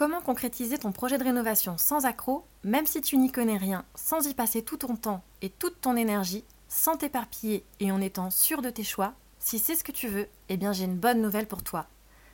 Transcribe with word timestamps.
Comment 0.00 0.22
concrétiser 0.22 0.78
ton 0.78 0.92
projet 0.92 1.18
de 1.18 1.24
rénovation 1.24 1.76
sans 1.76 2.06
accroc, 2.06 2.46
même 2.64 2.86
si 2.86 3.02
tu 3.02 3.18
n'y 3.18 3.30
connais 3.30 3.58
rien, 3.58 3.84
sans 3.94 4.26
y 4.26 4.32
passer 4.32 4.62
tout 4.62 4.78
ton 4.78 4.96
temps 4.96 5.22
et 5.42 5.50
toute 5.50 5.78
ton 5.82 5.94
énergie, 5.94 6.42
sans 6.68 6.96
t'éparpiller 6.96 7.66
et 7.80 7.92
en 7.92 8.00
étant 8.00 8.30
sûr 8.30 8.62
de 8.62 8.70
tes 8.70 8.82
choix? 8.82 9.12
Si 9.40 9.58
c'est 9.58 9.74
ce 9.74 9.84
que 9.84 9.92
tu 9.92 10.08
veux, 10.08 10.26
eh 10.48 10.56
bien 10.56 10.72
j'ai 10.72 10.84
une 10.84 10.96
bonne 10.96 11.20
nouvelle 11.20 11.46
pour 11.46 11.62
toi. 11.62 11.84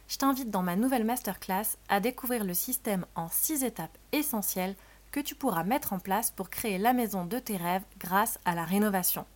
Je 0.07 0.17
t'invite 0.17 0.49
dans 0.49 0.63
ma 0.63 0.77
nouvelle 0.77 1.05
masterclass 1.05 1.77
à 1.89 1.99
découvrir 1.99 2.45
le 2.45 2.55
système 2.55 3.05
en 3.17 3.29
6 3.29 3.64
étapes 3.64 3.98
essentielles 4.12 4.77
que 5.11 5.19
tu 5.19 5.35
pourras 5.35 5.64
mettre 5.64 5.93
en 5.93 5.98
place 5.98 6.30
pour 6.30 6.51
créer 6.51 6.79
la 6.79 6.93
maison 6.93 7.25
de 7.25 7.41
tes 7.41 7.57
rêves 7.57 7.83
grâce 7.98 8.39
à 8.45 8.55
la 8.55 8.64
rénovation. 8.64 9.27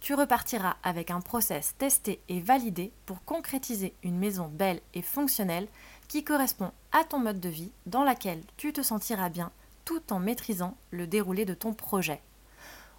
Tu 0.00 0.12
repartiras 0.12 0.76
avec 0.82 1.10
un 1.10 1.22
process 1.22 1.76
testé 1.78 2.20
et 2.28 2.40
validé 2.40 2.92
pour 3.06 3.24
concrétiser 3.24 3.94
une 4.02 4.18
maison 4.18 4.48
belle 4.52 4.82
et 4.92 5.00
fonctionnelle 5.00 5.66
qui 6.08 6.24
correspond 6.24 6.72
à 6.92 7.04
ton 7.04 7.18
mode 7.18 7.40
de 7.40 7.48
vie 7.48 7.72
dans 7.86 8.04
laquelle 8.04 8.42
tu 8.56 8.72
te 8.72 8.82
sentiras 8.82 9.28
bien 9.28 9.50
tout 9.84 10.12
en 10.12 10.18
maîtrisant 10.18 10.76
le 10.90 11.06
déroulé 11.06 11.44
de 11.44 11.54
ton 11.54 11.74
projet. 11.74 12.20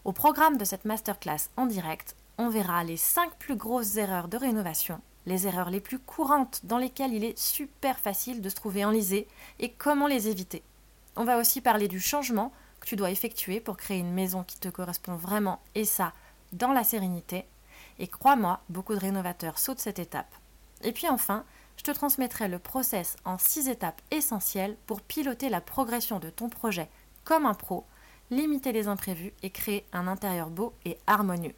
Au 0.03 0.11
programme 0.11 0.57
de 0.57 0.65
cette 0.65 0.85
masterclass 0.85 1.49
en 1.57 1.65
direct, 1.65 2.15
on 2.37 2.49
verra 2.49 2.83
les 2.83 2.97
5 2.97 3.35
plus 3.35 3.55
grosses 3.55 3.97
erreurs 3.97 4.27
de 4.27 4.37
rénovation, 4.37 5.01
les 5.25 5.47
erreurs 5.47 5.69
les 5.69 5.79
plus 5.79 5.99
courantes 5.99 6.61
dans 6.63 6.77
lesquelles 6.77 7.13
il 7.13 7.23
est 7.23 7.37
super 7.37 7.97
facile 7.97 8.41
de 8.41 8.49
se 8.49 8.55
trouver 8.55 8.85
enlisé 8.85 9.27
et 9.59 9.71
comment 9.71 10.07
les 10.07 10.27
éviter. 10.27 10.61
On 11.15 11.23
va 11.23 11.37
aussi 11.37 11.61
parler 11.61 11.87
du 11.87 11.99
changement 11.99 12.51
que 12.79 12.87
tu 12.87 12.95
dois 12.95 13.09
effectuer 13.09 13.59
pour 13.59 13.77
créer 13.77 13.99
une 13.99 14.13
maison 14.13 14.43
qui 14.43 14.59
te 14.59 14.69
correspond 14.69 15.15
vraiment 15.15 15.59
et 15.73 15.85
ça 15.85 16.13
dans 16.53 16.73
la 16.73 16.83
sérénité. 16.83 17.45
Et 17.97 18.07
crois-moi, 18.07 18.59
beaucoup 18.69 18.93
de 18.93 18.99
rénovateurs 18.99 19.57
sautent 19.57 19.79
cette 19.79 19.99
étape. 19.99 20.33
Et 20.83 20.91
puis 20.91 21.07
enfin, 21.07 21.45
je 21.77 21.83
te 21.83 21.91
transmettrai 21.91 22.47
le 22.47 22.59
process 22.59 23.15
en 23.25 23.37
6 23.37 23.69
étapes 23.69 24.01
essentielles 24.11 24.77
pour 24.85 25.01
piloter 25.01 25.49
la 25.49 25.61
progression 25.61 26.19
de 26.19 26.29
ton 26.29 26.49
projet 26.49 26.89
comme 27.23 27.45
un 27.45 27.53
pro, 27.53 27.85
limiter 28.29 28.71
les 28.71 28.87
imprévus 28.87 29.33
et 29.43 29.49
créer 29.49 29.85
un 29.93 30.07
intérieur 30.07 30.49
beau 30.49 30.73
et 30.85 30.97
harmonieux. 31.07 31.55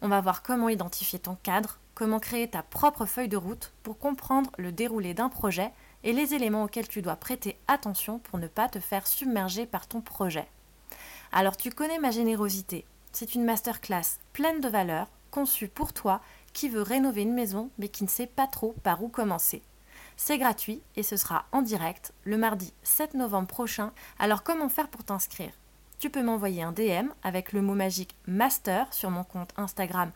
On 0.00 0.08
va 0.08 0.20
voir 0.20 0.42
comment 0.42 0.68
identifier 0.68 1.18
ton 1.18 1.36
cadre, 1.36 1.78
comment 1.94 2.18
créer 2.18 2.48
ta 2.48 2.62
propre 2.62 3.06
feuille 3.06 3.28
de 3.28 3.36
route 3.36 3.72
pour 3.82 3.98
comprendre 3.98 4.50
le 4.58 4.72
déroulé 4.72 5.14
d'un 5.14 5.28
projet 5.28 5.72
et 6.04 6.12
les 6.12 6.34
éléments 6.34 6.64
auxquels 6.64 6.88
tu 6.88 7.02
dois 7.02 7.16
prêter 7.16 7.58
attention 7.68 8.18
pour 8.18 8.38
ne 8.38 8.48
pas 8.48 8.68
te 8.68 8.80
faire 8.80 9.06
submerger 9.06 9.66
par 9.66 9.86
ton 9.86 10.00
projet. 10.00 10.48
Alors 11.30 11.56
tu 11.56 11.70
connais 11.70 11.98
ma 11.98 12.10
générosité. 12.10 12.84
C'est 13.12 13.34
une 13.34 13.44
masterclass 13.44 14.18
pleine 14.32 14.60
de 14.60 14.68
valeurs, 14.68 15.08
conçue 15.30 15.68
pour 15.68 15.92
toi 15.92 16.20
qui 16.52 16.68
veut 16.68 16.82
rénover 16.82 17.22
une 17.22 17.34
maison 17.34 17.70
mais 17.78 17.88
qui 17.88 18.04
ne 18.04 18.08
sait 18.08 18.26
pas 18.26 18.46
trop 18.46 18.74
par 18.82 19.02
où 19.02 19.08
commencer. 19.08 19.62
C'est 20.16 20.38
gratuit 20.38 20.82
et 20.96 21.02
ce 21.02 21.16
sera 21.16 21.46
en 21.52 21.62
direct 21.62 22.12
le 22.24 22.36
mardi 22.36 22.72
7 22.82 23.14
novembre 23.14 23.48
prochain. 23.48 23.92
Alors 24.18 24.42
comment 24.42 24.68
faire 24.68 24.88
pour 24.88 25.04
t'inscrire? 25.04 25.52
Tu 25.98 26.10
peux 26.10 26.22
m'envoyer 26.22 26.62
un 26.62 26.72
DM 26.72 27.08
avec 27.22 27.52
le 27.52 27.62
mot 27.62 27.74
magique 27.74 28.16
master 28.26 28.92
sur 28.92 29.10
mon 29.10 29.24
compte 29.24 29.52
Instagram 29.56 30.10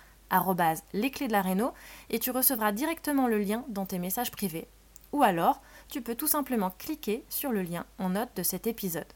les 0.92 1.10
clés 1.10 1.28
de 1.28 1.32
la 1.32 1.42
réno 1.42 1.72
et 2.10 2.18
tu 2.18 2.30
recevras 2.30 2.72
directement 2.72 3.26
le 3.26 3.38
lien 3.38 3.64
dans 3.68 3.86
tes 3.86 3.98
messages 3.98 4.30
privés. 4.30 4.66
Ou 5.12 5.22
alors, 5.22 5.62
tu 5.88 6.02
peux 6.02 6.14
tout 6.14 6.26
simplement 6.26 6.70
cliquer 6.70 7.24
sur 7.28 7.52
le 7.52 7.62
lien 7.62 7.86
en 7.98 8.10
note 8.10 8.34
de 8.36 8.42
cet 8.42 8.66
épisode. 8.66 9.06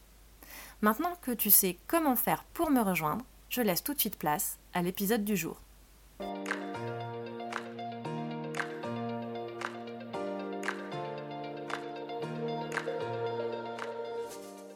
Maintenant 0.81 1.17
que 1.21 1.33
tu 1.33 1.51
sais 1.51 1.77
comment 1.87 2.17
faire 2.17 2.45
pour 2.55 2.71
me 2.71 2.81
rejoindre, 2.81 3.25
je 3.49 3.61
laisse 3.61 3.83
tout 3.83 3.95
de 3.95 4.01
suite 4.01 4.19
place 4.19 4.59
à 4.73 4.83
l'épisode 4.83 5.25
du 5.25 5.37
jour. 5.37 5.61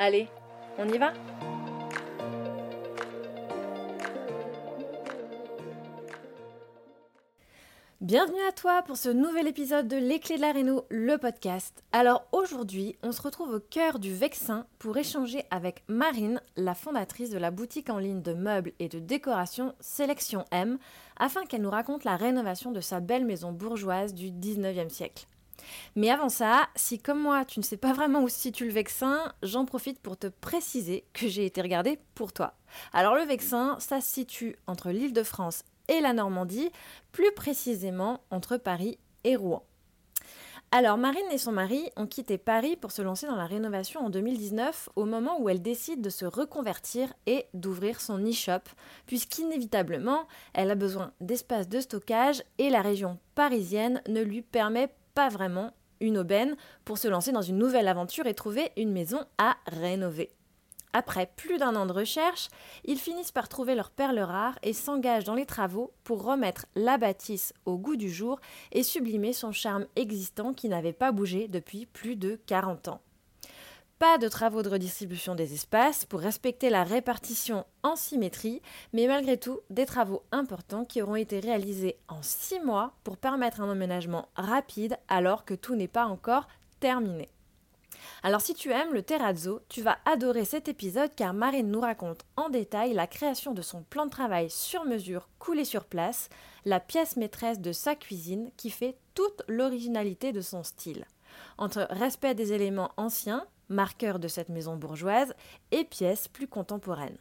Allez, 0.00 0.28
on 0.78 0.88
y 0.88 0.96
va? 0.96 1.12
Bienvenue 8.00 8.40
à 8.48 8.52
toi 8.52 8.82
pour 8.82 8.96
ce 8.96 9.08
nouvel 9.08 9.48
épisode 9.48 9.88
de 9.88 9.96
Les 9.96 10.20
Clés 10.20 10.36
de 10.36 10.42
la 10.42 10.52
Réno, 10.52 10.86
le 10.88 11.18
podcast. 11.18 11.82
Alors 11.90 12.28
aujourd'hui, 12.30 12.96
on 13.02 13.10
se 13.10 13.20
retrouve 13.20 13.54
au 13.54 13.58
cœur 13.58 13.98
du 13.98 14.14
Vexin 14.14 14.66
pour 14.78 14.96
échanger 14.96 15.42
avec 15.50 15.82
Marine, 15.88 16.40
la 16.56 16.76
fondatrice 16.76 17.30
de 17.30 17.38
la 17.38 17.50
boutique 17.50 17.90
en 17.90 17.98
ligne 17.98 18.22
de 18.22 18.34
meubles 18.34 18.74
et 18.78 18.88
de 18.88 19.00
décoration 19.00 19.74
Sélection 19.80 20.44
M, 20.52 20.78
afin 21.16 21.44
qu'elle 21.44 21.62
nous 21.62 21.70
raconte 21.70 22.04
la 22.04 22.14
rénovation 22.14 22.70
de 22.70 22.80
sa 22.80 23.00
belle 23.00 23.24
maison 23.24 23.50
bourgeoise 23.50 24.14
du 24.14 24.30
19e 24.30 24.90
siècle. 24.90 25.26
Mais 25.96 26.10
avant 26.10 26.28
ça, 26.28 26.68
si 26.76 26.98
comme 26.98 27.20
moi 27.20 27.44
tu 27.44 27.60
ne 27.60 27.64
sais 27.64 27.76
pas 27.76 27.92
vraiment 27.92 28.22
où 28.22 28.28
se 28.28 28.38
situe 28.38 28.66
le 28.66 28.72
Vexin, 28.72 29.32
j'en 29.42 29.64
profite 29.64 30.00
pour 30.00 30.16
te 30.16 30.26
préciser 30.26 31.04
que 31.12 31.28
j'ai 31.28 31.46
été 31.46 31.60
regardée 31.60 31.98
pour 32.14 32.32
toi. 32.32 32.54
Alors 32.92 33.14
le 33.14 33.22
Vexin, 33.22 33.76
ça 33.80 34.00
se 34.00 34.08
situe 34.08 34.56
entre 34.66 34.90
l'île 34.90 35.12
de 35.12 35.22
France 35.22 35.64
et 35.88 36.00
la 36.00 36.12
Normandie, 36.12 36.70
plus 37.12 37.32
précisément 37.32 38.20
entre 38.30 38.56
Paris 38.56 38.98
et 39.24 39.36
Rouen. 39.36 39.64
Alors 40.70 40.98
Marine 40.98 41.24
et 41.32 41.38
son 41.38 41.52
mari 41.52 41.88
ont 41.96 42.06
quitté 42.06 42.36
Paris 42.36 42.76
pour 42.76 42.92
se 42.92 43.00
lancer 43.00 43.26
dans 43.26 43.36
la 43.36 43.46
rénovation 43.46 44.04
en 44.04 44.10
2019 44.10 44.90
au 44.96 45.06
moment 45.06 45.40
où 45.40 45.48
elle 45.48 45.62
décide 45.62 46.02
de 46.02 46.10
se 46.10 46.26
reconvertir 46.26 47.10
et 47.24 47.46
d'ouvrir 47.54 48.02
son 48.02 48.18
e-shop 48.18 48.68
puisqu'inévitablement 49.06 50.28
elle 50.52 50.70
a 50.70 50.74
besoin 50.74 51.12
d'espace 51.22 51.70
de 51.70 51.80
stockage 51.80 52.42
et 52.58 52.68
la 52.68 52.82
région 52.82 53.18
parisienne 53.34 54.02
ne 54.08 54.20
lui 54.20 54.42
permet 54.42 54.90
pas 55.18 55.28
vraiment 55.28 55.72
une 55.98 56.16
aubaine 56.16 56.54
pour 56.84 56.96
se 56.96 57.08
lancer 57.08 57.32
dans 57.32 57.42
une 57.42 57.58
nouvelle 57.58 57.88
aventure 57.88 58.28
et 58.28 58.34
trouver 58.34 58.70
une 58.76 58.92
maison 58.92 59.18
à 59.36 59.56
rénover. 59.66 60.30
Après 60.92 61.28
plus 61.34 61.58
d'un 61.58 61.74
an 61.74 61.86
de 61.86 61.92
recherche, 61.92 62.50
ils 62.84 63.00
finissent 63.00 63.32
par 63.32 63.48
trouver 63.48 63.74
leur 63.74 63.90
perle 63.90 64.20
rare 64.20 64.60
et 64.62 64.72
s'engagent 64.72 65.24
dans 65.24 65.34
les 65.34 65.44
travaux 65.44 65.92
pour 66.04 66.22
remettre 66.22 66.66
la 66.76 66.98
bâtisse 66.98 67.52
au 67.66 67.78
goût 67.78 67.96
du 67.96 68.08
jour 68.08 68.38
et 68.70 68.84
sublimer 68.84 69.32
son 69.32 69.50
charme 69.50 69.86
existant 69.96 70.54
qui 70.54 70.68
n'avait 70.68 70.92
pas 70.92 71.10
bougé 71.10 71.48
depuis 71.48 71.86
plus 71.86 72.14
de 72.14 72.40
40 72.46 72.86
ans. 72.86 73.00
Pas 73.98 74.16
de 74.16 74.28
travaux 74.28 74.62
de 74.62 74.68
redistribution 74.68 75.34
des 75.34 75.54
espaces 75.54 76.04
pour 76.04 76.20
respecter 76.20 76.70
la 76.70 76.84
répartition 76.84 77.66
en 77.82 77.96
symétrie, 77.96 78.62
mais 78.92 79.08
malgré 79.08 79.36
tout 79.38 79.58
des 79.70 79.86
travaux 79.86 80.22
importants 80.30 80.84
qui 80.84 81.02
auront 81.02 81.16
été 81.16 81.40
réalisés 81.40 81.96
en 82.06 82.22
six 82.22 82.60
mois 82.60 82.92
pour 83.02 83.16
permettre 83.16 83.60
un 83.60 83.68
emménagement 83.68 84.28
rapide 84.36 84.96
alors 85.08 85.44
que 85.44 85.54
tout 85.54 85.74
n'est 85.74 85.88
pas 85.88 86.06
encore 86.06 86.46
terminé. 86.78 87.28
Alors 88.22 88.40
si 88.40 88.54
tu 88.54 88.70
aimes 88.70 88.94
le 88.94 89.02
terrazzo, 89.02 89.62
tu 89.68 89.82
vas 89.82 89.98
adorer 90.04 90.44
cet 90.44 90.68
épisode 90.68 91.10
car 91.16 91.34
Marine 91.34 91.68
nous 91.68 91.80
raconte 91.80 92.24
en 92.36 92.50
détail 92.50 92.92
la 92.94 93.08
création 93.08 93.52
de 93.52 93.62
son 93.62 93.82
plan 93.82 94.06
de 94.06 94.10
travail 94.10 94.48
sur 94.48 94.84
mesure 94.84 95.28
coulé 95.40 95.64
sur 95.64 95.84
place, 95.84 96.28
la 96.64 96.78
pièce 96.78 97.16
maîtresse 97.16 97.58
de 97.58 97.72
sa 97.72 97.96
cuisine 97.96 98.52
qui 98.56 98.70
fait 98.70 98.96
toute 99.14 99.42
l'originalité 99.48 100.30
de 100.30 100.40
son 100.40 100.62
style. 100.62 101.04
Entre 101.58 101.88
respect 101.90 102.36
des 102.36 102.52
éléments 102.52 102.92
anciens, 102.96 103.44
marqueur 103.68 104.18
de 104.18 104.28
cette 104.28 104.48
maison 104.48 104.76
bourgeoise, 104.76 105.34
et 105.70 105.84
pièces 105.84 106.28
plus 106.28 106.48
contemporaines. 106.48 107.18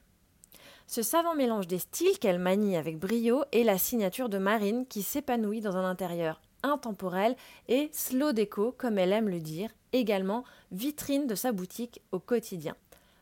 Ce 0.86 1.02
savant 1.02 1.36
mélange 1.36 1.68
des 1.68 1.80
styles 1.80 2.18
qu'elle 2.20 2.40
manie 2.40 2.78
avec 2.78 2.98
brio 2.98 3.44
est 3.52 3.64
la 3.64 3.78
signature 3.78 4.30
de 4.30 4.38
Marine 4.38 4.86
qui 4.88 5.02
s'épanouit 5.02 5.62
dans 5.62 5.76
un 5.76 5.84
intérieur 5.84 6.42
intemporelle 6.64 7.36
et 7.68 7.90
slow 7.94 8.32
déco, 8.32 8.74
comme 8.78 8.98
elle 8.98 9.14
aime 9.14 9.30
le 9.30 9.40
dire, 9.40 9.70
également 9.94 10.44
vitrine 10.72 11.28
de 11.28 11.36
sa 11.36 11.52
boutique 11.52 12.02
au 12.12 12.20
quotidien. 12.20 12.76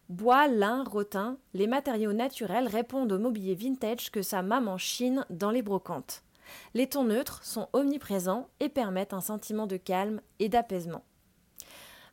Bois, 0.10 0.48
lin, 0.48 0.84
rotin, 0.84 1.38
les 1.54 1.66
matériaux 1.66 2.14
naturels 2.14 2.68
répondent 2.68 3.12
au 3.12 3.20
mobilier 3.20 3.56
vintage 3.56 4.12
que 4.12 4.22
sa 4.22 4.44
maman 4.44 4.78
chine 4.78 5.26
dans 5.32 5.50
les 5.50 5.64
brocantes. 5.64 6.22
Les 6.76 6.88
tons 6.88 7.06
neutres 7.06 7.44
sont 7.44 7.70
omniprésents 7.74 8.48
et 8.60 8.70
permettent 8.70 9.14
un 9.14 9.22
sentiment 9.22 9.66
de 9.66 9.78
calme 9.78 10.22
et 10.38 10.50
d'apaisement. 10.50 11.04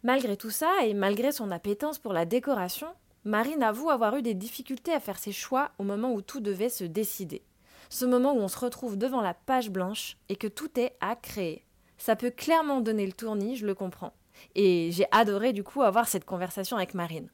Malgré 0.04 0.36
tout 0.36 0.50
ça, 0.50 0.84
et 0.84 0.94
malgré 0.94 1.30
son 1.30 1.52
appétence 1.52 2.00
pour 2.00 2.12
la 2.12 2.24
décoration, 2.24 2.88
Marine 3.24 3.62
avoue 3.62 3.88
avoir 3.88 4.16
eu 4.16 4.22
des 4.22 4.34
difficultés 4.34 4.92
à 4.92 4.98
faire 4.98 5.18
ses 5.18 5.30
choix 5.30 5.70
au 5.78 5.84
moment 5.84 6.12
où 6.12 6.20
tout 6.20 6.40
devait 6.40 6.68
se 6.68 6.82
décider. 6.82 7.42
Ce 7.88 8.04
moment 8.04 8.32
où 8.32 8.40
on 8.40 8.48
se 8.48 8.58
retrouve 8.58 8.98
devant 8.98 9.20
la 9.20 9.34
page 9.34 9.70
blanche 9.70 10.16
et 10.28 10.34
que 10.34 10.48
tout 10.48 10.80
est 10.80 10.96
à 11.00 11.14
créer. 11.14 11.64
Ça 11.98 12.16
peut 12.16 12.30
clairement 12.30 12.80
donner 12.80 13.06
le 13.06 13.12
tournis, 13.12 13.54
je 13.54 13.64
le 13.64 13.76
comprends. 13.76 14.12
Et 14.56 14.90
j'ai 14.90 15.06
adoré 15.12 15.52
du 15.52 15.62
coup 15.62 15.82
avoir 15.82 16.08
cette 16.08 16.24
conversation 16.24 16.76
avec 16.76 16.94
Marine. 16.94 17.28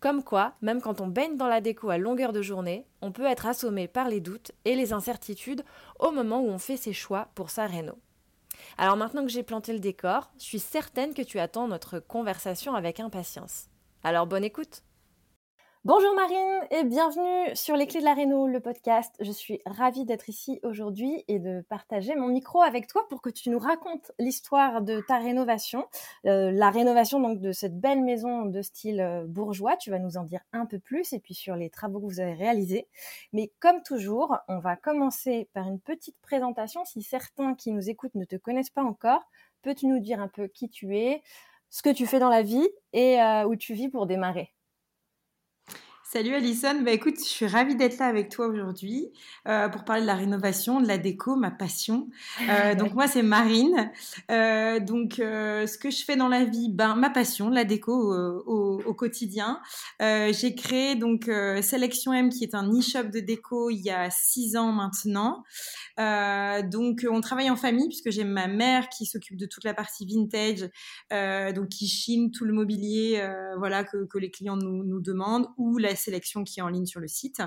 Comme 0.00 0.24
quoi, 0.24 0.54
même 0.62 0.80
quand 0.80 1.02
on 1.02 1.08
baigne 1.08 1.36
dans 1.36 1.48
la 1.48 1.60
déco 1.60 1.90
à 1.90 1.98
longueur 1.98 2.32
de 2.32 2.40
journée, 2.40 2.86
on 3.02 3.12
peut 3.12 3.26
être 3.26 3.44
assommé 3.44 3.88
par 3.88 4.08
les 4.08 4.20
doutes 4.20 4.52
et 4.64 4.74
les 4.74 4.94
incertitudes 4.94 5.64
au 5.98 6.12
moment 6.12 6.40
où 6.40 6.48
on 6.48 6.58
fait 6.58 6.78
ses 6.78 6.94
choix 6.94 7.28
pour 7.34 7.50
sa 7.50 7.66
réno. 7.66 7.98
Alors 8.78 8.96
maintenant 8.96 9.22
que 9.22 9.30
j'ai 9.30 9.42
planté 9.42 9.72
le 9.72 9.78
décor, 9.78 10.30
je 10.38 10.44
suis 10.44 10.58
certaine 10.58 11.14
que 11.14 11.22
tu 11.22 11.38
attends 11.38 11.68
notre 11.68 11.98
conversation 11.98 12.74
avec 12.74 13.00
impatience. 13.00 13.66
Alors 14.02 14.26
bonne 14.26 14.44
écoute 14.44 14.82
Bonjour 15.86 16.16
Marine 16.16 16.66
et 16.72 16.82
bienvenue 16.82 17.54
sur 17.54 17.76
Les 17.76 17.86
Clés 17.86 18.00
de 18.00 18.04
la 18.04 18.14
Réno, 18.14 18.48
le 18.48 18.58
podcast. 18.58 19.14
Je 19.20 19.30
suis 19.30 19.60
ravie 19.66 20.04
d'être 20.04 20.28
ici 20.28 20.58
aujourd'hui 20.64 21.22
et 21.28 21.38
de 21.38 21.60
partager 21.68 22.16
mon 22.16 22.26
micro 22.26 22.60
avec 22.60 22.88
toi 22.88 23.06
pour 23.08 23.22
que 23.22 23.30
tu 23.30 23.50
nous 23.50 23.60
racontes 23.60 24.10
l'histoire 24.18 24.82
de 24.82 25.00
ta 25.06 25.18
rénovation, 25.18 25.86
euh, 26.26 26.50
la 26.50 26.70
rénovation 26.70 27.20
donc 27.20 27.38
de 27.38 27.52
cette 27.52 27.78
belle 27.78 28.02
maison 28.02 28.46
de 28.46 28.62
style 28.62 29.00
euh, 29.00 29.26
bourgeois. 29.28 29.76
Tu 29.76 29.92
vas 29.92 30.00
nous 30.00 30.16
en 30.16 30.24
dire 30.24 30.40
un 30.52 30.66
peu 30.66 30.80
plus 30.80 31.12
et 31.12 31.20
puis 31.20 31.34
sur 31.34 31.54
les 31.54 31.70
travaux 31.70 32.00
que 32.00 32.06
vous 32.06 32.18
avez 32.18 32.34
réalisés. 32.34 32.88
Mais 33.32 33.52
comme 33.60 33.80
toujours, 33.84 34.36
on 34.48 34.58
va 34.58 34.74
commencer 34.74 35.48
par 35.52 35.68
une 35.68 35.78
petite 35.78 36.18
présentation. 36.20 36.84
Si 36.84 37.00
certains 37.02 37.54
qui 37.54 37.70
nous 37.70 37.88
écoutent 37.88 38.16
ne 38.16 38.24
te 38.24 38.34
connaissent 38.34 38.70
pas 38.70 38.82
encore, 38.82 39.22
peux-tu 39.62 39.86
nous 39.86 40.00
dire 40.00 40.20
un 40.20 40.26
peu 40.26 40.48
qui 40.48 40.68
tu 40.68 40.98
es, 40.98 41.22
ce 41.70 41.82
que 41.82 41.90
tu 41.90 42.08
fais 42.08 42.18
dans 42.18 42.28
la 42.28 42.42
vie 42.42 42.68
et 42.92 43.22
euh, 43.22 43.46
où 43.46 43.54
tu 43.54 43.74
vis 43.74 43.88
pour 43.88 44.06
démarrer? 44.06 44.55
Salut 46.08 46.34
Alison, 46.34 46.82
bah 46.84 46.92
écoute, 46.92 47.16
je 47.18 47.24
suis 47.24 47.48
ravie 47.48 47.74
d'être 47.74 47.98
là 47.98 48.06
avec 48.06 48.28
toi 48.28 48.46
aujourd'hui 48.46 49.08
euh, 49.48 49.68
pour 49.68 49.84
parler 49.84 50.02
de 50.02 50.06
la 50.06 50.14
rénovation, 50.14 50.80
de 50.80 50.86
la 50.86 50.98
déco, 50.98 51.34
ma 51.34 51.50
passion. 51.50 52.08
Euh, 52.48 52.74
donc 52.76 52.94
moi 52.94 53.08
c'est 53.08 53.24
Marine. 53.24 53.90
Euh, 54.30 54.78
donc 54.78 55.14
ce 55.16 55.76
que 55.76 55.90
je 55.90 56.04
fais 56.04 56.14
dans 56.14 56.28
la 56.28 56.44
vie, 56.44 56.68
ben 56.70 56.94
ma 56.94 57.10
passion, 57.10 57.50
la 57.50 57.64
déco 57.64 57.92
au, 57.92 58.80
au, 58.86 58.94
quotidien. 58.94 59.60
J'ai 59.98 60.54
créé 60.54 60.94
donc 60.94 61.24
Selection 61.24 62.12
M 62.12 62.28
qui 62.28 62.44
est 62.44 62.54
un 62.54 62.70
e-shop 62.70 63.08
de 63.12 63.18
déco 63.18 63.70
il 63.70 63.80
y 63.80 63.90
a 63.90 64.08
six 64.08 64.56
ans 64.56 64.70
maintenant. 64.70 65.42
donc 65.98 67.04
on 67.10 67.20
travaille 67.20 67.50
en 67.50 67.56
famille 67.56 67.88
puisque 67.88 68.10
j'ai 68.10 68.22
ma 68.22 68.46
mère 68.46 68.88
qui 68.90 69.06
s'occupe 69.06 69.36
de 69.36 69.46
toute 69.46 69.64
la 69.64 69.74
partie 69.74 70.06
vintage, 70.06 70.70
donc 71.52 71.68
qui 71.68 71.88
chine 71.88 72.30
tout 72.30 72.44
le 72.44 72.52
mobilier, 72.52 73.28
voilà 73.58 73.82
que, 73.82 74.06
que 74.06 74.18
les 74.18 74.30
clients 74.30 74.56
nous, 74.56 74.84
nous 74.84 75.00
demandent 75.00 75.48
ou 75.56 75.78
la 75.78 75.96
sélection 76.06 76.44
qui 76.44 76.60
est 76.60 76.62
en 76.62 76.68
ligne 76.68 76.86
sur 76.86 77.00
le 77.00 77.08
site. 77.08 77.42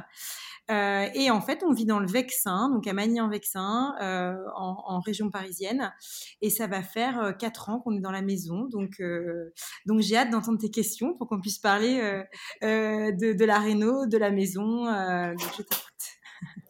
Euh, 0.69 1.07
et 1.15 1.31
en 1.31 1.41
fait, 1.41 1.63
on 1.63 1.73
vit 1.73 1.85
dans 1.85 1.99
le 1.99 2.07
Vexin, 2.07 2.69
donc 2.69 2.85
à 2.87 2.93
Magny-en-Vexin, 2.93 3.95
euh, 4.01 4.35
en, 4.55 4.99
région 4.99 5.31
parisienne. 5.31 5.91
Et 6.41 6.49
ça 6.49 6.67
va 6.67 6.83
faire 6.83 7.19
euh, 7.19 7.31
quatre 7.31 7.69
ans 7.69 7.79
qu'on 7.79 7.95
est 7.95 8.01
dans 8.01 8.11
la 8.11 8.21
maison. 8.21 8.65
Donc, 8.65 9.01
donc 9.85 10.01
j'ai 10.01 10.17
hâte 10.17 10.29
d'entendre 10.29 10.59
tes 10.59 10.69
questions 10.69 11.15
pour 11.15 11.27
qu'on 11.27 11.41
puisse 11.41 11.59
parler 11.59 11.99
de, 12.61 13.33
de, 13.33 13.45
la 13.45 13.59
réno, 13.59 14.05
de 14.05 14.17
la 14.17 14.31
maison. 14.31 14.85
je 14.85 15.63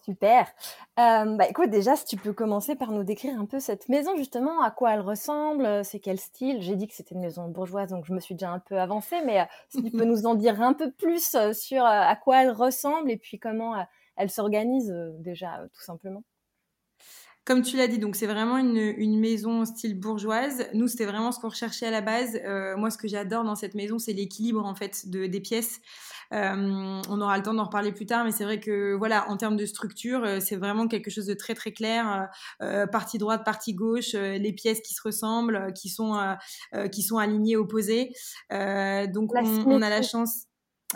Super. 0.09 0.47
Euh, 0.97 1.35
bah 1.35 1.47
écoute, 1.47 1.69
déjà, 1.69 1.95
si 1.95 2.03
tu 2.05 2.17
peux 2.17 2.33
commencer 2.33 2.75
par 2.75 2.91
nous 2.91 3.03
décrire 3.03 3.39
un 3.39 3.45
peu 3.45 3.59
cette 3.59 3.89
maison, 3.89 4.15
justement, 4.17 4.63
à 4.63 4.71
quoi 4.71 4.93
elle 4.95 5.01
ressemble, 5.01 5.85
c'est 5.85 5.99
quel 5.99 6.19
style? 6.19 6.63
J'ai 6.63 6.75
dit 6.75 6.87
que 6.87 6.95
c'était 6.95 7.13
une 7.13 7.21
maison 7.21 7.47
bourgeoise, 7.47 7.91
donc 7.91 8.05
je 8.05 8.13
me 8.13 8.19
suis 8.19 8.33
déjà 8.33 8.49
un 8.49 8.57
peu 8.57 8.79
avancée, 8.79 9.17
mais 9.23 9.41
euh, 9.41 9.45
si 9.69 9.83
tu 9.83 9.91
peux 9.91 10.05
nous 10.05 10.25
en 10.25 10.33
dire 10.33 10.63
un 10.63 10.73
peu 10.73 10.89
plus 10.89 11.35
euh, 11.35 11.53
sur 11.53 11.85
à 11.85 12.15
quoi 12.15 12.41
elle 12.41 12.49
ressemble 12.49 13.11
et 13.11 13.17
puis 13.17 13.37
comment 13.37 13.75
elle 14.15 14.31
s'organise, 14.31 14.91
déjà, 15.19 15.67
tout 15.75 15.83
simplement. 15.83 16.23
Comme 17.49 17.63
tu 17.63 17.77
l'as 17.77 17.87
dit, 17.87 17.97
donc 17.97 18.15
c'est 18.15 18.27
vraiment 18.27 18.59
une, 18.59 18.77
une, 18.77 19.19
maison 19.19 19.65
style 19.65 19.99
bourgeoise. 19.99 20.67
Nous, 20.75 20.87
c'était 20.87 21.05
vraiment 21.05 21.31
ce 21.31 21.39
qu'on 21.39 21.49
recherchait 21.49 21.87
à 21.87 21.91
la 21.91 22.01
base. 22.01 22.39
moi, 22.77 22.91
ce 22.91 22.97
que 22.99 23.07
j'adore 23.07 23.43
dans 23.43 23.55
cette 23.55 23.73
maison, 23.73 23.97
c'est 23.97 24.13
l'équilibre 24.13 24.63
en 24.63 24.75
fait 24.75 25.09
de, 25.09 25.25
des 25.25 25.41
pièces. 25.41 25.81
Euh, 26.31 27.01
on 27.09 27.21
aura 27.21 27.37
le 27.37 27.43
temps 27.43 27.53
d'en 27.53 27.65
reparler 27.65 27.91
plus 27.91 28.05
tard, 28.05 28.23
mais 28.23 28.31
c'est 28.31 28.43
vrai 28.43 28.59
que 28.59 28.93
voilà, 28.93 29.29
en 29.29 29.37
termes 29.37 29.57
de 29.57 29.65
structure, 29.65 30.23
euh, 30.23 30.39
c'est 30.39 30.57
vraiment 30.57 30.87
quelque 30.87 31.09
chose 31.09 31.25
de 31.25 31.33
très 31.33 31.55
très 31.55 31.71
clair. 31.71 32.29
Euh, 32.61 32.85
partie 32.85 33.17
droite, 33.17 33.43
partie 33.43 33.73
gauche, 33.73 34.13
les 34.13 34.53
pièces 34.53 34.81
qui 34.81 34.93
se 34.93 35.01
ressemblent, 35.01 35.73
qui 35.73 35.89
sont 35.89 36.37
qui 36.91 37.01
sont 37.01 37.17
alignées 37.17 37.55
opposées. 37.55 38.11
donc 38.51 39.31
on, 39.33 39.81
a 39.81 39.89
la 39.89 40.01
chance. 40.01 40.45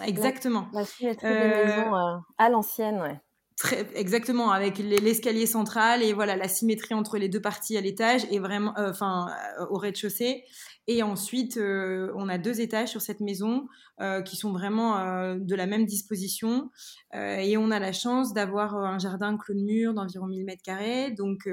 Exactement. 0.03 0.67
La, 0.73 0.85
symétrie 0.85 1.27
des 1.27 1.65
maisons 1.65 1.93
à 2.37 2.49
l'ancienne, 2.49 3.01
ouais. 3.01 3.19
Très, 3.63 3.87
exactement, 3.95 4.51
avec 4.51 4.77
l'escalier 4.77 5.45
central 5.45 6.03
et 6.03 6.11
voilà 6.11 6.35
la 6.35 6.49
symétrie 6.49 6.95
entre 6.95 7.17
les 7.17 7.29
deux 7.29 7.39
parties 7.39 7.77
à 7.77 7.81
l'étage 7.81 8.27
et 8.29 8.39
vraiment, 8.39 8.73
enfin, 8.75 9.27
au 9.69 9.77
rez-de-chaussée. 9.77 10.43
Et 10.87 11.01
ensuite, 11.01 11.55
euh, 11.55 12.11
on 12.17 12.27
a 12.27 12.37
deux 12.37 12.59
étages 12.59 12.89
sur 12.89 13.01
cette 13.01 13.21
maison 13.21 13.69
euh, 14.01 14.21
qui 14.21 14.35
sont 14.35 14.51
vraiment 14.51 14.97
euh, 14.97 15.37
de 15.39 15.55
la 15.55 15.65
même 15.65 15.85
disposition. 15.85 16.71
et 17.13 17.55
on 17.55 17.71
a 17.71 17.79
la 17.79 17.93
chance 17.93 18.33
d'avoir 18.33 18.75
un 18.75 18.99
jardin 18.99 19.37
clos 19.37 19.53
de 19.53 19.61
mur 19.61 19.93
d'environ 19.93 20.27
1000 20.27 20.43
mètres 20.43 20.61
carrés. 20.61 21.11
Donc, 21.11 21.47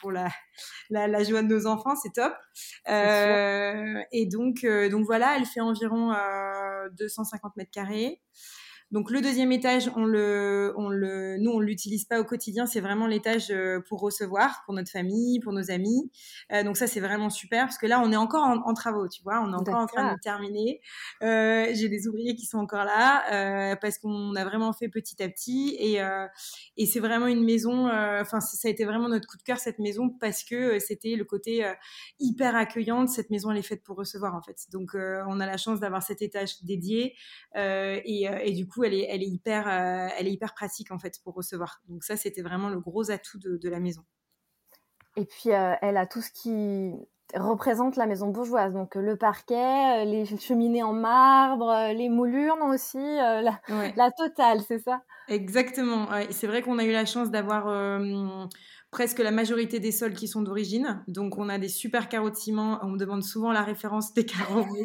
pour 0.00 0.12
la, 0.12 0.28
la, 0.88 1.08
la, 1.08 1.22
joie 1.24 1.42
de 1.42 1.48
nos 1.48 1.66
enfants, 1.66 1.94
c'est 1.94 2.14
top. 2.14 2.32
et 2.86 4.26
donc, 4.32 4.64
donc 4.90 5.04
voilà, 5.04 5.36
elle 5.36 5.44
fait 5.44 5.60
environ 5.60 6.14
250 6.98 7.56
mètres 7.56 7.70
carrés. 7.70 8.22
Donc 8.90 9.12
le 9.12 9.20
deuxième 9.20 9.52
étage, 9.52 9.88
on 9.94 10.04
le, 10.04 10.74
on 10.76 10.88
le, 10.88 11.36
nous 11.38 11.52
on 11.52 11.60
l'utilise 11.60 12.06
pas 12.06 12.20
au 12.20 12.24
quotidien. 12.24 12.66
C'est 12.66 12.80
vraiment 12.80 13.06
l'étage 13.06 13.50
euh, 13.50 13.80
pour 13.88 14.00
recevoir, 14.00 14.62
pour 14.64 14.74
notre 14.74 14.90
famille, 14.90 15.38
pour 15.40 15.52
nos 15.52 15.70
amis. 15.70 16.10
Euh, 16.52 16.64
donc 16.64 16.76
ça 16.76 16.88
c'est 16.88 16.98
vraiment 16.98 17.30
super 17.30 17.66
parce 17.66 17.78
que 17.78 17.86
là 17.86 18.00
on 18.04 18.10
est 18.10 18.16
encore 18.16 18.44
en, 18.44 18.74
travaux, 18.74 19.08
tu 19.08 19.22
vois, 19.22 19.40
on 19.42 19.52
est 19.52 19.56
encore 19.56 19.76
en 19.76 19.86
train 19.86 20.12
de 20.12 20.18
terminer. 20.20 20.80
Euh, 21.22 21.66
J'ai 21.72 21.88
des 21.88 22.08
ouvriers 22.08 22.34
qui 22.34 22.46
sont 22.46 22.58
encore 22.58 22.84
là 22.84 23.22
euh, 23.32 23.76
parce 23.80 23.98
qu'on 23.98 24.34
a 24.34 24.44
vraiment 24.44 24.72
fait 24.72 24.88
petit 24.88 25.22
à 25.22 25.28
petit 25.28 25.76
et 25.78 26.02
euh, 26.02 26.26
et 26.76 26.86
c'est 26.86 27.00
vraiment 27.00 27.28
une 27.28 27.44
maison. 27.44 27.86
Enfin 27.86 28.40
ça 28.40 28.66
a 28.66 28.70
été 28.70 28.84
vraiment 28.84 29.08
notre 29.08 29.28
coup 29.28 29.36
de 29.36 29.42
cœur 29.42 29.58
cette 29.58 29.78
maison 29.78 30.08
parce 30.08 30.42
que 30.42 30.80
c'était 30.80 31.14
le 31.14 31.24
côté 31.24 31.64
hyper 32.18 32.56
accueillant. 32.56 33.06
Cette 33.06 33.30
maison 33.30 33.52
elle 33.52 33.58
est 33.58 33.62
faite 33.62 33.84
pour 33.84 33.96
recevoir 33.96 34.34
en 34.34 34.42
fait. 34.42 34.56
Donc 34.72 34.90
on 34.94 35.38
a 35.38 35.46
la 35.46 35.56
chance 35.56 35.78
d'avoir 35.78 36.02
cet 36.02 36.22
étage 36.22 36.62
dédié 36.64 37.14
et, 37.54 38.28
et 38.42 38.52
du 38.52 38.66
coup 38.66 38.79
elle 38.84 38.94
est, 38.94 39.06
elle 39.08 39.22
est 39.22 39.28
hyper, 39.28 39.68
euh, 39.68 40.08
elle 40.18 40.28
est 40.28 40.32
hyper 40.32 40.54
pratique 40.54 40.90
en 40.90 40.98
fait 40.98 41.14
pour 41.22 41.34
recevoir. 41.34 41.80
Donc 41.88 42.04
ça, 42.04 42.16
c'était 42.16 42.42
vraiment 42.42 42.68
le 42.68 42.80
gros 42.80 43.10
atout 43.10 43.38
de, 43.38 43.68
la 43.68 43.80
maison. 43.80 44.02
Et 45.16 45.24
puis 45.24 45.52
euh, 45.52 45.74
elle 45.82 45.96
a 45.96 46.06
tout 46.06 46.20
ce 46.20 46.30
qui 46.30 46.94
représente 47.34 47.96
la 47.96 48.06
maison 48.06 48.28
bourgeoise, 48.28 48.72
donc 48.72 48.96
le 48.96 49.16
parquet, 49.16 50.02
euh, 50.02 50.04
les 50.04 50.24
cheminées 50.38 50.82
en 50.82 50.92
marbre, 50.92 51.92
les 51.94 52.08
moulures 52.08 52.58
aussi, 52.62 52.98
la, 52.98 53.60
la, 53.96 54.10
totale, 54.10 54.60
c'est 54.66 54.80
ça? 54.80 55.02
Exactement. 55.28 56.08
C'est 56.30 56.48
vrai 56.48 56.62
qu'on 56.62 56.78
a 56.78 56.84
eu 56.84 56.90
la 56.90 57.04
chance 57.04 57.30
d'avoir 57.30 57.68
presque 58.90 59.20
la 59.20 59.30
majorité 59.30 59.78
des 59.78 59.92
sols 59.92 60.14
qui 60.14 60.26
sont 60.26 60.42
d'origine. 60.42 61.04
Donc, 61.06 61.38
on 61.38 61.48
a 61.48 61.58
des 61.58 61.68
super 61.68 62.08
carreaux 62.08 62.30
de 62.30 62.34
ciment. 62.34 62.80
On 62.82 62.88
me 62.88 62.98
demande 62.98 63.22
souvent 63.22 63.52
la 63.52 63.62
référence 63.62 64.12
des 64.14 64.26
carreaux, 64.26 64.66
mais 64.72 64.82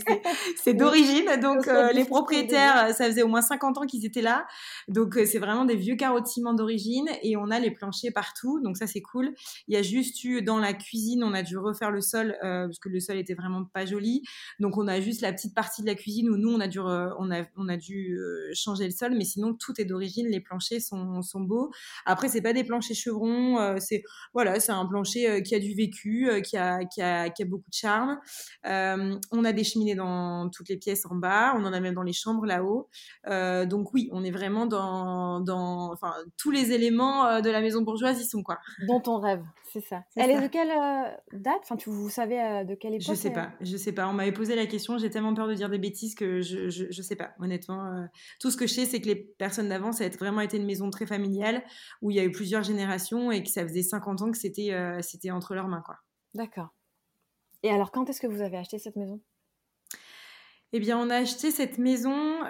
c'est 0.64 0.76
d'origine. 0.76 1.26
Donc, 1.42 1.68
euh, 1.68 1.92
les 1.92 2.06
propriétaires, 2.06 2.94
ça 2.94 3.06
faisait 3.06 3.24
au 3.24 3.28
moins 3.28 3.42
50 3.42 3.80
ans 3.80 3.86
qu'ils 3.88 4.06
étaient 4.06 4.22
là. 4.22 4.46
Donc, 4.88 5.18
euh, 5.18 5.26
c'est 5.26 5.40
vraiment 5.40 5.66
des 5.66 5.76
vieux 5.76 5.96
carreaux 5.96 6.20
de 6.20 6.28
ciment 6.28 6.54
d'origine. 6.54 7.10
Et 7.24 7.36
on 7.36 7.50
a 7.50 7.60
les 7.60 7.72
planchers 7.72 8.12
partout. 8.14 8.60
Donc, 8.62 8.78
ça, 8.78 8.86
c'est 8.86 9.02
cool. 9.02 9.34
Il 9.68 9.74
y 9.74 9.78
a 9.78 9.82
juste 9.82 10.24
eu 10.24 10.44
dans 10.44 10.60
la 10.60 10.74
cuisine, 10.74 11.24
on 11.24 11.34
a 11.34 11.42
dû 11.42 11.58
refaire 11.58 11.90
le 11.90 12.02
sol 12.02 12.38
euh, 12.44 12.68
parce 12.68 12.80
que 12.80 12.90
le 12.90 13.00
sol 13.00 13.18
était 13.18 13.34
vraiment 13.34 13.66
pas 13.66 13.88
joli. 13.88 14.22
Donc, 14.60 14.78
on 14.78 14.88
a 14.88 15.02
juste 15.02 15.22
la 15.22 15.34
petite 15.34 15.56
partie 15.56 15.82
de 15.82 15.88
la 15.88 15.96
cuisine 15.96 16.30
où 16.30 16.38
nous, 16.38 16.54
on 16.54 16.60
a 16.60 16.68
dû, 16.68 16.80
on 16.80 17.32
a, 17.32 17.44
on 17.58 17.68
a 17.70 17.78
dû 17.78 18.20
changer 18.54 18.86
le 18.86 18.92
sol. 18.92 19.16
Mais 19.18 19.26
sinon, 19.26 19.56
tout 19.56 19.82
est 19.82 19.86
d'origine. 19.86 20.28
Les 20.28 20.42
planchers 20.42 20.82
sont, 20.82 21.24
sont 21.24 21.42
beaux. 21.42 21.72
Après, 22.06 22.30
c'est 22.30 22.42
pas 22.42 22.54
des 22.54 22.64
planchers 22.64 22.96
chevrons. 22.96 23.80
c'est 23.80 23.95
voilà, 24.34 24.60
c'est 24.60 24.72
un 24.72 24.86
plancher 24.86 25.30
euh, 25.30 25.42
qui 25.42 25.56
a 25.56 25.60
du 25.60 25.74
vécu, 25.74 26.30
euh, 26.30 26.42
qui 26.42 26.58
a, 26.58 26.86
qui 26.86 27.02
a, 27.02 27.30
qui 27.30 27.44
a 27.44 27.46
beaucoup 27.46 27.70
de 27.70 27.76
charme. 27.76 28.20
Euh, 28.66 29.16
on 29.32 29.46
a 29.46 29.54
des 29.54 29.64
cheminées 29.64 29.96
dans 29.96 30.50
toutes 30.50 30.70
les 30.70 30.78
pièces 30.78 31.06
en 31.06 31.16
bas, 31.16 31.54
on 31.56 31.66
en 31.66 31.74
a 31.74 31.80
même 31.80 31.94
dans 31.94 32.04
les 32.04 32.14
chambres 32.14 32.46
là-haut. 32.46 32.90
donc 33.68 33.94
oui, 33.94 34.10
on 34.12 34.24
est 34.24 34.32
vraiment 34.32 34.66
dans, 34.66 35.40
dans, 35.40 35.92
enfin, 35.92 36.14
tous 36.38 36.52
les 36.52 36.72
éléments 36.72 37.42
de 37.42 37.50
la 37.50 37.62
maison 37.62 37.82
bourgeoise, 37.82 38.20
ils 38.22 38.28
sont 38.28 38.44
quoi. 38.44 38.60
Dont 38.88 39.02
on 39.08 39.20
rêve. 39.20 39.44
C'est 39.76 39.88
ça. 39.88 40.04
Elle 40.16 40.32
est 40.32 40.42
de 40.42 40.48
quelle 40.48 40.70
date? 41.34 41.60
Enfin, 41.64 41.76
tu, 41.76 41.90
vous 41.90 42.10
savez 42.10 42.64
de 42.66 42.76
quelle 42.76 42.94
époque 42.94 43.08
Je 43.08 43.14
sais 43.14 43.32
pas, 43.32 43.52
je 43.60 43.76
sais 43.76 43.92
pas. 43.92 44.08
On 44.08 44.14
m'avait 44.14 44.32
posé 44.32 44.56
la 44.56 44.66
question, 44.66 44.98
j'ai 44.98 45.10
tellement 45.10 45.34
peur 45.34 45.48
de 45.48 45.54
dire 45.54 45.70
des 45.70 45.78
bêtises 45.78 46.16
que 46.16 46.40
je, 46.42 46.70
je, 46.70 47.02
sais 47.02 47.16
pas, 47.18 47.32
honnêtement. 47.40 48.08
tout 48.40 48.52
ce 48.52 48.58
que 48.58 48.68
je 48.68 48.74
sais, 48.74 48.86
c'est 48.86 49.02
que 49.02 49.08
les 49.08 49.16
personnes 49.16 49.68
d'avant, 49.68 49.92
ça 49.92 50.06
a 50.06 50.10
vraiment 50.10 50.42
été 50.42 50.56
une 50.56 50.66
maison 50.66 50.90
très 50.90 51.06
familiale, 51.06 51.62
où 52.02 52.10
il 52.10 52.18
y 52.18 52.20
a 52.22 52.24
eu 52.24 52.32
plusieurs 52.32 52.64
générations 52.64 53.32
et 53.32 53.44
que 53.44 53.50
ça 53.50 53.64
faisait 53.68 53.84
50 53.84 54.22
ans 54.22 54.32
que 54.32 54.38
c'était 54.38 54.72
c'était 55.02 55.32
entre 55.32 55.56
leurs 55.56 55.68
mains, 55.68 55.84
quoi. 55.86 55.98
D'accord. 56.34 56.70
Et 57.64 57.70
alors, 57.70 57.92
quand 57.92 58.10
est-ce 58.10 58.22
que 58.22 58.28
vous 58.28 58.42
avez 58.42 58.58
acheté 58.58 58.80
cette 58.80 58.96
maison? 58.96 59.20
Eh 60.72 60.80
bien, 60.80 60.98
on 60.98 61.10
a 61.10 61.18
acheté 61.18 61.52
cette 61.52 61.78
maison 61.80 62.46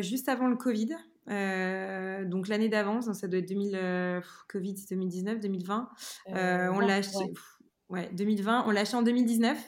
juste 0.00 0.28
avant 0.28 0.48
le 0.48 0.56
Covid. 0.56 0.96
Euh, 1.28 2.24
donc 2.24 2.48
l'année 2.48 2.68
d'avance, 2.68 3.10
ça 3.12 3.28
doit 3.28 3.38
être 3.38 3.48
2000, 3.48 3.74
euh, 3.74 4.20
Covid, 4.48 4.74
2019, 4.90 5.40
2020. 5.40 5.88
Euh, 6.28 6.68
on 6.72 6.80
l'a 6.80 6.96
acheté, 6.96 7.32
ouais. 7.88 8.10
2020, 8.12 8.64
on 8.66 8.70
l'a 8.70 8.80
acheté 8.80 8.96
en 8.96 9.02
2019. 9.02 9.58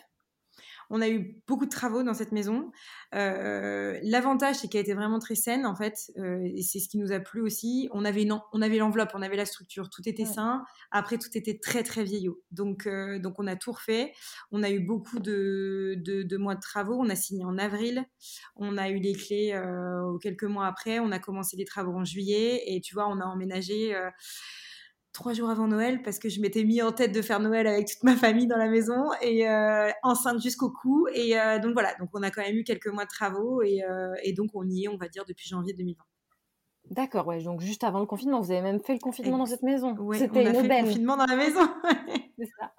On 0.91 1.00
a 1.00 1.09
eu 1.09 1.43
beaucoup 1.47 1.64
de 1.64 1.71
travaux 1.71 2.03
dans 2.03 2.14
cette 2.14 2.33
maison. 2.33 2.71
Euh, 3.14 3.99
l'avantage, 4.03 4.57
c'est 4.57 4.69
qu'elle 4.69 4.83
était 4.83 4.95
vraiment 4.95 5.19
très 5.19 5.35
saine, 5.35 5.67
en 5.67 5.75
fait, 5.75 6.12
euh, 6.19 6.41
et 6.55 6.62
c'est 6.62 6.79
ce 6.79 6.88
qui 6.88 6.99
nous 6.99 7.12
a 7.12 7.21
plu 7.21 7.41
aussi. 7.41 7.88
On 7.93 8.05
avait, 8.05 8.26
on 8.53 8.62
avait 8.62 8.79
l'enveloppe, 8.79 9.12
on 9.14 9.23
avait 9.23 9.37
la 9.37 9.47
structure, 9.47 9.91
tout 9.91 10.03
était 10.09 10.25
sain. 10.25 10.64
Après, 10.91 11.19
tout 11.19 11.29
était 11.35 11.59
très, 11.59 11.83
très 11.83 12.05
vieillot. 12.05 12.43
Donc, 12.50 12.87
euh, 12.87 13.19
donc 13.19 13.38
on 13.38 13.47
a 13.47 13.57
tout 13.57 13.73
refait. 13.73 14.12
On 14.50 14.62
a 14.62 14.71
eu 14.71 14.81
beaucoup 14.81 15.19
de, 15.19 15.95
de, 15.97 16.37
mois 16.37 16.55
de 16.55 16.61
travaux. 16.61 16.97
On 16.99 17.09
a 17.09 17.17
signé 17.17 17.45
en 17.45 17.59
avril. 17.59 18.05
On 18.57 18.76
a 18.76 18.91
eu 18.91 18.99
les 18.99 19.14
clés 19.14 19.61
quelques 20.21 20.45
mois 20.45 20.67
après. 20.67 20.99
On 20.99 21.12
a 21.12 21.19
commencé 21.19 21.57
les 21.57 21.64
travaux 21.64 21.93
en 21.93 22.05
juillet. 22.05 22.62
Et 22.67 22.81
tu 22.81 22.95
vois, 22.95 23.09
on 23.09 23.21
a 23.21 23.25
emménagé 23.25 23.95
trois 25.14 25.33
jours 25.33 25.49
avant 25.49 25.68
Noël 25.68 26.02
parce 26.02 26.18
que 26.18 26.28
je 26.28 26.40
m'étais 26.40 26.64
mis 26.64 26.83
en 26.83 26.92
tête 26.92 27.12
de 27.12 27.23
faire 27.23 27.40
Noël 27.40 27.66
avec 27.66 27.87
toute 27.87 28.02
ma 28.02 28.16
famille 28.16 28.47
dans 28.47 28.59
la 28.59 28.68
maison 28.68 29.11
et 29.23 29.49
euh, 29.49 29.88
enceinte 30.02 30.42
jusqu'au 30.42 30.71
cou 30.71 31.06
et 31.14 31.38
euh, 31.38 31.59
donc 31.61 31.73
voilà 31.73 31.94
donc 31.94 32.11
on 32.12 32.23
a 32.23 32.30
quand 32.30 32.42
même 32.42 32.56
eu 32.56 32.64
quelques 32.64 32.88
mois 32.88 33.04
de 33.04 33.09
travaux 33.09 33.62
et, 33.62 33.83
euh, 33.85 34.12
et, 34.23 34.33
donc 34.33 34.50
on 34.54 34.68
y 34.68 34.85
est 34.85 34.88
on 34.88 34.97
va 34.97 35.09
dire 35.09 35.25
depuis 35.26 35.49
janvier 35.49 35.73
2020. 35.73 36.02
D'accord 36.90 37.28
ouais 37.28 37.42
donc 37.42 37.61
juste 37.61 37.85
avant 37.85 38.00
le 38.00 38.06
confinement 38.06 38.40
vous 38.40 38.50
avez 38.50 38.61
même 38.61 38.83
fait 38.83 38.92
le 38.92 38.99
confinement 38.99 39.38
dans 39.38 39.47
cette 39.47 39.62
maison. 39.62 39.94
Oui 39.99 40.18
c'était 40.18 40.47
on 40.47 40.50
a 40.50 40.52
fait 40.52 40.83
le 40.83 40.85
confinement 40.85 41.16
dans 41.16 41.26
la 41.26 41.37
maison. 41.37 41.61
C'est 42.37 42.50
ça. 42.59 42.73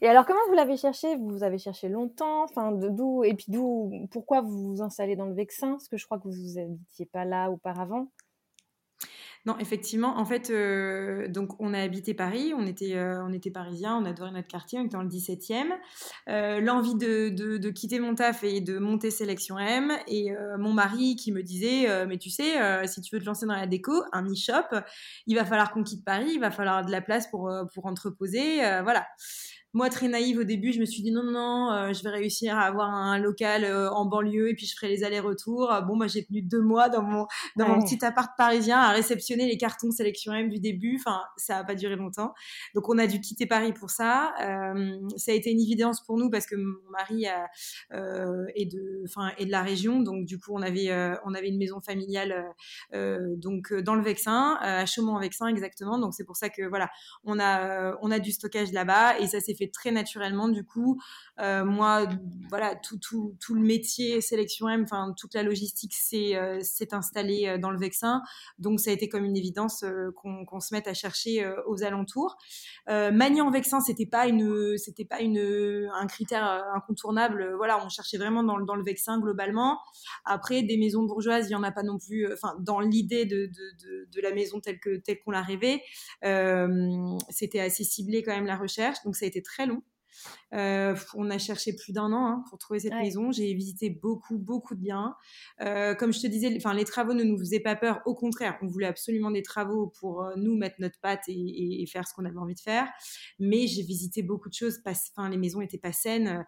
Et 0.00 0.08
alors 0.08 0.24
comment 0.24 0.40
vous 0.48 0.54
l'avez 0.54 0.78
cherché? 0.78 1.16
Vous 1.16 1.42
avez 1.42 1.58
cherché 1.58 1.90
longtemps? 1.90 2.44
Enfin 2.44 2.72
d'où 2.72 3.22
et 3.24 3.34
puis 3.34 3.46
d'où 3.48 3.92
pourquoi 4.10 4.40
vous 4.40 4.72
vous 4.74 4.82
installez 4.82 5.16
dans 5.16 5.26
le 5.26 5.34
Vexin? 5.34 5.72
Parce 5.72 5.88
que 5.88 5.98
je 5.98 6.06
crois 6.06 6.18
que 6.18 6.28
vous 6.28 6.58
n'étiez 6.58 7.04
pas 7.04 7.26
là 7.26 7.50
auparavant. 7.50 8.08
Non, 9.46 9.58
effectivement, 9.58 10.16
en 10.18 10.24
fait, 10.24 10.48
euh, 10.48 11.28
donc 11.28 11.60
on 11.60 11.74
a 11.74 11.80
habité 11.80 12.14
Paris, 12.14 12.54
on 12.56 12.66
était, 12.66 12.96
euh, 12.96 13.22
on 13.22 13.30
était 13.30 13.50
parisiens, 13.50 13.94
on 13.94 14.06
adorait 14.06 14.30
notre 14.30 14.48
quartier, 14.48 14.78
on 14.78 14.86
était 14.86 14.96
dans 14.96 15.02
le 15.02 15.08
17e. 15.08 15.66
Euh, 16.30 16.60
l'envie 16.60 16.94
de, 16.94 17.28
de, 17.28 17.70
quitter 17.70 18.00
mon 18.00 18.14
taf 18.14 18.42
et 18.42 18.62
de 18.62 18.78
monter 18.78 19.10
Sélection 19.10 19.58
M, 19.58 19.92
et 20.08 20.30
mon 20.58 20.72
mari 20.72 21.16
qui 21.16 21.30
me 21.30 21.42
disait, 21.42 22.06
mais 22.06 22.16
tu 22.16 22.30
sais, 22.30 22.86
si 22.86 23.00
tu 23.00 23.14
veux 23.14 23.20
te 23.20 23.26
lancer 23.26 23.46
dans 23.46 23.54
la 23.54 23.66
déco, 23.66 23.92
un 24.12 24.24
e-shop, 24.24 24.78
il 25.26 25.34
va 25.34 25.44
falloir 25.44 25.72
qu'on 25.72 25.82
quitte 25.82 26.04
Paris, 26.04 26.30
il 26.34 26.40
va 26.40 26.50
falloir 26.50 26.84
de 26.84 26.90
la 26.90 27.00
place 27.00 27.26
pour, 27.28 27.52
pour 27.74 27.86
entreposer, 27.86 28.58
voilà. 28.82 29.06
Moi, 29.74 29.90
très 29.90 30.06
naïve 30.06 30.38
au 30.38 30.44
début, 30.44 30.72
je 30.72 30.78
me 30.78 30.84
suis 30.84 31.02
dit 31.02 31.10
non, 31.10 31.24
non, 31.24 31.72
euh, 31.72 31.92
je 31.92 32.04
vais 32.04 32.10
réussir 32.10 32.56
à 32.56 32.60
avoir 32.60 32.90
un 32.90 33.18
local 33.18 33.64
euh, 33.64 33.90
en 33.90 34.06
banlieue 34.06 34.50
et 34.50 34.54
puis 34.54 34.66
je 34.66 34.76
ferai 34.76 34.88
les 34.88 35.02
allers-retours. 35.02 35.68
Bon, 35.84 35.96
moi, 35.96 36.06
j'ai 36.06 36.24
tenu 36.24 36.42
deux 36.42 36.62
mois 36.62 36.88
dans 36.88 37.02
mon 37.02 37.26
dans 37.56 37.66
mon 37.66 37.82
petit 37.82 38.04
appart 38.04 38.30
parisien 38.38 38.78
à 38.78 38.92
réceptionner 38.92 39.48
les 39.48 39.56
cartons 39.56 39.90
sélection 39.90 40.32
M 40.32 40.48
du 40.48 40.60
début. 40.60 40.96
Enfin, 41.00 41.22
ça 41.36 41.58
a 41.58 41.64
pas 41.64 41.74
duré 41.74 41.96
longtemps. 41.96 42.34
Donc, 42.76 42.88
on 42.88 42.98
a 42.98 43.08
dû 43.08 43.20
quitter 43.20 43.46
Paris 43.46 43.72
pour 43.72 43.90
ça. 43.90 44.32
Euh, 44.42 44.96
ça 45.16 45.32
a 45.32 45.34
été 45.34 45.50
une 45.50 45.60
évidence 45.60 46.04
pour 46.04 46.18
nous 46.18 46.30
parce 46.30 46.46
que 46.46 46.54
mon 46.54 46.78
mari 46.92 47.26
a, 47.26 47.50
est 48.54 48.66
de, 48.66 49.02
enfin, 49.06 49.32
est 49.38 49.46
de 49.46 49.50
la 49.50 49.62
région. 49.62 50.02
Donc, 50.02 50.24
du 50.24 50.38
coup, 50.38 50.52
on 50.54 50.62
avait 50.62 50.92
on 51.24 51.34
avait 51.34 51.48
une 51.48 51.58
maison 51.58 51.80
familiale 51.80 52.44
donc 52.92 53.74
dans 53.74 53.96
le 53.96 54.02
Vexin, 54.02 54.56
à 54.60 54.86
Chaumont-en-Vexin 54.86 55.48
exactement. 55.48 55.98
Donc, 55.98 56.14
c'est 56.14 56.24
pour 56.24 56.36
ça 56.36 56.48
que 56.48 56.62
voilà, 56.62 56.90
on 57.24 57.40
a 57.40 57.96
on 58.02 58.12
a 58.12 58.20
du 58.20 58.30
stockage 58.30 58.70
là-bas 58.70 59.18
et 59.18 59.26
ça 59.26 59.40
s'est 59.40 59.54
fait 59.54 59.63
très 59.72 59.90
naturellement. 59.90 60.48
Du 60.48 60.64
coup, 60.64 61.00
euh, 61.40 61.64
moi, 61.64 62.06
voilà, 62.48 62.74
tout, 62.76 62.98
tout, 62.98 63.36
tout, 63.40 63.54
le 63.54 63.60
métier 63.60 64.20
sélection 64.20 64.68
M, 64.68 64.82
enfin 64.84 65.14
toute 65.16 65.34
la 65.34 65.42
logistique 65.42 65.94
s'est 65.94 66.36
euh, 66.36 66.60
installée 66.92 67.46
euh, 67.46 67.58
dans 67.58 67.70
le 67.70 67.78
Vexin. 67.78 68.22
Donc 68.58 68.80
ça 68.80 68.90
a 68.90 68.92
été 68.92 69.08
comme 69.08 69.24
une 69.24 69.36
évidence 69.36 69.84
qu'on 70.16 70.60
se 70.60 70.74
mette 70.74 70.86
à 70.86 70.94
chercher 70.94 71.46
aux 71.66 71.82
alentours. 71.82 72.36
Magnan-Vexin, 72.88 73.80
c'était 73.80 74.06
pas 74.06 74.26
une, 74.26 74.76
c'était 74.78 75.04
pas 75.04 75.20
une, 75.20 75.88
un 75.92 76.06
critère 76.06 76.44
incontournable. 76.74 77.54
Voilà, 77.56 77.84
on 77.84 77.88
cherchait 77.88 78.18
vraiment 78.18 78.42
dans, 78.42 78.60
dans, 78.60 78.74
le 78.74 78.84
Vexin 78.84 79.18
globalement. 79.20 79.80
Après, 80.24 80.62
des 80.62 80.76
maisons 80.76 81.02
bourgeoises, 81.02 81.48
il 81.48 81.52
y 81.52 81.56
en 81.56 81.62
a 81.62 81.72
pas 81.72 81.82
non 81.82 81.98
plus. 81.98 82.32
Enfin, 82.32 82.56
dans 82.60 82.80
l'idée 82.80 83.24
de, 83.24 83.46
de, 83.46 84.08
de, 84.12 84.20
la 84.20 84.32
maison 84.32 84.60
telle 84.60 84.78
que 84.78 84.96
telle 84.96 85.20
qu'on 85.22 85.30
l'a 85.30 85.42
rêvée, 85.42 85.82
c'était 87.30 87.60
assez 87.60 87.84
ciblé 87.84 88.22
quand 88.22 88.34
même 88.34 88.46
la 88.46 88.56
recherche. 88.56 88.98
Donc 89.04 89.16
ça 89.16 89.24
a 89.24 89.28
été 89.28 89.42
très 89.42 89.53
long. 89.62 89.82
Euh, 90.54 90.94
on 91.14 91.30
a 91.30 91.38
cherché 91.38 91.74
plus 91.74 91.92
d'un 91.92 92.12
an 92.12 92.26
hein, 92.26 92.44
pour 92.48 92.58
trouver 92.58 92.80
cette 92.80 92.94
maison. 92.94 93.32
J'ai 93.32 93.52
visité 93.54 93.90
beaucoup, 93.90 94.38
beaucoup 94.38 94.74
de 94.74 94.80
biens. 94.80 95.16
Euh, 95.60 95.94
comme 95.94 96.12
je 96.12 96.20
te 96.20 96.26
disais, 96.26 96.52
enfin, 96.56 96.74
les 96.74 96.84
travaux 96.84 97.12
ne 97.12 97.24
nous 97.24 97.38
faisaient 97.38 97.60
pas 97.60 97.76
peur. 97.76 98.00
Au 98.06 98.14
contraire, 98.14 98.56
on 98.62 98.66
voulait 98.66 98.86
absolument 98.86 99.30
des 99.30 99.42
travaux 99.42 99.92
pour 100.00 100.22
euh, 100.22 100.34
nous 100.36 100.56
mettre 100.56 100.76
notre 100.78 100.98
patte 101.00 101.24
et, 101.28 101.84
faire 101.90 102.08
ce 102.08 102.14
qu'on 102.14 102.24
avait 102.24 102.38
envie 102.38 102.54
de 102.54 102.60
faire. 102.60 102.88
Mais 103.38 103.66
j'ai 103.66 103.82
visité 103.82 104.22
beaucoup 104.22 104.48
de 104.48 104.54
choses. 104.54 104.80
Enfin, 104.86 105.28
les 105.28 105.36
maisons 105.36 105.60
étaient 105.60 105.78
pas 105.78 105.92
saines. 105.92 106.44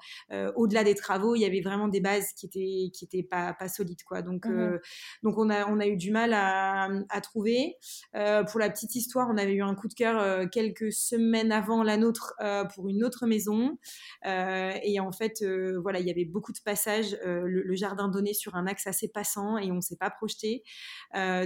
Au-delà 0.56 0.82
des 0.82 0.94
travaux, 0.94 1.34
il 1.34 1.40
y 1.40 1.44
avait 1.44 1.60
vraiment 1.60 1.88
des 1.88 2.00
bases 2.00 2.32
qui 2.32 2.46
étaient 2.46 2.90
qui 2.92 3.04
étaient 3.04 3.22
pas 3.22 3.52
pas 3.52 3.68
solides, 3.68 4.02
quoi. 4.04 4.22
Donc 4.22 4.46
mmh 4.46 4.78
donc 5.22 5.38
on 5.38 5.50
a 5.50 5.66
on 5.68 5.78
a 5.78 5.86
eu 5.86 5.96
du 5.96 6.10
mal 6.10 6.32
à, 6.32 6.88
à 7.10 7.20
trouver. 7.20 7.76
pour 8.12 8.60
la 8.60 8.70
petite 8.70 8.94
histoire, 8.94 9.28
on 9.30 9.36
avait 9.36 9.52
eu 9.52 9.62
un 9.62 9.74
coup 9.74 9.88
de 9.88 9.94
cœur 9.94 10.48
quelques 10.50 10.92
semaines 10.92 11.52
avant 11.52 11.82
la 11.82 11.96
nôtre 11.96 12.34
pour 12.74 12.88
une 12.88 13.04
autre 13.04 13.26
maison. 13.26 13.76
Euh, 14.26 14.72
et 14.82 15.00
en 15.00 15.12
fait, 15.12 15.42
euh, 15.42 15.78
voilà, 15.80 16.00
il 16.00 16.06
y 16.06 16.10
avait 16.10 16.24
beaucoup 16.24 16.52
de 16.52 16.58
passages. 16.64 17.16
Euh, 17.26 17.42
le, 17.46 17.74
jardin 17.74 18.08
donnait 18.08 18.32
sur 18.32 18.54
un 18.54 18.66
axe 18.66 18.86
assez 18.86 19.08
passant 19.08 19.58
et 19.58 19.70
on 19.70 19.80
s'est 19.80 19.96
pas 19.96 20.10
projeté. 20.10 20.62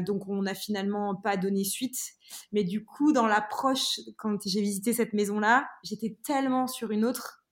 donc, 0.00 0.28
on 0.28 0.42
n'a 0.42 0.54
finalement 0.54 1.16
pas 1.16 1.36
donné 1.36 1.64
suite. 1.64 1.98
Mais 2.52 2.64
du 2.64 2.84
coup, 2.84 3.12
dans 3.12 3.26
l'approche, 3.26 4.00
quand 4.16 4.36
j'ai 4.46 4.60
visité 4.60 4.92
cette 4.92 5.12
maison-là, 5.12 5.68
j'étais 5.82 6.16
tellement 6.24 6.66
sur 6.66 6.90
une 6.90 7.04
autre 7.04 7.44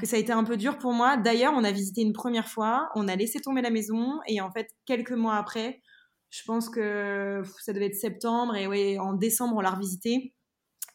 que 0.00 0.06
ça 0.06 0.16
a 0.16 0.18
été 0.18 0.32
un 0.32 0.44
peu 0.44 0.56
dur 0.56 0.78
pour 0.78 0.92
moi. 0.92 1.16
D'ailleurs, 1.16 1.52
on 1.54 1.64
a 1.64 1.72
visité 1.72 2.02
une 2.02 2.12
première 2.12 2.48
fois, 2.48 2.88
on 2.94 3.08
a 3.08 3.16
laissé 3.16 3.40
tomber 3.40 3.62
la 3.62 3.70
maison 3.70 4.20
et 4.26 4.40
en 4.40 4.50
fait, 4.50 4.68
quelques 4.84 5.12
mois 5.12 5.36
après, 5.36 5.82
je 6.30 6.42
pense 6.44 6.68
que 6.68 7.42
ça 7.60 7.72
devait 7.72 7.86
être 7.86 7.94
septembre 7.94 8.56
et 8.56 8.66
ouais, 8.66 8.98
en 8.98 9.14
décembre, 9.14 9.56
on 9.56 9.60
l'a 9.60 9.70
revisité. 9.70 10.34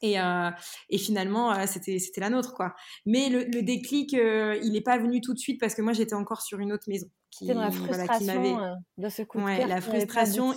Et, 0.02 0.20
euh, 0.20 0.50
et 0.90 0.98
finalement, 0.98 1.54
euh, 1.54 1.66
c'était 1.68 2.00
c'était 2.00 2.22
la 2.22 2.30
nôtre, 2.30 2.54
quoi. 2.54 2.74
Mais 3.06 3.30
le, 3.30 3.44
le 3.44 3.62
déclic, 3.62 4.14
euh, 4.14 4.60
il 4.64 4.74
n'est 4.74 4.82
pas 4.82 4.98
venu 4.98 5.22
tout 5.22 5.34
de 5.34 5.40
suite 5.40 5.60
parce 5.60 5.76
que 5.76 5.82
moi, 5.82 5.94
j'étais 5.94 6.16
encore 6.16 6.42
sur 6.42 6.60
une 6.60 6.74
autre 6.74 6.86
maison. 6.88 7.08
Qui, 7.30 7.48
dans 7.48 7.62
la 7.62 7.72
frustration 7.72 8.42
voilà, 8.42 8.76
de 8.98 9.10
ce 9.10 9.22
coup 9.22 9.38
de 9.38 9.44
ouais, 9.44 9.66
la 9.66 9.80
frustration 9.80 10.54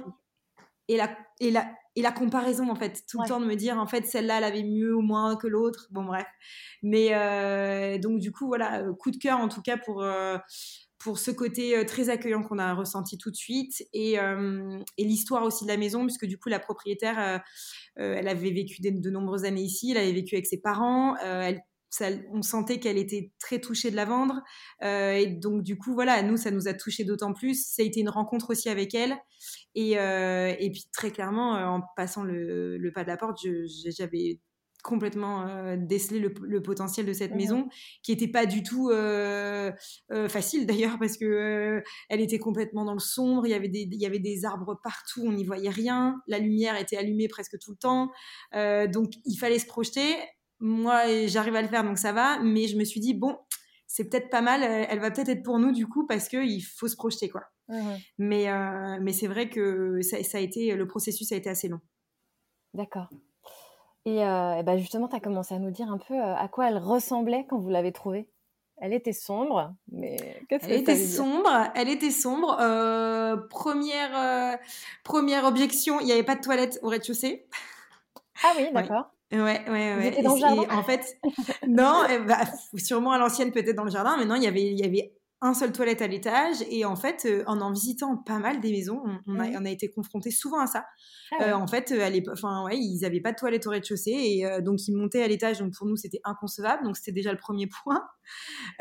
et 0.89 0.97
la, 0.97 1.17
et, 1.39 1.53
la, 1.53 1.71
et 1.95 2.03
la 2.03 2.11
comparaison, 2.11 2.69
en 2.69 2.75
fait. 2.75 3.05
Tout 3.09 3.21
le 3.23 3.29
temps 3.29 3.41
de 3.41 3.47
me 3.47 3.55
dire, 3.55 3.79
en 3.79 3.87
fait, 3.87 4.07
celle-là, 4.07 4.39
elle 4.39 4.45
avait 4.45 4.65
mieux 4.65 4.95
ou 4.95 5.03
moins 5.03 5.37
que 5.37 5.47
l'autre. 5.47 5.87
Bon, 5.91 6.05
bref. 6.05 6.27
Mais 6.83 7.99
donc, 8.01 8.19
du 8.19 8.33
coup, 8.33 8.47
voilà, 8.49 8.83
coup 8.99 9.11
de 9.11 9.19
cœur, 9.19 9.39
en 9.39 9.49
tout 9.49 9.63
cas, 9.63 9.77
pour 9.77 10.05
pour 11.05 11.19
ce 11.19 11.31
côté 11.31 11.77
euh, 11.77 11.85
très 11.85 12.09
accueillant 12.09 12.43
qu'on 12.43 12.59
a 12.59 12.75
ressenti 12.75 13.19
tout 13.19 13.31
de 13.31 13.37
suite 13.37 13.87
et, 13.93 14.19
euh, 14.19 14.79
et 14.97 15.05
l'histoire 15.05 15.43
aussi 15.43 15.65
de 15.65 15.69
la 15.69 15.77
maison 15.77 16.05
puisque 16.07 16.25
du 16.25 16.39
coup 16.39 16.49
la 16.49 16.59
propriétaire 16.59 17.43
euh, 17.99 18.17
elle 18.19 18.27
avait 18.27 18.51
vécu 18.51 18.81
de, 18.81 18.89
de, 18.89 19.11
nombreuses 19.11 19.45
années 19.45 19.63
ici 19.63 19.91
elle 19.91 19.99
avait 19.99 20.15
vécu 20.15 20.35
avec 20.35 20.47
ses 20.47 20.61
parents 20.61 21.17
elle 21.19 21.61
ça, 21.91 22.09
on 22.33 22.43
sentait 22.43 22.81
qu'elle 22.81 22.99
était 22.99 23.31
très 23.39 23.61
touchée 23.61 23.93
de 23.93 23.95
la 23.95 24.05
vendre. 24.05 24.43
Et 24.83 25.29
donc, 25.29 25.63
du 25.63 25.79
coup, 25.79 25.95
voilà, 25.95 26.23
nous, 26.23 26.37
ça 26.37 26.51
nous 26.51 26.67
a 26.67 26.75
touché 26.75 27.05
d'autant 27.05 27.33
plus. 27.33 27.69
Ça 27.69 27.83
a 27.83 27.85
été 27.85 28.01
une 28.01 28.09
rencontre 28.09 28.51
aussi 28.51 28.69
avec 28.69 28.97
elle. 28.97 29.17
Et, 29.77 29.93
et 29.93 30.71
puis, 30.73 30.87
très 30.93 31.13
clairement, 31.13 31.53
en 31.53 31.83
passant 31.95 32.25
le, 32.25 32.79
le, 32.79 32.93
pas 32.93 33.05
de 33.05 33.09
la 33.11 33.17
porte, 33.17 33.39
j'avais 33.97 34.41
complètement 34.85 35.49
euh, 35.49 35.77
déceler 35.79 36.21
le, 36.21 36.63
potentiel 36.63 37.07
de 37.07 37.13
cette 37.13 37.33
mmh 37.33 37.37
maison 37.37 37.69
qui 38.03 38.13
n'était 38.13 38.29
pas 38.29 38.47
du 38.47 38.63
tout 38.63 38.91
euh, 38.91 39.73
euh, 40.13 40.29
facile 40.29 40.67
d'ailleurs 40.67 40.99
parce 41.01 41.17
que 41.17 41.83
elle 42.09 42.21
était 42.21 42.39
complètement 42.39 42.85
dans 42.85 42.93
le 42.93 43.01
sombre 43.01 43.47
il 43.47 43.51
y 43.51 43.55
avait 43.55 43.69
des 43.69 43.89
il 43.91 44.01
y 44.01 44.07
avait 44.07 44.21
des 44.21 44.45
arbres 44.45 44.79
partout 44.85 45.23
on 45.25 45.33
n'y 45.33 45.45
voyait 45.45 45.71
rien 45.71 46.21
la 46.29 46.39
lumière 46.39 46.77
était 46.77 46.97
allumée 46.97 47.27
presque 47.29 47.59
tout 47.59 47.73
le 47.73 47.79
temps 47.79 48.11
donc 48.93 49.13
il 49.25 49.37
fallait 49.37 49.59
se 49.59 49.67
projeter. 49.67 50.15
Moi 50.61 51.27
j'arrive 51.27 51.57
à 51.57 51.63
le 51.63 51.69
faire 51.69 51.83
donc 51.83 51.99
ça 51.99 52.13
va 52.13 52.39
mais 52.41 52.69
je 52.69 52.77
me 52.77 52.85
suis 52.85 53.01
dit 53.01 53.15
bon 53.15 53.37
c'est 53.87 54.09
peut-être 54.09 54.31
pas 54.31 54.43
mal 54.43 54.63
elle 54.63 55.01
va 55.01 55.11
peut-être 55.11 55.31
être 55.31 55.43
pour 55.43 55.59
nous 55.59 55.73
du 55.73 55.87
coup 55.87 56.07
parce 56.07 56.29
que 56.29 56.37
il 56.37 56.61
faut 56.61 56.89
se 56.89 56.97
projeter 56.97 57.29
quoi. 57.29 57.43
Mmh 57.69 57.97
mais 58.19 58.47
mais 59.01 59.13
c'est 59.13 59.27
vrai 59.27 59.49
que 59.49 60.01
ça, 60.03 60.23
ça 60.23 60.39
a 60.39 60.41
été 60.41 60.75
le 60.75 60.87
processus 60.87 61.33
a 61.33 61.37
été 61.37 61.49
assez 61.49 61.69
long. 61.69 61.81
D'accord 62.75 63.09
Et, 64.07 64.19
bah 64.19 64.77
justement, 64.77 65.09
tu 65.09 65.17
as 65.17 65.21
commencé 65.21 65.55
à 65.55 65.59
nous 65.59 65.71
dire 65.71 65.91
un 65.91 65.99
peu 65.99 66.21
à 66.21 66.47
quoi 66.49 66.69
elle 66.69 66.79
ressemblait 66.79 67.47
quand 67.49 67.59
vous 67.59 67.71
l'avez 67.71 67.93
trouvée. 67.93 68.29
Elle 68.79 68.93
était 68.93 69.13
sombre, 69.13 69.73
mais 69.91 70.17
qu'est-ce 70.49 70.67
que 70.67 70.73
Elle 70.73 70.81
était 70.81 70.97
sombre, 70.97 71.51
elle 71.75 71.89
était 71.89 72.11
sombre. 72.11 72.57
première, 73.49 74.59
première 75.05 75.45
objection, 75.45 76.01
il 76.01 76.07
n'y 76.07 76.13
avait 76.13 76.25
pas 76.25 76.35
de 76.35 76.41
toilette 76.41 76.79
au 76.83 76.89
rez-de-chaussée. 76.89 77.47
Ah 78.43 78.53
oui, 78.59 78.69
d'accord. 78.73 79.15
Ouais, 79.33 79.41
ouais, 79.41 79.97
ouais. 79.97 80.11
Vous 80.11 80.23
dans 80.23 80.35
le 80.35 80.41
jardin 80.41 80.77
En 80.77 80.83
fait, 80.85 81.19
non, 81.67 82.05
eh 82.09 82.19
bah, 82.19 82.41
sûrement 82.77 83.13
à 83.13 83.19
l'ancienne, 83.19 83.51
peut-être 83.51 83.77
dans 83.77 83.85
le 83.85 83.91
jardin, 83.91 84.17
mais 84.19 84.25
non, 84.25 84.37
il 84.37 84.43
y 84.43 84.47
avait, 84.47 84.63
il 84.63 84.79
y 84.79 84.85
avait 84.85 85.13
un 85.45 85.53
seul 85.53 85.73
toilette 85.73 86.01
à 86.01 86.07
l'étage. 86.07 86.57
Et 86.71 86.87
en 86.87 86.97
fait, 86.97 87.27
euh, 87.27 87.45
en 87.47 87.61
en 87.61 87.71
visitant 87.71 88.17
pas 88.17 88.39
mal 88.39 88.61
des 88.61 88.71
maisons, 88.71 89.03
on, 89.27 89.39
a, 89.39 89.47
on 89.61 89.65
a, 89.67 89.71
été 89.71 89.91
confronté 89.91 90.31
souvent 90.31 90.59
à 90.59 90.67
ça. 90.67 90.87
Ah 91.39 91.45
euh, 91.45 91.53
en 91.53 91.67
fait, 91.67 91.93
euh, 91.93 92.21
enfin, 92.33 92.65
ouais, 92.65 92.79
ils 92.79 93.01
n'avaient 93.03 93.21
pas 93.21 93.33
de 93.33 93.37
toilette 93.37 93.67
au 93.67 93.71
rez-de-chaussée 93.71 94.11
et 94.11 94.63
donc 94.63 94.89
ils 94.89 94.97
montaient 94.97 95.23
à 95.23 95.29
l'étage. 95.29 95.59
Donc 95.59 95.75
pour 95.75 95.87
nous, 95.87 95.97
c'était 95.97 96.21
inconcevable. 96.25 96.85
Donc 96.85 96.97
c'était 96.97 97.13
déjà 97.13 97.31
le 97.31 97.37
premier 97.37 97.67
point. 97.67 98.03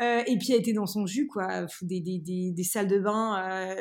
et 0.00 0.38
puis 0.38 0.52
elle 0.52 0.60
était 0.60 0.72
dans 0.72 0.86
son 0.86 1.04
jus, 1.04 1.26
quoi. 1.26 1.66
Des, 1.82 2.00
des, 2.00 2.18
des, 2.18 2.52
des 2.52 2.64
salles 2.64 2.88
de 2.88 2.98
bain. 2.98 3.76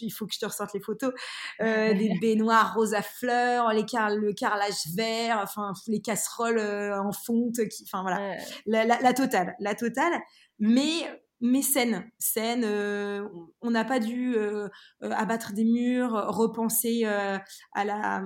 il 0.00 0.10
faut 0.12 0.26
que 0.26 0.34
je 0.34 0.38
te 0.38 0.46
ressorte 0.46 0.72
les 0.74 0.80
photos. 0.80 1.12
des 1.58 2.12
baignoires 2.20 2.72
roses 2.74 2.94
à 2.94 3.02
fleurs, 3.02 3.72
les 3.72 3.84
car 3.84 4.10
le 4.10 4.32
carrelage 4.32 4.86
vert, 4.94 5.40
enfin 5.42 5.72
les 5.88 6.00
casseroles 6.00 6.60
en 6.60 7.10
fonte. 7.10 7.56
Enfin 7.82 8.02
voilà, 8.02 8.36
la, 8.66 8.84
la, 8.84 9.00
la 9.00 9.12
totale, 9.12 9.56
la 9.58 9.74
totale. 9.74 10.20
Mais 10.60 11.04
mais 11.40 11.62
saine, 11.62 12.10
saine. 12.18 12.64
Euh, 12.64 13.28
on 13.62 13.70
n'a 13.70 13.84
pas 13.84 14.00
dû 14.00 14.34
euh, 14.36 14.68
euh, 15.02 15.10
abattre 15.10 15.52
des 15.52 15.64
murs, 15.64 16.12
repenser 16.28 17.04
à 17.04 17.84
la, 17.84 18.22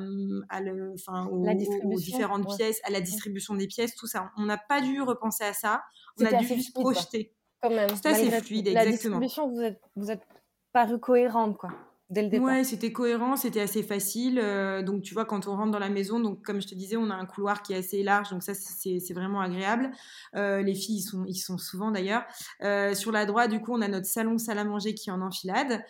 à 0.48 0.60
le, 0.60 0.94
enfin, 0.94 1.26
aux, 1.26 1.96
différentes 1.96 2.46
pièces, 2.56 2.80
à 2.84 2.90
la 2.90 3.00
distribution 3.00 3.54
des 3.54 3.66
pièces, 3.66 3.94
tout 3.94 4.06
ça. 4.06 4.30
On 4.36 4.44
n'a 4.44 4.58
pas 4.58 4.80
dû 4.80 5.00
repenser 5.02 5.44
à 5.44 5.52
ça. 5.52 5.82
On 6.18 6.24
a 6.24 6.32
dû 6.32 6.46
juste 6.46 6.74
projeter. 6.74 7.34
Quand 7.60 7.70
même. 7.70 7.90
C'est 7.96 8.08
assez 8.08 8.30
fluide, 8.40 8.68
exactement. 8.68 9.20
La 9.20 9.26
distribution, 9.26 9.48
vous 9.48 9.60
êtes, 9.60 9.80
vous 9.94 10.10
êtes 10.10 10.26
paru 10.72 10.98
cohérente, 10.98 11.56
quoi 11.58 11.70
dès 12.12 12.22
le 12.22 12.28
départ. 12.28 12.46
Ouais, 12.46 12.64
c'était 12.64 12.92
cohérent, 12.92 13.36
c'était 13.36 13.60
assez 13.60 13.82
facile. 13.82 14.38
Euh, 14.38 14.82
donc, 14.82 15.02
tu 15.02 15.14
vois, 15.14 15.24
quand 15.24 15.48
on 15.48 15.56
rentre 15.56 15.70
dans 15.70 15.78
la 15.78 15.88
maison, 15.88 16.20
donc 16.20 16.44
comme 16.44 16.60
je 16.60 16.68
te 16.68 16.74
disais, 16.74 16.96
on 16.96 17.10
a 17.10 17.14
un 17.14 17.26
couloir 17.26 17.62
qui 17.62 17.72
est 17.72 17.76
assez 17.76 18.02
large, 18.02 18.30
donc 18.30 18.42
ça, 18.42 18.52
c'est 18.54 19.14
vraiment 19.14 19.40
agréable. 19.40 19.90
Euh, 20.36 20.62
les 20.62 20.74
filles, 20.74 20.98
ils 20.98 21.02
sont, 21.02 21.24
ils 21.26 21.36
sont 21.36 21.58
souvent 21.58 21.90
d'ailleurs. 21.90 22.24
Euh, 22.62 22.94
sur 22.94 23.12
la 23.12 23.24
droite, 23.24 23.50
du 23.50 23.60
coup, 23.60 23.72
on 23.72 23.80
a 23.80 23.88
notre 23.88 24.06
salon 24.06 24.38
salle 24.38 24.58
à 24.58 24.64
manger 24.64 24.94
qui 24.94 25.08
est 25.08 25.12
en 25.12 25.22
enfilade. 25.22 25.82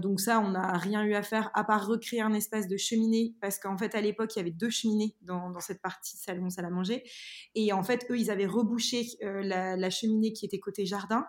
donc 0.00 0.20
ça, 0.20 0.40
on 0.40 0.50
n'a 0.50 0.78
rien 0.78 1.02
eu 1.02 1.14
à 1.14 1.22
faire 1.22 1.50
à 1.54 1.64
part 1.64 1.86
recréer 1.86 2.20
un 2.20 2.32
espace 2.32 2.68
de 2.68 2.76
cheminée, 2.76 3.34
parce 3.40 3.58
qu'en 3.58 3.76
fait, 3.76 3.94
à 3.94 4.00
l'époque, 4.00 4.34
il 4.36 4.38
y 4.38 4.42
avait 4.42 4.50
deux 4.50 4.70
cheminées 4.70 5.16
dans, 5.22 5.50
cette 5.60 5.82
partie 5.82 6.16
salon 6.16 6.48
salle 6.48 6.66
à 6.66 6.70
manger. 6.70 7.02
Et 7.54 7.72
en 7.72 7.82
fait, 7.82 8.06
eux, 8.10 8.18
ils 8.18 8.30
avaient 8.30 8.46
rebouché 8.46 9.06
la 9.20 9.90
cheminée 9.90 10.32
qui 10.32 10.46
était 10.46 10.60
côté 10.60 10.86
jardin. 10.86 11.26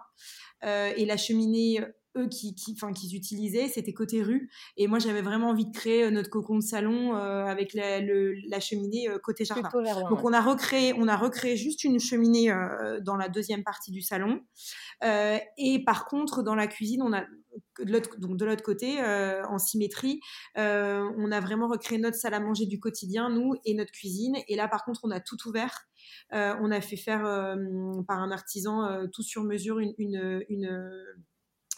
et 0.64 1.06
la 1.06 1.18
cheminée 1.18 1.82
eux 2.18 2.28
qui, 2.28 2.56
qui, 2.56 2.74
enfin, 2.74 2.94
qu'ils 2.94 3.16
utilisaient, 3.16 3.68
c'était 3.68 3.94
côté 3.94 4.22
rue. 4.22 4.50
Et 4.78 4.88
moi, 4.88 5.00
j'avais 5.00 5.22
vraiment 5.22 5.50
envie 5.50 5.66
de 5.66 5.72
créer 5.72 6.04
euh, 6.04 6.12
notre 6.12 6.30
cocon 6.30 6.58
de 6.58 6.64
salon 6.64 7.16
euh, 7.16 7.46
avec 7.46 7.74
la, 7.74 8.00
le, 8.00 8.34
la 8.50 8.60
cheminée 8.60 9.10
euh, 9.10 9.18
côté 9.20 9.46
jardin. 9.46 9.70
Donc, 10.10 10.24
on 10.24 10.34
a 10.34 10.42
recréé, 10.42 10.94
on 10.98 11.08
a 11.08 11.16
recréé 11.16 11.56
juste 11.56 11.84
une 11.84 12.00
cheminée 12.00 12.54
dans 13.02 13.16
la 13.16 13.30
deuxième 13.30 13.64
partie 13.64 13.92
du 13.92 14.02
salon. 14.02 14.42
et 15.02 15.84
par 15.86 16.06
contre, 16.06 16.44
dans 16.44 16.56
la 16.56 16.68
cuisine, 16.68 17.02
on 17.02 17.14
a 17.14 17.26
de 17.80 17.92
l'autre, 17.92 18.18
donc 18.20 18.38
de 18.38 18.46
l'autre 18.46 18.64
côté, 18.64 19.02
en 19.02 19.58
symétrie, 19.58 20.20
on 20.56 21.32
a 21.32 21.40
vraiment 21.40 21.68
recréé 21.68 22.00
notre 22.00 22.18
salle 22.18 22.34
à 22.34 22.40
manger 22.40 22.66
du 22.66 22.80
quotidien, 22.80 23.30
nous, 23.30 23.56
et 23.66 23.74
notre 23.74 23.92
cuisine. 23.92 24.38
Et 24.48 24.56
là, 24.56 24.68
par 24.68 24.84
contre, 24.84 25.02
on 25.04 25.12
a 25.12 25.20
tout 25.20 25.38
ouvert. 25.48 25.88
on 26.32 26.72
a 26.72 26.82
fait 26.82 26.98
faire 26.98 27.24
par 28.08 28.20
un 28.20 28.32
artisan 28.32 29.08
tout 29.12 29.24
sur 29.24 29.44
mesure 29.44 29.80
une, 29.80 29.94
une, 29.98 30.44
une 30.50 30.92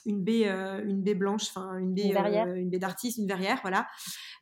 une 0.06 0.24
baie, 0.24 0.48
euh, 0.48 0.84
une 0.84 1.02
baie 1.02 1.16
blanche, 1.16 1.48
enfin 1.50 1.78
une 1.78 1.94
baie, 1.94 2.14
euh, 2.16 2.56
une, 2.56 2.70
baie 2.70 2.80
d'artiste, 2.80 3.18
une 3.18 3.28
verrière, 3.28 3.60
voilà. 3.62 3.88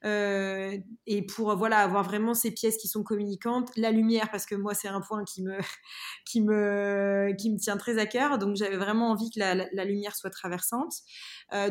Euh, 0.06 0.78
et 1.06 1.26
pour 1.26 1.56
voilà 1.56 1.80
avoir 1.80 2.04
vraiment 2.04 2.34
ces 2.34 2.52
pièces 2.52 2.78
qui 2.78 2.88
sont 2.88 3.04
communicantes, 3.04 3.70
la 3.78 3.92
lumière 3.92 4.30
parce 4.32 4.46
que 4.46 4.56
moi 4.56 4.74
c'est 4.74 4.88
un 4.88 5.02
point 5.02 5.24
qui 5.24 5.44
me 5.44 5.58
qui 6.26 6.42
me 6.42 7.34
qui 7.38 7.52
me 7.52 7.58
tient 7.58 7.78
très 7.78 7.98
à 7.98 8.06
cœur, 8.06 8.38
donc 8.38 8.56
j'avais 8.56 8.78
vraiment 8.78 9.12
envie 9.12 9.30
que 9.30 9.40
la, 9.40 9.56
la, 9.56 9.86
lumière 9.86 10.16
soit 10.16 10.30
traversante. 10.30 10.94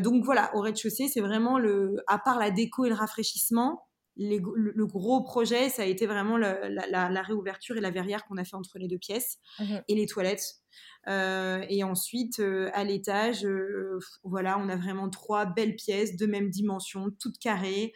donc 0.00 0.24
voilà, 0.24 0.50
au 0.54 0.60
rez-de-chaussée, 0.60 1.08
c'est 1.08 1.20
vraiment 1.20 1.58
le, 1.58 1.96
à 2.06 2.18
part 2.18 2.38
la 2.38 2.50
déco 2.50 2.84
et 2.84 2.88
le 2.88 2.94
rafraîchissement, 2.94 3.82
le, 4.16 4.86
gros 4.86 5.22
projet, 5.22 5.68
ça 5.68 5.82
a 5.82 5.84
été 5.86 6.06
vraiment 6.06 6.36
la, 6.36 6.68
la, 6.68 7.22
réouverture 7.22 7.76
et 7.76 7.80
la 7.80 7.90
verrière 7.90 8.24
qu'on 8.26 8.36
a 8.36 8.44
fait 8.44 8.56
entre 8.56 8.78
les 8.78 8.88
deux 8.88 8.98
pièces 8.98 9.38
mmh 9.58 9.78
et 9.88 9.94
les 9.94 10.06
toilettes. 10.06 10.60
Euh, 11.08 11.64
et 11.68 11.82
ensuite, 11.82 12.40
euh, 12.40 12.70
à 12.74 12.84
l'étage, 12.84 13.44
euh, 13.44 13.98
voilà, 14.22 14.58
on 14.58 14.68
a 14.68 14.76
vraiment 14.76 15.08
trois 15.08 15.46
belles 15.46 15.74
pièces 15.76 16.16
de 16.16 16.26
même 16.26 16.50
dimension, 16.50 17.10
toutes 17.18 17.38
carrées, 17.38 17.92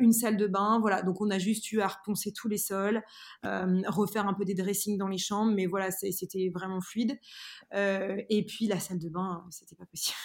une 0.00 0.12
salle 0.12 0.36
de 0.36 0.46
bain. 0.46 0.78
Voilà, 0.80 1.02
donc 1.02 1.20
on 1.20 1.30
a 1.30 1.38
juste 1.38 1.70
eu 1.72 1.80
à 1.80 1.88
reponcer 1.88 2.32
tous 2.32 2.48
les 2.48 2.58
sols, 2.58 3.02
refaire 3.42 4.26
un 4.26 4.34
peu 4.34 4.44
des 4.44 4.54
dressings 4.54 4.96
dans 4.96 5.08
les 5.08 5.18
chambres, 5.18 5.52
mais 5.54 5.66
voilà, 5.66 5.90
c'était 5.90 6.50
vraiment 6.54 6.80
fluide. 6.80 7.18
et 7.74 8.44
puis 8.46 8.66
la 8.66 8.80
salle 8.80 8.98
de 8.98 9.08
bain, 9.08 9.44
c'était 9.50 9.76
pas 9.76 9.86
possible. 9.86 10.16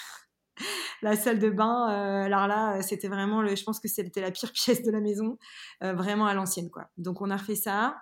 La 1.02 1.16
salle 1.16 1.40
de 1.40 1.50
bain, 1.50 1.88
alors 2.24 2.48
là, 2.48 2.82
c'était 2.82 3.08
vraiment, 3.08 3.42
le, 3.42 3.56
je 3.56 3.64
pense 3.64 3.80
que 3.80 3.88
c'était 3.88 4.22
la 4.22 4.32
pire 4.32 4.52
pièce 4.54 4.84
de 4.84 4.92
la 4.92 5.00
maison, 5.00 5.38
vraiment 5.82 6.26
à 6.26 6.34
l'ancienne, 6.34 6.70
quoi. 6.70 6.90
Donc 6.98 7.22
on 7.22 7.30
a 7.30 7.38
refait 7.38 7.56
ça. 7.56 7.98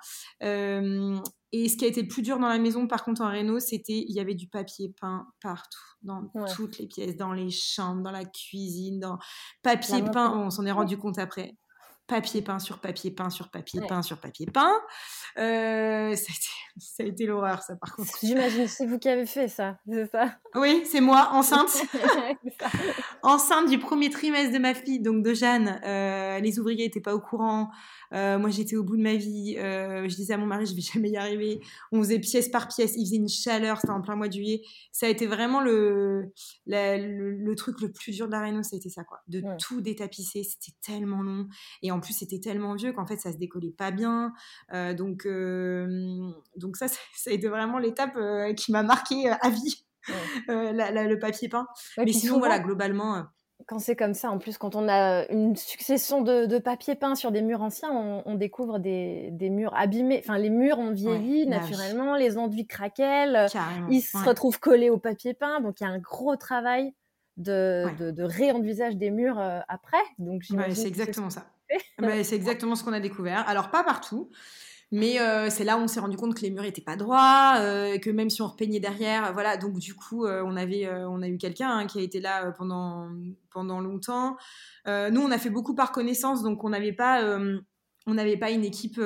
Et 1.54 1.68
ce 1.68 1.76
qui 1.76 1.84
a 1.84 1.88
été 1.88 2.02
le 2.02 2.08
plus 2.08 2.22
dur 2.22 2.40
dans 2.40 2.48
la 2.48 2.60
maison, 2.60 2.88
par 2.88 3.04
contre, 3.04 3.22
en 3.22 3.30
Réno, 3.30 3.60
c'était 3.60 4.06
il 4.08 4.16
y 4.16 4.22
avait 4.22 4.36
du 4.36 4.48
papier 4.48 4.94
peint 5.00 5.28
partout, 5.42 5.80
dans 6.02 6.32
toutes 6.56 6.78
les 6.78 6.88
pièces, 6.88 7.18
dans 7.18 7.34
les 7.34 7.50
chambres, 7.50 8.02
dans 8.02 8.12
la 8.12 8.24
cuisine, 8.24 9.00
dans 9.00 9.18
papier 9.62 10.02
peint. 10.04 10.34
on 10.38 10.50
s'en 10.50 10.66
est 10.66 10.72
rendu 10.72 10.98
compte 10.98 11.20
après 11.20 11.58
papier 12.08 12.42
peint 12.42 12.60
sur 12.60 12.80
papier 12.80 13.12
peint 13.12 13.30
sur 13.30 13.50
papier 13.50 13.82
peint 13.88 14.02
sur 14.02 14.20
papier 14.20 14.46
peint. 14.46 14.76
Euh, 15.38 16.16
ça 16.16 17.04
a 17.04 17.06
été, 17.06 17.26
l'horreur, 17.26 17.62
ça, 17.62 17.76
par 17.76 17.96
contre. 17.96 18.12
J'imagine, 18.22 18.68
c'est 18.68 18.86
vous 18.86 19.00
qui 19.00 19.08
avez 19.08 19.26
fait 19.26 19.48
ça, 19.48 19.78
c'est 19.90 20.10
ça? 20.12 20.36
Oui, 20.56 20.84
c'est 20.86 21.02
moi, 21.02 21.30
enceinte. 21.32 21.82
enceinte 23.24 23.70
du 23.70 23.80
premier 23.80 24.10
trimestre 24.10 24.54
de 24.54 24.60
ma 24.60 24.74
fille, 24.74 25.00
donc 25.00 25.24
de 25.24 25.34
Jeanne. 25.34 25.80
Euh, 25.86 26.40
les 26.40 26.60
ouvriers 26.60 26.86
n'étaient 26.86 27.02
pas 27.02 27.16
au 27.16 27.22
courant. 27.22 27.70
Euh, 28.14 28.38
moi, 28.38 28.50
j'étais 28.50 28.76
au 28.76 28.84
bout 28.84 28.98
de 28.98 29.04
ma 29.04 29.16
vie. 29.16 29.56
Je 29.56 30.16
disais 30.16 30.34
à 30.34 30.38
mon 30.38 30.46
mari, 30.46 30.66
je 30.66 30.76
vais 30.76 30.82
jamais 30.82 31.10
y 31.10 31.18
arriver. 31.18 31.62
On 31.92 32.00
faisait 32.00 32.20
pièce 32.20 32.50
par 32.50 32.68
pièce. 32.68 32.94
Il 32.98 33.06
faisait 33.06 33.16
une 33.16 33.30
chaleur. 33.30 33.78
C'était 33.78 33.94
en 33.94 34.02
plein 34.02 34.16
mois 34.16 34.28
de 34.28 34.34
juillet. 34.34 34.62
Ça 34.92 35.06
a 35.06 35.10
été 35.10 35.28
vraiment 35.28 35.62
le, 35.62 36.34
le, 36.66 37.54
truc 37.56 37.80
le 37.80 37.92
plus 37.92 38.12
dur 38.12 38.28
de 38.28 38.32
la 38.32 38.42
Réunion. 38.42 38.64
Ça 38.64 38.76
a 38.76 38.78
été 38.78 38.90
ça, 38.90 39.04
quoi. 39.06 39.20
De 39.28 39.42
tout 39.58 39.80
détapisser. 39.80 40.44
C'était 40.44 40.76
tellement 40.82 41.22
long. 41.22 41.48
Et 41.82 41.91
en 41.92 42.00
plus, 42.00 42.14
c'était 42.14 42.40
tellement 42.40 42.76
vieux 42.76 42.94
qu'en 42.94 43.06
fait, 43.06 43.18
ça 43.18 43.32
se 43.32 43.38
décollait 43.38 43.74
pas 43.78 43.92
bien. 43.92 44.34
Euh, 44.74 44.94
donc, 44.94 45.28
donc 46.58 46.78
ça, 46.78 46.88
ça 47.16 47.30
a 47.30 47.34
été 47.34 47.48
vraiment 47.48 47.78
l'étape 47.78 48.18
qui 48.56 48.72
m'a 48.72 48.84
marqué 48.84 49.30
à 49.30 49.50
vie. 49.50 49.86
le 50.48 51.16
papier 51.16 51.50
peint. 51.50 51.68
Mais 51.98 52.14
sinon, 52.14 52.40
voilà, 52.40 52.60
globalement 52.60 53.26
quand 53.68 53.80
c'est 53.80 53.96
comme 53.96 54.14
ça, 54.14 54.30
en 54.30 54.38
plus, 54.38 54.58
quand 54.58 54.76
on 54.76 54.88
a 54.88 55.30
une 55.30 55.56
succession 55.56 56.22
de, 56.22 56.58
papier 56.60 56.96
peint 56.96 57.16
sur 57.16 57.32
des 57.32 57.42
murs 57.42 57.62
anciens, 57.62 57.92
on, 58.26 58.36
découvre 58.36 58.80
des, 58.80 59.32
murs 59.50 59.74
abîmés. 59.76 60.22
Enfin, 60.24 60.38
les 60.38 60.50
murs 60.50 60.80
ont 60.80 60.92
vieilli 60.92 61.46
bah 61.46 61.60
naturellement, 61.60 62.16
les 62.16 62.38
enduits 62.38 62.68
craquellent, 62.68 63.48
ils 63.90 64.02
se 64.02 64.18
retrouvent 64.18 64.60
collés 64.60 64.90
au 64.90 64.98
papier 64.98 65.34
peint. 65.34 65.62
Donc, 65.62 65.80
il 65.80 65.84
y 65.84 65.88
a 65.88 65.90
un 65.90 66.00
gros 66.00 66.36
travail 66.36 66.94
de, 67.38 67.86
de, 68.12 68.24
réenvisage 68.24 68.98
des 68.98 69.10
murs 69.10 69.40
euh, 69.40 69.60
après. 69.68 70.02
Donc, 70.20 70.44
c'est 70.44 70.88
exactement 70.88 71.30
ça. 71.30 71.46
c'est 72.24 72.36
exactement 72.36 72.76
ce 72.76 72.84
qu'on 72.84 72.94
a 72.94 73.00
découvert. 73.00 73.48
Alors, 73.48 73.72
pas 73.72 73.84
partout. 73.84 74.30
Mais 74.94 75.22
euh, 75.22 75.50
c'est 75.50 75.64
là 75.64 75.78
où 75.78 75.82
on 75.82 75.88
s'est 75.88 76.02
rendu 76.02 76.18
compte 76.18 76.36
que 76.36 76.42
les 76.42 76.52
murs 76.52 76.66
étaient 76.66 76.82
pas 76.82 76.98
droits, 76.98 77.56
euh, 77.60 77.98
que 77.98 78.10
même 78.10 78.30
si 78.30 78.42
on 78.42 78.48
repeignait 78.48 78.82
derrière, 78.82 79.32
voilà. 79.32 79.56
Donc 79.56 79.80
du 79.80 79.96
coup, 79.96 80.26
euh, 80.26 80.44
on 80.46 80.58
avait, 80.58 80.90
on 81.06 81.22
a 81.22 81.30
eu 81.30 81.38
quelqu'un 81.38 81.70
hein, 81.70 81.88
qui 81.88 82.00
a 82.00 82.02
été 82.02 82.20
là 82.20 82.52
pendant 82.52 83.08
pendant 83.50 83.80
longtemps. 83.80 84.36
nous, 84.88 85.22
on 85.22 85.32
a 85.32 85.38
fait 85.38 85.50
beaucoup 85.50 85.76
par 85.76 85.94
connaissance, 85.94 86.44
donc 86.44 86.64
on 86.66 86.70
n'avait 86.70 86.92
pas, 86.92 87.24
on 88.06 88.14
n'avait 88.14 88.38
pas 88.38 88.52
une 88.52 88.66
équipe 88.66 89.00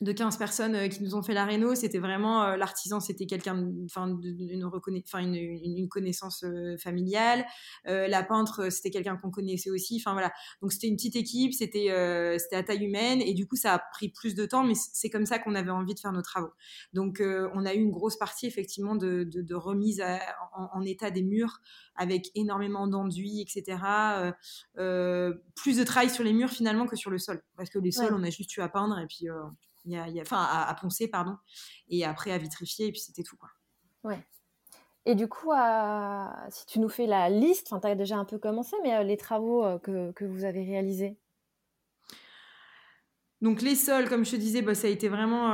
de 0.00 0.12
15 0.12 0.36
personnes 0.36 0.74
euh, 0.74 0.88
qui 0.88 1.02
nous 1.02 1.14
ont 1.14 1.22
fait 1.22 1.32
la 1.32 1.44
réno, 1.44 1.74
c'était 1.74 1.98
vraiment 1.98 2.42
euh, 2.42 2.56
l'artisan, 2.56 3.00
c'était 3.00 3.26
quelqu'un, 3.26 3.72
enfin, 3.84 4.08
une, 4.08 5.34
une, 5.34 5.88
connaissance 5.88 6.44
euh, 6.44 6.76
familiale. 6.76 7.46
la 7.84 8.22
peintre, 8.22 8.70
c'était 8.70 8.90
quelqu'un 8.90 9.16
qu'on 9.16 9.30
connaissait 9.30 9.70
aussi. 9.70 9.96
Enfin 10.00 10.12
voilà, 10.12 10.32
donc 10.60 10.72
c'était 10.72 10.88
une 10.88 10.96
petite 10.96 11.16
équipe, 11.16 11.54
c'était 11.54 11.86
c'était 12.38 12.56
à 12.56 12.62
taille 12.62 12.84
humaine 12.84 13.22
et 13.22 13.32
du 13.34 13.46
coup 13.46 13.56
ça 13.56 13.74
a 13.74 13.78
pris 13.78 14.08
plus 14.08 14.34
de 14.34 14.44
temps, 14.44 14.64
mais 14.64 14.74
c'est 14.74 15.08
comme 15.10 15.26
ça 15.26 15.38
qu'on 15.38 15.54
avait 15.54 15.70
envie 15.70 15.94
de 15.94 16.00
faire 16.00 16.12
nos 16.12 16.22
travaux. 16.22 16.52
Donc 16.92 17.22
on 17.22 17.64
a 17.64 17.74
eu 17.74 17.78
une 17.78 17.92
grosse 17.92 18.16
partie 18.16 18.46
effectivement 18.46 18.96
de, 18.96 19.24
de, 19.24 19.54
remise 19.54 20.02
en, 20.54 20.82
état 20.82 21.10
des 21.10 21.22
murs 21.22 21.60
avec 21.94 22.30
énormément 22.34 22.86
d'enduits, 22.86 23.40
etc. 23.40 23.78
plus 25.54 25.78
de 25.78 25.84
travail 25.84 26.10
sur 26.10 26.24
les 26.24 26.32
murs 26.32 26.50
finalement 26.50 26.86
que 26.86 26.96
sur 26.96 27.10
le 27.10 27.18
sol, 27.18 27.42
parce 27.56 27.70
que 27.70 27.78
les 27.78 27.92
sols 27.92 28.14
on 28.14 28.22
a 28.22 28.30
juste 28.30 28.56
eu 28.56 28.60
à 28.60 28.68
peindre 28.68 28.98
et 28.98 29.06
puis 29.06 29.28
enfin 30.20 30.42
à, 30.42 30.74
poncer 30.80 31.08
pardon, 31.08 31.36
et 31.88 32.04
après 32.04 32.32
à 32.32 32.38
vitrifier 32.38 32.86
et 32.86 32.92
puis 32.92 33.00
c'était 33.00 33.22
tout 33.22 33.36
quoi. 33.36 33.50
Ouais. 34.04 34.24
Et 35.04 35.14
du 35.14 35.28
coup, 35.28 35.52
si 36.50 36.66
tu 36.66 36.80
nous 36.80 36.88
fais 36.88 37.06
la 37.06 37.30
liste, 37.30 37.72
tu 37.80 37.86
as 37.86 37.94
déjà 37.94 38.16
un 38.16 38.24
peu 38.24 38.38
commencé, 38.38 38.76
mais 38.82 39.04
les 39.04 39.16
travaux 39.16 39.78
que, 39.78 40.10
que, 40.12 40.24
vous 40.24 40.44
avez 40.44 40.64
réalisés? 40.64 41.16
Donc 43.40 43.62
les 43.62 43.76
sols, 43.76 44.08
comme 44.08 44.24
je 44.24 44.32
te 44.32 44.36
disais, 44.36 44.62
bah, 44.62 44.74
ça 44.74 44.88
a 44.88 44.90
été 44.90 45.08
vraiment 45.08 45.52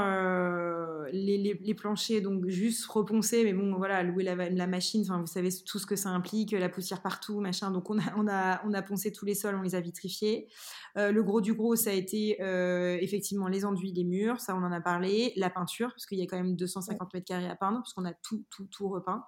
euh, 1.02 1.10
les, 1.12 1.74
planchers, 1.74 2.20
donc 2.22 2.46
juste 2.48 2.86
reponcer, 2.86 3.44
mais 3.44 3.52
bon, 3.52 3.76
voilà, 3.76 4.02
louer 4.02 4.24
la, 4.24 4.66
machine, 4.66 5.02
enfin, 5.02 5.20
vous 5.20 5.26
savez 5.26 5.50
tout 5.66 5.78
ce 5.78 5.86
que 5.86 5.96
ça 5.96 6.10
implique, 6.10 6.52
la 6.52 6.68
poussière 6.68 7.02
partout, 7.02 7.40
machin. 7.40 7.70
Donc 7.70 7.90
on 7.90 7.98
a, 7.98 8.14
on 8.16 8.26
a, 8.28 8.62
on 8.66 8.72
a 8.72 8.82
poncé 8.82 9.12
tous 9.12 9.24
les 9.24 9.34
sols, 9.34 9.54
on 9.54 9.62
les 9.62 9.74
a 9.74 9.80
vitrifiés. 9.80 10.48
Euh, 10.96 11.12
le 11.12 11.22
gros 11.22 11.40
du 11.40 11.54
gros, 11.54 11.76
ça 11.76 11.90
a 11.90 11.92
été 11.92 12.42
euh, 12.42 12.98
effectivement 13.00 13.48
les 13.48 13.64
enduits 13.64 13.92
des 13.92 14.04
murs, 14.04 14.40
ça 14.40 14.54
on 14.54 14.62
en 14.62 14.72
a 14.72 14.80
parlé, 14.80 15.32
la 15.36 15.50
peinture, 15.50 15.88
parce 15.90 16.06
qu'il 16.06 16.18
y 16.18 16.22
a 16.22 16.26
quand 16.26 16.36
même 16.36 16.56
250 16.56 17.14
mètres 17.14 17.26
carrés 17.26 17.48
à 17.48 17.56
peindre, 17.56 17.78
parce 17.78 17.92
qu'on 17.92 18.04
a 18.04 18.14
tout, 18.14 18.44
tout, 18.50 18.66
tout 18.66 18.88
repeint. 18.88 19.24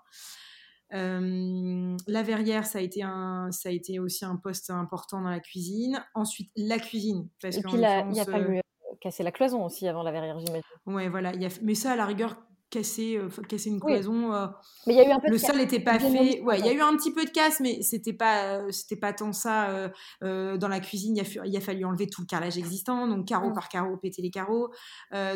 la 0.90 2.22
verrière, 2.22 2.66
ça 2.66 2.78
a, 2.78 2.82
été 2.82 3.02
un, 3.02 3.50
ça 3.50 3.68
a 3.68 3.72
été 3.72 3.98
aussi 3.98 4.24
un 4.24 4.36
poste 4.36 4.70
important 4.70 5.20
dans 5.20 5.30
la 5.30 5.40
cuisine. 5.40 6.04
Ensuite, 6.14 6.50
la 6.56 6.78
cuisine. 6.78 7.28
Parce 7.40 7.56
Et 7.56 7.62
puis, 7.62 7.72
il 7.74 8.10
n'y 8.10 8.20
a 8.20 8.24
pas 8.24 8.40
eu 8.40 8.63
casser 9.00 9.22
la 9.22 9.32
cloison 9.32 9.64
aussi 9.64 9.88
avant 9.88 10.02
la 10.02 10.12
verrière, 10.12 10.38
j'imagine. 10.38 10.62
Ouais, 10.86 11.08
voilà. 11.08 11.34
Y 11.34 11.46
a... 11.46 11.48
Mais 11.62 11.74
ça, 11.74 11.92
à 11.92 11.96
la 11.96 12.06
rigueur, 12.06 12.36
casser, 12.74 13.16
euh, 13.16 13.28
casser 13.48 13.70
une 13.70 13.80
cloison. 13.80 14.32
Euh, 14.32 14.46
mais 14.86 14.94
il 14.94 14.96
y 14.96 15.00
a 15.00 15.08
eu 15.08 15.12
un 15.12 15.20
peu 15.20 15.30
le 15.30 15.38
sol 15.38 15.56
n'était 15.56 15.80
pas 15.80 15.98
fait. 15.98 16.40
Ouais, 16.42 16.58
il 16.58 16.66
y 16.66 16.68
a 16.68 16.72
eu 16.72 16.80
un 16.80 16.96
petit 16.96 17.12
peu 17.12 17.24
de 17.24 17.30
casse, 17.30 17.60
mais 17.60 17.82
c'était 17.82 18.12
pas, 18.12 18.58
euh, 18.58 18.70
c'était 18.72 18.96
pas 18.96 19.12
tant 19.12 19.32
ça. 19.32 19.90
dans 20.20 20.68
la 20.68 20.80
cuisine, 20.80 21.16
il 21.16 21.20
a, 21.20 21.46
il 21.46 21.56
a, 21.56 21.60
fallu 21.60 21.84
enlever 21.84 22.08
tout 22.08 22.22
le 22.22 22.26
carrelage 22.26 22.58
existant, 22.58 23.06
donc 23.06 23.26
carreau 23.26 23.50
mmh. 23.50 23.54
par 23.54 23.68
carreau, 23.68 23.96
péter 23.96 24.22
les 24.22 24.30
carreaux. 24.30 24.70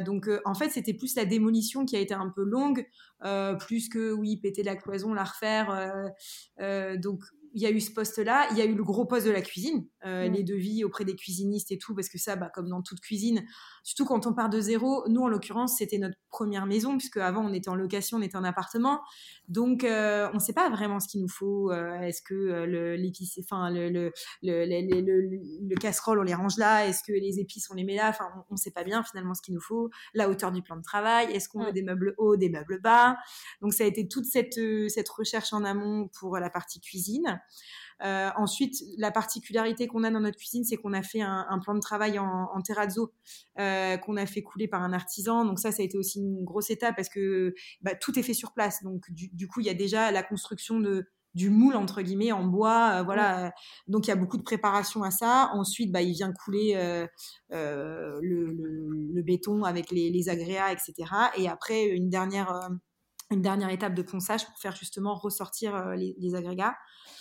donc 0.05 0.29
en 0.45 0.55
fait, 0.55 0.71
c'était 0.71 0.95
plus 0.95 1.15
la 1.17 1.25
démolition 1.25 1.85
qui 1.85 1.97
a 1.97 2.01
été 2.01 2.15
un 2.15 2.29
peu 2.29 2.43
longue, 2.43 2.87
plus 3.61 3.89
que 3.89 4.13
oui, 4.13 4.37
péter 4.37 4.63
la 4.63 4.77
cloison, 4.77 5.15
la 5.15 5.25
refaire. 5.25 6.13
donc 6.99 7.23
il 7.55 7.63
y 7.63 7.67
a 7.67 7.71
eu 7.71 7.81
ce 7.81 7.93
poste-là, 7.93 8.49
il 8.51 8.59
y 8.59 8.63
a 8.63 8.65
eu 8.65 8.75
le 8.75 8.85
gros 8.85 9.05
poste 9.05 9.27
de 9.27 9.31
la 9.31 9.43
cuisine, 9.43 9.87
euh, 10.05 10.29
les 10.29 10.43
devis 10.43 10.85
auprès 10.85 11.05
des 11.05 11.17
cuisinistes 11.17 11.73
et 11.73 11.79
tout, 11.79 11.95
parce 11.95 12.09
que 12.09 12.19
ça, 12.19 12.37
bah, 12.37 12.51
comme 12.55 12.69
dans 12.69 12.83
toute 12.83 13.01
cuisine, 13.01 13.45
surtout 13.83 14.05
quand 14.05 14.27
on 14.27 14.35
part 14.35 14.49
de 14.49 14.61
zéro, 14.61 15.05
nous 15.09 15.23
en 15.23 15.29
l'occurrence, 15.29 15.77
c'était 15.79 15.99
notre 15.99 16.17
première 16.31 16.67
maison, 16.67 16.97
puisque 16.97 17.17
avant 17.17 17.45
on 17.45 17.53
était 17.53 17.69
en 17.69 17.75
location, 17.75 18.19
on 18.19 18.23
était 18.23 18.37
en 18.37 18.45
appartement, 18.45 19.01
donc 19.49 19.85
euh, 19.85 20.29
on 20.33 20.37
ne 20.37 20.41
sait 20.41 20.53
pas 20.53 20.69
vraiment 20.71 21.01
ce 21.01 21.09
qu'il 21.09 21.21
nous 21.21 21.29
faut. 21.29 21.71
Euh, 21.73 22.01
est-ce 22.01 22.23
que 22.23 22.95
l'épice, 22.97 23.39
enfin 23.43 23.71
le, 23.71 23.89
le, 23.91 24.11
le, 24.43 25.75
casserole, 25.77 26.19
on 26.19 26.23
les 26.23 26.35
range 26.35 26.57
là 26.59 26.87
Est-ce 26.87 27.03
que 27.03 27.13
les 27.13 27.41
épices, 27.41 27.69
on 27.71 27.75
les 27.75 27.85
met 27.85 27.97
là 27.97 28.09
Enfin, 28.09 28.27
on 28.51 28.55
ne 28.55 28.59
sait 28.59 28.71
pas 28.71 28.85
bien 28.85 29.03
finalement 29.03 29.35
ce 29.35 29.43
qu'il 29.43 29.55
nous 29.55 29.61
faut. 29.61 29.91
La 30.15 30.29
hauteur 30.29 30.53
du 30.53 30.63
plan 30.63 30.77
de 30.77 30.83
travail, 30.83 31.33
est-ce 31.33 31.49
qu'on 31.49 31.65
veut 31.65 31.73
des 31.73 31.83
meubles 31.83 32.15
hauts, 32.19 32.37
des 32.37 32.51
meubles 32.51 32.81
bas? 32.81 33.17
Donc 33.63 33.73
ça 33.73 33.85
a 33.85 33.87
été 33.87 34.09
toute 34.09 34.25
cette, 34.25 34.59
cette 34.89 35.09
recherche 35.09 35.53
en 35.53 35.65
amont 35.65 36.09
pour 36.19 36.39
la 36.39 36.51
partie 36.51 36.81
cuisine. 36.81 37.38
Euh, 38.05 38.31
ensuite, 38.37 38.77
la 38.97 39.11
particularité 39.11 39.89
qu'on 39.89 40.05
a 40.05 40.11
dans 40.11 40.21
notre 40.21 40.39
cuisine, 40.39 40.65
c'est 40.65 40.77
qu'on 40.77 40.93
a 40.93 41.03
fait 41.03 41.21
un, 41.21 41.59
plan 41.63 41.75
de 41.75 41.81
travail 41.81 42.19
en, 42.19 42.61
terrazzo 42.63 43.13
euh, 43.59 43.97
qu'on 43.97 44.17
a 44.17 44.27
fait 44.27 44.43
couler 44.43 44.69
par 44.69 44.83
un 44.83 44.93
artisan. 44.93 45.45
Donc 45.45 45.59
ça, 45.59 45.73
ça 45.73 45.83
a 45.83 45.85
été 45.85 45.99
aussi 45.99 46.21
une 46.21 46.45
grosse 46.45 46.71
étape 46.71 46.95
parce 46.97 47.09
que 47.09 47.55
bah, 47.83 47.95
tout 47.95 48.19
est 48.19 48.23
fait 48.23 48.35
sur 48.35 48.53
place. 48.53 48.83
Donc 48.83 49.11
du, 49.11 49.49
coup, 49.49 49.61
il 49.61 49.67
y 49.67 49.71
a 49.71 49.75
déjà 49.75 50.11
la 50.11 50.23
construction 50.23 50.81
de 50.81 51.09
du 51.35 51.51
moule 51.51 51.77
entre 51.77 52.01
guillemets 52.01 52.33
en 52.33 52.43
bois, 52.43 52.95
euh, 52.95 53.03
voilà. 53.03 53.53
Donc 53.87 54.07
il 54.07 54.09
y 54.09 54.13
a 54.13 54.17
beaucoup 54.17 54.39
de 54.39 54.43
préparation 54.43 55.03
à 55.03 55.11
ça. 55.11 55.51
Ensuite, 55.53 55.93
bah, 55.93 56.03
il 56.03 56.13
vient 56.13 56.33
couler 56.33 56.75
le, 57.51 59.23
béton 59.23 59.65
avec 59.65 59.91
les, 59.91 60.11
les, 60.11 60.29
agréats, 60.29 60.73
etc. 60.73 60.95
Et 61.37 61.49
après 61.49 61.85
une 61.85 62.09
dernière 62.09 62.71
une 63.31 63.43
dernière 63.43 63.71
étape 63.71 63.95
de 63.95 64.03
ponçage 64.03 64.47
pour 64.47 64.59
faire 64.59 64.75
justement 64.75 65.15
ressortir 65.15 65.93
les 65.97 66.35
agrégats. 66.35 66.75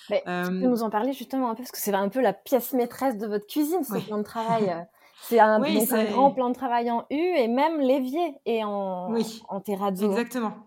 Tu 0.07 0.15
peux 0.23 0.67
nous 0.67 0.83
en 0.83 0.89
parler 0.89 1.13
justement 1.13 1.49
un 1.49 1.55
peu, 1.55 1.63
parce 1.63 1.71
que 1.71 1.79
c'est 1.79 1.93
un 1.93 2.09
peu 2.09 2.21
la 2.21 2.33
pièce 2.33 2.73
maîtresse 2.73 3.17
de 3.17 3.27
votre 3.27 3.45
cuisine, 3.45 3.83
ce 3.83 3.97
plan 4.05 4.17
de 4.17 4.23
travail. 4.23 4.85
C'est 5.19 5.39
un, 5.39 5.59
grand 5.59 6.31
plan 6.31 6.49
de 6.49 6.53
travail 6.53 6.91
en 6.91 7.05
U 7.09 7.15
et 7.15 7.47
même 7.47 7.79
l'évier 7.79 8.35
est 8.45 8.63
en, 8.63 9.11
oui, 9.11 9.41
en 9.49 9.59
terrazzo. 9.59 10.11
Exactement. 10.11 10.66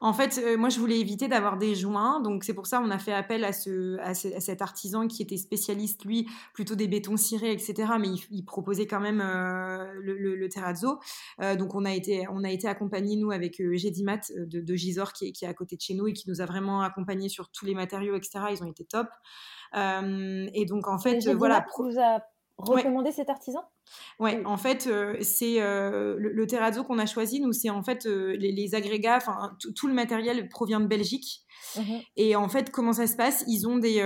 En 0.00 0.12
fait, 0.12 0.38
euh, 0.38 0.56
moi, 0.56 0.68
je 0.68 0.78
voulais 0.78 0.98
éviter 0.98 1.28
d'avoir 1.28 1.58
des 1.58 1.74
joints, 1.74 2.20
donc 2.20 2.44
c'est 2.44 2.54
pour 2.54 2.66
ça 2.66 2.78
qu'on 2.78 2.90
a 2.90 2.98
fait 2.98 3.12
appel 3.12 3.44
à, 3.44 3.52
ce, 3.52 3.98
à, 3.98 4.14
cet 4.14 4.62
artisan 4.62 5.06
qui 5.08 5.22
était 5.22 5.36
spécialiste, 5.36 6.04
lui, 6.04 6.28
plutôt 6.54 6.74
des 6.74 6.88
bétons 6.88 7.16
cirés, 7.16 7.52
etc. 7.52 7.92
Mais 7.98 8.08
il, 8.30 8.44
proposait 8.44 8.86
quand 8.86 9.00
même 9.00 9.20
euh, 9.20 9.92
le, 10.00 10.48
terrazzo. 10.48 10.98
Euh, 11.40 11.54
donc 11.56 11.74
on 11.74 11.84
a 11.84 11.92
été, 11.92 12.26
on 12.30 12.44
a 12.44 12.50
été 12.50 12.66
accompagnés 12.66 13.16
nous 13.16 13.30
avec 13.30 13.62
Gédimat 13.74 14.20
de, 14.36 14.60
de 14.60 14.74
Gisors 14.74 15.12
qui 15.12 15.28
est, 15.28 15.32
qui 15.32 15.44
est 15.44 15.48
à 15.48 15.54
côté 15.54 15.76
de 15.76 15.80
chez 15.80 15.94
nous 15.94 16.06
et 16.08 16.12
qui 16.12 16.28
nous 16.28 16.40
a 16.40 16.46
vraiment 16.46 16.82
accompagnés 16.82 17.28
sur 17.28 17.50
tous 17.50 17.66
les 17.66 17.74
matériaux, 17.74 18.16
etc. 18.16 18.46
Ils 18.50 18.62
ont 18.62 18.70
été 18.70 18.84
top. 18.84 19.08
et 19.74 20.64
donc 20.66 20.88
en 20.88 20.98
fait, 20.98 21.28
voilà. 21.34 21.64
Vous 21.78 21.98
a 21.98 22.20
recommander 22.60 23.12
cet 23.12 23.30
artisan? 23.30 23.60
Ouais, 24.18 24.42
en 24.44 24.56
fait, 24.56 24.86
euh, 24.86 25.16
c'est 25.20 25.60
euh, 25.60 26.16
le, 26.18 26.46
terrazzo 26.46 26.84
qu'on 26.84 26.98
a 26.98 27.06
choisi. 27.06 27.40
Nous, 27.40 27.52
c'est 27.52 27.70
en 27.70 27.82
fait 27.82 28.06
euh, 28.06 28.36
les, 28.38 28.74
agrégats, 28.74 29.16
enfin 29.16 29.56
tout 29.74 29.86
le 29.86 29.94
matériel 29.94 30.48
provient 30.48 30.80
de 30.80 30.86
Belgique. 30.86 31.42
Mmh 31.76 31.98
Et 32.16 32.36
en 32.36 32.48
fait, 32.48 32.70
comment 32.70 32.92
ça 32.92 33.06
se 33.06 33.16
passe? 33.16 33.44
Ils 33.46 33.68
ont 33.68 33.78
des, 33.78 34.02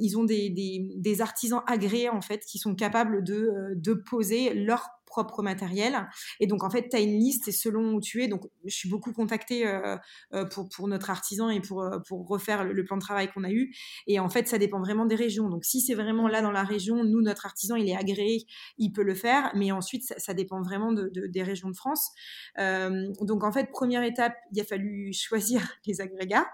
ils 0.00 0.18
ont 0.18 0.24
des, 0.24 0.50
des, 0.50 1.20
artisans 1.20 1.62
agréés 1.66 2.08
en 2.08 2.20
fait 2.20 2.44
qui 2.44 2.58
sont 2.58 2.74
capables 2.74 3.24
de, 3.24 3.50
de 3.76 3.94
poser 3.94 4.54
leur 4.54 4.88
propre 5.18 5.42
matériel. 5.42 6.08
Et 6.38 6.46
donc, 6.46 6.62
en 6.62 6.70
fait, 6.70 6.88
tu 6.88 6.96
as 6.96 7.00
une 7.00 7.18
liste 7.18 7.48
et 7.48 7.52
selon 7.52 7.94
où 7.94 8.00
tu 8.00 8.22
es. 8.22 8.28
Donc, 8.28 8.42
je 8.64 8.74
suis 8.74 8.88
beaucoup 8.88 9.12
contactée 9.12 9.66
euh, 9.66 9.96
euh, 10.32 10.44
pour, 10.44 10.68
pour 10.68 10.86
notre 10.86 11.10
artisan 11.10 11.50
et 11.50 11.60
pour, 11.60 11.82
euh, 11.82 11.98
pour 12.06 12.28
refaire 12.28 12.64
le, 12.64 12.84
plan 12.84 12.96
de 12.96 13.02
travail 13.02 13.28
qu'on 13.32 13.44
a 13.44 13.50
eu. 13.50 13.74
Et 14.06 14.20
en 14.20 14.28
fait, 14.28 14.46
ça 14.48 14.58
dépend 14.58 14.80
vraiment 14.80 15.06
des 15.06 15.16
régions. 15.16 15.48
Donc, 15.48 15.64
si 15.64 15.80
c'est 15.80 15.94
vraiment 15.94 16.28
là 16.28 16.40
dans 16.40 16.52
la 16.52 16.62
région, 16.62 17.02
nous, 17.04 17.20
notre 17.20 17.46
artisan, 17.46 17.74
il 17.74 17.88
est 17.88 17.96
agréé, 17.96 18.46
il 18.78 18.92
peut 18.92 19.02
le 19.02 19.14
faire. 19.14 19.50
Mais 19.54 19.72
ensuite, 19.72 20.04
ça, 20.16 20.34
dépend 20.34 20.62
vraiment 20.62 20.92
de, 20.92 21.10
des 21.26 21.42
régions 21.42 21.68
de 21.68 21.76
France. 21.76 22.10
donc, 22.56 23.42
en 23.42 23.52
fait, 23.52 23.70
première 23.72 24.04
étape, 24.04 24.34
il 24.52 24.60
a 24.60 24.64
fallu 24.64 25.12
choisir 25.12 25.60
les 25.86 26.00
agrégats. 26.00 26.46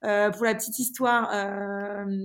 pour 0.00 0.44
la 0.44 0.54
petite 0.54 0.78
histoire, 0.78 1.30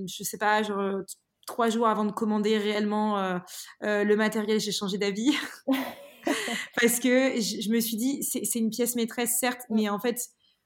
je 0.08 0.24
sais 0.24 0.38
pas, 0.38 0.64
genre, 0.64 1.02
trois 1.46 1.70
jours 1.70 1.88
avant 1.88 2.06
de 2.06 2.12
commander 2.12 2.58
réellement 2.58 3.20
euh, 3.20 3.38
euh, 3.84 4.04
le 4.04 4.16
matériel, 4.16 4.60
j'ai 4.60 4.72
changé 4.72 4.98
d'avis. 4.98 5.36
Parce 6.82 7.00
que 7.00 7.40
je, 7.40 7.70
me 7.70 7.80
suis 7.80 7.98
dit, 7.98 8.24
c'est 8.24 8.60
une 8.60 8.72
pièce 8.72 8.96
maîtresse, 8.96 9.38
certes, 9.40 9.62
mais 9.70 9.90
en 9.90 10.00
fait, 10.00 10.18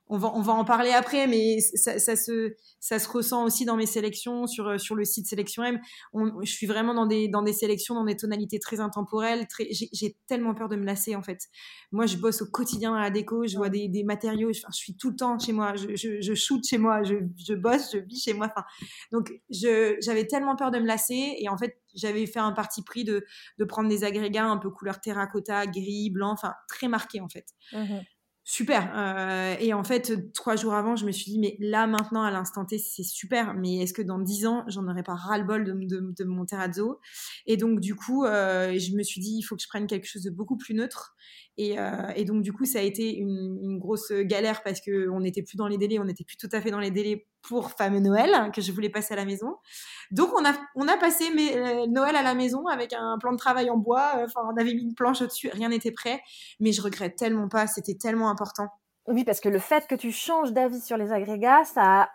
on 0.10 0.18
va, 0.18 0.32
on 0.34 0.42
va 0.42 0.54
en 0.54 0.66
parler 0.66 0.90
après, 0.90 1.28
mais 1.28 1.60
ça, 1.60 2.00
ça, 2.00 2.16
se, 2.16 2.56
ça 2.80 2.98
se 2.98 3.08
ressent 3.08 3.46
aussi 3.46 3.64
dans 3.64 3.76
mes 3.76 3.86
sélections 3.86 4.48
sur, 4.48 4.68
euh, 4.68 4.78
sur 4.80 4.96
le 4.96 5.06
site 5.06 5.28
Sélection 5.28 5.64
M. 5.64 5.80
je 6.14 6.52
suis 6.52 6.66
vraiment 6.66 6.96
dans 6.96 7.06
des, 7.06 7.28
dans 7.28 7.44
des 7.44 7.54
sélections, 7.54 7.94
dans 7.94 8.04
des 8.06 8.18
tonalités 8.18 8.60
très 8.60 8.80
intemporelles. 8.80 9.48
Très, 9.48 9.68
j'ai, 9.72 10.18
tellement 10.28 10.56
peur 10.56 10.68
de 10.68 10.76
me 10.76 10.84
lasser, 10.84 11.16
en 11.16 11.22
fait. 11.22 11.44
Moi, 11.92 12.08
je 12.08 12.18
bosse 12.18 12.42
au 12.42 12.48
quotidien 12.48 12.96
à 12.96 13.02
la 13.02 13.10
déco, 13.12 13.46
je 13.46 13.56
vois 13.56 13.70
des, 13.70 13.88
des 13.88 14.04
matériaux, 14.04 14.52
je, 14.52 14.62
je, 14.72 14.78
suis 14.78 14.98
tout 14.98 15.12
le 15.12 15.16
temps 15.16 15.38
chez 15.38 15.54
moi, 15.54 15.76
je, 15.76 15.96
je, 15.96 16.22
je 16.22 16.34
shoot 16.34 16.64
chez 16.68 16.80
moi, 16.80 17.04
je, 17.04 17.16
je 17.38 17.54
bosse, 17.54 17.92
je 17.94 18.00
vis 18.00 18.20
chez 18.20 18.34
moi. 18.34 18.48
Enfin, 18.48 18.66
donc, 19.12 19.32
j'avais 19.50 20.26
tellement 20.26 20.56
peur 20.56 20.72
de 20.72 20.80
me 20.80 20.88
lasser, 20.88 21.36
et 21.38 21.50
en 21.50 21.58
fait, 21.58 21.78
j'avais 21.94 22.26
fait 22.26 22.40
un 22.40 22.52
parti 22.52 22.82
pris 22.84 23.04
de, 23.04 23.24
de 23.60 23.66
prendre 23.66 23.90
des 23.90 24.04
agrégats 24.04 24.46
un 24.46 24.58
peu 24.58 24.72
couleur 24.72 25.00
terracotta, 25.00 25.68
gris, 25.68 26.10
blanc, 26.10 26.32
enfin, 26.32 26.54
très 26.68 26.88
marqués, 26.88 27.22
en 27.22 27.30
fait. 27.30 27.46
Mmh 27.74 28.00
super. 28.50 28.92
Euh, 28.96 29.56
et 29.60 29.76
en 29.76 29.84
fait, 29.84 30.34
trois 30.34 30.56
jours 30.56 30.74
avant, 30.74 30.96
je 30.96 31.06
me 31.06 31.12
suis 31.12 31.32
dit, 31.32 31.38
mais 31.38 31.56
là, 31.60 31.86
maintenant, 31.86 32.24
à 32.24 32.32
l'instant 32.32 32.66
T, 32.66 32.80
c'est 32.80 33.04
super. 33.04 33.54
Mais 33.54 33.76
est-ce 33.76 33.94
que 33.94 34.02
dans 34.02 34.18
dix 34.18 34.48
ans, 34.48 34.64
j'en 34.68 34.88
aurais 34.88 35.04
pas 35.04 35.14
ras-le-bol 35.14 35.64
de, 35.64 35.74
de, 35.74 36.14
de, 36.18 36.24
mon 36.24 36.46
terrazzo? 36.46 37.00
Et 37.46 37.58
donc, 37.58 37.80
du 37.80 37.94
coup, 37.94 38.26
euh, 38.26 38.76
je 38.80 38.96
me 38.96 39.04
suis 39.04 39.22
dit, 39.22 39.38
il 39.38 39.44
faut 39.44 39.56
que 39.56 39.62
je 39.62 39.68
prenne 39.68 39.86
quelque 39.86 40.08
chose 40.08 40.24
de 40.24 40.32
beaucoup 40.32 40.58
plus 40.58 40.74
neutre. 40.74 41.16
Euh, 41.60 42.12
et, 42.16 42.26
donc, 42.26 42.42
du 42.42 42.54
coup, 42.54 42.66
ça 42.66 42.80
a 42.80 42.82
été 42.82 43.16
une, 43.18 43.78
grosse 43.80 44.12
galère 44.12 44.62
parce 44.64 44.82
qu'on 44.82 45.20
n'était 45.20 45.42
plus 45.42 45.56
dans 45.58 45.68
les 45.68 45.78
délais, 45.78 46.00
on 46.00 46.06
n'était 46.06 46.24
plus 46.24 46.38
tout 46.38 46.50
à 46.52 46.62
fait 46.62 46.72
dans 46.72 46.80
les 46.80 46.92
délais 46.92 47.28
pour 47.42 47.72
fameux 47.72 48.00
Noël 48.00 48.52
que 48.54 48.62
je 48.62 48.72
voulais 48.72 48.90
passer 48.90 49.14
à 49.14 49.18
la 49.18 49.26
maison. 49.26 49.56
Donc, 50.12 50.30
on 50.38 50.46
a, 50.46 50.54
on 50.76 50.88
a 50.88 50.98
passé 50.98 51.26
euh, 51.30 51.86
Noël 51.88 52.16
à 52.16 52.24
la 52.24 52.34
maison 52.34 52.68
avec 52.68 52.94
un 52.94 53.18
plan 53.20 53.32
de 53.32 53.38
travail 53.38 53.70
en 53.70 53.78
bois. 53.78 54.14
Enfin, 54.16 54.42
on 54.54 54.58
avait 54.60 54.74
mis 54.74 54.84
une 54.84 54.96
planche 54.96 55.22
au-dessus, 55.22 55.50
rien 55.50 55.70
n'était 55.70 55.92
prêt. 55.92 56.22
Mais 56.60 56.72
je 56.72 56.82
regrette 56.82 57.16
tellement 57.16 57.48
pas, 57.48 57.68
c'était 57.68 57.96
tellement 57.96 58.30
important. 58.30 58.68
Oui, 59.08 59.24
parce 59.24 59.40
que 59.40 59.50
le 59.50 59.60
fait 59.60 59.88
que 59.88 59.96
tu 59.96 60.12
changes 60.12 60.54
d'avis 60.54 60.82
sur 60.82 60.98
les 60.98 61.12
agrégats, 61.12 61.64
ça 61.64 62.02
a 62.02 62.10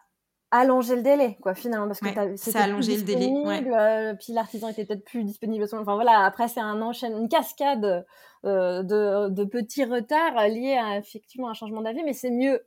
allonger 0.60 0.96
le 0.96 1.02
délai, 1.02 1.36
quoi, 1.40 1.54
finalement, 1.54 1.86
parce 1.86 2.00
que 2.00 2.06
ouais, 2.06 2.36
ça 2.36 2.60
a 2.60 2.64
allongé 2.64 2.96
le 2.96 3.02
délai. 3.02 3.28
Ouais. 3.28 3.64
Euh, 3.66 4.14
puis 4.14 4.32
l'artisan 4.32 4.68
était 4.68 4.84
peut-être 4.84 5.04
plus 5.04 5.24
disponible. 5.24 5.64
Enfin 5.64 5.94
voilà, 5.94 6.24
après 6.24 6.48
c'est 6.48 6.60
un 6.60 6.80
enchaîne, 6.80 7.12
une 7.16 7.28
cascade 7.28 8.06
euh, 8.44 8.82
de, 8.82 9.30
de, 9.30 9.44
petits 9.44 9.84
retards 9.84 10.48
liés 10.48 10.78
à 10.80 10.98
effectivement 10.98 11.48
un 11.48 11.54
changement 11.54 11.82
d'avis, 11.82 12.02
mais 12.04 12.12
c'est 12.12 12.30
mieux 12.30 12.60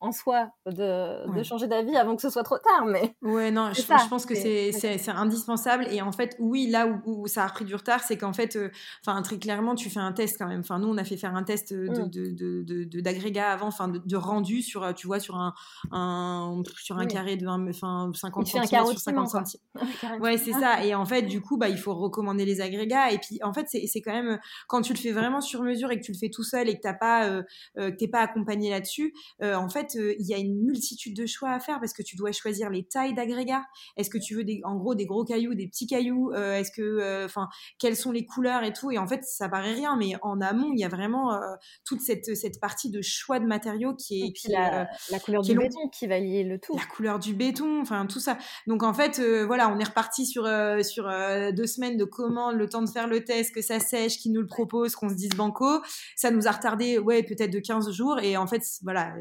en 0.00 0.12
soi 0.12 0.50
de, 0.66 1.42
changer 1.42 1.66
d'avis 1.66 1.96
avant 1.96 2.16
que 2.16 2.22
ce 2.22 2.28
soit 2.28 2.42
trop 2.42 2.58
tard. 2.58 2.84
Mais 2.86 3.14
ouais, 3.22 3.50
non, 3.50 3.72
je, 3.72 3.80
je, 3.80 4.08
pense 4.08 4.26
que 4.26 4.34
c'est 4.34 5.08
indispensable. 5.08 5.86
Et 5.90 6.02
en 6.02 6.12
fait, 6.12 6.36
oui, 6.38 6.68
là 6.68 6.86
où, 7.06 7.26
ça 7.26 7.44
a 7.44 7.48
pris 7.48 7.64
du 7.64 7.74
retard, 7.74 8.02
c'est 8.02 8.18
qu'en 8.18 8.32
fait, 8.32 8.56
euh, 8.56 8.70
enfin 9.06 9.20
très 9.22 9.38
clairement, 9.38 9.74
tu 9.74 9.88
fais 9.88 10.00
un 10.00 10.12
test 10.12 10.36
quand 10.38 10.46
même. 10.46 10.60
Enfin, 10.60 10.78
nous, 10.78 10.88
on 10.88 10.98
a 10.98 11.04
fait 11.04 11.16
faire 11.16 11.34
un 11.34 11.44
test 11.44 11.72
de 11.72 13.00
d'agrégat 13.00 13.50
avant, 13.50 13.68
enfin 13.68 13.88
de, 13.88 14.16
rendu 14.16 14.62
sur, 14.62 14.82
euh, 14.82 14.92
tu 14.92 15.06
vois, 15.06 15.20
sur 15.20 15.36
un, 15.36 15.54
un 15.92 16.62
sur 16.76 16.98
un 16.98 17.06
carré 17.06 17.36
de 17.36 17.46
enfin 17.46 18.10
50 18.14 18.46
cm 18.46 18.64
sur 18.66 18.98
50 18.98 19.28
cm. 19.28 20.20
ouais, 20.20 20.36
c'est 20.36 20.52
ça. 20.52 20.84
Et 20.84 20.94
en 20.94 21.06
fait, 21.06 21.22
du 21.22 21.40
coup, 21.40 21.56
bah, 21.56 21.68
il 21.68 21.78
faut 21.78 21.94
recommander 21.94 22.44
les 22.44 22.60
agrégats. 22.60 23.12
Et 23.12 23.18
puis, 23.18 23.38
en 23.42 23.52
fait, 23.54 23.66
c'est 23.68 24.00
quand 24.02 24.12
même 24.12 24.38
quand 24.68 24.82
tu 24.82 24.92
le 24.92 24.98
fais 24.98 25.12
vraiment 25.12 25.40
sur 25.40 25.62
mesure 25.62 25.90
et 25.90 25.98
que 25.98 26.04
tu 26.04 26.12
le 26.12 26.18
fais 26.18 26.28
tout 26.28 26.44
seul 26.44 26.68
et 26.68 26.74
que 26.74 26.82
t'as 26.82 26.94
pas, 26.94 27.28
euh, 27.28 27.42
que 27.76 27.96
t'es 27.96 28.08
pas 28.08 28.20
accompagné 28.20 28.70
là-dessus, 28.70 29.14
en 29.42 29.68
fait 29.68 29.85
il 29.94 30.26
y 30.26 30.34
a 30.34 30.38
une 30.38 30.62
multitude 30.62 31.16
de 31.16 31.26
choix 31.26 31.50
à 31.50 31.60
faire 31.60 31.80
parce 31.80 31.92
que 31.92 32.02
tu 32.02 32.16
dois 32.16 32.32
choisir 32.32 32.70
les 32.70 32.84
tailles 32.84 33.14
d'agrégats. 33.14 33.64
Est-ce 33.96 34.10
que 34.10 34.18
tu 34.18 34.34
veux 34.34 34.44
des, 34.44 34.60
en 34.64 34.76
gros 34.76 34.94
des 34.94 35.06
gros 35.06 35.24
cailloux, 35.24 35.54
des 35.54 35.66
petits 35.66 35.86
cailloux 35.86 36.32
euh, 36.32 36.56
Est-ce 36.56 36.70
que, 36.70 36.82
euh, 36.82 37.26
enfin, 37.26 37.48
quelles 37.78 37.96
sont 37.96 38.12
les 38.12 38.26
couleurs 38.26 38.64
et 38.64 38.72
tout 38.72 38.90
Et 38.90 38.98
en 38.98 39.06
fait, 39.06 39.24
ça 39.24 39.48
paraît 39.48 39.74
rien, 39.74 39.96
mais 39.96 40.14
en 40.22 40.40
amont, 40.40 40.70
il 40.72 40.80
y 40.80 40.84
a 40.84 40.88
vraiment 40.88 41.34
euh, 41.34 41.40
toute 41.84 42.00
cette, 42.00 42.36
cette 42.36 42.60
partie 42.60 42.90
de 42.90 43.00
choix 43.02 43.38
de 43.38 43.46
matériaux 43.46 43.94
qui 43.94 44.22
est, 44.22 44.32
qui 44.32 44.50
la, 44.50 44.88
la, 45.10 45.20
couleur 45.20 45.42
du 45.42 45.54
béton 45.54 45.88
qui 45.88 46.06
va 46.06 46.18
lier 46.18 46.44
le 46.44 46.58
tout. 46.58 46.76
La 46.76 46.84
couleur 46.84 47.18
du 47.18 47.34
béton, 47.34 47.80
enfin 47.80 48.06
tout 48.06 48.20
ça. 48.20 48.38
Donc 48.66 48.82
en 48.82 48.94
fait, 48.94 49.20
voilà, 49.46 49.70
on 49.70 49.78
est 49.78 49.84
reparti 49.84 50.26
sur 50.26 50.46
sur 50.82 51.10
deux 51.52 51.66
semaines 51.66 51.96
de 51.96 52.04
commandes, 52.04 52.56
le 52.56 52.68
temps 52.68 52.82
de 52.82 52.88
faire 52.88 53.06
le 53.06 53.24
test, 53.24 53.54
que 53.54 53.62
ça 53.62 53.80
sèche, 53.80 54.18
qui 54.18 54.30
nous 54.30 54.40
le 54.40 54.46
propose, 54.46 54.94
qu'on 54.94 55.08
se 55.08 55.14
dise 55.14 55.30
banco. 55.30 55.80
Ça 56.16 56.30
nous 56.30 56.46
a 56.46 56.50
retardé, 56.50 56.98
ouais, 56.98 57.22
peut-être 57.22 57.52
de 57.52 57.58
15 57.58 57.90
jours. 57.90 58.18
Et 58.20 58.36
en 58.36 58.46
fait, 58.46 58.62
voilà, 58.82 59.14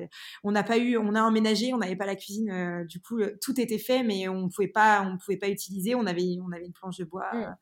on 0.43 0.54
n'a 0.55 0.63
pas 0.63 0.77
eu, 0.77 0.97
on 0.97 1.13
a 1.13 1.21
emménagé, 1.21 1.73
on 1.73 1.77
n'avait 1.77 1.95
pas 1.95 2.05
la 2.05 2.15
cuisine, 2.15 2.49
euh, 2.49 2.83
du 2.85 2.99
coup 3.01 3.19
tout 3.41 3.59
était 3.59 3.77
fait, 3.77 4.03
mais 4.03 4.27
on 4.27 4.49
pouvait 4.49 4.67
pas, 4.67 5.03
on 5.03 5.17
pouvait 5.17 5.37
pas 5.37 5.49
utiliser. 5.49 5.93
On 5.95 6.05
avait, 6.05 6.37
on 6.41 6.51
avait 6.51 6.65
une 6.65 6.73
planche 6.73 6.97
de 6.97 7.05
bois, 7.05 7.29
mm. 7.33 7.55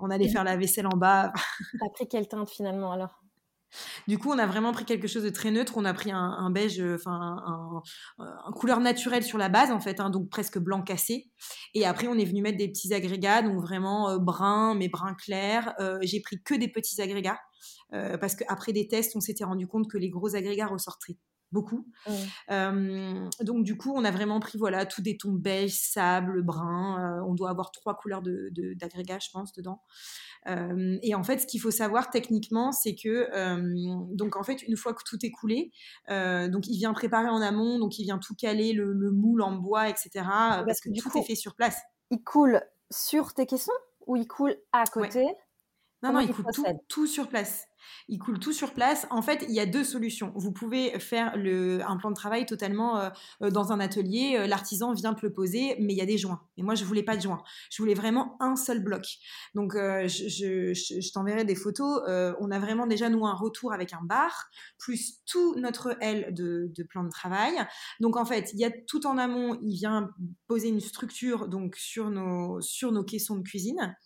on 0.00 0.10
allait 0.10 0.28
faire 0.28 0.44
la 0.44 0.56
vaisselle 0.56 0.86
en 0.86 0.96
bas. 0.96 1.32
T'as 1.80 1.88
pris 1.92 2.08
quelle 2.08 2.28
teinte 2.28 2.50
finalement 2.50 2.92
alors? 2.92 3.20
Du 4.06 4.18
coup, 4.18 4.30
on 4.30 4.38
a 4.38 4.46
vraiment 4.46 4.70
pris 4.70 4.84
quelque 4.84 5.08
chose 5.08 5.24
de 5.24 5.30
très 5.30 5.50
neutre. 5.50 5.72
On 5.76 5.84
a 5.84 5.92
pris 5.92 6.12
un, 6.12 6.50
beige, 6.50 6.80
euh, 6.80 6.94
enfin 6.94 7.82
un, 8.18 8.52
couleur 8.52 8.78
naturelle 8.78 9.24
sur 9.24 9.36
la 9.36 9.48
base 9.48 9.72
en 9.72 9.80
fait, 9.80 9.98
hein, 9.98 10.10
donc 10.10 10.28
presque 10.28 10.60
blanc 10.60 10.82
cassé. 10.82 11.32
Et 11.74 11.84
après, 11.84 12.06
on 12.06 12.14
est 12.14 12.24
venu 12.24 12.40
mettre 12.40 12.58
des 12.58 12.68
petits 12.68 12.94
agrégats, 12.94 13.42
donc 13.42 13.60
vraiment 13.60 14.10
euh, 14.10 14.18
brun, 14.18 14.76
mais 14.76 14.88
brun 14.88 15.14
clair. 15.14 15.74
J'ai 16.02 16.20
pris 16.20 16.40
que 16.40 16.54
des 16.54 16.68
petits 16.68 17.02
agrégats 17.02 17.40
parce 18.20 18.36
qu'après 18.36 18.72
des 18.72 18.86
tests, 18.86 19.16
on 19.16 19.20
s'était 19.20 19.44
rendu 19.44 19.66
compte 19.66 19.90
que 19.90 19.98
les 19.98 20.08
gros 20.08 20.36
agrégats 20.36 20.66
ressortaient 20.66 21.16
beaucoup. 21.54 21.86
donc 22.48 23.64
du 23.64 23.76
coup, 23.76 23.94
on 23.94 24.04
a 24.04 24.10
vraiment 24.10 24.40
pris 24.40 24.58
voilà 24.58 24.84
tous 24.84 25.00
des 25.00 25.16
tons 25.16 25.32
beige, 25.32 25.72
sable, 25.72 26.42
brun. 26.42 27.22
on 27.26 27.34
doit 27.34 27.48
avoir 27.48 27.70
trois 27.70 27.96
couleurs 27.96 28.20
de, 28.20 28.50
d'agrégats, 28.74 29.20
je 29.20 29.30
pense, 29.32 29.52
dedans. 29.52 29.80
et 30.46 31.14
en 31.14 31.22
fait, 31.22 31.38
ce 31.38 31.46
qu'il 31.46 31.60
faut 31.60 31.70
savoir 31.70 32.10
techniquement, 32.10 32.72
c'est 32.72 32.94
que 32.94 33.28
donc 34.14 34.36
en 34.36 34.42
fait, 34.42 34.62
une 34.62 34.76
fois 34.76 34.92
que 34.92 35.02
tout 35.06 35.24
est 35.24 35.30
coulé, 35.30 35.70
donc 36.08 36.66
il 36.66 36.76
vient 36.76 36.92
préparer 36.92 37.28
en 37.28 37.40
amont, 37.40 37.78
donc 37.78 37.98
il 37.98 38.04
vient 38.04 38.18
tout 38.18 38.34
caler, 38.34 38.72
le, 38.72 39.10
moule 39.12 39.42
en 39.42 39.52
bois, 39.52 39.88
etc. 39.88 40.10
Parce, 40.14 40.80
que, 40.80 40.90
tout 41.00 41.16
est 41.16 41.22
fait 41.22 41.36
sur 41.36 41.54
place. 41.54 41.80
Il 42.10 42.22
coule 42.22 42.60
sur 42.90 43.32
tes 43.32 43.46
caissons 43.46 43.72
ou 44.06 44.16
il 44.16 44.26
coule 44.26 44.56
à 44.72 44.84
côté? 44.84 45.24
Non, 46.02 46.12
non, 46.12 46.20
il 46.20 46.34
coule 46.34 46.44
tout 46.88 47.06
sur 47.06 47.28
place 47.28 47.66
il 48.08 48.18
coule 48.18 48.38
tout 48.38 48.52
sur 48.52 48.72
place. 48.72 49.06
En 49.10 49.22
fait, 49.22 49.44
il 49.48 49.54
y 49.54 49.60
a 49.60 49.66
deux 49.66 49.84
solutions. 49.84 50.32
Vous 50.36 50.52
pouvez 50.52 50.98
faire 50.98 51.36
le, 51.36 51.80
un 51.86 51.96
plan 51.96 52.10
de 52.10 52.14
travail 52.14 52.46
totalement 52.46 52.98
euh, 52.98 53.10
euh, 53.42 53.50
dans 53.50 53.72
un 53.72 53.80
atelier. 53.80 54.36
Euh, 54.38 54.46
l'artisan 54.46 54.92
vient 54.92 55.14
te 55.14 55.24
le 55.24 55.32
poser, 55.32 55.76
mais 55.80 55.92
il 55.94 55.96
y 55.96 56.02
a 56.02 56.06
des 56.06 56.18
joints. 56.18 56.42
Et 56.56 56.62
moi, 56.62 56.74
je 56.74 56.84
voulais 56.84 57.02
pas 57.02 57.16
de 57.16 57.22
joints. 57.22 57.42
Je 57.70 57.82
voulais 57.82 57.94
vraiment 57.94 58.36
un 58.40 58.56
seul 58.56 58.82
bloc. 58.82 59.04
Donc, 59.54 59.74
je, 59.74 61.12
t'enverrai 61.12 61.44
des 61.44 61.54
photos. 61.54 62.02
on 62.40 62.50
a 62.50 62.58
vraiment 62.58 62.86
déjà, 62.86 63.08
nous, 63.08 63.26
un 63.26 63.34
retour 63.34 63.72
avec 63.72 63.92
un 63.92 64.02
bar, 64.02 64.48
plus 64.78 65.20
tout 65.26 65.54
notre 65.56 65.96
aile 66.00 66.34
de, 66.34 66.70
plan 66.88 67.04
de 67.04 67.10
travail. 67.10 67.54
Donc, 68.00 68.16
en 68.16 68.24
fait, 68.24 68.50
il 68.52 68.60
y 68.60 68.64
a 68.64 68.70
tout 68.70 69.06
en 69.06 69.18
amont, 69.18 69.58
il 69.62 69.74
vient 69.76 70.10
poser 70.46 70.68
une 70.68 70.80
structure 70.80 71.48
donc 71.48 71.76
sur 71.76 72.10
nos, 72.10 72.60
sur 72.60 72.92
nos 72.92 73.04
caissons 73.04 73.36
de 73.36 73.42
cuisine. 73.42 73.96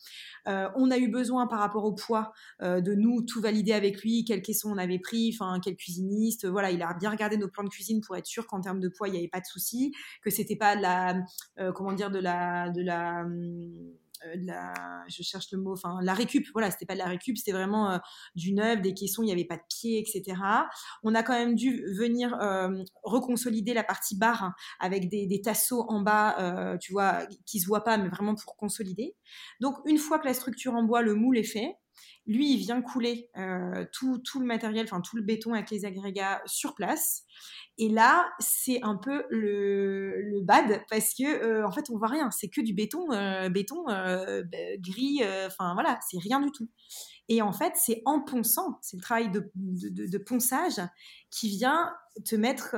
on 0.47 0.91
a 0.91 0.99
eu 0.99 1.09
besoin, 1.09 1.47
par 1.47 1.59
rapport 1.59 1.85
au 1.85 1.93
poids, 1.93 2.33
de 2.61 2.95
nous 2.95 3.23
tout 3.23 3.41
valider 3.41 3.68
avec 3.73 4.03
lui 4.03 4.25
quel 4.25 4.43
caisson 4.43 4.71
on 4.71 4.79
avait 4.79 4.99
pris, 4.99 5.35
enfin 5.35 5.61
quel 5.63 5.77
cuisiniste. 5.77 6.47
Voilà, 6.47 6.71
il 6.71 6.83
a 6.83 6.95
bien 6.95 7.11
regardé 7.11 7.37
nos 7.37 7.49
plans 7.49 7.65
de 7.65 7.69
cuisine 7.69 8.01
pour 8.01 8.17
être 8.17 8.27
sûr 8.27 8.47
qu'en 8.47 8.61
termes 8.61 8.81
de 8.81 8.89
poids, 8.89 9.09
il 9.09 9.13
n'y 9.13 9.19
avait 9.19 9.29
pas 9.29 9.41
de 9.41 9.47
souci, 9.47 9.93
que 10.23 10.31
c'était 10.31 10.57
pas 10.57 10.75
la, 10.75 11.23
euh, 11.59 11.73
comment 11.73 11.93
dire, 11.93 12.11
de 12.11 12.19
la, 12.19 12.71
de 12.71 12.83
la 12.83 13.25
euh, 14.27 14.35
je 15.09 15.23
cherche 15.23 15.53
le 15.53 15.59
mot, 15.59 15.73
enfin 15.73 16.01
la 16.03 16.13
récup, 16.13 16.45
voilà, 16.53 16.73
c'était 16.73 16.87
pas 16.87 16.95
de 16.95 16.99
la 16.99 17.07
récup, 17.07 17.37
c'était 17.37 17.53
vraiment 17.53 17.93
euh, 17.93 17.99
du 18.35 18.53
neuf, 18.53 18.81
des 18.81 18.93
caissons, 18.93 19.23
il 19.23 19.27
n'y 19.27 19.33
avait 19.33 19.45
pas 19.45 19.57
de 19.57 19.63
pieds, 19.69 20.01
etc. 20.01 20.41
On 21.05 21.15
a 21.15 21.23
quand 21.23 21.35
même 21.35 21.55
dû 21.55 21.85
venir 21.97 22.37
reconsolider 23.05 23.75
la 23.75 23.85
partie 23.85 24.17
barre 24.17 24.43
hein, 24.43 24.55
avec 24.81 25.09
des, 25.09 25.27
des, 25.27 25.41
tasseaux 25.41 25.85
en 25.89 26.01
bas, 26.01 26.77
tu 26.81 26.93
vois, 26.93 27.27
qui 27.47 27.61
se 27.61 27.67
voient 27.67 27.85
pas, 27.85 27.97
mais 27.97 28.09
vraiment 28.09 28.35
pour 28.35 28.57
consolider. 28.57 29.15
Donc 29.61 29.77
une 29.87 29.99
fois 29.99 30.19
que 30.19 30.27
la 30.27 30.35
structure 30.35 30.75
en 30.75 30.83
bois, 30.83 31.03
le 31.03 31.15
moule 31.15 31.39
est 31.39 31.45
fait, 31.45 31.77
lui, 32.29 32.53
il 32.53 32.59
vient 32.59 32.83
couler 32.83 33.31
euh, 33.39 33.87
tout, 33.93 34.21
le 34.39 34.45
matériel, 34.45 34.85
enfin 34.85 35.01
tout 35.01 35.17
le 35.17 35.23
béton 35.23 35.55
avec 35.55 35.71
les 35.71 35.87
agrégats 35.87 36.43
sur 36.45 36.75
place. 36.75 37.25
Et 37.79 37.89
là, 37.89 38.29
c'est 38.39 38.83
un 38.83 38.97
peu 38.97 39.25
le, 39.31 40.41
bad 40.43 40.83
parce 40.91 41.15
que 41.15 41.25
euh, 41.25 41.67
en 41.67 41.71
fait, 41.71 41.89
on 41.91 41.97
voit 41.97 42.09
rien. 42.09 42.31
C'est 42.31 42.49
que 42.49 42.61
du 42.61 42.75
béton, 42.75 43.11
euh, 43.13 43.49
béton 43.49 43.85
gris. 44.79 45.21
Enfin 45.47 45.73
voilà, 45.73 45.99
c'est 46.09 46.19
rien 46.19 46.41
du 46.41 46.51
tout. 46.51 46.69
Et 47.31 47.41
en 47.41 47.53
fait, 47.53 47.73
c'est 47.77 48.03
en 48.05 48.21
ponçant, 48.21 48.79
c'est 48.83 48.97
le 48.97 49.03
travail 49.03 49.31
de, 49.31 50.19
ponçage 50.19 50.81
qui 51.31 51.49
vient 51.49 51.93
te 52.25 52.37
mettre 52.37 52.75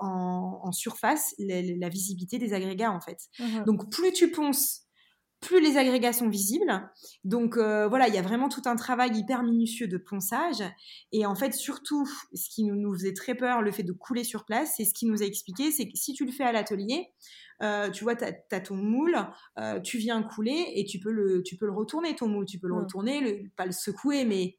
en, 0.00 0.72
surface 0.72 1.34
la, 1.38 1.88
visibilité 1.88 2.38
des 2.38 2.54
agrégats 2.54 2.92
en 2.92 3.00
fait. 3.00 3.18
Mmh 3.38 3.64
Donc 3.66 3.90
plus 3.90 4.12
tu 4.12 4.32
ponces 4.32 4.87
plus 5.40 5.60
les 5.60 5.76
agrégats 5.76 6.12
sont 6.12 6.28
visibles. 6.28 6.90
Donc 7.24 7.56
euh, 7.56 7.88
voilà, 7.88 8.08
il 8.08 8.14
y 8.14 8.18
a 8.18 8.22
vraiment 8.22 8.48
tout 8.48 8.62
un 8.66 8.76
travail 8.76 9.16
hyper 9.16 9.42
minutieux 9.42 9.88
de 9.88 9.96
ponçage. 9.96 10.62
Et 11.12 11.26
en 11.26 11.34
fait, 11.34 11.54
surtout, 11.54 12.06
ce 12.34 12.48
qui 12.50 12.64
nous, 12.64 12.92
faisait 12.94 13.14
très 13.14 13.34
peur, 13.34 13.62
le 13.62 13.70
fait 13.70 13.82
de 13.82 13.92
couler 13.92 14.24
sur 14.24 14.44
place, 14.44 14.74
c'est 14.76 14.84
ce 14.84 14.94
qui 14.94 15.06
nous 15.06 15.22
a 15.22 15.26
expliqué, 15.26 15.70
c'est 15.70 15.86
que 15.86 15.96
si 15.96 16.12
tu 16.12 16.24
le 16.24 16.32
fais 16.32 16.44
à 16.44 16.52
l'atelier, 16.52 17.12
euh, 17.62 17.90
tu 17.90 18.04
vois, 18.04 18.16
tu 18.16 18.24
as, 18.24 18.60
ton 18.60 18.76
moule, 18.76 19.16
euh, 19.58 19.80
tu 19.80 19.98
viens 19.98 20.22
couler 20.22 20.72
et 20.74 20.84
tu 20.84 20.98
peux, 20.98 21.12
le, 21.12 21.42
tu 21.42 21.56
peux 21.56 21.66
le 21.66 21.72
retourner, 21.72 22.14
ton 22.14 22.28
moule, 22.28 22.46
tu 22.46 22.58
peux 22.58 22.68
le 22.68 22.76
retourner, 22.76 23.20
le, 23.20 23.48
pas 23.56 23.66
le 23.66 23.72
secouer, 23.72 24.24
mais 24.24 24.58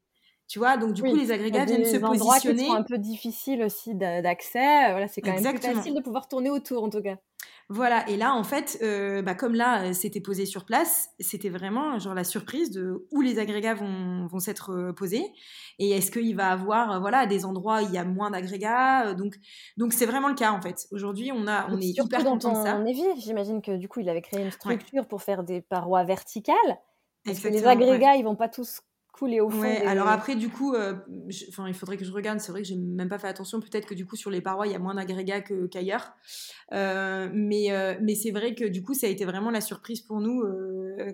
tu 0.50 0.58
vois, 0.58 0.78
donc 0.78 0.94
du 0.94 1.04
coup, 1.04 1.16
les 1.16 1.32
agrégats 1.32 1.66
viennent 1.66 1.86
se 1.86 1.98
positionner. 1.98 2.66
C'est 2.66 2.76
un 2.76 2.82
peu 2.82 2.98
difficile 2.98 3.62
aussi 3.62 3.94
d'accès. 3.94 4.90
Voilà, 4.90 5.08
c'est 5.08 5.22
quand 5.22 5.40
même 5.40 5.54
plus 5.54 5.62
facile 5.62 5.94
de 5.94 6.02
pouvoir 6.02 6.28
tourner 6.28 6.50
autour, 6.50 6.84
en 6.84 6.90
tout 6.90 7.04
cas. 7.04 7.18
Voilà, 7.72 8.10
et 8.10 8.18
là, 8.18 8.34
en 8.34 8.44
fait, 8.44 8.80
euh, 8.82 9.22
bah, 9.22 9.36
comme 9.36 9.54
là, 9.54 9.84
euh, 9.84 9.94
c'était 9.94 10.22
posé 10.22 10.48
sur 10.48 10.66
place, 10.66 11.12
c'était 11.20 11.50
vraiment 11.50 12.00
genre 12.00 12.16
la 12.16 12.24
surprise 12.24 12.72
de 12.72 13.06
où 13.12 13.22
les 13.22 13.38
agrégats 13.38 13.76
vont, 13.76 14.26
vont 14.26 14.40
s'être 14.40 14.72
euh, 14.72 14.92
posés 14.92 15.24
et 15.78 15.92
est-ce 15.92 16.10
qu'il 16.10 16.36
va 16.36 16.50
avoir 16.50 17.00
voilà 17.00 17.28
des 17.28 17.46
endroits 17.46 17.84
où 17.84 17.86
il 17.86 17.94
y 17.94 18.00
a 18.00 18.04
moins 18.04 18.32
d'agrégats. 18.32 19.14
Donc, 19.14 19.36
donc 19.78 19.94
c'est 19.94 20.08
vraiment 20.08 20.30
le 20.30 20.34
cas 20.34 20.52
en 20.52 20.62
fait. 20.62 20.88
Aujourd'hui, 20.92 21.32
on 21.32 21.46
a, 21.46 21.68
on 21.70 21.80
est 21.80 21.96
hyper 21.96 22.24
content 22.24 22.60
de 22.60 22.66
ça. 22.66 22.84
j'imagine 23.20 23.62
que 23.62 23.78
du 23.78 23.88
coup, 23.88 24.00
il 24.00 24.10
avait 24.10 24.24
créé 24.24 24.42
une 24.42 24.52
structure 24.52 25.08
pour 25.08 25.22
faire 25.22 25.44
des 25.44 25.62
parois 25.62 26.04
verticales. 26.06 26.80
Parce 27.24 27.40
que 27.40 27.50
les 27.50 27.68
agrégats, 27.68 28.16
ils 28.16 28.24
vont 28.24 28.36
pas 28.36 28.50
tous 28.50 28.82
couler 29.20 29.42
au 29.42 29.50
fond. 29.50 29.70
alors 29.86 30.08
après, 30.08 30.36
du 30.36 30.50
coup, 30.50 30.74
euh, 30.74 30.96
enfin, 31.50 31.68
il 31.68 31.74
faudrait 31.74 31.98
que 31.98 32.06
je 32.06 32.12
regarde. 32.12 32.40
C'est 32.40 32.54
vrai 32.54 32.62
que 32.62 32.68
j'ai 32.68 32.78
même 32.78 33.10
pas 33.10 33.20
fait 33.20 33.28
attention. 33.28 33.60
Peut-être 33.60 33.86
que 33.86 33.94
du 33.94 34.06
coup, 34.06 34.16
sur 34.16 34.32
les 34.32 34.40
parois, 34.40 34.66
il 34.66 34.72
y 34.72 34.76
a 34.76 34.80
moins 34.80 34.96
d'agrégats 34.96 35.42
qu'ailleurs. 35.42 36.14
Euh, 36.72 37.30
mais 37.34 37.72
euh, 37.72 37.96
mais 38.02 38.16
c'est 38.16 38.32
vrai 38.32 38.56
que 38.56 38.64
du 38.64 38.82
coup, 38.82 38.94
ça 38.94 39.08
a 39.08 39.10
été 39.10 39.26
vraiment 39.26 39.52
la 39.52 39.60
surprise 39.60 40.02
pour 40.02 40.22
nous 40.22 40.42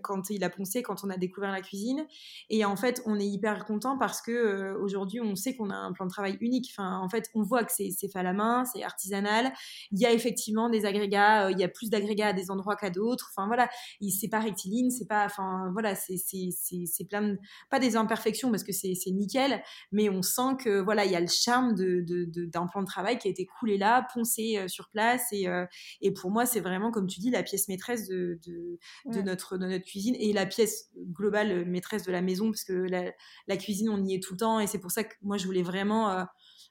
quand 0.02 0.30
il 0.30 0.44
a 0.44 0.50
poncé, 0.50 0.84
quand 0.84 1.04
on 1.04 1.10
a 1.10 1.18
découvert 1.18 1.52
la 1.52 1.62
cuisine. 1.62 2.06
Et 2.50 2.66
en 2.66 2.76
fait, 2.76 3.02
on 3.06 3.20
est 3.20 3.26
hyper 3.26 3.66
content 3.66 3.98
parce 3.98 4.22
que 4.22 4.76
aujourd'hui, 4.82 5.22
on 5.22 5.36
sait 5.36 5.56
qu'on 5.56 5.70
a 5.70 5.76
un 5.76 5.92
plan 5.92 6.06
de 6.06 6.12
travail 6.12 6.38
unique. 6.42 6.72
Enfin, 6.72 7.00
en 7.00 7.10
fait, 7.10 7.30
on 7.34 7.42
voit 7.42 7.64
que 7.64 7.72
c'est 7.72 7.92
fait 7.92 8.20
à 8.20 8.24
la 8.24 8.34
main, 8.34 8.66
c'est 8.66 8.84
artisanal. 8.84 9.52
Il 9.92 10.00
y 10.00 10.06
a 10.06 10.12
effectivement 10.12 10.70
des 10.70 10.86
agrégats. 10.86 11.52
il 11.52 11.60
y 11.60 11.64
a 11.64 11.68
plus 11.68 11.90
d'agrégats 11.90 12.28
à 12.28 12.34
des 12.34 12.52
endroits 12.52 12.76
qu'à 12.76 12.90
d'autres. 12.90 13.32
Enfin 13.36 13.48
voilà, 13.48 13.70
c'est 14.10 14.30
pas 14.30 14.40
rectiligne, 14.40 14.90
c'est 14.90 15.08
pas. 15.08 15.26
Enfin 15.26 15.70
voilà, 15.74 15.96
c'est 15.96 17.06
plein 17.10 17.22
de 17.22 17.40
pas 17.70 17.80
des 17.80 17.96
imperfections 17.96 18.52
parce 18.52 18.64
que 18.64 18.72
c'est 18.72 18.96
nickel, 19.12 19.62
mais 19.92 20.10
on 20.10 20.22
sent 20.22 20.56
que 20.60 20.82
voilà, 20.82 21.06
il 21.06 21.12
y 21.12 21.16
a 21.16 21.20
le 21.20 21.28
charme 21.28 21.76
d'un 21.76 21.86
de, 21.86 22.68
plan 22.72 22.82
de 22.82 22.88
travail 22.88 23.18
qui 23.18 23.28
a 23.28 23.32
été 23.32 23.46
coulé 23.46 23.78
là, 23.78 24.08
poncé 24.14 24.58
euh, 24.58 24.68
sur 24.68 24.90
place. 24.90 25.24
Et, 25.32 25.48
euh, 25.48 25.66
et 26.02 26.12
pour 26.12 26.32
moi, 26.32 26.46
c'est 26.46 26.60
vraiment, 26.60 26.92
comme 26.92 27.08
tu 27.08 27.20
dis, 27.20 27.30
la 27.30 27.44
pièce 27.44 27.68
maîtresse 27.68 28.08
de, 28.08 28.40
de, 28.46 29.22
notre, 29.22 29.58
notre 29.76 29.86
cuisine 29.86 30.16
et 30.20 30.34
la 30.34 30.46
pièce 30.46 30.90
globale 30.98 31.66
maîtresse 31.66 32.04
de 32.04 32.12
la 32.12 32.22
maison, 32.22 32.52
parce 32.52 32.64
que 32.64 32.74
la, 32.74 33.58
cuisine, 33.58 33.90
on 33.90 34.04
y 34.04 34.16
est 34.16 34.24
tout 34.24 34.34
le 34.34 34.40
temps. 34.40 34.60
Et 34.60 34.68
c'est 34.68 34.80
pour 34.80 34.92
ça 34.92 35.04
que 35.04 35.14
moi, 35.22 35.38
je 35.38 35.46
voulais 35.46 35.64
vraiment. 35.64 36.26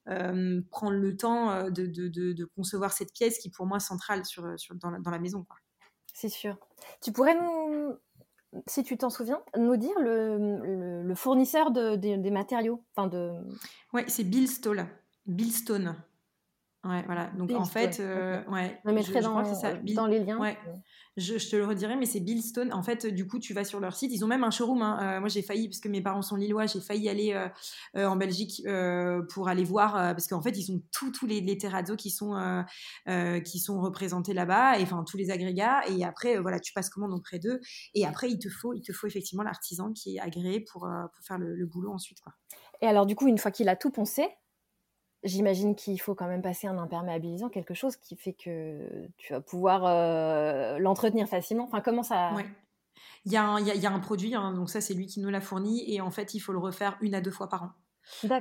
Euh, 0.06 0.60
prendre 0.70 0.98
le 0.98 1.16
temps 1.16 1.70
de, 1.70 1.86
de, 1.86 2.44
concevoir 2.44 2.92
cette 2.92 3.10
pièce 3.14 3.38
qui 3.38 3.48
pour 3.48 3.64
moi 3.64 3.78
est 3.78 3.80
centrale 3.80 4.26
sur, 4.26 4.46
sur 4.58 4.74
dans, 4.74 4.90
la, 4.90 5.18
maison. 5.18 5.46
C'est 6.12 6.28
sûr. 6.28 6.58
Tu 7.02 7.10
pourrais 7.10 7.34
nous, 7.34 7.96
si 8.66 8.84
tu 8.84 8.98
t'en 8.98 9.08
souviens, 9.08 9.42
nous 9.56 9.78
dire 9.78 9.98
le, 9.98 11.02
le, 11.02 11.14
fournisseur 11.14 11.70
des 11.70 12.30
matériaux 12.30 12.84
enfin 12.94 13.08
de... 13.08 13.32
Ouais, 13.94 14.04
c'est 14.08 14.24
Bill 14.24 14.46
Stone. 14.46 14.86
Bill 15.26 15.52
Stone. 15.52 15.96
Ouais, 16.84 17.02
voilà. 17.06 17.30
Donc 17.38 17.50
en 17.52 17.64
fait, 17.64 17.98
euh, 18.00 18.44
ouais, 18.50 18.78
je 18.84 18.90
mettrai 18.90 19.20
dans, 19.22 19.42
dans, 19.94 20.06
les 20.06 20.20
liens. 20.20 20.38
Ouais. 20.38 20.58
Je, 21.16 21.38
je, 21.38 21.48
te 21.48 21.56
le 21.56 21.64
redirai, 21.64 21.96
mais 21.96 22.04
c'est 22.04 22.20
Bill 22.20 22.42
Stone. 22.42 22.74
En 22.74 22.82
fait, 22.82 23.06
du 23.06 23.26
coup, 23.26 23.38
tu 23.38 23.54
vas 23.54 23.64
sur 23.64 23.80
leur 23.80 23.96
site. 23.96 24.12
Ils 24.12 24.22
ont 24.22 24.28
même 24.28 24.44
un 24.44 24.50
showroom. 24.50 24.82
Hein. 24.82 24.98
Euh, 25.00 25.20
moi, 25.20 25.30
j'ai 25.30 25.40
failli, 25.40 25.68
parce 25.68 25.80
que 25.80 25.88
mes 25.88 26.02
parents 26.02 26.20
sont 26.20 26.36
lillois, 26.36 26.66
j'ai 26.66 26.80
failli 26.80 27.08
aller 27.08 27.32
euh, 27.96 28.06
en 28.06 28.16
Belgique 28.16 28.62
pour 29.30 29.48
aller 29.48 29.64
voir, 29.64 29.92
parce 29.92 30.26
qu'en 30.26 30.42
fait, 30.42 30.58
ils 30.58 30.72
ont 30.72 30.82
tous 30.92 31.26
les, 31.26 31.40
les 31.40 31.56
terrazzo 31.56 31.96
qui 31.96 32.10
sont 32.10 32.34
qui 33.44 33.58
sont 33.58 33.80
représentés 33.80 34.34
là-bas, 34.34 34.78
et 34.78 34.82
enfin 34.82 35.04
tous 35.04 35.16
les 35.16 35.30
agrégats. 35.30 35.86
Et 35.88 36.04
après, 36.04 36.38
voilà, 36.38 36.60
tu 36.60 36.72
passes 36.74 36.90
commande 36.90 37.12
auprès 37.12 37.38
d'eux. 37.38 37.60
Et 37.94 38.04
après, 38.04 38.30
il 38.30 38.38
te 38.38 38.50
faut, 38.50 38.74
il 38.74 38.82
te 38.82 38.92
faut 38.92 39.06
effectivement 39.06 39.42
l'artisan 39.42 39.92
qui 39.92 40.16
est 40.16 40.20
agréé 40.20 40.60
pour, 40.60 40.80
pour 40.80 41.24
faire 41.24 41.38
le, 41.38 41.54
le 41.54 41.66
boulot 41.66 41.92
ensuite. 41.92 42.20
Quoi. 42.20 42.34
Et 42.82 42.86
alors, 42.86 43.06
du 43.06 43.14
coup, 43.14 43.28
une 43.28 43.38
fois 43.38 43.50
qu'il 43.50 43.68
a 43.70 43.76
tout 43.76 43.90
poncé, 43.90 44.28
J'imagine 45.24 45.74
qu'il 45.74 46.00
faut 46.00 46.14
quand 46.14 46.26
même 46.26 46.42
passer 46.42 46.66
un 46.66 46.78
imperméabilisant, 46.78 47.48
quelque 47.48 47.74
chose 47.74 47.96
qui 47.96 48.14
fait 48.14 48.34
que 48.34 49.08
tu 49.16 49.32
vas 49.32 49.40
pouvoir 49.40 49.84
euh, 49.87 50.78
l'entretenir 50.78 51.28
facilement. 51.28 51.64
Enfin, 51.64 51.80
comment 51.80 52.02
ça 52.02 52.30
Il 53.24 53.32
y, 53.32 53.37
a 53.37 53.46
un, 53.46 54.00
produit, 54.00 54.34
hein, 54.34 54.52
donc 54.52 54.68
ça 54.68 54.82
c'est 54.82 54.92
lui 54.92 55.06
qui 55.06 55.20
nous 55.20 55.30
l'a 55.30 55.40
fourni, 55.40 55.90
et 55.90 56.02
en 56.02 56.10
fait 56.10 56.34
il 56.34 56.40
faut 56.40 56.52
le 56.52 56.58
refaire 56.58 56.98
une 57.00 57.14
à 57.14 57.22
deux 57.22 57.30
fois 57.30 57.48
par 57.48 57.62
an. 57.62 57.70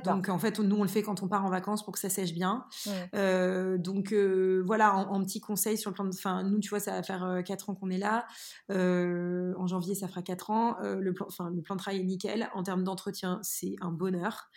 Donc 0.04 0.28
en 0.28 0.38
fait, 0.38 0.58
nous 0.60 0.76
on 0.76 0.82
le 0.82 0.88
fait 0.88 1.02
quand 1.02 1.22
on 1.22 1.28
part 1.28 1.44
en 1.44 1.50
vacances 1.50 1.84
pour 1.84 1.92
que 1.92 1.98
ça 1.98 2.08
sèche 2.08 2.32
bien. 2.32 2.66
Euh, 3.14 3.78
donc 3.78 4.12
euh, 4.12 4.62
voilà, 4.64 4.94
en, 4.94 5.22
petit 5.24 5.40
conseil 5.40 5.78
sur 5.78 5.90
le 5.90 5.94
plan 5.94 6.04
de. 6.04 6.10
Enfin, 6.10 6.42
nous, 6.42 6.60
tu 6.60 6.70
vois, 6.70 6.80
ça 6.80 6.92
va 6.92 7.02
faire 7.02 7.42
4 7.44 7.68
euh, 7.68 7.72
ans 7.72 7.74
qu'on 7.74 7.90
est 7.90 7.98
là. 7.98 8.26
en 8.70 9.66
janvier, 9.66 9.94
ça 9.94 10.08
fera 10.08 10.22
4 10.22 10.50
ans. 10.50 10.76
le, 10.82 11.12
plan, 11.12 11.26
enfin, 11.28 11.50
le 11.50 11.62
plan 11.62 11.76
de 11.76 11.80
travail 11.80 12.00
est 12.00 12.04
nickel. 12.04 12.48
En 12.54 12.62
termes 12.62 12.84
d'entretien, 12.84 13.40
c'est 13.42 13.74
un 13.80 13.90
bonheur. 13.90 14.50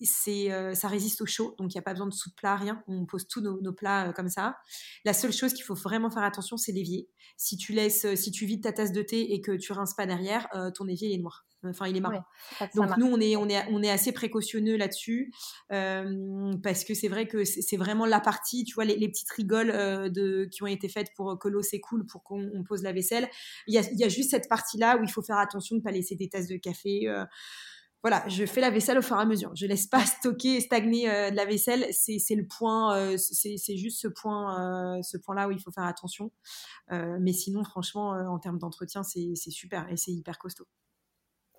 c'est, 0.00 0.74
ça 0.74 0.88
résiste 0.88 1.20
au 1.20 1.26
chaud, 1.26 1.54
donc 1.58 1.74
il 1.74 1.76
n'y 1.76 1.80
a 1.80 1.82
pas 1.82 1.92
besoin 1.92 2.06
de 2.06 2.14
sous 2.14 2.30
de 2.30 2.34
plat, 2.34 2.56
rien. 2.56 2.82
On 2.86 3.06
pose 3.06 3.26
tous 3.28 3.40
nos, 3.40 3.72
plats 3.72 4.12
comme 4.12 4.28
ça. 4.28 4.56
La 5.04 5.14
seule 5.14 5.32
chose 5.32 5.54
qu'il 5.54 5.64
faut 5.64 5.74
vraiment 5.74 6.10
faire 6.10 6.24
attention, 6.24 6.56
c'est 6.56 6.72
l'évier. 6.72 7.08
Si 7.36 7.56
tu 7.56 7.72
laisses, 7.72 8.14
si 8.14 8.30
tu 8.30 8.46
vides 8.46 8.62
ta 8.62 8.72
tasse 8.72 8.92
de 8.92 9.02
thé 9.02 9.32
et 9.32 9.40
que 9.40 9.52
tu 9.52 9.72
rinces 9.72 9.94
pas 9.94 10.06
derrière, 10.06 10.48
ton 10.74 10.88
évier 10.88 11.14
est 11.14 11.18
noir. 11.18 11.46
Enfin, 11.64 11.86
il 11.86 11.96
est 11.96 12.00
marrant. 12.00 12.24
Donc 12.74 12.96
nous, 12.96 13.06
on 13.06 13.20
est, 13.20 13.36
on 13.36 13.48
est, 13.48 13.64
on 13.70 13.82
est 13.82 13.90
assez 13.90 14.12
précautionneux 14.12 14.76
là-dessus 14.76 15.32
euh, 15.72 16.52
parce 16.62 16.84
que 16.84 16.94
c'est 16.94 17.08
vrai 17.08 17.28
que 17.28 17.44
c'est 17.44 17.76
vraiment 17.76 18.06
la 18.06 18.20
partie, 18.20 18.64
tu 18.64 18.74
vois, 18.74 18.84
les, 18.84 19.08
petites 19.08 19.30
rigoles 19.30 19.70
euh, 19.70 20.08
de, 20.08 20.48
qui 20.50 20.62
ont 20.62 20.66
été 20.66 20.88
faites 20.88 21.08
pour 21.14 21.38
que 21.38 21.48
l'eau 21.48 21.62
s'écoule, 21.62 22.06
pour 22.06 22.22
qu'on 22.24 22.64
pose 22.66 22.82
la 22.82 22.92
vaisselle. 22.92 23.28
Il 23.66 23.74
y 23.74 23.78
a, 23.78 23.82
il 23.92 23.98
y 23.98 24.04
a 24.04 24.08
juste 24.08 24.30
cette 24.30 24.48
partie-là 24.48 24.96
où 24.98 25.04
il 25.04 25.10
faut 25.10 25.22
faire 25.22 25.38
attention 25.38 25.76
de 25.76 25.80
ne 25.80 25.84
pas 25.84 25.92
laisser 25.92 26.16
des 26.16 26.28
tasses 26.28 26.48
de 26.48 26.56
café. 26.56 27.08
Euh. 27.08 27.24
voilà, 28.02 28.26
je 28.28 28.44
fais 28.44 28.60
la 28.60 28.70
vaisselle 28.70 28.98
au 28.98 29.02
fur 29.02 29.16
et 29.16 29.20
à 29.20 29.24
mesure. 29.24 29.52
Je 29.54 29.66
laisse 29.66 29.86
pas 29.86 30.04
stocker, 30.06 30.60
stagner 30.60 31.06
de 31.30 31.36
la 31.36 31.44
vaisselle. 31.44 31.86
C'est 31.92 32.34
le 32.34 32.46
point, 32.46 33.16
c'est 33.16 33.76
juste 33.76 34.00
ce 34.00 34.08
point, 34.08 35.00
ce 35.02 35.16
point-là 35.16 35.46
où 35.46 35.52
il 35.52 35.60
faut 35.60 35.70
faire 35.70 35.84
attention. 35.84 36.32
mais 36.90 37.32
sinon, 37.32 37.62
franchement, 37.62 38.10
en 38.10 38.38
termes 38.40 38.58
d'entretien, 38.58 39.04
c'est 39.04 39.36
super 39.36 39.88
et 39.90 39.96
c'est 39.96 40.12
hyper 40.12 40.38
costaud. 40.38 40.66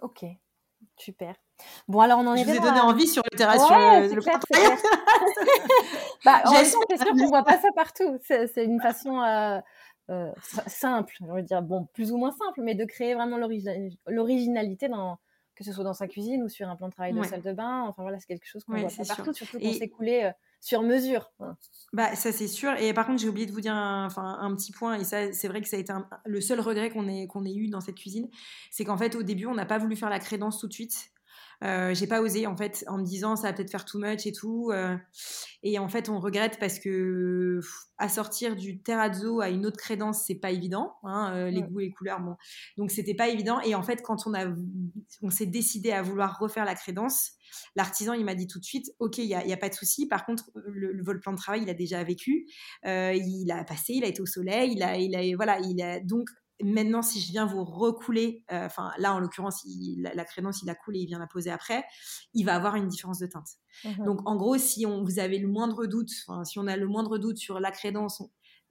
Ok, 0.03 0.25
super. 0.97 1.33
Bon, 1.87 2.01
alors 2.01 2.19
on 2.19 2.27
en 2.27 2.35
est. 2.35 2.43
Je 2.43 2.49
vous 2.49 2.55
ai 2.55 2.59
donné 2.59 2.81
envie 2.81 3.07
sur 3.07 3.23
le 3.31 3.37
terrasse, 3.37 3.65
sur 3.65 3.75
le, 3.75 4.21
clair, 4.21 4.39
bah, 6.25 6.43
c'est 6.45 6.65
sûr 6.65 6.81
qu'on 6.81 7.27
voit 7.27 7.43
pas 7.43 7.57
ça 7.57 7.69
partout. 7.73 8.19
C'est 8.21 8.65
une 8.65 8.81
façon 8.81 9.21
euh, 9.21 9.59
euh, 10.09 10.29
simple, 10.67 11.13
je 11.21 11.25
veux 11.25 11.41
dire, 11.41 11.61
bon, 11.61 11.87
plus 11.93 12.11
ou 12.11 12.17
moins 12.17 12.31
simple, 12.31 12.61
mais 12.61 12.75
de 12.75 12.83
créer 12.83 13.15
vraiment 13.15 13.37
l'originalité 14.07 14.89
dans 14.89 15.17
que 15.55 15.63
ce 15.63 15.71
soit 15.71 15.85
dans 15.85 15.93
sa 15.93 16.07
cuisine 16.07 16.43
ou 16.43 16.49
sur 16.49 16.67
un 16.67 16.75
plan 16.75 16.87
de 16.87 16.93
travail 16.93 17.13
de 17.13 17.23
salle 17.23 17.43
de 17.43 17.53
bain. 17.53 17.85
Enfin 17.87 18.01
voilà, 18.01 18.19
c'est 18.19 18.27
quelque 18.27 18.47
chose 18.47 18.65
qu'on 18.65 18.73
voit 18.73 18.89
pas 18.89 19.05
partout, 19.05 19.33
surtout 19.33 19.59
qu'on 19.59 19.73
s'est 19.73 19.89
coulé 19.89 20.23
euh, 20.23 20.31
sur 20.63 20.81
mesure. 20.81 21.29
Bah 21.91 22.15
ça 22.15 22.31
c'est 22.31 22.47
sûr. 22.47 22.73
Et 22.79 22.93
par 22.93 23.05
contre 23.05 23.21
j'ai 23.21 23.27
oublié 23.27 23.45
de 23.45 23.51
vous 23.51 23.59
dire 23.59 23.73
un, 23.75 24.05
enfin, 24.05 24.37
un 24.39 24.55
petit 24.55 24.71
point 24.71 24.95
et 24.95 25.03
ça 25.03 25.33
c'est 25.33 25.49
vrai 25.49 25.61
que 25.61 25.67
ça 25.67 25.75
a 25.75 25.79
été 25.79 25.93
le 26.25 26.39
seul 26.41 26.61
regret 26.61 26.89
qu'on 26.89 27.07
ait 27.07 27.27
qu'on 27.27 27.45
ait 27.45 27.53
eu 27.53 27.67
dans 27.67 27.81
cette 27.81 27.97
cuisine, 27.97 28.29
c'est 28.71 28.85
qu'en 28.85 28.97
fait 28.97 29.13
au 29.15 29.23
début 29.23 29.45
on 29.45 29.53
n'a 29.53 29.65
pas 29.65 29.77
voulu 29.77 29.97
faire 29.97 30.09
la 30.09 30.19
crédence 30.19 30.59
tout 30.59 30.67
de 30.67 30.73
suite. 30.73 31.12
Euh, 31.63 31.93
j'ai 31.93 32.07
pas 32.07 32.21
osé 32.21 32.45
en 32.45 32.57
fait 32.57 32.83
en 32.87 32.97
me 32.97 33.03
disant 33.03 33.35
ça 33.35 33.47
va 33.47 33.53
peut-être 33.53 33.71
faire 33.71 33.85
too 33.85 33.99
much 33.99 34.25
et 34.25 34.31
tout. 34.33 34.71
Euh, 34.71 34.97
et 35.61 35.79
en 35.79 35.87
fait 35.87 36.09
on 36.09 36.19
regrette 36.19 36.59
parce 36.59 36.77
que 36.79 37.61
à 37.97 38.09
sortir 38.09 38.55
du 38.55 38.81
terrazzo 38.81 39.39
à 39.39 39.49
une 39.49 39.65
autre 39.65 39.77
crédence 39.77 40.23
c'est 40.27 40.35
pas 40.35 40.51
évident. 40.51 40.95
Hein, 41.03 41.31
euh, 41.33 41.49
les 41.49 41.61
goûts, 41.61 41.79
les 41.79 41.91
couleurs, 41.91 42.19
bon. 42.19 42.35
Donc 42.77 42.91
c'était 42.91 43.13
pas 43.13 43.29
évident. 43.29 43.61
Et 43.61 43.75
en 43.75 43.83
fait 43.83 44.01
quand 44.01 44.27
on 44.27 44.33
a 44.33 44.47
on 45.21 45.29
s'est 45.29 45.45
décidé 45.45 45.91
à 45.91 46.01
vouloir 46.01 46.37
refaire 46.37 46.65
la 46.65 46.75
crédence, 46.75 47.31
l'artisan 47.75 48.13
il 48.13 48.25
m'a 48.25 48.35
dit 48.35 48.47
tout 48.47 48.59
de 48.59 48.65
suite 48.65 48.91
ok 48.99 49.19
il 49.19 49.25
y 49.25 49.35
a, 49.35 49.45
y 49.45 49.53
a, 49.53 49.57
pas 49.57 49.69
de 49.69 49.75
souci. 49.75 50.07
Par 50.07 50.25
contre 50.25 50.51
le, 50.55 50.91
le, 50.91 51.03
vol 51.03 51.21
plan 51.21 51.31
de 51.31 51.37
travail 51.37 51.61
il 51.63 51.69
a 51.69 51.73
déjà 51.73 52.03
vécu, 52.03 52.45
il 52.83 53.51
a 53.51 53.63
passé, 53.63 53.93
il 53.93 54.03
a 54.03 54.07
été 54.07 54.21
au 54.21 54.25
soleil, 54.25 54.73
il 54.73 54.83
a 54.83 54.97
il 54.97 55.15
a 55.15 55.35
voilà 55.37 55.59
il 55.59 55.81
a 55.81 56.01
donc 56.01 56.27
Maintenant, 56.63 57.01
si 57.01 57.19
je 57.19 57.31
viens 57.31 57.45
vous 57.45 57.63
recouler, 57.63 58.43
euh, 58.51 58.65
enfin 58.65 58.91
là 58.97 59.13
en 59.13 59.19
l'occurrence, 59.19 59.65
la, 59.97 60.25
crédence 60.25 60.61
il 60.63 60.69
a 60.69 60.75
coulé, 60.75 60.99
il 60.99 61.07
vient 61.07 61.19
la 61.19 61.27
poser 61.27 61.51
après, 61.51 61.83
il 62.33 62.45
va 62.45 62.55
avoir 62.55 62.75
une 62.75 62.87
différence 62.87 63.19
de 63.19 63.27
teinte. 63.27 63.49
Mmh 63.83 64.05
Donc 64.05 64.27
en 64.27 64.35
gros, 64.35 64.57
si 64.57 64.85
on, 64.85 65.03
vous 65.03 65.19
avez 65.19 65.39
le 65.39 65.47
moindre 65.47 65.85
doute, 65.85 66.09
si 66.09 66.59
on 66.59 66.67
a 66.67 66.77
le 66.77 66.87
moindre 66.87 67.17
doute 67.17 67.37
sur 67.37 67.59
la 67.59 67.71
crédence, 67.71 68.21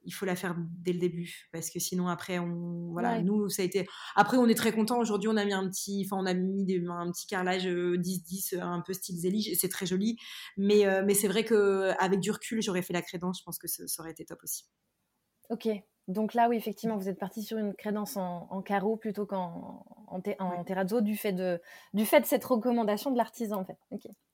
il 0.05 0.13
faut 0.13 0.25
la 0.25 0.35
faire 0.35 0.55
dès 0.57 0.93
le 0.93 0.99
début 0.99 1.47
parce 1.51 1.69
que 1.69 1.79
sinon 1.79 2.07
après 2.07 2.39
on 2.39 2.91
voilà 2.91 3.21
nous 3.21 3.49
ça 3.49 3.61
a 3.61 3.65
été 3.65 3.87
après 4.15 4.37
on 4.37 4.47
est 4.47 4.55
très 4.55 4.71
content 4.71 4.99
aujourd'hui 4.99 5.29
on 5.29 5.37
a 5.37 5.45
mis 5.45 5.53
un 5.53 5.67
petit 5.69 6.05
enfin 6.05 6.21
on 6.21 6.25
a 6.25 6.33
mis 6.33 6.65
un 6.89 7.11
petit 7.11 7.27
carrelage 7.27 7.63
10 7.63 7.69
euh, 7.69 7.97
10 7.97 8.55
un 8.61 8.81
peu 8.81 8.93
style 8.93 9.17
Zélie 9.17 9.55
c'est 9.55 9.69
très 9.69 9.85
joli. 9.85 10.17
Mais 10.57 10.85
euh, 10.85 11.03
mais 11.05 11.13
c'est 11.13 11.27
vrai 11.27 11.43
que 11.43 11.91
avec 11.99 12.19
du 12.19 12.31
recul 12.31 12.61
j'aurais 12.61 12.81
fait 12.81 12.93
la 12.93 13.01
crédence 13.01 13.39
je 13.39 13.43
pense 13.43 13.57
que 13.57 13.67
ça 13.67 13.83
aurait 13.99 14.11
été 14.11 14.25
top 14.25 14.39
aussi. 14.43 14.65
Ok 15.49 15.67
donc 16.07 16.33
là, 16.33 16.49
oui, 16.49 16.57
effectivement, 16.57 16.97
vous 16.97 17.07
êtes 17.07 17.17
parti 17.17 17.43
sur 17.43 17.57
une 17.57 17.73
crédence 17.73 18.17
en, 18.17 18.61
carreau 18.61 18.97
plutôt 18.97 19.25
qu'en 19.25 19.85
en, 20.07 20.63
terrazzo 20.63 21.01
du 21.01 21.15
fait, 21.15 21.31
de, 21.31 21.61
du 21.93 22.05
fait 22.05 22.19
de 22.19 22.25
cette 22.25 22.43
recommandation 22.43 23.11
de 23.11 23.17
l'artisan, 23.17 23.61
en 23.61 23.65
fait. 23.65 23.77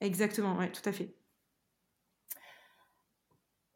Exactement, 0.00 0.56
oui, 0.58 0.70
tout 0.72 0.86
à 0.88 0.92
fait. 0.92 1.14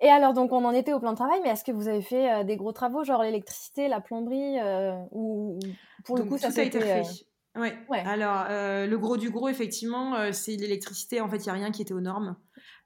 Et 0.01 0.09
alors, 0.09 0.35
donc, 0.35 0.53
on 0.53 0.65
en 0.65 0.73
était 0.73 0.93
au 0.93 0.99
plan 0.99 1.13
de 1.13 1.17
travail, 1.17 1.41
mais 1.43 1.51
est-ce 1.51 1.65
que 1.65 1.73
vous 1.73 1.89
avez 1.89 2.03
fait 2.03 2.31
euh, 2.31 2.45
des 2.45 2.57
gros 2.57 2.73
travaux, 2.73 3.05
genre 3.05 3.23
l'électricité, 3.23 3.89
la 3.89 4.01
plomberie, 4.01 4.59
euh, 4.59 4.97
ou 5.13 5.59
pour 6.05 6.19
le 6.19 6.25
coup, 6.25 6.37
ça, 6.37 6.49
a 6.49 6.63
été 6.63 6.81
fait 6.81 7.03
euh, 7.57 7.61
ouais. 7.61 8.01
Alors, 8.05 8.47
le 8.49 8.97
gros 8.97 9.17
du 9.17 9.31
gros, 9.31 9.49
effectivement, 9.49 10.33
c'est 10.33 10.57
l'électricité. 10.57 11.21
En 11.21 11.29
fait, 11.29 11.39
il 11.39 11.45
n'y 11.45 11.51
a 11.51 11.55
rien 11.55 11.71
qui 11.71 11.83
était 11.83 11.95
aux 11.95 12.01
normes. 12.01 12.37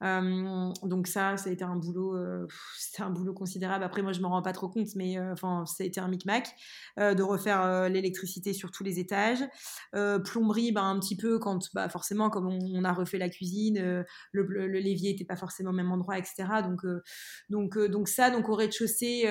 Euh, 0.03 0.73
donc 0.85 1.07
ça, 1.07 1.37
ça 1.37 1.51
a 1.51 1.53
été 1.53 1.65
un 1.65 1.77
boulot, 1.77 2.17
euh, 2.17 2.47
un 2.99 3.11
boulot 3.11 3.35
considérable. 3.35 3.85
Après, 3.85 4.03
moi, 4.03 4.13
je 4.13 4.21
me 4.21 4.27
rends 4.27 4.43
pas 4.43 4.53
trop 4.53 4.69
compte, 4.69 4.89
mais 4.95 5.19
euh, 5.19 5.33
enfin, 5.33 5.65
ça 5.67 5.85
a 5.85 5.87
été 5.87 6.01
un 6.01 6.09
micmac 6.09 6.49
de 6.99 7.23
refaire 7.23 7.89
l'électricité 7.89 8.53
sur 8.53 8.71
tous 8.71 8.85
les 8.85 8.99
étages. 8.99 9.43
plomberie, 10.25 10.73
ben, 10.73 10.85
un 10.85 10.99
petit 10.99 11.17
peu 11.17 11.39
quand, 11.39 11.73
bah, 11.75 11.89
forcément, 11.89 12.31
comme 12.31 12.49
on, 12.49 12.85
a 12.85 12.93
refait 12.93 13.19
la 13.19 13.29
cuisine, 13.29 14.05
le, 14.33 14.67
l'évier 14.67 15.11
était 15.11 15.25
pas 15.25 15.37
forcément 15.37 15.71
au 15.71 15.75
même 15.75 15.93
endroit, 15.93 16.19
etc. 16.19 16.45
Donc, 16.63 16.81
donc, 17.49 17.79
donc 17.79 18.09
ça, 18.09 18.31
donc 18.31 18.49
au 18.49 18.55
rez-de-chaussée, 18.55 19.25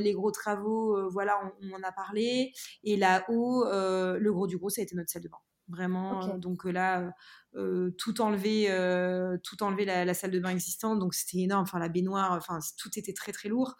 les 0.00 0.12
gros 0.12 0.30
travaux, 0.30 1.10
voilà, 1.10 1.38
on, 1.62 1.68
on, 1.68 1.76
en 1.76 1.82
a 1.82 1.92
parlé. 1.92 2.52
Et 2.84 2.96
là-haut, 2.96 3.64
le 3.64 4.30
gros 4.32 4.46
du 4.46 4.58
gros, 4.58 4.70
ça 4.70 4.80
a 4.80 4.84
été 4.84 4.94
notre 4.96 5.10
salle 5.10 5.22
de 5.22 5.28
bain. 5.28 5.38
Vraiment, 5.72 6.36
donc 6.36 6.64
là, 6.64 7.14
tout 7.96 8.20
enlever, 8.20 8.66
tout 9.42 9.62
enlever 9.62 9.86
la, 9.86 10.12
salle 10.12 10.30
de 10.30 10.38
bain 10.38 10.50
existante, 10.50 10.98
donc 10.98 11.14
c'était 11.14 11.38
énorme. 11.38 11.62
Enfin, 11.62 11.78
la 11.78 11.88
baignoire, 11.88 12.32
enfin, 12.32 12.58
tout 12.76 12.90
était 12.98 13.14
très 13.14 13.32
très 13.32 13.48
lourd. 13.48 13.74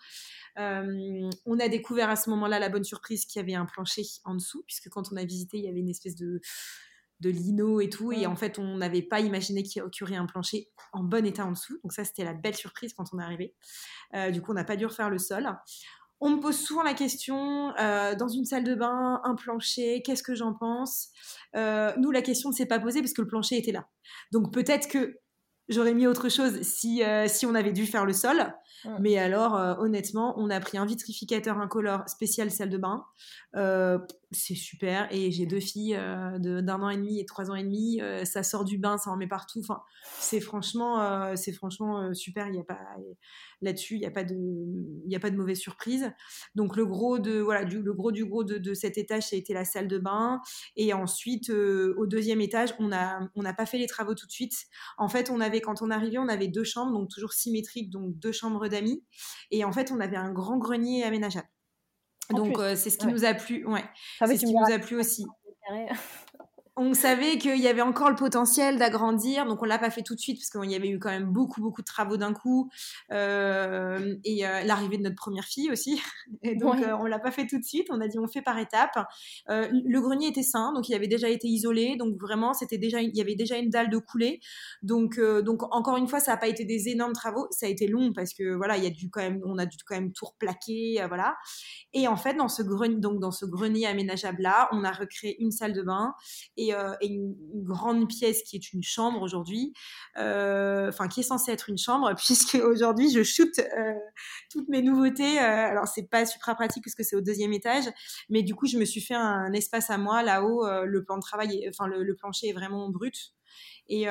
on 0.56 1.58
a 1.60 1.68
découvert 1.68 2.08
à 2.08 2.16
ce 2.16 2.30
moment-là 2.30 2.58
la 2.58 2.70
bonne 2.70 2.84
surprise 2.84 3.26
qu'il 3.26 3.40
y 3.40 3.42
avait 3.42 3.54
un 3.54 3.66
plancher 3.66 4.04
en 4.24 4.34
dessous, 4.34 4.62
puisque 4.66 4.88
quand 4.88 5.12
on 5.12 5.16
a 5.16 5.24
visité, 5.24 5.58
il 5.58 5.64
y 5.64 5.68
avait 5.68 5.80
une 5.80 5.90
espèce 5.90 6.16
de 6.16 6.40
de 7.20 7.30
lino 7.30 7.80
et 7.80 7.88
tout, 7.88 8.10
et 8.10 8.26
en 8.26 8.34
fait, 8.34 8.58
on 8.58 8.78
n'avait 8.78 9.02
pas 9.02 9.20
imaginé 9.20 9.62
qu'il 9.62 9.80
y 9.80 10.02
aurait 10.02 10.16
un 10.16 10.26
plancher 10.26 10.70
en 10.92 11.04
bon 11.04 11.24
état 11.24 11.46
en 11.46 11.52
dessous. 11.52 11.78
Donc 11.84 11.92
ça, 11.92 12.04
c'était 12.04 12.24
la 12.24 12.34
belle 12.34 12.56
surprise 12.56 12.94
quand 12.94 13.04
on 13.12 13.20
est 13.20 13.22
arrivé. 13.22 13.54
du 14.32 14.42
coup, 14.42 14.50
on 14.50 14.54
n'a 14.54 14.64
pas 14.64 14.76
dû 14.76 14.86
refaire 14.86 15.08
le 15.08 15.18
sol. 15.18 15.48
On 16.24 16.30
me 16.30 16.40
pose 16.40 16.56
souvent 16.56 16.84
la 16.84 16.94
question, 16.94 17.76
euh, 17.80 18.14
dans 18.14 18.28
une 18.28 18.44
salle 18.44 18.62
de 18.62 18.76
bain, 18.76 19.20
un 19.24 19.34
plancher, 19.34 20.02
qu'est-ce 20.02 20.22
que 20.22 20.36
j'en 20.36 20.54
pense? 20.54 21.08
Euh, 21.56 21.92
Nous, 21.96 22.12
la 22.12 22.22
question 22.22 22.50
ne 22.50 22.54
s'est 22.54 22.66
pas 22.66 22.78
posée 22.78 23.00
parce 23.00 23.12
que 23.12 23.22
le 23.22 23.26
plancher 23.26 23.58
était 23.58 23.72
là. 23.72 23.88
Donc 24.30 24.52
peut-être 24.52 24.86
que 24.86 25.18
j'aurais 25.68 25.94
mis 25.94 26.06
autre 26.06 26.28
chose 26.28 26.62
si, 26.62 27.02
euh, 27.02 27.26
si 27.26 27.44
on 27.44 27.56
avait 27.56 27.72
dû 27.72 27.86
faire 27.86 28.06
le 28.06 28.12
sol. 28.12 28.54
Mais 29.00 29.18
alors, 29.18 29.54
honnêtement, 29.80 30.34
on 30.36 30.50
a 30.50 30.58
pris 30.58 30.76
un 30.76 30.86
vitrificateur 30.86 31.58
incolore 31.58 32.08
spécial 32.08 32.50
salle 32.50 32.70
de 32.70 32.78
bain. 32.78 33.04
C'est 34.32 34.54
super. 34.54 35.08
Et 35.10 35.30
j'ai 35.30 35.46
deux 35.46 35.60
filles 35.60 35.96
euh, 35.96 36.38
d'un 36.38 36.82
an 36.82 36.88
et 36.88 36.96
demi 36.96 37.20
et 37.20 37.26
trois 37.26 37.50
ans 37.50 37.54
et 37.54 37.62
demi. 37.62 38.00
Euh, 38.00 38.24
ça 38.24 38.42
sort 38.42 38.64
du 38.64 38.78
bain, 38.78 38.98
ça 38.98 39.10
en 39.10 39.16
met 39.16 39.26
partout. 39.26 39.60
Enfin, 39.60 39.82
c'est 40.18 40.40
franchement, 40.40 41.00
euh, 41.02 41.36
c'est 41.36 41.52
franchement 41.52 42.12
super. 42.14 42.48
Il 42.48 42.56
y 42.56 42.60
a 42.60 42.64
pas 42.64 42.80
là-dessus, 43.60 43.94
il 43.94 44.00
n'y 44.00 44.06
a 44.06 44.10
pas 44.10 44.24
de, 44.24 44.34
il 45.06 45.14
a 45.14 45.20
pas 45.20 45.30
de 45.30 45.36
mauvaise 45.36 45.58
surprise. 45.58 46.10
Donc 46.54 46.76
le 46.76 46.86
gros 46.86 47.18
de 47.18 47.38
voilà, 47.38 47.64
du, 47.64 47.80
le 47.80 47.92
gros 47.92 48.12
du 48.12 48.24
gros 48.24 48.44
de, 48.44 48.58
de, 48.58 48.74
cet 48.74 48.98
étage, 48.98 49.28
ça 49.28 49.36
a 49.36 49.38
été 49.38 49.54
la 49.54 49.64
salle 49.64 49.88
de 49.88 49.98
bain. 49.98 50.40
Et 50.76 50.92
ensuite, 50.92 51.50
au 51.50 52.06
deuxième 52.06 52.40
étage, 52.40 52.74
on 52.78 52.92
a, 52.92 53.28
on 53.34 53.42
n'a 53.42 53.54
pas 53.54 53.66
fait 53.66 53.78
les 53.78 53.86
travaux 53.86 54.14
tout 54.14 54.26
de 54.26 54.32
suite. 54.32 54.54
En 54.98 55.08
fait, 55.08 55.30
on 55.30 55.40
avait 55.40 55.60
quand 55.60 55.82
on 55.82 55.90
arrivait, 55.90 56.18
on 56.18 56.28
avait 56.28 56.48
deux 56.48 56.64
chambres, 56.64 56.92
donc 56.92 57.08
toujours 57.08 57.32
symétriques, 57.32 57.90
donc 57.90 58.18
deux 58.18 58.32
chambres 58.32 58.68
d'amis. 58.68 59.04
Et 59.50 59.64
en 59.64 59.72
fait, 59.72 59.92
on 59.92 60.00
avait 60.00 60.16
un 60.16 60.32
grand 60.32 60.58
grenier 60.58 61.04
aménageable. 61.04 61.48
Donc, 62.32 62.56
c'est 62.76 62.90
ce 62.90 62.98
qui 62.98 63.06
nous 63.06 63.24
a 63.24 63.34
plu. 63.34 63.64
Ouais. 63.66 63.84
C'est 64.18 64.36
ce 64.36 64.46
qui 64.46 64.54
nous 64.54 64.74
a 64.74 64.78
plu 64.78 64.98
aussi. 64.98 65.26
on 66.76 66.94
savait 66.94 67.36
qu'il 67.36 67.58
y 67.58 67.68
avait 67.68 67.82
encore 67.82 68.08
le 68.08 68.16
potentiel 68.16 68.78
d'agrandir, 68.78 69.44
donc 69.44 69.60
on 69.60 69.66
l'a 69.66 69.78
pas 69.78 69.90
fait 69.90 70.00
tout 70.00 70.14
de 70.14 70.20
suite 70.20 70.38
parce 70.38 70.48
qu'il 70.48 70.70
y 70.70 70.74
avait 70.74 70.88
eu 70.88 70.98
quand 70.98 71.10
même 71.10 71.26
beaucoup 71.26 71.60
beaucoup 71.60 71.82
de 71.82 71.86
travaux 71.86 72.16
d'un 72.16 72.32
coup 72.32 72.70
euh, 73.12 74.16
et 74.24 74.46
euh, 74.46 74.62
l'arrivée 74.64 74.96
de 74.96 75.02
notre 75.02 75.16
première 75.16 75.44
fille 75.44 75.70
aussi. 75.70 76.00
Et 76.42 76.56
donc 76.56 76.76
euh, 76.80 76.96
on 76.98 77.04
l'a 77.04 77.18
pas 77.18 77.30
fait 77.30 77.46
tout 77.46 77.58
de 77.58 77.64
suite. 77.64 77.88
On 77.90 78.00
a 78.00 78.08
dit 78.08 78.18
on 78.18 78.26
fait 78.26 78.40
par 78.40 78.58
étapes. 78.58 78.98
le 79.48 80.00
grenier 80.00 80.28
était 80.28 80.42
sain, 80.42 80.72
donc 80.72 80.88
il 80.88 80.94
avait 80.94 81.08
déjà 81.08 81.28
été 81.28 81.46
isolé, 81.46 81.96
donc 81.96 82.18
vraiment 82.18 82.54
c'était 82.54 82.78
déjà 82.78 83.02
il 83.02 83.14
y 83.14 83.20
avait 83.20 83.34
déjà 83.34 83.58
une 83.58 83.68
dalle 83.68 83.90
de 83.90 83.98
coulée. 83.98 84.40
Donc 84.82 85.20
donc 85.20 85.62
encore 85.74 85.98
une 85.98 86.08
fois 86.08 86.20
ça 86.20 86.32
n'a 86.32 86.38
pas 86.38 86.48
été 86.48 86.64
des 86.64 86.88
énormes 86.88 87.12
travaux, 87.12 87.48
ça 87.50 87.66
a 87.66 87.68
été 87.68 87.86
long 87.86 88.14
parce 88.14 88.32
que 88.32 88.54
voilà 88.54 88.78
il 88.78 88.84
y 88.84 88.86
a 88.86 88.90
dû 88.90 89.10
quand 89.10 89.20
même 89.20 89.42
on 89.44 89.58
a 89.58 89.66
dû 89.66 89.76
quand 89.86 89.94
même 89.94 90.12
tout 90.12 90.24
replaquer 90.24 91.04
voilà. 91.06 91.36
Et 91.92 92.08
en 92.08 92.16
fait 92.16 92.32
dans 92.32 92.48
ce 92.48 92.62
grenier 92.62 92.96
donc 92.96 93.20
dans 93.20 93.30
ce 93.30 93.44
grenier 93.44 93.86
aménageable 93.86 94.40
là 94.40 94.70
on 94.72 94.84
a 94.84 94.90
recréé 94.92 95.36
une 95.38 95.50
salle 95.50 95.74
de 95.74 95.82
bain 95.82 96.14
euh, 96.70 96.94
et, 97.00 97.08
une, 97.08 97.34
grande 97.64 98.08
pièce 98.08 98.42
qui 98.42 98.56
est 98.56 98.72
une 98.72 98.82
chambre 98.82 99.22
aujourd'hui, 99.22 99.72
euh, 100.18 100.88
enfin 100.88 101.06
qui 101.08 101.20
est 101.20 101.22
censée 101.22 101.52
être 101.52 101.68
une 101.68 101.78
chambre, 101.78 102.12
puisque 102.16 102.56
aujourd'hui 102.56 103.10
je 103.10 103.22
shoote 103.22 103.58
euh, 103.58 103.94
toutes 104.50 104.68
mes 104.68 104.82
nouveautés. 104.82 105.38
alors 105.38 105.86
c'est 105.86 106.08
pas 106.08 106.26
super 106.26 106.54
pratique 106.56 106.84
parce 106.84 106.94
que 106.94 107.02
c'est 107.02 107.16
au 107.16 107.20
deuxième 107.20 107.52
étage, 107.52 107.84
mais 108.28 108.42
du 108.42 108.54
coup 108.54 108.66
je 108.66 108.78
me 108.78 108.84
suis 108.84 109.00
fait 109.00 109.14
un, 109.14 109.52
espace 109.52 109.90
à 109.90 109.98
moi 109.98 110.22
là-haut. 110.22 110.66
le 110.84 111.04
plan 111.04 111.16
de 111.16 111.22
travail, 111.22 111.66
enfin 111.68 111.86
le, 111.86 112.14
plancher 112.16 112.48
est 112.48 112.52
vraiment 112.52 112.88
brut. 112.90 113.32
Et, 113.88 114.06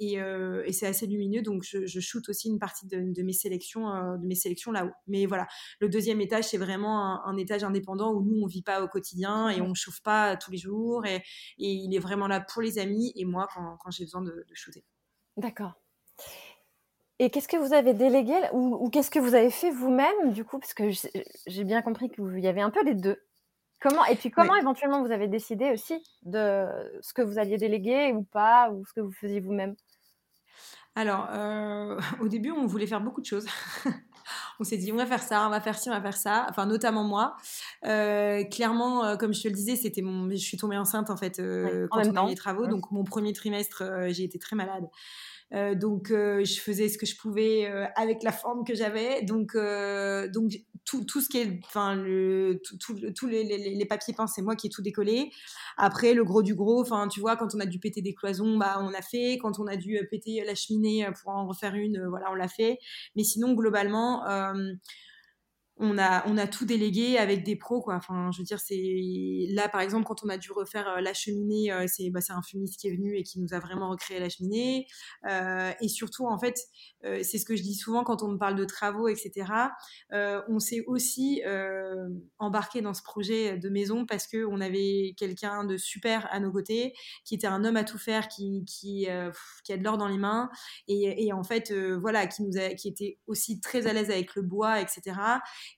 et, 0.00 0.72
c'est 0.72 0.86
assez 0.86 1.06
lumineux, 1.06 1.42
donc 1.42 1.62
je, 1.62 1.86
je 1.86 2.00
shoot 2.00 2.28
aussi 2.28 2.48
une 2.48 2.58
partie 2.58 2.86
de, 2.86 3.22
mes 3.22 3.32
sélections, 3.32 3.86
de 4.16 4.26
mes 4.26 4.34
sélections 4.34 4.72
là-haut. 4.72 4.92
Mais 5.06 5.26
voilà, 5.26 5.46
le 5.80 5.88
deuxième 5.88 6.20
étage, 6.20 6.44
c'est 6.44 6.58
vraiment 6.58 7.24
un, 7.24 7.36
étage 7.36 7.62
indépendant 7.62 8.12
où 8.12 8.22
nous, 8.22 8.42
on 8.42 8.46
vit 8.46 8.62
pas 8.62 8.82
au 8.82 8.88
quotidien 8.88 9.50
et 9.50 9.60
on 9.60 9.74
chauffe 9.74 10.02
pas 10.02 10.36
tous 10.36 10.50
les 10.50 10.58
jours. 10.58 11.04
Et, 11.06 11.22
il 11.58 11.94
est 11.94 11.98
vraiment 11.98 12.26
là 12.26 12.40
pour 12.40 12.62
les 12.62 12.78
amis 12.78 13.12
et 13.16 13.24
moi 13.24 13.48
quand, 13.52 13.90
j'ai 13.90 14.04
besoin 14.04 14.22
de, 14.22 14.30
de 14.30 14.54
shooter. 14.54 14.84
D'accord. 15.36 15.74
Et 17.18 17.30
qu'est-ce 17.30 17.48
que 17.48 17.56
vous 17.56 17.72
avez 17.72 17.94
délégué 17.94 18.34
ou, 18.52 18.76
ou 18.78 18.90
qu'est-ce 18.90 19.10
que 19.10 19.18
vous 19.18 19.34
avez 19.34 19.50
fait 19.50 19.70
vous-même 19.70 20.32
du 20.32 20.44
coup? 20.44 20.58
Parce 20.58 20.74
que 20.74 20.90
j'ai 21.46 21.64
bien 21.64 21.80
compris 21.80 22.10
qu'il 22.10 22.40
y 22.40 22.46
avait 22.46 22.60
un 22.60 22.70
peu 22.70 22.84
les 22.84 22.94
deux. 22.94 23.22
Comment, 23.80 24.04
et 24.06 24.16
puis 24.16 24.30
comment 24.30 24.56
éventuellement 24.56 25.02
vous 25.02 25.12
avez 25.12 25.28
décidé 25.28 25.70
aussi 25.70 26.02
de 26.22 26.66
ce 27.02 27.12
que 27.12 27.22
vous 27.22 27.38
alliez 27.38 27.58
déléguer 27.58 28.12
ou 28.12 28.22
pas, 28.22 28.70
ou 28.70 28.84
ce 28.86 28.92
que 28.92 29.00
vous 29.00 29.12
faisiez 29.12 29.40
vous-même? 29.40 29.76
Alors, 30.96 31.28
euh, 31.30 31.98
au 32.20 32.28
début, 32.28 32.50
on 32.50 32.66
voulait 32.66 32.86
faire 32.86 33.02
beaucoup 33.02 33.20
de 33.20 33.26
choses. 33.26 33.46
on 34.60 34.64
s'est 34.64 34.78
dit, 34.78 34.90
on 34.90 34.96
va 34.96 35.06
faire 35.06 35.22
ça, 35.22 35.46
on 35.46 35.50
va 35.50 35.60
faire 35.60 35.78
ci, 35.78 35.90
on 35.90 35.92
va 35.92 36.00
faire 36.00 36.16
ça. 36.16 36.46
Enfin, 36.48 36.66
notamment 36.66 37.04
moi. 37.04 37.36
Euh, 37.84 38.42
clairement, 38.44 39.04
euh, 39.04 39.16
comme 39.16 39.34
je 39.34 39.42
te 39.42 39.48
le 39.48 39.54
disais, 39.54 39.76
c'était 39.76 40.02
mon, 40.02 40.30
je 40.30 40.36
suis 40.36 40.56
tombée 40.56 40.78
enceinte 40.78 41.10
en 41.10 41.16
fait 41.16 41.36
quand 41.36 42.06
on 42.06 42.16
a 42.16 42.24
eu 42.24 42.28
les 42.30 42.34
travaux. 42.34 42.66
Donc, 42.66 42.90
mon 42.90 43.04
premier 43.04 43.34
trimestre, 43.34 43.84
j'ai 44.08 44.24
été 44.24 44.38
très 44.38 44.56
malade. 44.56 44.88
Donc 45.52 46.08
je 46.10 46.60
faisais 46.60 46.88
ce 46.88 46.98
que 46.98 47.06
je 47.06 47.16
pouvais 47.16 47.66
avec 47.96 48.22
la 48.22 48.32
forme 48.32 48.64
que 48.64 48.74
j'avais. 48.74 49.22
Donc 49.22 49.56
donc 49.56 50.52
tout, 50.86 51.04
tout 51.04 51.20
ce 51.20 51.28
qui 51.28 51.38
est, 51.38 51.60
enfin, 51.66 51.96
le, 51.96 52.62
tous 53.14 53.26
les, 53.26 53.44
les, 53.44 53.86
papiers 53.86 54.14
peints, 54.14 54.28
c'est 54.28 54.40
moi 54.40 54.54
qui 54.54 54.68
ai 54.68 54.70
tout 54.70 54.82
décollé. 54.82 55.30
Après, 55.76 56.14
le 56.14 56.24
gros 56.24 56.42
du 56.42 56.54
gros, 56.54 56.80
enfin, 56.80 57.08
tu 57.08 57.20
vois, 57.20 57.36
quand 57.36 57.54
on 57.54 57.60
a 57.60 57.66
dû 57.66 57.80
péter 57.80 58.02
des 58.02 58.14
cloisons, 58.14 58.56
bah, 58.56 58.78
on 58.80 58.88
l'a 58.88 59.02
fait. 59.02 59.38
Quand 59.38 59.58
on 59.58 59.66
a 59.66 59.76
dû 59.76 59.98
euh, 59.98 60.04
péter 60.08 60.42
la 60.46 60.54
cheminée 60.54 61.04
euh, 61.04 61.10
pour 61.10 61.32
en 61.32 61.46
refaire 61.46 61.74
une, 61.74 61.98
euh, 61.98 62.08
voilà, 62.08 62.30
on 62.30 62.34
l'a 62.34 62.48
fait. 62.48 62.78
Mais 63.16 63.24
sinon, 63.24 63.54
globalement, 63.54 64.24
on 65.78 65.98
a, 65.98 66.26
on 66.26 66.38
a 66.38 66.46
tout 66.46 66.64
délégué 66.64 67.18
avec 67.18 67.44
des 67.44 67.54
pros, 67.54 67.82
quoi. 67.82 67.96
Enfin, 67.96 68.30
je 68.32 68.38
veux 68.38 68.44
dire, 68.44 68.60
c'est 68.60 69.46
là, 69.50 69.68
par 69.68 69.82
exemple, 69.82 70.06
quand 70.06 70.24
on 70.24 70.28
a 70.30 70.38
dû 70.38 70.50
refaire 70.50 70.88
euh, 70.88 71.00
la 71.00 71.12
cheminée, 71.12 71.70
euh, 71.70 71.84
c'est 71.86 72.08
bah, 72.08 72.20
un 72.30 72.42
fumiste 72.42 72.80
qui 72.80 72.88
est 72.88 72.96
venu 72.96 73.16
et 73.16 73.22
qui 73.22 73.40
nous 73.40 73.52
a 73.52 73.58
vraiment 73.58 73.90
recréé 73.90 74.18
la 74.18 74.30
cheminée. 74.30 74.86
Euh, 75.28 75.72
et 75.80 75.88
surtout, 75.88 76.26
en 76.26 76.38
fait, 76.38 76.56
c'est 77.22 77.38
ce 77.38 77.44
que 77.44 77.54
je 77.54 77.62
dis 77.62 77.74
souvent 77.74 78.02
quand 78.02 78.24
on 78.24 78.28
me 78.28 78.38
parle 78.38 78.56
de 78.56 78.64
travaux, 78.64 79.06
etc. 79.06 79.44
on 80.10 80.58
s'est 80.58 80.82
aussi 80.88 81.40
embarqué 82.40 82.80
dans 82.80 82.94
ce 82.94 83.02
projet 83.02 83.58
de 83.58 83.68
maison 83.68 84.06
parce 84.06 84.26
que 84.26 84.44
on 84.44 84.60
avait 84.60 85.14
quelqu'un 85.16 85.62
de 85.62 85.76
super 85.76 86.26
à 86.32 86.40
nos 86.40 86.50
côtés, 86.50 86.94
qui 87.24 87.36
était 87.36 87.46
un 87.46 87.64
homme 87.64 87.76
à 87.76 87.84
tout 87.84 87.98
faire, 87.98 88.26
qui, 88.26 88.64
qui, 88.64 89.06
qui 89.62 89.72
a 89.72 89.76
de 89.76 89.84
l'or 89.84 89.98
dans 89.98 90.08
les 90.08 90.18
mains, 90.18 90.50
et, 90.88 91.26
et 91.26 91.32
en 91.32 91.44
fait, 91.44 91.72
voilà, 91.72 92.26
qui 92.26 92.42
nous 92.42 92.58
a, 92.58 92.74
qui 92.74 92.88
était 92.88 93.20
aussi 93.28 93.60
très 93.60 93.86
à 93.86 93.92
l'aise 93.92 94.10
avec 94.10 94.34
le 94.34 94.42
bois, 94.42 94.80
etc 94.80 95.14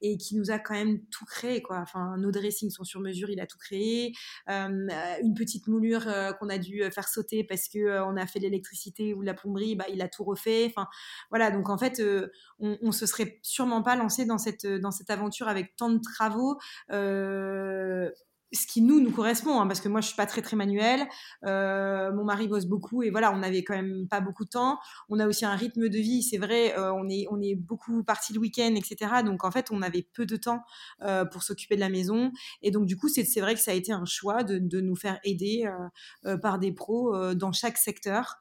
et 0.00 0.16
qui 0.16 0.36
nous 0.36 0.50
a 0.50 0.58
quand 0.58 0.74
même 0.74 1.00
tout 1.06 1.24
créé 1.24 1.62
quoi. 1.62 1.78
Enfin, 1.78 2.16
nos 2.18 2.30
dressings 2.30 2.70
sont 2.70 2.84
sur 2.84 3.00
mesure, 3.00 3.30
il 3.30 3.40
a 3.40 3.46
tout 3.46 3.58
créé. 3.58 4.12
Euh, 4.48 4.86
une 5.22 5.34
petite 5.34 5.66
moulure 5.66 6.06
euh, 6.06 6.32
qu'on 6.32 6.48
a 6.48 6.58
dû 6.58 6.82
faire 6.90 7.08
sauter 7.08 7.44
parce 7.44 7.68
que 7.68 7.78
euh, 7.78 8.04
on 8.06 8.16
a 8.16 8.26
fait 8.26 8.38
l'électricité 8.38 9.14
ou 9.14 9.22
la 9.22 9.34
plomberie, 9.34 9.76
bah 9.76 9.86
il 9.92 10.02
a 10.02 10.08
tout 10.08 10.24
refait. 10.24 10.66
Enfin 10.66 10.88
voilà, 11.30 11.50
donc 11.50 11.68
en 11.68 11.78
fait, 11.78 12.02
on, 12.58 12.78
on 12.82 12.92
se 12.92 13.06
serait 13.06 13.38
sûrement 13.42 13.82
pas 13.82 13.96
lancé 13.96 14.24
dans 14.24 14.38
cette 14.38 14.66
dans 14.66 14.90
cette 14.90 15.10
aventure 15.10 15.48
avec 15.48 15.76
tant 15.76 15.90
de 15.90 16.00
travaux 16.00 16.58
ce 18.52 18.66
qui 18.66 18.80
nous 18.80 19.00
nous 19.00 19.10
correspond, 19.10 19.60
hein, 19.60 19.66
parce 19.66 19.80
que 19.80 19.88
moi 19.88 20.00
je 20.00 20.06
suis 20.06 20.16
pas 20.16 20.26
très 20.26 20.42
très 20.42 20.56
manuelle, 20.56 21.06
euh, 21.44 22.12
mon 22.12 22.24
mari 22.24 22.48
bosse 22.48 22.66
beaucoup 22.66 23.02
et 23.02 23.10
voilà, 23.10 23.32
on 23.32 23.38
n'avait 23.38 23.62
quand 23.62 23.74
même 23.74 24.08
pas 24.08 24.20
beaucoup 24.20 24.44
de 24.44 24.50
temps. 24.50 24.78
On 25.08 25.18
a 25.18 25.26
aussi 25.26 25.44
un 25.44 25.54
rythme 25.54 25.88
de 25.88 25.98
vie, 25.98 26.22
c'est 26.22 26.38
vrai, 26.38 26.76
euh, 26.78 26.92
on 26.92 27.08
est 27.08 27.26
on 27.30 27.40
est 27.40 27.54
beaucoup 27.54 28.02
parti 28.04 28.32
le 28.32 28.40
week-end, 28.40 28.74
etc. 28.74 29.22
Donc 29.24 29.44
en 29.44 29.50
fait, 29.50 29.70
on 29.70 29.82
avait 29.82 30.06
peu 30.14 30.26
de 30.26 30.36
temps 30.36 30.62
euh, 31.02 31.24
pour 31.24 31.42
s'occuper 31.42 31.74
de 31.76 31.80
la 31.80 31.90
maison 31.90 32.32
et 32.62 32.70
donc 32.70 32.86
du 32.86 32.96
coup 32.96 33.08
c'est 33.08 33.24
c'est 33.24 33.40
vrai 33.40 33.54
que 33.54 33.60
ça 33.60 33.72
a 33.72 33.74
été 33.74 33.92
un 33.92 34.04
choix 34.04 34.44
de, 34.44 34.58
de 34.58 34.80
nous 34.80 34.96
faire 34.96 35.18
aider 35.24 35.68
par 36.42 36.58
des 36.58 36.72
pros 36.72 37.34
dans 37.34 37.52
chaque 37.52 37.78
secteur, 37.78 38.36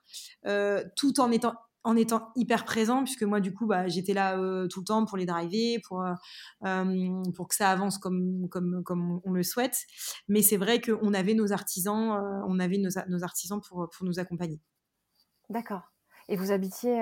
tout 0.95 1.19
en 1.19 1.31
étant 1.31 1.53
en 1.87 1.95
étant 1.95 2.33
hyper 2.35 2.65
présent, 2.65 3.05
puisque 3.05 3.23
moi, 3.23 3.39
du 3.39 3.53
coup, 3.53 3.65
bah, 3.65 3.87
j'étais 3.87 4.13
là 4.13 4.37
euh, 4.37 4.67
tout 4.67 4.81
le 4.81 4.85
temps 4.85 5.05
pour 5.05 5.15
les 5.17 5.25
driver, 5.25 5.79
pour, 5.87 6.01
euh, 6.01 6.13
euh, 6.65 7.23
pour 7.33 7.47
que 7.47 7.55
ça 7.55 7.71
avance 7.71 7.97
comme, 7.97 8.49
comme, 8.49 8.83
comme 8.83 9.21
on 9.23 9.31
le 9.31 9.41
souhaite. 9.41 9.85
Mais 10.27 10.41
c'est 10.41 10.57
vrai 10.57 10.81
qu'on 10.81 11.13
avait 11.13 11.33
nos 11.33 11.53
artisans, 11.53 12.43
on 12.45 12.59
avait 12.59 12.77
nos, 12.77 12.89
nos, 13.07 13.23
artisans 13.23 13.61
pour, 13.61 13.89
pour 13.89 14.05
nous 14.05 14.19
accompagner. 14.19 14.59
D'accord. 15.49 15.83
Et 16.27 16.35
vous 16.35 16.51
habitiez 16.51 17.01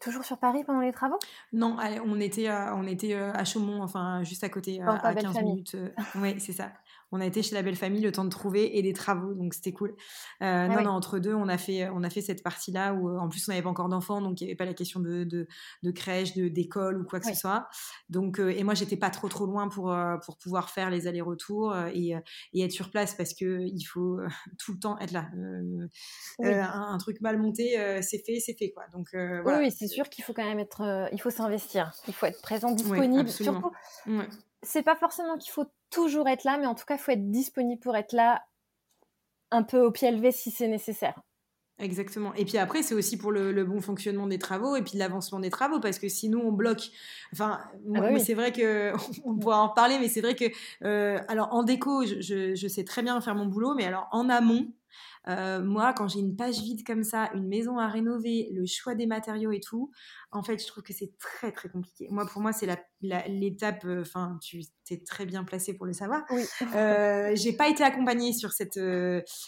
toujours 0.00 0.24
sur 0.24 0.38
Paris 0.38 0.64
pendant 0.64 0.80
les 0.80 0.92
travaux? 0.92 1.18
Non, 1.52 1.76
on 2.06 2.18
était, 2.18 2.50
on 2.50 2.86
était 2.86 3.12
à 3.12 3.44
Chaumont, 3.44 3.82
enfin 3.82 4.22
juste 4.22 4.44
à 4.44 4.48
côté, 4.48 4.80
à 4.80 5.14
15 5.14 5.42
minutes. 5.42 5.76
oui, 6.14 6.36
c'est 6.40 6.54
ça 6.54 6.72
on 7.12 7.20
a 7.20 7.26
été 7.26 7.42
chez 7.42 7.54
la 7.54 7.62
belle 7.62 7.76
famille 7.76 8.00
le 8.00 8.10
temps 8.10 8.24
de 8.24 8.30
trouver 8.30 8.78
et 8.78 8.82
des 8.82 8.94
travaux, 8.94 9.34
donc 9.34 9.52
c'était 9.52 9.72
cool. 9.72 9.90
Euh, 9.90 9.94
ah 10.40 10.68
non, 10.68 10.82
non, 10.82 10.90
entre 10.90 11.18
deux, 11.18 11.34
on 11.34 11.46
a 11.46 11.58
fait, 11.58 11.88
on 11.90 12.02
a 12.02 12.10
fait 12.10 12.22
cette 12.22 12.42
partie-là 12.42 12.94
où, 12.94 13.18
en 13.18 13.28
plus, 13.28 13.46
on 13.46 13.52
n'avait 13.52 13.62
pas 13.62 13.68
encore 13.68 13.90
d'enfants, 13.90 14.22
donc 14.22 14.40
il 14.40 14.44
n'y 14.44 14.50
avait 14.50 14.56
pas 14.56 14.64
la 14.64 14.72
question 14.72 14.98
de, 14.98 15.24
de, 15.24 15.90
crèche, 15.90 16.34
de, 16.34 16.48
d'école 16.48 16.98
ou 17.00 17.04
quoi 17.04 17.20
que 17.20 17.26
ce 17.26 17.34
soit. 17.34 17.68
Donc, 18.08 18.40
euh, 18.40 18.48
et 18.48 18.64
moi, 18.64 18.72
j'étais 18.72 18.96
pas 18.96 19.10
trop, 19.10 19.28
trop 19.28 19.44
loin 19.44 19.68
pour, 19.68 19.92
euh, 19.92 20.16
pour 20.24 20.38
pouvoir 20.38 20.70
faire 20.70 20.88
les 20.88 21.06
allers-retours 21.06 21.76
et, 21.94 22.14
et, 22.54 22.62
être 22.62 22.72
sur 22.72 22.90
place 22.90 23.14
parce 23.14 23.34
que 23.34 23.60
il 23.60 23.84
faut 23.84 24.18
tout 24.58 24.72
le 24.72 24.78
temps 24.78 24.98
être 24.98 25.12
là. 25.12 25.28
Un, 26.40 26.98
truc 26.98 27.20
mal 27.20 27.38
monté, 27.38 27.76
c'est 28.00 28.24
fait, 28.24 28.40
c'est 28.40 28.56
fait, 28.56 28.70
quoi. 28.70 28.84
Donc, 28.92 29.08
voilà. 29.12 29.58
Oui, 29.58 29.70
c'est 29.70 29.88
sûr 29.88 30.08
qu'il 30.08 30.24
faut 30.24 30.32
quand 30.32 30.44
même 30.44 30.58
être, 30.60 31.08
il 31.12 31.20
faut 31.20 31.30
s'investir, 31.30 31.92
il 32.08 32.14
faut 32.14 32.26
être 32.26 32.40
présent, 32.40 32.70
disponible. 32.70 33.28
Surtout, 33.28 33.70
c'est 34.62 34.82
pas 34.82 34.96
forcément 34.96 35.36
qu'il 35.38 35.52
faut 35.52 35.66
toujours 35.90 36.28
être 36.28 36.44
là, 36.44 36.58
mais 36.58 36.66
en 36.66 36.74
tout 36.74 36.84
cas, 36.84 36.94
il 36.94 37.00
faut 37.00 37.12
être 37.12 37.30
disponible 37.30 37.80
pour 37.80 37.96
être 37.96 38.12
là 38.12 38.42
un 39.50 39.62
peu 39.62 39.80
au 39.80 39.90
pied 39.90 40.10
levé 40.10 40.32
si 40.32 40.50
c'est 40.50 40.68
nécessaire. 40.68 41.20
Exactement. 41.78 42.32
Et 42.34 42.44
puis 42.44 42.58
après, 42.58 42.82
c'est 42.82 42.94
aussi 42.94 43.16
pour 43.16 43.32
le, 43.32 43.64
bon 43.64 43.80
fonctionnement 43.80 44.26
des 44.26 44.38
travaux 44.38 44.76
et 44.76 44.82
puis 44.82 44.98
l'avancement 44.98 45.40
des 45.40 45.50
travaux, 45.50 45.80
parce 45.80 45.98
que 45.98 46.08
sinon 46.08 46.42
on 46.44 46.52
bloque. 46.52 46.90
Enfin, 47.32 47.60
ah 47.94 48.00
bah 48.00 48.18
c'est 48.20 48.34
vrai 48.34 48.52
que 48.52 48.92
on 49.24 49.34
pourra 49.36 49.58
en 49.58 49.68
parler, 49.68 49.98
mais 49.98 50.08
c'est 50.08 50.20
vrai 50.20 50.36
que 50.36 50.44
euh, 50.84 51.18
alors 51.28 51.52
en 51.52 51.64
déco, 51.64 52.04
je, 52.04 52.54
je, 52.54 52.68
sais 52.68 52.84
très 52.84 53.02
bien 53.02 53.20
faire 53.20 53.34
mon 53.34 53.46
boulot, 53.46 53.74
mais 53.74 53.84
alors 53.84 54.08
en 54.12 54.28
amont, 54.28 54.68
euh, 55.28 55.62
moi, 55.62 55.92
quand 55.92 56.08
j'ai 56.08 56.20
une 56.20 56.36
page 56.36 56.60
vide 56.60 56.84
comme 56.86 57.04
ça, 57.04 57.30
une 57.34 57.46
maison 57.46 57.78
à 57.78 57.88
rénover, 57.88 58.48
le 58.52 58.66
choix 58.66 58.94
des 58.94 59.06
matériaux 59.06 59.52
et 59.52 59.60
tout, 59.60 59.90
en 60.32 60.42
fait, 60.42 60.60
je 60.60 60.66
trouve 60.66 60.82
que 60.82 60.92
c'est 60.92 61.12
très 61.18 61.52
très 61.52 61.68
compliqué. 61.68 62.08
Moi, 62.10 62.26
pour 62.26 62.40
moi, 62.40 62.52
c'est 62.52 62.68
l'étape, 63.00 63.86
enfin, 64.00 64.38
tu 64.42 64.62
es 64.90 65.02
très 65.04 65.26
bien 65.26 65.44
placé 65.44 65.74
pour 65.74 65.86
le 65.86 65.92
savoir. 65.92 66.22
Oui. 66.30 66.44
j'ai 67.36 67.52
pas 67.52 67.68
été 67.68 67.84
accompagnée 67.84 68.32
sur 68.32 68.52
cette, 68.52 68.80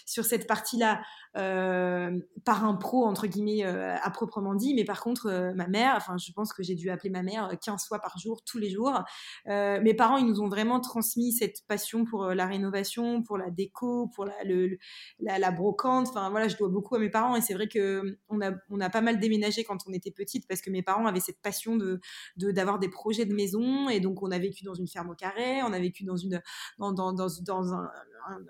sur 0.07 0.25
cette 0.25 0.47
partie-là 0.47 1.03
par 1.33 2.64
un 2.64 2.75
pro, 2.75 3.07
entre 3.07 3.27
guillemets, 3.27 3.64
à 3.64 4.11
proprement 4.11 4.55
dit, 4.55 4.75
mais 4.75 4.85
par 4.85 5.01
contre, 5.01 5.53
ma 5.55 5.66
mère, 5.66 5.95
enfin, 5.97 6.16
je 6.18 6.33
pense 6.33 6.53
que 6.53 6.62
j'ai 6.62 6.75
dû 6.75 6.91
appeler 6.91 7.11
ma 7.11 7.22
mère 7.22 7.51
15 7.61 7.87
fois 7.87 7.99
par 7.99 8.18
jour, 8.18 8.43
tous 8.45 8.59
les 8.59 8.70
jours. 8.70 9.03
mes 9.47 9.95
parents, 9.95 10.18
ils 10.18 10.27
nous 10.27 10.41
ont 10.41 10.49
vraiment 10.49 10.81
transmis 10.81 11.33
cette 11.33 11.66
passion 11.66 12.05
pour 12.05 12.27
la 12.27 12.47
rénovation, 12.47 13.22
pour 13.22 13.39
la 13.39 13.51
déco, 13.51 14.09
pour 14.14 14.27
la, 14.27 14.45
le, 14.45 14.79
la, 15.18 15.51
brocante. 15.65 16.09
Enfin, 16.09 16.29
voilà, 16.31 16.49
je 16.49 16.57
dois 16.57 16.69
beaucoup 16.69 16.95
à 16.95 16.99
mes 16.99 17.11
parents 17.11 17.37
et 17.37 17.41
c'est 17.41 17.55
vrai 17.55 17.69
que 17.69 18.19
on 18.29 18.41
a, 18.41 18.53
on 18.71 18.81
a 18.81 18.91
pas 18.91 19.01
mal 19.01 19.19
déménagé 19.19 19.65
quand 19.65 19.79
on 19.89 19.93
était 19.93 20.11
petite 20.11 20.47
parce 20.47 20.61
que 20.61 20.71
mes 20.71 20.83
parents 20.83 21.07
avaient 21.07 21.21
cette 21.21 21.41
passion 21.41 21.77
de 21.77 22.01
d'avoir 22.37 22.79
des 22.79 22.89
projets 22.89 23.25
de 23.25 23.35
maison 23.35 23.89
et 23.89 24.01
donc 24.01 24.23
on 24.23 24.31
a 24.31 24.39
vécu 24.39 24.65
dans 24.65 24.75
une 24.75 24.89
ferme 24.89 25.11
au 25.11 25.15
carré, 25.15 25.62
on 25.62 25.73
a 25.73 25.79
vécu 25.79 26.05
dans 26.05 26.17
une 26.17 26.43
dans, 26.79 26.93
dans, 26.93 27.12
dans, 27.12 27.75
un, 27.75 27.91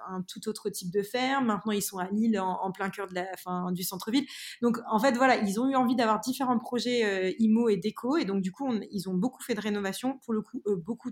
un, 0.09 0.23
tout 0.23 0.49
autre 0.49 0.71
type 0.71 0.91
de 0.93 1.03
ferme. 1.03 1.47
Maintenant, 1.47 1.73
ils 1.73 1.83
sont 1.83 1.99
à 1.99 2.09
Lille, 2.11 2.39
en, 2.41 2.73
plein 2.73 2.91
cœur 2.91 3.07
de 3.07 3.15
la, 3.15 3.37
fin, 3.37 3.73
du 3.73 3.83
centre-ville. 3.83 4.27
Donc, 4.63 4.79
en 4.91 4.99
fait, 4.99 5.17
voilà, 5.17 5.37
ils 5.37 5.61
ont 5.61 5.69
eu 5.69 5.77
envie 5.77 5.97
d'avoir 5.97 6.21
différents 6.21 6.59
projets 6.59 7.05
euh, 7.05 7.33
IMO 7.39 7.69
et 7.69 7.77
déco. 7.77 8.17
Et 8.17 8.25
donc, 8.25 8.43
du 8.43 8.53
coup, 8.53 8.73
ils 8.91 9.09
ont 9.09 9.15
beaucoup 9.15 9.43
fait 9.43 9.55
de 9.55 9.61
rénovation. 9.61 10.19
Pour 10.25 10.35
le 10.35 10.43
coup, 10.43 10.63
euh, 10.67 10.77
beaucoup 10.77 11.11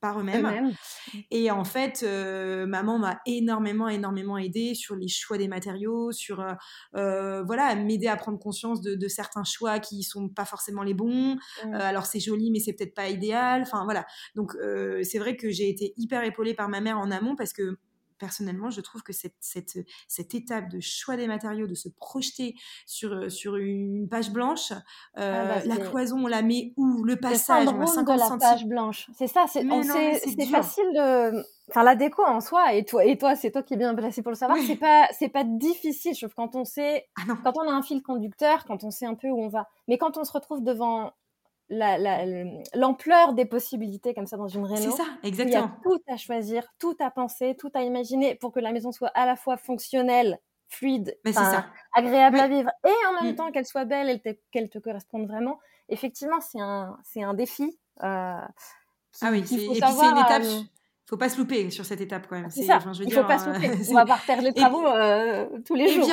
par 0.00 0.18
eux-mêmes. 0.20 0.72
et 1.30 1.50
en 1.50 1.64
fait, 1.64 2.02
euh, 2.02 2.66
maman 2.66 2.98
m'a 2.98 3.20
énormément, 3.26 3.88
énormément 3.88 4.38
aidé 4.38 4.74
sur 4.74 4.96
les 4.96 5.08
choix 5.08 5.38
des 5.38 5.48
matériaux, 5.48 6.12
sur 6.12 6.40
euh, 6.40 6.54
euh, 6.96 7.42
voilà, 7.42 7.74
m'aider 7.74 8.06
à 8.06 8.16
prendre 8.16 8.38
conscience 8.38 8.80
de, 8.80 9.08
certains 9.08 9.44
choix 9.44 9.80
qui 9.80 10.02
sont 10.02 10.28
pas 10.28 10.44
forcément 10.44 10.82
les 10.82 10.94
bons. 10.94 11.36
Mmh. 11.64 11.74
alors 11.74 12.06
c'est 12.06 12.20
joli, 12.20 12.50
mais 12.50 12.60
c'est 12.60 12.72
peut-être 12.72 12.94
pas 12.94 13.08
idéal. 13.08 13.62
Enfin 13.62 13.84
voilà. 13.84 14.06
Donc 14.36 14.52
c'est 15.02 15.18
vrai 15.18 15.36
que 15.36 15.50
j'ai 15.50 15.68
été 15.68 15.94
hyper 15.96 16.22
épaulée 16.24 16.54
par 16.54 16.68
ma 16.68 16.80
mère 16.80 16.98
en 16.98 17.10
amont 17.10 17.34
parce 17.34 17.52
que 17.52 17.76
personnellement, 18.20 18.70
je 18.70 18.80
trouve 18.80 19.02
que 19.02 19.12
cette, 19.12 19.34
cette, 19.40 19.78
cette, 20.06 20.34
étape 20.34 20.68
de 20.68 20.78
choix 20.78 21.16
des 21.16 21.26
matériaux, 21.26 21.66
de 21.66 21.74
se 21.74 21.88
projeter 21.88 22.54
sur, 22.86 23.12
euh, 23.12 23.28
sur 23.28 23.56
une 23.56 24.08
page 24.08 24.30
blanche, 24.30 24.70
euh, 24.70 24.76
ah 25.16 25.46
bah, 25.46 25.64
la 25.64 25.76
cloison, 25.78 26.18
on 26.22 26.26
la 26.28 26.42
met 26.42 26.72
où? 26.76 27.02
Le 27.02 27.16
passage, 27.16 27.66
le 27.66 27.86
50 27.86 28.06
de 28.06 28.18
la 28.18 28.36
page 28.38 28.66
blanche. 28.66 29.10
C'est 29.16 29.26
ça, 29.26 29.46
c'est 29.48 29.64
facile 30.46 30.92
de... 30.94 31.42
Enfin, 31.70 31.84
la 31.84 31.94
déco 31.94 32.24
en 32.24 32.40
soi, 32.40 32.74
et 32.74 32.84
toi, 32.84 33.04
et 33.04 33.16
toi 33.16 33.36
c'est 33.36 33.52
toi 33.52 33.62
qui 33.62 33.74
es 33.74 33.76
bien 33.76 33.94
placé 33.94 34.22
pour 34.22 34.32
le 34.32 34.36
savoir, 34.36 34.58
c'est 34.66 34.74
pas, 34.74 35.06
c'est 35.16 35.28
pas 35.28 35.44
difficile, 35.44 36.14
je 36.14 36.26
trouve, 36.26 36.34
quand 36.34 36.56
on 36.56 36.64
sait, 36.64 37.06
ah 37.16 37.32
quand 37.44 37.52
on 37.58 37.68
a 37.68 37.72
un 37.72 37.82
fil 37.82 38.02
conducteur, 38.02 38.64
quand 38.64 38.82
on 38.82 38.90
sait 38.90 39.06
un 39.06 39.14
peu 39.14 39.28
où 39.28 39.40
on 39.40 39.48
va. 39.48 39.68
Mais 39.86 39.96
quand 39.96 40.18
on 40.18 40.24
se 40.24 40.32
retrouve 40.32 40.64
devant 40.64 41.12
l'ampleur 41.70 43.32
des 43.34 43.44
possibilités 43.44 44.14
comme 44.14 44.26
ça 44.26 44.36
dans 44.36 44.48
une 44.48 44.64
réunion. 44.64 44.90
C'est 44.90 45.02
ça, 45.02 45.08
exactement. 45.22 45.50
Il 45.50 45.52
y 45.52 45.56
a 45.56 45.76
tout 45.82 46.02
à 46.08 46.16
choisir, 46.16 46.66
tout 46.78 46.96
à 46.98 47.10
penser, 47.10 47.56
tout 47.58 47.70
à 47.74 47.82
imaginer 47.82 48.34
pour 48.34 48.52
que 48.52 48.60
la 48.60 48.72
maison 48.72 48.92
soit 48.92 49.10
à 49.14 49.26
la 49.26 49.36
fois 49.36 49.56
fonctionnelle, 49.56 50.40
fluide, 50.68 51.16
agréable 51.94 52.40
à 52.40 52.48
vivre 52.48 52.70
et 52.84 53.06
en 53.08 53.22
même 53.22 53.32
mm. 53.32 53.36
temps 53.36 53.50
qu'elle 53.52 53.66
soit 53.66 53.84
belle 53.84 54.10
et 54.10 54.40
qu'elle 54.50 54.68
te 54.68 54.78
corresponde 54.78 55.26
vraiment. 55.26 55.58
Effectivement, 55.88 56.40
c'est 56.40 56.60
un, 56.60 56.98
un 57.16 57.34
défi. 57.34 57.78
Euh, 58.02 58.40
ah 59.22 59.30
oui, 59.30 59.38
et 59.38 59.42
puis 59.42 59.56
c'est 59.58 59.66
une 59.66 59.76
étape 59.76 60.42
faut 61.10 61.16
pas 61.16 61.28
se 61.28 61.38
louper 61.38 61.70
sur 61.70 61.84
cette 61.84 62.00
étape 62.00 62.28
quand 62.30 62.40
même. 62.40 62.50
C'est 62.50 62.62
ça. 62.62 62.78
je 62.78 63.00
veux 63.00 63.04
il 63.04 63.12
faut 63.12 63.24
pas 63.24 63.36
se 63.36 63.50
louper. 63.50 63.68
Euh, 63.68 63.84
On 63.90 63.94
va 63.94 64.06
pas 64.06 64.14
refaire 64.14 64.40
les 64.40 64.52
travaux 64.54 64.86
euh, 64.86 65.44
tous 65.66 65.74
les 65.74 65.92
jours. 65.92 66.06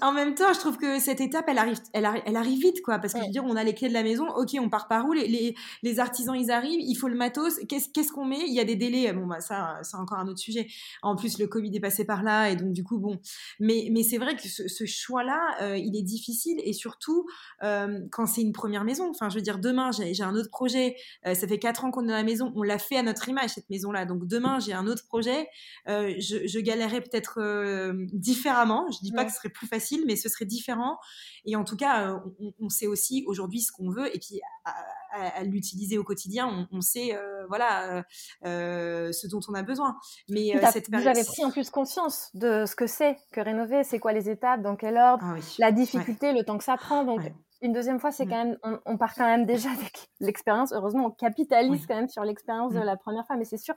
En, 0.00 0.12
même 0.12 0.34
temps, 0.34 0.50
je 0.54 0.58
trouve 0.58 0.78
que 0.78 0.98
cette 0.98 1.20
étape, 1.20 1.44
elle 1.48 1.58
arrive, 1.58 1.76
elle 1.92 2.06
arrive, 2.06 2.22
elle 2.24 2.36
arrive 2.36 2.58
vite, 2.58 2.80
quoi. 2.80 2.98
Parce 2.98 3.12
que 3.12 3.20
je 3.20 3.26
veux 3.26 3.30
dire, 3.30 3.44
on 3.44 3.54
a 3.54 3.62
les 3.62 3.74
clés 3.74 3.90
de 3.90 3.92
la 3.92 4.02
maison. 4.02 4.26
Ok, 4.30 4.56
on 4.58 4.70
part 4.70 4.88
par 4.88 5.04
où? 5.06 5.12
Les, 5.12 5.54
les, 5.82 6.00
artisans, 6.00 6.34
ils 6.34 6.50
arrivent. 6.50 6.80
Il 6.80 6.94
faut 6.94 7.08
le 7.08 7.16
matos. 7.16 7.60
Qu'est-ce 7.68 8.12
qu'on 8.12 8.24
met? 8.24 8.40
Il 8.46 8.54
y 8.54 8.60
a 8.60 8.64
des 8.64 8.76
délais. 8.76 9.12
Bon, 9.12 9.26
bah 9.26 9.40
ça, 9.40 9.78
c'est 9.82 9.98
encore 9.98 10.18
un 10.18 10.26
autre 10.26 10.38
sujet. 10.38 10.68
En 11.02 11.16
plus, 11.16 11.38
le 11.38 11.46
Covid 11.46 11.76
est 11.76 11.80
passé 11.80 12.06
par 12.06 12.22
là, 12.22 12.48
et 12.48 12.56
donc 12.56 12.72
du 12.72 12.82
coup, 12.82 12.98
bon. 12.98 13.18
Mais, 13.58 13.88
mais 13.92 14.02
c'est 14.02 14.16
vrai 14.16 14.36
que 14.36 14.48
ce, 14.48 14.86
choix-là, 14.86 15.56
euh, 15.60 15.76
il 15.76 15.98
est 15.98 16.02
difficile, 16.02 16.62
et 16.64 16.72
surtout 16.72 17.26
quand 17.60 18.26
c'est 18.26 18.40
une 18.40 18.52
première 18.52 18.84
maison. 18.84 19.10
Enfin, 19.10 19.28
je 19.28 19.34
veux 19.34 19.42
dire, 19.42 19.58
demain, 19.58 19.90
j'ai 19.92 20.22
un 20.22 20.34
autre 20.34 20.50
projet. 20.50 20.96
ça 21.26 21.46
fait 21.46 21.58
quatre 21.58 21.84
ans 21.84 21.90
qu'on 21.90 22.04
est 22.04 22.08
dans 22.08 22.14
la 22.14 22.22
maison. 22.22 22.54
On 22.56 22.62
l'a 22.62 22.78
fait 22.78 22.96
à 22.96 23.02
notre 23.02 23.28
image 23.28 23.50
cette 23.50 23.68
maison-là. 23.68 24.06
Donc 24.06 24.29
demain 24.30 24.58
j'ai 24.60 24.72
un 24.72 24.86
autre 24.86 25.04
projet, 25.06 25.48
euh, 25.88 26.14
je, 26.18 26.46
je 26.46 26.60
galérerais 26.60 27.00
peut-être 27.00 27.40
euh, 27.40 28.06
différemment. 28.12 28.90
Je 28.90 28.98
dis 29.02 29.12
pas 29.12 29.24
que 29.24 29.30
ce 29.30 29.36
serait 29.36 29.50
plus 29.50 29.66
facile, 29.66 30.04
mais 30.06 30.16
ce 30.16 30.28
serait 30.28 30.46
différent. 30.46 30.98
Et 31.44 31.56
en 31.56 31.64
tout 31.64 31.76
cas, 31.76 32.12
euh, 32.12 32.18
on, 32.60 32.68
sait 32.68 32.86
aussi 32.86 33.24
aujourd'hui 33.26 33.60
ce 33.60 33.72
qu'on 33.72 33.90
veut, 33.90 34.14
et 34.14 34.18
puis 34.18 34.40
à, 34.64 35.42
l'utiliser 35.42 35.98
au 35.98 36.04
quotidien, 36.04 36.68
on, 36.70 36.80
sait 36.80 37.18
voilà 37.48 38.04
ce 38.44 39.26
dont 39.26 39.40
on 39.48 39.54
a 39.54 39.62
besoin. 39.62 39.96
Mais 40.28 40.52
cette 40.70 40.88
vous 40.88 41.06
avez 41.06 41.24
pris 41.24 41.44
en 41.44 41.50
plus 41.50 41.68
conscience 41.68 42.30
de 42.34 42.64
ce 42.64 42.76
que 42.76 42.86
c'est 42.86 43.16
que 43.32 43.40
rénover, 43.40 43.82
c'est 43.82 43.98
quoi 43.98 44.12
les 44.12 44.30
étapes, 44.30 44.62
dans 44.62 44.76
quel 44.76 44.96
ordre, 44.96 45.24
ah 45.26 45.34
la 45.58 45.72
difficulté, 45.72 46.32
le 46.32 46.44
temps 46.44 46.58
que 46.58 46.64
ça 46.64 46.76
prend. 46.76 47.04
Donc 47.04 47.22
une 47.62 47.72
deuxième 47.72 48.00
fois, 48.00 48.10
c'est 48.10 48.24
mm. 48.24 48.28
quand 48.30 48.44
même, 48.44 48.80
on, 48.86 48.96
part 48.96 49.14
quand 49.14 49.26
même 49.26 49.44
déjà 49.44 49.70
avec 49.78 50.08
l'expérience. 50.20 50.72
Heureusement, 50.72 51.06
on 51.06 51.10
capitalise 51.10 51.86
quand 51.86 51.96
même 51.96 52.08
sur 52.08 52.24
l'expérience 52.24 52.72
de 52.72 52.80
mm. 52.80 52.84
la 52.84 52.96
première 52.96 53.26
fois, 53.26 53.36
mais 53.36 53.44
c'est 53.44 53.58
sûr 53.58 53.74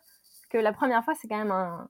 que 0.54 0.58
la 0.60 0.72
première 0.72 1.04
fois, 1.04 1.16
c'est 1.16 1.28
quand 1.28 1.38
même 1.38 1.52
un, 1.52 1.90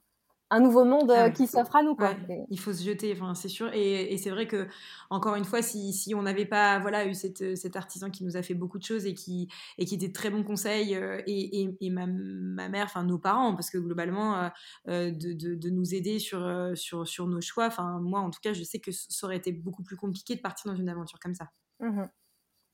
un 0.50 0.60
nouveau 0.60 0.84
monde 0.84 1.10
ah 1.10 1.24
euh, 1.24 1.30
qui 1.30 1.46
s'offre 1.46 1.74
à 1.76 1.82
nous. 1.82 1.94
Quoi. 1.94 2.14
il 2.48 2.58
faut 2.60 2.72
se 2.72 2.82
jeter, 2.82 3.12
enfin, 3.12 3.34
c'est 3.34 3.48
sûr. 3.48 3.70
Et, 3.74 4.16
c'est 4.18 4.30
vrai 4.30 4.46
que, 4.46 4.68
encore 5.10 5.34
une 5.34 5.44
fois, 5.44 5.62
si, 5.62 5.92
si 5.92 6.14
on 6.14 6.22
n'avait 6.22 6.46
pas 6.46 6.78
voilà, 6.78 7.06
eu 7.06 7.14
cette, 7.14 7.56
cet 7.56 7.76
artisan 7.76 8.10
qui 8.10 8.24
nous 8.24 8.36
a 8.36 8.42
fait 8.42 8.54
beaucoup 8.54 8.78
de 8.78 8.84
choses 8.84 9.06
et 9.06 9.14
qui, 9.14 9.48
et 9.78 9.84
qui 9.84 9.94
était 9.94 10.08
de 10.08 10.12
très 10.12 10.30
bons 10.30 10.44
conseils, 10.44 10.94
euh, 10.94 11.20
et, 11.26 11.76
et, 11.80 11.90
ma, 11.90 12.06
ma, 12.06 12.68
mère, 12.68 12.84
enfin 12.84 13.04
nos 13.04 13.18
parents, 13.18 13.54
parce 13.54 13.70
que 13.70 13.78
globalement, 13.78 14.50
euh, 14.88 15.10
de, 15.10 15.32
de, 15.32 15.54
de, 15.54 15.70
nous 15.70 15.94
aider 15.94 16.18
sur, 16.18 16.72
sur, 16.74 17.06
sur 17.06 17.26
nos 17.26 17.40
choix, 17.40 17.66
enfin, 17.66 17.98
moi 18.00 18.20
en 18.20 18.30
tout 18.30 18.40
cas, 18.42 18.52
je 18.52 18.62
sais 18.62 18.78
que 18.78 18.92
ça 18.92 19.26
aurait 19.26 19.36
été 19.36 19.52
beaucoup 19.52 19.82
plus 19.82 19.96
compliqué 19.96 20.36
de 20.36 20.40
partir 20.40 20.70
dans 20.70 20.76
une 20.76 20.88
aventure 20.88 21.18
comme 21.18 21.34
ça. 21.34 21.48
Mmh 21.80 22.04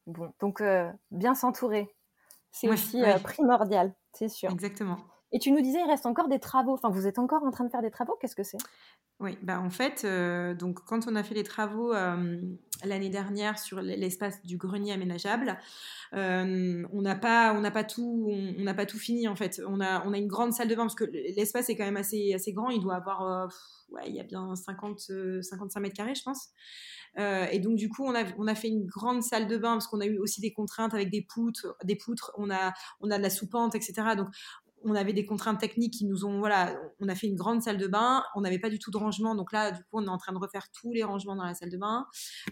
bon, 0.06 0.32
donc 0.40 0.62
bien 1.10 1.34
s'entourer, 1.34 1.94
c'est 2.50 2.68
aussi 2.68 3.00
primordial, 3.22 3.94
c'est 4.12 4.28
sûr. 4.28 4.50
Exactement. 4.50 4.98
Et 5.32 5.38
tu 5.38 5.52
nous 5.52 5.60
disais, 5.60 5.78
il 5.84 5.88
reste 5.88 6.06
encore 6.06 6.28
des 6.28 6.40
travaux. 6.40 6.74
Enfin, 6.74 6.90
vous 6.90 7.06
êtes 7.06 7.18
encore 7.18 7.44
en 7.44 7.50
train 7.50 7.64
de 7.64 7.70
faire 7.70 7.82
des 7.82 7.90
travaux. 7.90 8.16
Qu'est-ce 8.20 8.36
que 8.36 8.42
c'est? 8.42 8.58
Oui, 9.20 9.36
bah 9.42 9.60
en 9.60 9.68
fait, 9.68 10.02
euh, 10.04 10.54
donc 10.54 10.80
quand 10.86 11.06
on 11.06 11.14
a 11.14 11.22
fait 11.22 11.34
les 11.34 11.44
travaux 11.44 11.92
euh, 11.92 12.40
l'année 12.84 13.10
dernière 13.10 13.58
sur 13.58 13.82
l'espace 13.82 14.42
du 14.46 14.56
grenier 14.56 14.94
aménageable, 14.94 15.58
euh, 16.14 16.86
on 16.90 17.02
n'a 17.02 17.16
pas, 17.16 17.52
on 17.52 17.60
n'a 17.60 17.70
pas 17.70 17.84
tout, 17.84 18.26
on 18.30 18.62
n'a 18.62 18.72
pas 18.72 18.86
tout 18.86 18.98
fini 18.98 19.28
en 19.28 19.36
fait. 19.36 19.60
On 19.68 19.78
a, 19.82 20.02
on 20.06 20.14
a 20.14 20.16
une 20.16 20.26
grande 20.26 20.54
salle 20.54 20.68
de 20.68 20.74
bain 20.74 20.84
parce 20.84 20.94
que 20.94 21.04
l'espace 21.04 21.68
est 21.68 21.76
quand 21.76 21.84
même 21.84 21.98
assez, 21.98 22.32
assez 22.32 22.54
grand. 22.54 22.70
Il 22.70 22.80
doit 22.80 22.94
avoir, 22.94 23.52
ouais, 23.90 24.04
il 24.08 24.14
y 24.14 24.20
a 24.20 24.24
bien 24.24 24.56
50, 24.56 25.00
55 25.42 25.80
mètres 25.80 25.96
carrés, 25.96 26.14
je 26.14 26.22
pense. 26.22 26.48
et 27.18 27.58
donc 27.58 27.76
du 27.76 27.90
coup, 27.90 28.06
on 28.06 28.14
a, 28.14 28.24
on 28.38 28.46
a 28.46 28.54
fait 28.54 28.68
une 28.68 28.86
grande 28.86 29.22
salle 29.22 29.48
de 29.48 29.58
bain 29.58 29.72
parce 29.72 29.86
qu'on 29.86 30.00
a 30.00 30.06
eu 30.06 30.16
aussi 30.16 30.40
des 30.40 30.54
contraintes 30.54 30.94
avec 30.94 31.10
des 31.10 31.20
poutres, 31.20 31.76
des 31.84 31.96
poutres. 31.96 32.32
On 32.38 32.50
a, 32.50 32.72
on 33.00 33.10
a 33.10 33.18
de 33.18 33.22
la 33.22 33.30
soupente, 33.30 33.74
etc. 33.74 33.92
Donc 34.16 34.28
on 34.84 34.94
avait 34.94 35.12
des 35.12 35.24
contraintes 35.24 35.60
techniques 35.60 35.94
qui 35.94 36.06
nous 36.06 36.24
ont 36.24 36.38
voilà 36.38 36.76
on 37.00 37.08
a 37.08 37.14
fait 37.14 37.26
une 37.26 37.36
grande 37.36 37.62
salle 37.62 37.78
de 37.78 37.86
bain 37.86 38.22
on 38.34 38.40
n'avait 38.40 38.58
pas 38.58 38.70
du 38.70 38.78
tout 38.78 38.90
de 38.90 38.96
rangement 38.96 39.34
donc 39.34 39.52
là 39.52 39.72
du 39.72 39.82
coup 39.82 39.88
on 39.92 40.04
est 40.04 40.08
en 40.08 40.18
train 40.18 40.32
de 40.32 40.38
refaire 40.38 40.66
tous 40.72 40.92
les 40.92 41.02
rangements 41.02 41.36
dans 41.36 41.44
la 41.44 41.54
salle 41.54 41.70
de 41.70 41.76
bain. 41.76 42.06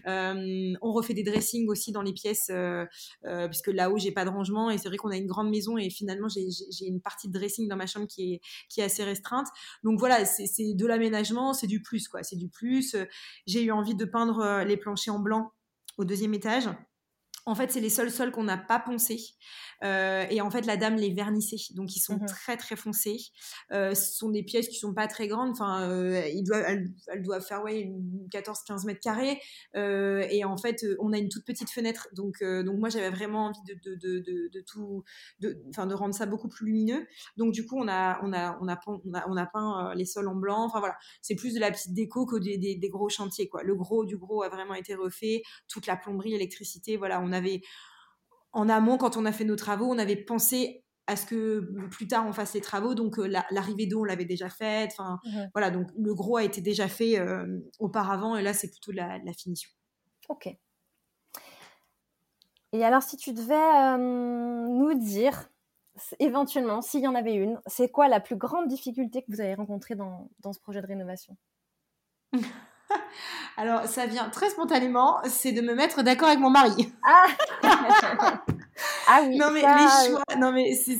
Euh, 0.07 0.73
on 0.81 0.91
refait 0.91 1.13
des 1.13 1.23
dressings 1.23 1.67
aussi 1.67 1.91
dans 1.91 2.01
les 2.01 2.13
pièces 2.13 2.49
euh, 2.49 2.85
euh, 3.25 3.47
puisque 3.47 3.67
là-haut 3.67 3.97
j'ai 3.97 4.11
pas 4.11 4.25
de 4.25 4.29
rangement 4.29 4.69
et 4.69 4.77
c'est 4.77 4.87
vrai 4.87 4.97
qu'on 4.97 5.09
a 5.09 5.17
une 5.17 5.27
grande 5.27 5.49
maison 5.49 5.77
et 5.77 5.89
finalement 5.89 6.27
j'ai 6.29 6.85
une 6.85 7.01
partie 7.01 7.27
de 7.27 7.33
dressing 7.33 7.67
dans 7.67 7.75
ma 7.75 7.87
chambre 7.87 8.07
qui 8.07 8.33
est 8.33 8.41
qui 8.69 8.81
est 8.81 8.83
assez 8.83 9.03
restreinte. 9.03 9.47
Donc 9.83 9.99
voilà 9.99 10.25
c'est 10.25 10.73
de 10.73 10.85
l'aménagement 10.85 11.53
c'est 11.53 11.67
du 11.67 11.81
plus 11.81 12.07
quoi. 12.07 12.23
C'est 12.23 12.37
du 12.37 12.49
plus. 12.49 12.95
J'ai 13.45 13.63
eu 13.63 13.71
envie 13.71 13.95
de 13.95 14.05
peindre 14.05 14.63
les 14.65 14.77
planchers 14.77 15.13
en 15.13 15.19
blanc 15.19 15.51
au 15.97 16.05
deuxième 16.05 16.33
étage 16.33 16.69
en 17.49 17.55
fait, 17.55 17.71
c'est 17.71 17.79
les 17.79 17.89
seuls 17.89 18.11
sols 18.11 18.31
qu'on 18.31 18.43
n'a 18.43 18.57
pas 18.57 18.79
poncés. 18.79 19.19
Euh, 19.83 20.25
et 20.29 20.41
en 20.41 20.51
fait, 20.51 20.65
la 20.65 20.77
dame 20.77 20.95
les 20.95 21.11
vernissait. 21.13 21.73
Donc, 21.73 21.95
ils 21.95 21.99
sont 21.99 22.15
mmh 22.15 22.25
très, 22.25 22.57
très 22.57 22.75
foncés. 22.75 23.17
Euh, 23.71 23.95
ce 23.95 24.13
sont 24.13 24.29
des 24.29 24.43
pièces 24.43 24.67
qui 24.67 24.75
sont 24.75 24.93
pas 24.93 25.07
très 25.07 25.27
grandes. 25.27 25.51
Enfin, 25.51 25.89
euh, 25.89 26.21
ils 26.27 26.43
doivent, 26.43 26.65
elles, 26.67 27.21
doivent 27.23 27.45
faire 27.45 27.63
ouais, 27.63 27.91
14-15 28.31 28.85
mètres 28.85 28.99
carrés. 28.99 29.39
et 29.75 30.43
en 30.43 30.57
fait, 30.57 30.85
on 30.99 31.13
a 31.13 31.17
une 31.17 31.29
toute 31.29 31.45
petite 31.45 31.69
fenêtre. 31.69 32.07
Donc, 32.13 32.43
donc 32.43 32.77
moi, 32.77 32.89
j'avais 32.89 33.09
vraiment 33.09 33.47
envie 33.47 33.59
de, 33.67 33.95
de, 33.95 34.19
de, 34.19 34.49
de 34.51 34.61
tout, 34.61 35.03
enfin, 35.69 35.87
de, 35.87 35.93
rendre 35.93 36.13
ça 36.13 36.25
beaucoup 36.25 36.49
plus 36.49 36.65
lumineux. 36.65 37.07
Donc, 37.37 37.53
du 37.53 37.65
coup, 37.65 37.77
on 37.77 37.87
a, 37.87 38.19
on 38.23 38.33
a, 38.33 38.57
on 38.61 38.67
a, 38.67 38.79
on 38.85 39.13
a, 39.13 39.29
on 39.29 39.37
a 39.37 39.45
peint 39.45 39.93
les 39.95 40.05
sols 40.05 40.27
en 40.27 40.35
blanc. 40.35 40.65
Enfin, 40.65 40.79
voilà. 40.79 40.97
C'est 41.21 41.35
plus 41.35 41.53
de 41.53 41.59
la 41.59 41.71
petite 41.71 41.93
déco 41.93 42.25
que 42.25 42.37
des, 42.37 42.57
des, 42.57 42.75
des, 42.75 42.89
gros 42.89 43.09
chantiers, 43.09 43.47
quoi. 43.47 43.63
Le 43.63 43.75
gros 43.75 44.05
du 44.05 44.17
gros 44.17 44.43
a 44.43 44.49
vraiment 44.49 44.73
été 44.73 44.95
refait. 44.95 45.41
Toute 45.67 45.87
la 45.87 45.95
plomberie, 45.95 46.31
l'électricité, 46.31 46.97
voilà. 46.97 47.21
On 47.21 47.31
avait 47.39 47.61
en 48.51 48.69
amont, 48.69 48.97
quand 48.97 49.17
on 49.17 49.25
a 49.25 49.31
fait 49.31 49.45
nos 49.45 49.55
travaux, 49.55 49.85
on 49.85 49.97
avait 49.97 50.15
pensé 50.15 50.83
à 51.07 51.15
ce 51.15 51.25
que 51.25 51.61
plus 51.89 52.07
tard 52.07 52.25
on 52.27 52.33
fasse 52.33 52.53
les 52.53 52.61
travaux. 52.61 52.93
Donc 52.93 53.17
euh, 53.17 53.27
l'arrivée 53.49 53.87
d'eau, 53.87 54.01
on 54.01 54.03
l'avait 54.03 54.25
déjà 54.25 54.49
faite. 54.49 54.91
Enfin, 54.97 55.19
voilà, 55.53 55.71
donc 55.71 55.87
le 55.97 56.13
gros 56.13 56.37
a 56.37 56.43
été 56.43 56.61
déjà 56.61 56.87
fait 56.87 57.19
euh, 57.19 57.59
auparavant 57.79 58.35
et 58.35 58.43
là 58.43 58.53
c'est 58.53 58.69
plutôt 58.69 58.91
la, 58.91 59.17
la, 59.19 59.33
finition. 59.33 59.69
Ok. 60.29 60.47
Et 62.71 62.85
alors 62.85 63.01
si 63.01 63.17
tu 63.17 63.33
devais 63.33 63.55
euh, 63.55 63.97
nous 63.97 64.93
dire 64.93 65.49
éventuellement, 66.19 66.81
s'il 66.81 67.01
y 67.01 67.07
en 67.07 67.15
avait 67.15 67.33
une, 67.33 67.59
c'est 67.65 67.89
quoi 67.89 68.07
la 68.07 68.19
plus 68.19 68.35
grande 68.35 68.67
difficulté 68.67 69.23
que 69.23 69.31
vous 69.31 69.41
avez 69.41 69.55
rencontrée 69.55 69.95
dans, 69.95 70.29
dans 70.41 70.53
ce 70.53 70.59
projet 70.59 70.81
de 70.81 70.87
rénovation? 70.87 71.35
Alors, 73.59 73.83
ça 73.87 74.05
vient 74.05 74.29
très 74.29 74.49
spontanément, 74.49 75.17
c'est 75.25 75.51
de 75.51 75.59
me 75.59 75.75
mettre 75.75 76.01
d'accord 76.01 76.29
avec 76.29 76.39
mon 76.39 76.49
mari. 76.49 76.93
Ah, 77.03 77.27
ah 79.07 79.23
oui. 79.27 79.37
Non, 79.37 79.51
mais 79.51 79.59
les 79.59 80.07
choix, 80.07 80.23
non, 80.37 80.53
mais 80.53 80.73
c'est. 80.75 80.95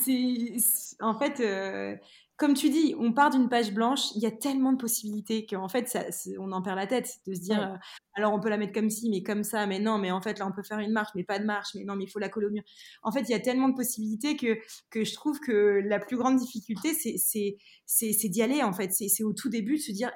En 1.00 1.18
fait, 1.18 1.40
euh, 1.40 1.96
comme 2.36 2.56
tu 2.56 2.70
dis, 2.70 2.96
on 3.00 3.14
part 3.14 3.30
d'une 3.30 3.48
page 3.48 3.74
blanche, 3.74 4.12
il 4.14 4.22
y 4.22 4.26
a 4.26 4.32
tellement 4.32 4.74
de 4.74 4.78
possibilités 4.78 5.46
qu'en 5.46 5.70
fait, 5.70 5.88
ça, 5.88 6.04
on 6.38 6.52
en 6.52 6.62
perd 6.62 6.76
la 6.76 6.86
tête 6.86 7.20
de 7.26 7.34
se 7.34 7.40
dire, 7.40 7.62
euh, 7.62 7.78
alors 8.16 8.34
on 8.34 8.42
peut 8.42 8.50
la 8.50 8.58
mettre 8.58 8.74
comme 8.74 8.90
ci, 8.90 9.10
mais 9.10 9.24
comme 9.24 9.46
ça, 9.46 9.66
mais 9.66 9.80
non, 9.80 9.98
mais 9.98 10.12
en 10.12 10.22
fait, 10.22 10.38
là, 10.38 10.46
on 10.46 10.52
peut 10.52 10.64
faire 10.64 10.80
une 10.80 10.92
marche, 10.92 11.12
mais 11.16 11.24
pas 11.24 11.40
de 11.40 11.46
marche, 11.46 11.70
mais 11.76 11.86
non, 11.86 11.96
mais 11.96 12.04
il 12.04 12.10
faut 12.10 12.20
la 12.20 12.28
coller 12.28 12.48
au 12.48 12.52
mur. 12.52 12.64
En 13.04 13.14
fait, 13.14 13.22
il 13.22 13.32
y 13.32 13.36
a 13.36 13.40
tellement 13.40 13.70
de 13.70 13.76
possibilités 13.76 14.36
que, 14.36 14.58
que 14.90 15.06
je 15.06 15.14
trouve 15.14 15.40
que 15.40 15.80
la 15.86 16.00
plus 16.00 16.18
grande 16.18 16.36
difficulté, 16.36 16.94
c'est 16.94 18.28
d'y 18.28 18.42
aller, 18.42 18.64
en 18.64 18.74
fait. 18.74 18.92
C'est 18.92 19.24
au 19.24 19.32
tout 19.32 19.48
début 19.48 19.78
de 19.78 19.82
se 19.82 19.94
dire, 19.94 20.12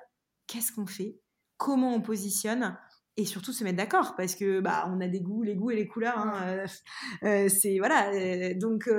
qu'est-ce 0.48 0.74
qu'on 0.74 0.88
fait? 0.88 1.16
Comment 1.64 1.96
on 1.96 2.02
positionne 2.02 2.78
et 3.16 3.26
surtout 3.26 3.54
se 3.54 3.64
mettre 3.64 3.78
d'accord 3.78 4.16
parce 4.16 4.34
que 4.34 4.60
bah 4.60 4.90
on 4.92 5.00
a 5.00 5.08
des 5.08 5.22
goûts 5.22 5.44
les 5.44 5.56
goûts 5.56 5.70
et 5.70 5.76
les 5.76 5.88
couleurs 5.88 6.18
hein, 6.18 6.34
euh, 6.48 6.68
euh, 7.24 7.48
c'est 7.48 7.78
voilà 7.78 8.12
euh, 8.12 8.56
donc 8.56 8.90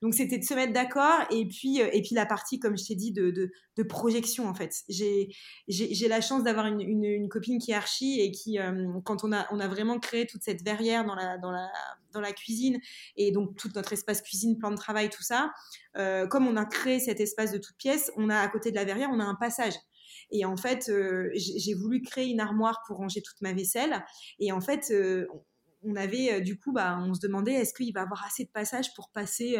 donc 0.00 0.14
c'était 0.14 0.38
de 0.38 0.44
se 0.44 0.54
mettre 0.54 0.72
d'accord 0.72 1.20
et 1.30 1.46
puis 1.48 1.80
et 1.80 2.02
puis 2.02 2.14
la 2.14 2.24
partie 2.24 2.60
comme 2.60 2.78
je 2.78 2.84
t'ai 2.84 2.94
dit 2.94 3.12
de, 3.12 3.30
de, 3.30 3.50
projection 3.88 4.48
en 4.48 4.54
fait. 4.54 4.74
J'ai 4.88 5.28
j'ai 5.68 6.08
la 6.08 6.20
chance 6.20 6.42
d'avoir 6.42 6.66
une, 6.66 6.80
une, 6.80 7.04
une, 7.04 7.28
copine 7.28 7.58
qui 7.60 7.70
est 7.70 7.74
archi 7.74 8.20
et 8.20 8.32
qui 8.32 8.58
quand 9.04 9.24
on 9.24 9.32
a 9.32 9.46
on 9.52 9.60
a 9.60 9.68
vraiment 9.68 9.98
créé 10.00 10.26
toute 10.26 10.42
cette 10.42 10.62
verrière 10.62 11.04
dans 11.04 11.14
la 11.14 11.38
dans 11.38 11.52
la 11.52 11.68
dans 12.12 12.20
la 12.20 12.32
cuisine 12.32 12.78
et 13.16 13.30
donc 13.30 13.56
tout 13.56 13.70
notre 13.74 13.92
espace 13.92 14.20
cuisine 14.20 14.58
plan 14.58 14.70
de 14.72 14.76
travail 14.76 15.10
tout 15.10 15.22
ça 15.22 15.52
comme 15.94 16.46
on 16.46 16.56
a 16.56 16.64
créé 16.64 16.98
cet 16.98 17.20
espace 17.20 17.52
de 17.52 17.58
toute 17.58 17.76
pièce 17.76 18.10
on 18.16 18.30
a 18.30 18.38
à 18.38 18.48
côté 18.48 18.70
de 18.70 18.76
la 18.76 18.84
verrière 18.84 19.10
on 19.12 19.20
a 19.20 19.24
un 19.24 19.36
passage 19.36 19.74
et 20.30 20.44
en 20.44 20.56
fait, 20.56 20.88
euh, 20.88 21.30
j'ai 21.34 21.74
voulu 21.74 22.02
créer 22.02 22.28
une 22.30 22.40
armoire 22.40 22.82
pour 22.86 22.98
ranger 22.98 23.22
toute 23.22 23.40
ma 23.40 23.52
vaisselle. 23.52 24.04
Et 24.38 24.52
en 24.52 24.60
fait, 24.60 24.88
euh, 24.90 25.26
on 25.82 25.96
avait 25.96 26.34
euh, 26.34 26.40
du 26.40 26.58
coup, 26.58 26.72
bah, 26.72 26.98
on 27.00 27.14
se 27.14 27.20
demandait 27.20 27.52
est-ce 27.52 27.72
qu'il 27.72 27.92
va 27.94 28.00
y 28.00 28.02
avoir 28.04 28.24
assez 28.26 28.44
de 28.44 28.50
passages 28.50 28.94
pour 28.94 29.10
passer 29.10 29.56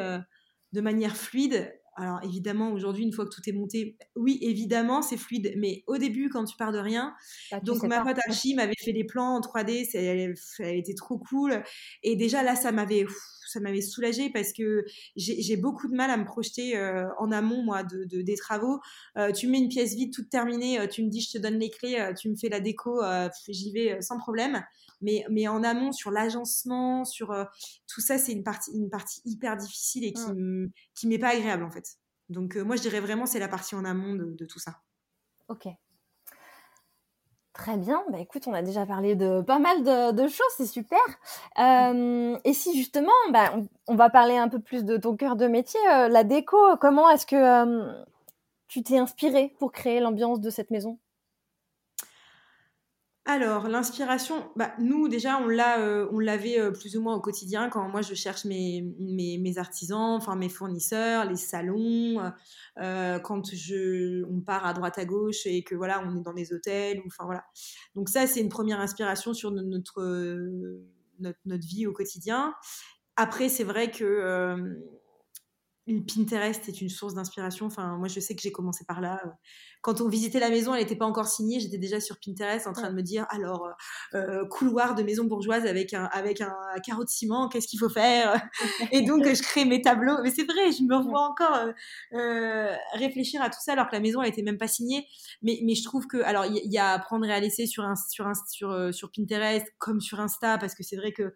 de 0.73 0.81
manière 0.81 1.17
fluide? 1.17 1.73
Alors 1.97 2.21
évidemment, 2.23 2.71
aujourd'hui, 2.71 3.03
une 3.03 3.13
fois 3.13 3.25
que 3.25 3.35
tout 3.35 3.43
est 3.49 3.53
monté, 3.53 3.97
oui, 4.15 4.39
évidemment, 4.41 5.03
c'est 5.03 5.17
fluide. 5.17 5.55
Mais 5.57 5.83
au 5.89 5.99
début, 5.99 6.29
quand 6.29 6.45
tu 6.45 6.57
pars 6.57 6.71
de 6.71 6.79
rien, 6.79 7.15
bah, 7.51 7.59
donc 7.61 7.83
ma 7.83 8.05
pote 8.05 8.19
Archie 8.29 8.55
m'avait 8.55 8.75
fait 8.79 8.93
des 8.93 9.05
plans 9.05 9.37
en 9.37 9.41
3D, 9.41 9.85
ça, 9.85 9.99
elle, 9.99 10.79
était 10.79 10.95
trop 10.95 11.19
cool. 11.19 11.65
Et 12.05 12.15
déjà 12.15 12.45
là, 12.45 12.55
ça 12.55 12.71
m'avait 12.71 13.05
ça 13.49 13.61
m'avait 13.61 13.81
soulagée 13.81 14.31
parce 14.31 14.53
que 14.53 14.85
j'ai 15.17 15.57
beaucoup 15.57 15.89
de 15.89 15.95
mal 15.95 16.11
à 16.11 16.17
me 16.17 16.25
projeter 16.25 16.77
euh, 16.77 17.07
en 17.19 17.33
amont, 17.33 17.63
moi, 17.63 17.83
de, 17.83 18.05
des 18.05 18.37
travaux. 18.37 18.81
Euh, 19.17 19.33
tu 19.33 19.47
mets 19.47 19.59
une 19.59 19.69
pièce 19.69 19.95
vide 19.95 20.13
toute 20.13 20.29
terminée, 20.29 20.79
euh, 20.81 20.87
tu 20.87 21.03
me 21.05 21.09
dis 21.09 21.21
je 21.21 21.33
te 21.33 21.39
donne 21.39 21.59
les 21.59 21.71
clés, 21.71 22.13
tu 22.19 22.31
me 22.31 22.37
fais 22.37 22.49
la 22.49 22.61
déco, 22.61 23.03
j'y 23.49 23.73
vais 23.73 24.01
sans 24.03 24.19
problème. 24.19 24.65
Mais, 25.01 25.25
mais 25.31 25.47
en 25.47 25.63
amont, 25.63 25.93
sur 25.93 26.11
l'agencement, 26.11 27.05
sur 27.05 27.29
tout 27.87 28.01
ça, 28.01 28.19
c'est 28.19 28.33
une 28.33 28.43
partie, 28.43 28.73
une 28.73 28.91
partie 28.91 29.21
hyper 29.25 29.57
difficile 29.57 30.05
et 30.05 30.13
qui 30.13 30.23
qui 30.95 31.07
m'est 31.07 31.19
pas 31.19 31.31
agréable 31.31 31.63
en 31.63 31.71
fait. 31.71 31.85
Donc 32.29 32.57
moi, 32.57 32.77
je 32.77 32.83
dirais 32.83 33.01
vraiment 33.01 33.27
c'est 33.27 33.39
la 33.39 33.49
partie 33.49 33.75
en 33.75 33.85
amont 33.85 34.15
de, 34.15 34.33
de 34.33 34.45
tout 34.45 34.59
ça. 34.59 34.81
Ok. 35.49 35.69
Très 37.59 37.77
bien, 37.77 38.05
bah 38.09 38.21
écoute, 38.21 38.45
on 38.47 38.55
a 38.55 38.63
déjà 38.63 38.87
parlé 38.87 39.17
de 39.17 39.41
pas 39.41 39.59
mal 39.59 39.83
de, 39.83 40.29
choses, 40.29 40.47
c'est 40.57 40.65
super. 40.65 41.01
Euh, 41.59 42.39
et 42.45 42.53
si 42.53 42.77
justement, 42.79 43.11
bah, 43.33 43.53
on, 43.89 43.97
va 43.97 44.11
parler 44.11 44.37
un 44.37 44.49
peu 44.49 44.61
plus 44.61 44.85
de 44.85 44.97
ton 44.97 45.17
cœur 45.17 45.35
de 45.35 45.49
métier, 45.49 45.81
euh, 45.93 46.09
la 46.09 46.23
déco, 46.23 46.57
comment 46.81 47.11
est-ce 47.11 47.27
que 47.27 47.35
euh, 47.35 47.93
tu 48.69 48.85
t'es 48.85 48.99
inspiré 48.99 49.57
pour 49.59 49.73
créer 49.73 49.99
l'ambiance 49.99 50.41
de 50.41 50.51
cette 50.51 50.71
maison? 50.71 51.01
Alors, 53.31 53.69
l'inspiration, 53.69 54.51
bah, 54.57 54.73
nous 54.79 55.07
déjà, 55.07 55.39
on 55.39 55.51
euh, 55.51 56.09
l'avait 56.19 56.59
euh, 56.59 56.71
plus 56.71 56.97
ou 56.97 57.03
moins 57.03 57.15
au 57.15 57.21
quotidien 57.21 57.69
quand 57.69 57.87
moi 57.87 58.01
je 58.01 58.15
cherche 58.15 58.47
mes, 58.47 58.81
mes, 58.99 59.59
artisans, 59.59 60.17
enfin 60.17 60.35
mes 60.35 60.49
fournisseurs, 60.49 61.27
les 61.27 61.37
salons, 61.37 62.33
euh, 62.79 63.19
quand 63.19 63.55
je, 63.55 64.25
on 64.25 64.41
part 64.41 64.65
à 64.65 64.73
droite 64.73 64.99
à 64.99 65.05
gauche 65.05 65.45
et 65.45 65.63
que 65.63 65.75
voilà, 65.75 66.03
on 66.07 66.19
est 66.19 66.23
dans 66.23 66.33
des 66.33 66.55
hôtels, 66.55 67.03
enfin 67.07 67.27
voilà. 67.27 67.45
Donc 67.95 68.09
ça, 68.09 68.27
c'est 68.27 68.41
une 68.41 68.49
première 68.49 68.81
inspiration 68.81 69.35
sur 69.35 69.51
notre, 69.51 70.03
notre 71.21 71.67
vie 71.67 71.87
au 71.87 71.93
quotidien. 71.93 72.55
Après, 73.17 73.51
c'est 73.51 73.65
vrai 73.65 73.91
que 73.91 74.75
Pinterest 76.07 76.69
est 76.69 76.81
une 76.81 76.89
source 76.89 77.15
d'inspiration. 77.15 77.67
Enfin, 77.67 77.97
moi, 77.97 78.09
je 78.09 78.21
sais 78.21 78.35
que 78.35 78.43
j'ai 78.43 78.53
commencé 78.53 78.85
par 78.85 79.01
là. 79.01 79.21
Quand 79.81 80.01
on 80.01 80.09
visitait 80.09 80.41
la 80.41 80.51
maison, 80.51 80.75
elle 80.75 80.83
n'était 80.83 80.97
pas 80.97 81.07
encore 81.07 81.29
signée. 81.29 81.61
J'étais 81.61 81.79
déjà 81.79 82.01
sur 82.01 82.19
Pinterest 82.19 82.67
en 82.67 82.73
train 82.73 82.91
de 82.91 82.95
me 82.95 83.03
dire 83.03 83.27
alors, 83.31 83.69
euh, 84.15 84.45
couloir 84.47 84.95
de 84.95 85.03
maison 85.03 85.25
bourgeoise 85.25 85.67
avec 85.67 85.95
un, 85.95 86.05
avec 86.07 86.41
un 86.41 86.55
carreau 86.85 87.05
de 87.05 87.09
ciment, 87.09 87.49
qu'est-ce 87.49 87.69
qu'il 87.69 87.79
faut 87.79 87.89
faire 87.89 88.41
Et 88.93 89.03
donc, 89.03 89.25
je 89.25 89.43
crée 89.43 89.65
mes 89.65 89.81
tableaux. 89.81 90.17
Mais 90.23 90.31
c'est 90.31 90.45
vrai, 90.45 90.73
je 90.73 90.83
me 90.83 90.97
revois 90.97 91.29
encore 91.29 91.55
euh, 91.55 91.73
euh, 92.15 92.77
réfléchir 92.95 93.41
à 93.41 93.51
tout 93.51 93.61
ça 93.61 93.73
alors 93.73 93.89
que 93.89 93.95
la 93.95 94.01
maison, 94.01 94.21
elle 94.21 94.29
n'était 94.29 94.43
même 94.43 94.59
pas 94.59 94.69
signée. 94.69 95.07
Mais, 95.43 95.61
mais 95.65 95.75
je 95.75 95.85
trouve 95.85 96.07
que, 96.07 96.19
alors, 96.19 96.45
il 96.47 96.73
y, 96.73 96.79
a 96.79 96.93
à 96.93 96.99
prendre 96.99 97.25
et 97.27 97.33
à 97.33 97.41
laisser 97.41 97.67
sur, 97.67 97.85
un, 97.85 97.95
sur, 97.97 98.27
un, 98.27 98.35
sur, 98.49 98.95
sur 98.95 99.11
Pinterest 99.11 99.67
comme 99.79 100.01
sur 100.01 100.21
Insta 100.21 100.59
parce 100.59 100.75
que 100.75 100.83
c'est 100.83 100.97
vrai 100.97 101.13
que 101.13 101.35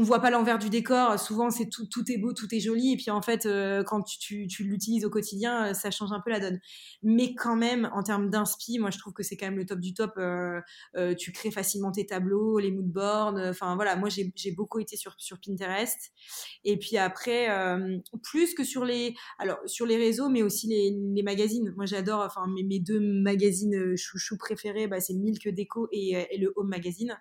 on 0.00 0.02
voit 0.02 0.20
pas 0.20 0.30
l'envers 0.30 0.58
du 0.58 0.70
décor. 0.70 1.18
Souvent, 1.18 1.50
c'est 1.50 1.68
tout, 1.68 1.86
tout 1.86 2.10
est 2.10 2.16
beau, 2.16 2.32
tout 2.32 2.46
est 2.54 2.60
joli. 2.60 2.94
Et 2.94 2.96
puis, 2.96 3.10
en 3.10 3.20
fait, 3.20 3.44
euh, 3.44 3.82
quand 3.84 4.02
tu, 4.02 4.48
l'utilises 4.60 5.04
au 5.04 5.10
quotidien, 5.10 5.66
euh, 5.66 5.74
ça 5.74 5.90
change 5.90 6.10
un 6.12 6.20
peu 6.20 6.30
la 6.30 6.40
donne. 6.40 6.58
Mais 7.02 7.34
quand 7.34 7.54
même, 7.54 7.90
en 7.92 8.02
termes 8.02 8.30
d'inspi, 8.30 8.78
moi, 8.78 8.88
je 8.90 8.98
trouve 8.98 9.12
que 9.12 9.22
c'est 9.22 9.36
quand 9.36 9.44
même 9.44 9.58
le 9.58 9.66
top 9.66 9.78
du 9.78 9.92
top. 9.92 10.12
Euh, 10.16 10.62
tu 11.18 11.32
crées 11.32 11.50
facilement 11.50 11.92
tes 11.92 12.06
tableaux, 12.06 12.58
les 12.58 12.70
moodboards. 12.70 13.36
Enfin, 13.50 13.74
voilà, 13.74 13.94
moi, 13.96 14.08
j'ai 14.08 14.52
beaucoup 14.52 14.78
été 14.78 14.96
sur, 14.96 15.14
sur 15.18 15.38
Pinterest. 15.38 15.98
Et 16.64 16.78
puis 16.78 16.96
après, 16.96 17.48
plus 18.22 18.54
que 18.54 18.64
sur 18.64 18.86
les, 18.86 19.14
alors, 19.38 19.58
sur 19.66 19.84
les 19.84 19.98
réseaux, 19.98 20.30
mais 20.30 20.42
aussi 20.42 20.68
les, 20.68 21.22
magazines. 21.22 21.74
Moi, 21.76 21.84
j'adore, 21.84 22.22
enfin, 22.22 22.46
mes, 22.48 22.80
deux 22.80 23.00
magazines 23.00 23.94
chouchou 23.96 24.38
préférés, 24.38 24.86
bah, 24.86 25.00
c'est 25.00 25.12
Milk 25.12 25.46
Déco 25.48 25.88
et 25.92 26.38
le 26.38 26.52
Home 26.56 26.68
Magazine 26.68 27.18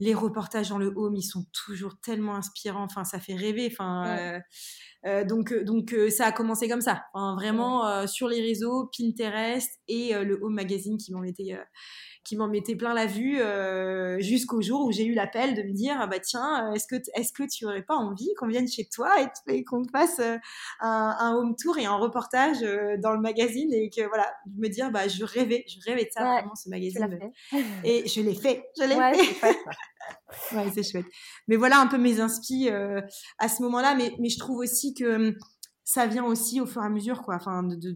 les 0.00 0.14
reportages 0.14 0.70
dans 0.70 0.78
le 0.78 0.92
home, 0.96 1.14
ils 1.14 1.22
sont 1.22 1.46
toujours 1.52 2.00
tellement 2.00 2.34
inspirants. 2.34 2.84
Enfin, 2.84 3.04
ça 3.04 3.20
fait 3.20 3.34
rêver. 3.34 3.68
Enfin, 3.70 4.18
euh, 4.18 4.40
euh, 5.06 5.24
donc, 5.24 5.52
euh, 5.52 5.64
donc 5.64 5.94
ça 6.10 6.26
a 6.26 6.32
commencé 6.32 6.68
comme 6.68 6.80
ça. 6.80 7.04
vraiment 7.14 8.06
sur 8.06 8.28
les 8.28 8.40
réseaux, 8.40 8.90
Pinterest 8.96 9.70
et 9.88 10.12
le 10.14 10.38
Home 10.42 10.54
Magazine 10.54 10.96
qui 10.96 11.12
m'en 11.12 11.22
était 11.22 11.56
qui 12.24 12.36
m'en 12.36 12.48
mettait 12.48 12.76
plein 12.76 12.92
la 12.92 13.06
vue 13.06 13.40
euh, 13.40 14.20
jusqu'au 14.20 14.60
jour 14.60 14.84
où 14.84 14.92
j'ai 14.92 15.04
eu 15.04 15.14
l'appel 15.14 15.54
de 15.54 15.62
me 15.62 15.72
dire 15.72 15.96
ah 15.98 16.06
bah 16.06 16.20
tiens 16.20 16.72
est-ce 16.74 16.86
que 16.86 16.96
est-ce 17.14 17.32
que 17.32 17.42
tu 17.42 17.64
aurais 17.64 17.82
pas 17.82 17.96
envie 17.96 18.28
qu'on 18.38 18.46
vienne 18.46 18.68
chez 18.68 18.86
toi 18.86 19.10
et, 19.48 19.64
qu'on 19.64 19.82
te 19.82 19.90
fasse 19.90 20.18
euh, 20.20 20.36
un, 20.80 21.34
home 21.34 21.56
tour 21.56 21.78
et 21.78 21.86
un 21.86 21.96
reportage 21.96 22.62
euh, 22.62 22.96
dans 22.98 23.12
le 23.12 23.20
magazine? 23.20 23.72
Et 23.72 23.88
que 23.90 24.06
voilà 24.06 24.30
me 24.56 24.68
dire 24.68 24.90
bah 24.90 25.08
je 25.08 25.24
rêvais 25.24 25.64
je 25.66 25.78
rêvais 25.88 26.04
de 26.04 26.10
ça 26.10 26.22
vraiment 26.22 26.54
ce 26.54 26.68
magazine. 26.68 27.18
et 27.84 28.06
je 28.06 28.20
l'ai 28.20 28.34
fait 28.34 28.64
je 28.78 28.84
l'ai 28.84 29.24
fait. 29.24 29.56
ouais 30.56 30.70
c'est 30.74 30.82
chouette. 30.82 31.06
Mais 31.48 31.56
voilà 31.56 31.80
un 31.80 31.86
peu 31.86 31.98
mes 31.98 32.20
inspi 32.20 32.68
à 33.38 33.48
ce 33.48 33.62
moment-là. 33.62 33.94
Mais 33.94 34.12
mais 34.18 34.28
je 34.28 34.38
trouve 34.38 34.58
aussi 34.58 34.89
que 34.94 35.36
ça 35.84 36.06
vient 36.06 36.24
aussi 36.24 36.60
au 36.60 36.66
fur 36.66 36.82
et 36.82 36.86
à 36.86 36.88
mesure 36.88 37.22
quoi 37.22 37.34
enfin 37.34 37.62
de, 37.62 37.74
de 37.74 37.94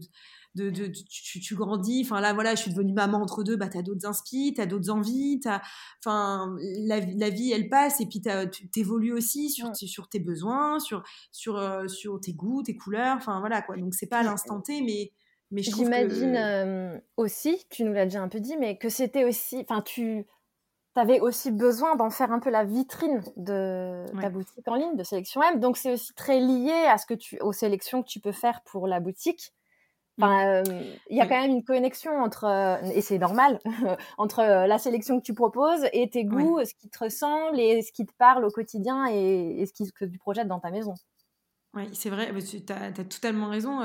de, 0.55 0.69
de, 0.69 0.87
tu, 0.87 1.39
tu, 1.39 1.55
grandis. 1.55 2.01
Enfin 2.05 2.21
là, 2.21 2.33
voilà, 2.33 2.55
je 2.55 2.61
suis 2.61 2.71
devenue 2.71 2.93
maman 2.93 3.21
entre 3.21 3.43
deux. 3.43 3.57
Bah, 3.57 3.67
t'as 3.67 3.81
d'autres 3.81 4.07
inspi, 4.07 4.53
t'as 4.55 4.65
d'autres 4.65 4.89
envies. 4.89 5.39
T'as, 5.41 5.61
enfin, 6.03 6.55
la, 6.85 7.01
la, 7.01 7.29
vie, 7.29 7.51
elle 7.51 7.69
passe 7.69 7.99
et 8.01 8.05
puis 8.05 8.21
tu 8.51 8.69
t'évolues 8.69 9.11
aussi 9.11 9.49
sur, 9.49 9.75
sur 9.75 10.07
tes 10.07 10.19
besoins, 10.19 10.79
sur, 10.79 11.03
sur, 11.31 11.57
euh, 11.57 11.87
sur 11.87 12.19
tes 12.21 12.33
goûts, 12.33 12.63
tes 12.63 12.75
couleurs. 12.75 13.17
Enfin 13.17 13.39
voilà 13.39 13.61
quoi. 13.61 13.75
Donc 13.75 13.93
c'est 13.93 14.07
pas 14.07 14.19
à 14.19 14.23
l'instant 14.23 14.61
T, 14.61 14.81
mais 14.81 15.11
mais 15.51 15.61
je 15.61 15.71
J'imagine 15.71 16.33
que... 16.33 16.37
Euh, 16.95 16.99
aussi, 17.17 17.65
tu 17.69 17.83
nous 17.83 17.93
l'as 17.93 18.05
déjà 18.05 18.21
un 18.21 18.29
peu 18.29 18.39
dit, 18.39 18.55
mais 18.57 18.77
que 18.77 18.89
c'était 18.89 19.25
aussi, 19.25 19.63
enfin 19.69 19.81
tu 19.81 20.25
avais 20.99 21.19
aussi 21.19 21.51
besoin 21.51 21.95
d'en 21.95 22.09
faire 22.09 22.31
un 22.31 22.39
peu 22.39 22.49
la 22.49 22.63
vitrine 22.63 23.21
de 23.35 24.05
ta 24.21 24.29
boutique 24.29 24.67
en 24.67 24.75
ligne 24.75 24.95
de 24.95 25.03
Sélection 25.03 25.41
M. 25.43 25.59
Donc 25.59 25.77
c'est 25.77 25.93
aussi 25.93 26.13
très 26.13 26.39
lié 26.39 26.85
à 26.87 26.97
ce 26.97 27.05
que 27.05 27.13
tu, 27.13 27.37
aux 27.39 27.53
sélections 27.53 28.01
que 28.01 28.07
tu 28.07 28.19
peux 28.19 28.31
faire 28.31 28.61
pour 28.63 28.87
la 28.87 28.99
boutique. 28.99 29.51
Enfin, 30.17 30.61
mmh. 30.61 30.83
il 31.09 31.17
y 31.17 31.19
a 31.19 31.25
quand 31.25 31.41
même 31.41 31.51
une 31.51 31.65
connexion 31.65 32.11
entre, 32.21 32.45
et 32.93 33.01
c'est 33.01 33.17
normal, 33.17 33.59
entre 34.17 34.41
la 34.41 34.77
sélection 34.77 35.19
que 35.19 35.25
tu 35.25 35.33
proposes 35.33 35.85
et 35.91 36.09
tes 36.09 36.23
goûts, 36.23 36.63
ce 36.63 36.73
qui 36.73 36.87
te 36.87 37.03
ressemble 37.03 37.59
et 37.59 37.81
ce 37.81 37.91
qui 37.91 38.05
te 38.05 38.13
parle 38.17 38.45
au 38.45 38.49
quotidien 38.49 39.07
et, 39.07 39.65
ce 39.65 39.73
qui, 39.73 39.91
que 39.91 40.05
tu 40.05 40.17
projettes 40.17 40.47
dans 40.47 40.61
ta 40.61 40.71
maison. 40.71 40.93
Oui, 41.73 41.89
c'est 41.91 42.09
vrai, 42.09 42.31
tu 42.39 42.63
as, 42.71 42.93
totalement 42.93 43.49
raison. 43.49 43.81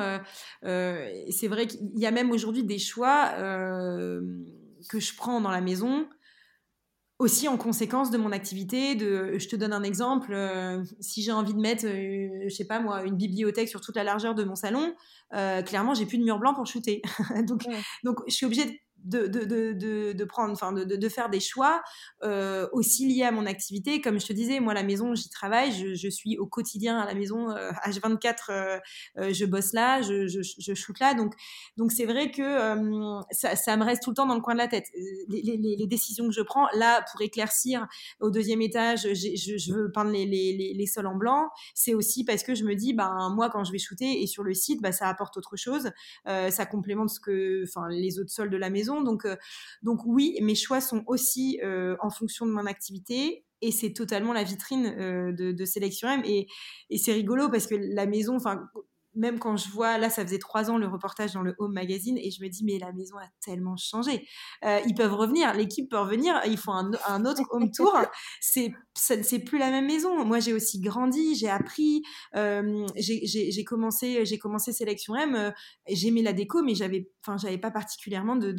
c'est 0.63 1.49
vrai 1.49 1.67
qu'il 1.67 1.99
y 1.99 2.07
a 2.07 2.13
même 2.13 2.31
aujourd'hui 2.31 2.63
des 2.63 2.79
choix 2.79 3.33
que 3.37 5.01
je 5.01 5.17
prends 5.17 5.41
dans 5.41 5.51
la 5.51 5.61
maison 5.61 6.07
aussi 7.21 7.49
en 7.49 7.59
conséquence 7.59 8.11
de 8.11 8.17
mon 8.17 8.33
activité. 8.33 8.95
De, 8.95 9.39
je 9.39 9.47
te 9.47 9.55
donne 9.55 9.75
un 9.75 9.83
exemple. 9.83 10.33
Euh, 10.33 10.83
si 11.01 11.23
j'ai 11.23 11.33
envie 11.33 11.53
de 11.53 11.61
mettre, 11.61 11.87
euh, 11.87 12.49
je 12.49 12.55
sais 12.55 12.65
pas 12.65 12.81
moi, 12.81 13.05
une 13.05 13.15
bibliothèque 13.15 13.69
sur 13.69 13.83
toute 13.83 13.95
la 13.95 14.05
largeur 14.05 14.35
de 14.35 14.43
mon 14.43 14.55
salon, 14.57 14.95
euh, 15.35 15.61
clairement, 15.61 15.93
j'ai 15.93 16.07
plus 16.07 16.17
de 16.17 16.25
mur 16.25 16.39
blanc 16.39 16.55
pour 16.55 16.67
shooter. 16.67 17.03
donc, 17.47 17.65
donc, 18.05 18.17
je 18.27 18.33
suis 18.33 18.47
obligée 18.47 18.65
de 18.65 18.73
de, 19.05 19.27
de, 19.27 20.13
de, 20.13 20.25
prendre, 20.25 20.53
enfin, 20.53 20.73
de, 20.73 20.85
de, 20.85 21.09
faire 21.09 21.31
des 21.31 21.41
choix 21.41 21.83
euh, 22.23 22.69
aussi 22.73 23.07
liés 23.07 23.25
à 23.25 23.33
mon 23.33 23.47
activité. 23.47 24.01
Comme 24.01 24.21
je 24.21 24.27
te 24.27 24.33
disais, 24.33 24.61
moi, 24.61 24.75
la 24.75 24.83
maison, 24.83 25.15
j'y 25.15 25.29
travaille, 25.31 25.73
je, 25.73 25.95
je, 25.95 26.09
suis 26.09 26.39
au 26.39 26.47
quotidien 26.47 26.99
à 26.99 27.07
la 27.07 27.15
maison, 27.15 27.51
euh, 27.51 27.71
H24, 27.87 28.37
euh, 28.51 28.79
euh, 29.19 29.33
je 29.33 29.45
bosse 29.47 29.73
là, 29.73 30.03
je, 30.03 30.27
je, 30.27 30.41
je 30.43 30.75
shoot 30.75 30.99
là. 31.01 31.15
Donc, 31.15 31.35
donc 31.77 31.93
c'est 31.93 32.05
vrai 32.05 32.31
que 32.31 32.43
ça, 33.31 33.57
ça, 33.57 33.77
me 33.77 33.85
reste 33.85 34.03
tout 34.03 34.11
le 34.11 34.17
temps 34.17 34.27
dans 34.27 34.35
le 34.35 34.41
coin 34.41 34.55
de 34.55 34.59
la 34.59 34.69
tête. 34.69 34.87
Les, 35.29 35.43
les, 35.57 35.87
décisions 35.87 36.29
que 36.29 36.35
je 36.35 36.43
prends, 36.43 36.69
là, 36.75 37.05
pour 37.11 37.21
éclaircir 37.23 37.87
au 38.21 38.31
deuxième 38.31 38.63
étage, 38.63 39.03
je, 39.03 39.57
je 39.57 39.73
veux 39.73 39.91
peindre 39.91 40.11
les, 40.11 40.27
les, 40.27 40.75
les, 40.75 40.87
sols 40.87 41.07
en 41.07 41.17
blanc, 41.17 41.49
c'est 41.75 41.95
aussi 41.95 42.25
parce 42.25 42.43
que 42.43 42.55
je 42.55 42.65
me 42.65 42.75
dis, 42.75 42.93
ben, 42.93 43.33
moi, 43.35 43.51
quand 43.51 43.65
je 43.65 43.73
vais 43.73 43.79
shooter 43.79 44.23
et 44.23 44.27
sur 44.27 44.45
le 44.45 44.55
site, 44.55 44.81
ben, 44.83 44.93
ça 44.93 45.09
apporte 45.09 45.37
autre 45.37 45.57
chose, 45.57 45.91
ça 46.27 46.67
complémente 46.67 47.11
ce 47.11 47.21
que, 47.21 47.65
enfin, 47.65 47.89
les 47.89 48.19
autres 48.19 48.31
sols 48.31 48.51
de 48.51 48.57
la 48.57 48.71
maison 48.71 48.90
donc, 49.03 49.25
euh, 49.25 49.37
donc 49.83 50.01
oui, 50.05 50.37
mes 50.43 50.55
choix 50.55 50.81
sont 50.81 51.03
aussi 51.07 51.61
euh, 51.63 51.97
en 52.01 52.11
fonction 52.11 52.47
de 52.47 52.53
mon 52.53 52.67
activité 52.67 53.45
et 53.63 53.73
c'est 53.73 53.93
totalement 53.93 54.33
la 54.33 54.43
vitrine 54.43 54.87
euh, 54.87 55.33
de, 55.33 55.53
de 55.53 55.65
Sélection 55.65 56.09
M. 56.09 56.23
Et, 56.25 56.47
et 56.89 56.99
c'est 56.99 57.13
rigolo 57.13 57.49
parce 57.49 57.67
que 57.67 57.75
la 57.75 58.07
maison, 58.07 58.37
enfin, 58.37 58.63
même 59.15 59.39
quand 59.39 59.57
je 59.57 59.69
vois, 59.71 59.99
là, 59.99 60.11
ça 60.11 60.25
faisait 60.25 60.39
trois 60.39 60.71
ans 60.71 60.79
le 60.79 60.87
reportage 60.87 61.33
dans 61.33 61.43
le 61.43 61.55
Home 61.59 61.73
Magazine, 61.73 62.17
et 62.19 62.31
je 62.31 62.43
me 62.43 62.49
dis, 62.49 62.65
mais 62.65 62.79
la 62.79 62.93
maison 62.93 63.17
a 63.19 63.29
tellement 63.45 63.77
changé. 63.77 64.27
Euh, 64.65 64.81
ils 64.87 64.95
peuvent 64.95 65.15
revenir, 65.15 65.55
l'équipe 65.55 65.91
peut 65.91 65.99
revenir, 65.99 66.41
ils 66.47 66.59
font 66.59 66.73
un, 66.73 67.25
autre 67.25 67.43
home 67.51 67.71
tour. 67.71 67.97
C'est 68.41 68.73
c'est 69.01 69.39
plus 69.39 69.59
la 69.59 69.71
même 69.71 69.87
maison. 69.87 70.25
Moi, 70.25 70.41
j'ai 70.41 70.53
aussi 70.53 70.81
grandi, 70.81 71.35
j'ai 71.35 71.49
appris, 71.49 72.03
euh, 72.37 72.87
j'ai 72.97 73.65
commencé, 73.65 74.23
commencé 74.41 74.73
Sélection 74.73 75.17
M. 75.17 75.35
Euh, 75.35 75.51
j'aimais 75.89 76.23
la 76.23 76.33
déco, 76.33 76.63
mais 76.63 76.75
j'avais, 76.75 77.11
enfin, 77.25 77.37
j'avais 77.39 77.59
pas 77.59 77.71
particulièrement 77.71 78.37
de 78.37 78.53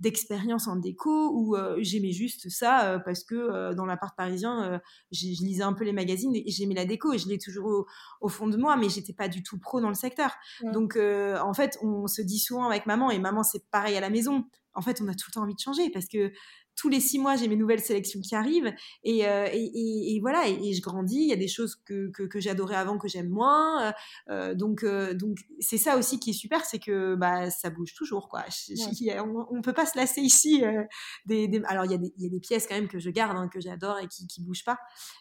d'expérience 0.00 0.66
de, 0.66 0.70
en 0.70 0.76
déco 0.76 1.32
ou 1.34 1.56
euh, 1.56 1.76
j'aimais 1.80 2.12
juste 2.12 2.48
ça 2.48 3.00
parce 3.04 3.24
que 3.24 3.74
dans 3.74 3.84
l'appart 3.84 4.16
parisien, 4.16 4.80
je 5.12 5.26
lisais 5.44 5.62
un 5.62 5.72
peu 5.72 5.84
les 5.84 5.92
magazines 5.92 6.34
et 6.34 6.44
j'aimais 6.50 6.74
la 6.74 6.84
déco 6.84 7.12
et 7.12 7.18
je 7.18 7.28
l'ai 7.28 7.38
toujours 7.38 7.66
au, 7.66 7.86
au, 8.20 8.28
fond 8.28 8.48
de 8.48 8.56
moi, 8.56 8.76
mais 8.76 8.88
j'étais 8.88 9.12
pas 9.12 9.28
du 9.28 9.42
tout 9.42 9.58
pro 9.58 9.75
dans 9.80 9.88
le 9.88 9.94
secteur. 9.94 10.34
Donc, 10.72 10.96
en 10.96 11.54
fait, 11.54 11.78
on 11.82 12.06
se 12.06 12.22
dit 12.22 12.38
souvent 12.38 12.66
avec 12.66 12.86
maman 12.86 13.10
et 13.10 13.18
maman, 13.18 13.42
c'est 13.42 13.68
pareil 13.70 13.96
à 13.96 14.00
la 14.00 14.10
maison. 14.10 14.44
En 14.74 14.82
fait, 14.82 15.00
on 15.00 15.08
a 15.08 15.14
tout 15.14 15.28
le 15.28 15.32
temps 15.32 15.42
envie 15.42 15.54
de 15.54 15.60
changer 15.60 15.90
parce 15.90 16.06
que 16.06 16.32
tous 16.76 16.90
les 16.90 17.00
six 17.00 17.18
mois, 17.18 17.36
j'ai 17.36 17.48
mes 17.48 17.56
nouvelles 17.56 17.80
sélections 17.80 18.20
qui 18.20 18.34
arrivent. 18.34 18.72
Et, 19.02 19.26
euh, 19.26 19.48
et, 19.50 20.14
et, 20.14 20.20
voilà, 20.20 20.46
et, 20.46 20.74
je 20.74 20.82
grandis. 20.82 21.22
Il 21.22 21.28
y 21.28 21.32
a 21.32 21.36
des 21.36 21.48
choses 21.48 21.74
que, 21.74 22.10
que, 22.10 22.24
que 22.24 22.38
j'adorais 22.38 22.76
avant 22.76 22.98
que 22.98 23.08
j'aime 23.08 23.30
moins. 23.30 23.94
Euh, 24.28 24.54
donc, 24.54 24.84
euh, 24.84 25.14
donc 25.14 25.38
c'est 25.58 25.78
ça 25.78 25.96
aussi 25.96 26.20
qui 26.20 26.30
est 26.30 26.34
super, 26.34 26.64
c'est 26.64 26.78
que 26.78 27.14
bah, 27.14 27.50
ça 27.50 27.70
bouge 27.70 27.94
toujours. 27.94 28.28
Quoi. 28.28 28.44
on 28.70 29.56
ne 29.56 29.62
peut 29.62 29.72
pas 29.72 29.86
se 29.86 29.96
lasser 29.96 30.20
ici. 30.20 30.62
Euh, 30.64 30.84
des, 31.24 31.48
des, 31.48 31.62
alors, 31.64 31.86
il 31.86 31.90
y, 31.90 31.94
a 31.94 31.98
des, 31.98 32.12
il 32.18 32.24
y 32.24 32.26
a 32.26 32.30
des 32.30 32.40
pièces 32.40 32.66
quand 32.66 32.74
même 32.74 32.88
que 32.88 32.98
je 32.98 33.10
garde, 33.10 33.36
hein, 33.36 33.48
que 33.48 33.60
j'adore 33.60 33.98
et 33.98 34.06
qui 34.06 34.26
ne 34.38 34.44
bougent 34.44 34.64
pas. 34.64 34.78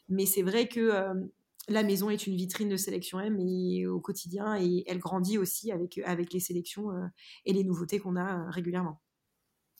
Mais 0.09 0.25
c'est 0.25 0.43
vrai 0.43 0.67
que 0.67 0.81
euh, 0.81 1.13
la 1.67 1.83
maison 1.83 2.09
est 2.09 2.27
une 2.27 2.35
vitrine 2.35 2.69
de 2.69 2.77
sélection 2.77 3.19
M 3.19 3.39
et 3.39 3.87
au 3.87 3.99
quotidien 3.99 4.55
et 4.59 4.83
elle 4.87 4.99
grandit 4.99 5.37
aussi 5.37 5.71
avec, 5.71 5.99
avec 6.05 6.31
les 6.33 6.39
sélections 6.39 6.91
et 7.45 7.53
les 7.53 7.63
nouveautés 7.63 7.99
qu'on 7.99 8.15
a 8.15 8.49
régulièrement. 8.51 9.01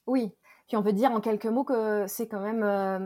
Oui, 0.08 0.32
puis 0.68 0.78
on 0.78 0.84
peut 0.84 0.94
dire 0.94 1.12
en 1.12 1.22
quelques 1.22 1.46
mots 1.46 1.64
que 1.64 2.06
c'est 2.08 2.28
quand 2.28 2.40
même, 2.40 2.64
euh, 2.64 3.00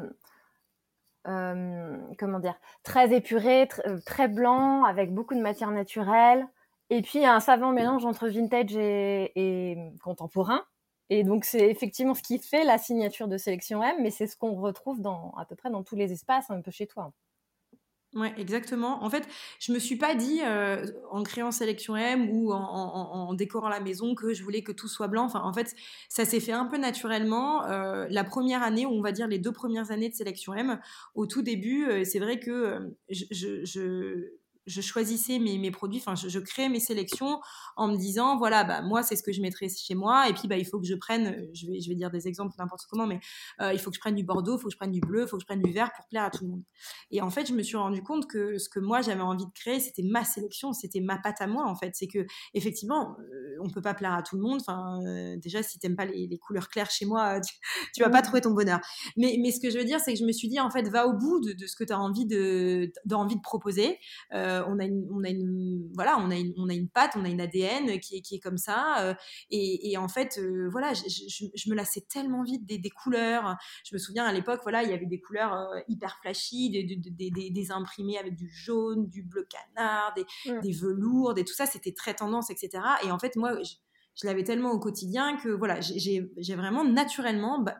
euh, 1.28 1.98
comment 2.18 2.40
dire, 2.40 2.56
très 2.84 3.14
épuré, 3.14 3.68
euh, 3.86 4.00
très 4.06 4.28
blanc, 4.28 4.84
avec 4.84 5.14
beaucoup 5.14 5.36
de 5.36 5.42
matière 5.42 5.72
naturelle. 5.72 6.48
Et 6.90 7.02
puis 7.02 7.26
un 7.26 7.40
savant 7.40 7.72
mélange 7.72 8.06
entre 8.06 8.28
vintage 8.30 8.76
et, 8.76 9.78
contemporain. 10.04 10.64
Et 11.10 11.24
donc 11.24 11.46
c'est 11.46 11.70
effectivement 11.70 12.14
ce 12.16 12.24
qui 12.24 12.40
fait 12.40 12.64
la 12.64 12.78
signature 12.78 13.28
de 13.28 13.38
Sélection 13.38 13.84
M, 13.84 13.98
mais 14.02 14.12
c'est 14.12 14.28
ce 14.28 14.38
qu'on 14.38 14.56
retrouve 14.56 15.02
dans 15.02 15.34
à 15.38 15.46
peu 15.46 15.56
près 15.56 15.70
dans 15.70 15.84
tous 15.84 15.96
les 15.96 16.12
espaces, 16.12 16.50
un 16.52 16.62
peu 16.62 16.72
chez 16.72 16.88
toi. 16.88 17.14
Ouais, 18.16 18.34
exactement. 18.38 19.04
En 19.04 19.10
fait, 19.12 19.28
je 19.60 19.72
me 19.72 19.78
suis 19.78 19.96
pas 19.96 20.16
dit 20.16 20.40
euh, 20.44 20.84
en 21.12 21.22
créant 21.22 21.52
Sélection 21.52 21.96
M 21.96 22.28
ou 22.32 22.52
en, 22.52 23.34
décorant 23.36 23.70
la 23.70 23.80
maison 23.80 24.16
que 24.16 24.34
je 24.34 24.44
voulais 24.44 24.64
que 24.64 24.72
tout 24.72 24.88
soit 24.88 25.08
blanc. 25.08 25.26
Enfin, 25.26 25.42
en 25.44 25.54
fait, 25.54 25.76
ça 26.10 26.26
s'est 26.26 26.40
fait 26.40 26.52
un 26.52 26.66
peu 26.66 26.78
naturellement. 26.78 27.66
Euh, 27.66 28.08
la 28.10 28.24
première 28.24 28.64
année, 28.64 28.88
on 28.88 29.02
va 29.02 29.12
dire 29.12 29.28
les 29.28 29.38
deux 29.38 29.52
premières 29.52 29.92
années 29.92 30.10
de 30.10 30.16
Sélection 30.16 30.56
M, 30.56 30.80
au 31.14 31.28
tout 31.28 31.44
début, 31.44 31.86
euh, 31.88 32.04
c'est 32.04 32.18
vrai 32.18 32.40
que 32.40 32.96
je 33.12 34.32
je 34.70 34.82
choisissais 34.82 35.40
mes, 35.40 35.58
mes 35.58 35.72
produits, 35.72 36.00
enfin, 36.00 36.16
je, 36.16 36.30
je, 36.30 36.40
créais 36.40 36.70
mes 36.70 36.80
sélections 36.80 37.40
en 37.76 37.88
me 37.88 37.98
disant, 37.98 38.38
voilà, 38.38 38.64
bah, 38.64 38.82
moi, 38.82 39.04
c'est 39.04 39.16
ce 39.16 39.24
que 39.24 39.32
je 39.32 39.42
mettrais 39.42 39.68
chez 39.70 39.96
moi, 39.96 40.30
et 40.30 40.34
puis, 40.34 40.48
bah, 40.48 40.58
il 40.58 40.66
faut 40.66 40.80
que 40.80 40.86
je 40.86 40.96
prenne, 40.96 41.28
euh, 41.28 41.48
je 41.54 41.68
vais, 41.68 41.80
je 41.80 41.90
vais 41.90 41.96
dire 41.96 42.12
des 42.12 42.28
exemples 42.28 42.54
n'importe 42.58 42.84
comment, 42.90 43.08
mais 43.08 43.20
euh, 43.62 43.74
il 43.74 43.80
faut 43.80 43.90
que 43.90 43.96
je 43.96 44.00
prenne 44.00 44.16
du 44.16 44.24
bordeaux, 44.24 44.58
il 44.58 44.62
faut 44.62 44.68
que 44.68 44.74
je 44.74 44.78
prenne 44.78 44.92
du 44.92 45.02
bleu, 45.02 45.24
il 45.24 45.28
faut 45.28 45.38
que 45.38 45.42
je 45.42 45.48
prenne 45.48 45.62
du 45.62 45.72
vert 45.72 45.92
pour 45.96 46.06
plaire 46.08 46.24
à 46.24 46.30
tout 46.30 46.44
le 46.44 46.52
monde. 46.52 46.64
Et 47.12 47.22
en 47.22 47.30
fait, 47.30 47.48
je 47.48 47.54
me 47.54 47.64
suis 47.64 47.78
rendu 47.78 48.04
compte 48.04 48.28
que 48.28 48.58
ce 48.58 48.70
que 48.70 48.80
moi, 48.80 49.02
j'avais 49.02 49.22
envie 49.22 49.46
de 49.46 49.52
créer, 49.54 49.80
c'était 49.80 50.04
ma 50.04 50.24
sélection, 50.24 50.74
c'était 50.74 51.02
ma 51.02 51.18
patte 51.18 51.42
à 51.42 51.48
moi, 51.48 51.66
en 51.68 51.76
fait. 51.76 51.92
C'est 51.96 52.08
que, 52.08 52.26
effectivement, 52.54 53.18
euh, 53.20 53.58
on 53.62 53.70
peut 53.70 53.82
pas 53.82 53.94
plaire 53.94 54.14
à 54.14 54.22
tout 54.22 54.36
le 54.36 54.44
monde. 54.44 54.60
Enfin, 54.62 55.00
euh, 55.06 55.38
déjà, 55.38 55.64
si 55.64 55.80
t'aimes 55.80 55.96
pas 55.96 56.06
les, 56.06 56.28
les, 56.28 56.38
couleurs 56.38 56.70
claires 56.70 56.92
chez 56.92 57.06
moi, 57.06 57.40
tu, 57.42 57.56
tu 57.96 58.04
vas 58.04 58.10
pas 58.10 58.22
trouver 58.22 58.42
ton 58.42 58.52
bonheur. 58.52 58.80
Mais, 59.18 59.38
mais 59.42 59.52
ce 59.52 59.60
que 59.60 59.70
je 59.70 59.78
veux 59.78 59.86
dire, 59.86 60.00
c'est 60.00 60.14
que 60.14 60.20
je 60.20 60.26
me 60.26 60.32
suis 60.32 60.48
dit, 60.48 60.60
en 60.60 60.70
fait, 60.70 60.88
va 60.90 61.08
au 61.08 61.14
bout 61.14 61.40
de, 61.40 61.54
de 61.54 61.68
ce 61.68 61.76
que 61.76 61.84
tu 61.84 61.94
as 61.94 62.00
envie 62.00 62.26
de, 62.26 62.92
de 63.06 63.16
proposer. 63.42 63.98
Euh, 64.34 64.59
euh, 64.60 64.66
on 64.68 64.80
a 64.80 64.86
une, 64.86 65.08
on 65.12 65.24
a 65.24 65.30
une, 65.30 65.90
voilà, 65.94 66.18
on 66.20 66.30
a 66.30 66.36
une, 66.36 66.54
on 66.58 66.70
a 66.70 66.74
une 66.74 66.90
patte, 66.90 67.14
on 67.16 67.26
a 67.26 67.30
une 67.30 67.42
ADN 67.42 68.00
qui 68.00 68.18
est, 68.18 68.22
qui 68.22 68.36
est 68.36 68.40
comme 68.40 68.58
ça. 68.58 69.04
Euh, 69.04 69.14
et, 69.50 69.92
et, 69.92 69.98
en 69.98 70.08
fait, 70.08 70.38
euh, 70.38 70.68
voilà, 70.72 70.94
je, 70.94 71.04
je, 71.08 71.46
je, 71.54 71.70
me 71.70 71.76
lassais 71.76 72.02
tellement 72.02 72.44
vite 72.44 72.66
des, 72.66 72.78
des, 72.78 72.90
couleurs. 72.90 73.58
Je 73.86 73.96
me 73.96 74.00
souviens 74.00 74.26
à 74.26 74.34
l'époque, 74.34 74.60
voilà, 74.64 74.84
il 74.84 74.90
y 74.90 74.94
avait 74.94 75.06
des 75.06 75.20
couleurs 75.20 75.54
euh, 75.54 75.80
hyper 75.88 76.18
flashy, 76.22 76.70
des, 76.70 76.84
des, 76.84 77.32
des, 77.32 77.50
des, 77.50 77.72
imprimés 77.72 78.18
avec 78.18 78.36
du 78.36 78.50
jaune, 78.50 79.08
du 79.08 79.24
bleu 79.24 79.48
canard, 79.50 80.14
des, 80.16 80.26
mmh. 80.52 80.62
des 80.62 80.72
velours, 80.72 81.38
et 81.38 81.46
tout 81.46 81.54
ça, 81.54 81.66
c'était 81.66 81.94
très 81.94 82.14
tendance, 82.14 82.50
etc. 82.50 82.84
Et 83.06 83.12
en 83.12 83.20
fait, 83.20 83.36
moi, 83.36 83.62
je, 83.62 83.74
je 84.16 84.28
l'avais 84.28 84.44
tellement 84.44 84.72
au 84.72 84.80
quotidien 84.80 85.38
que 85.38 85.50
voilà, 85.50 85.80
j'ai 85.82 86.56
vraiment 86.56 86.84
naturellement 86.84 87.62
bah, 87.62 87.78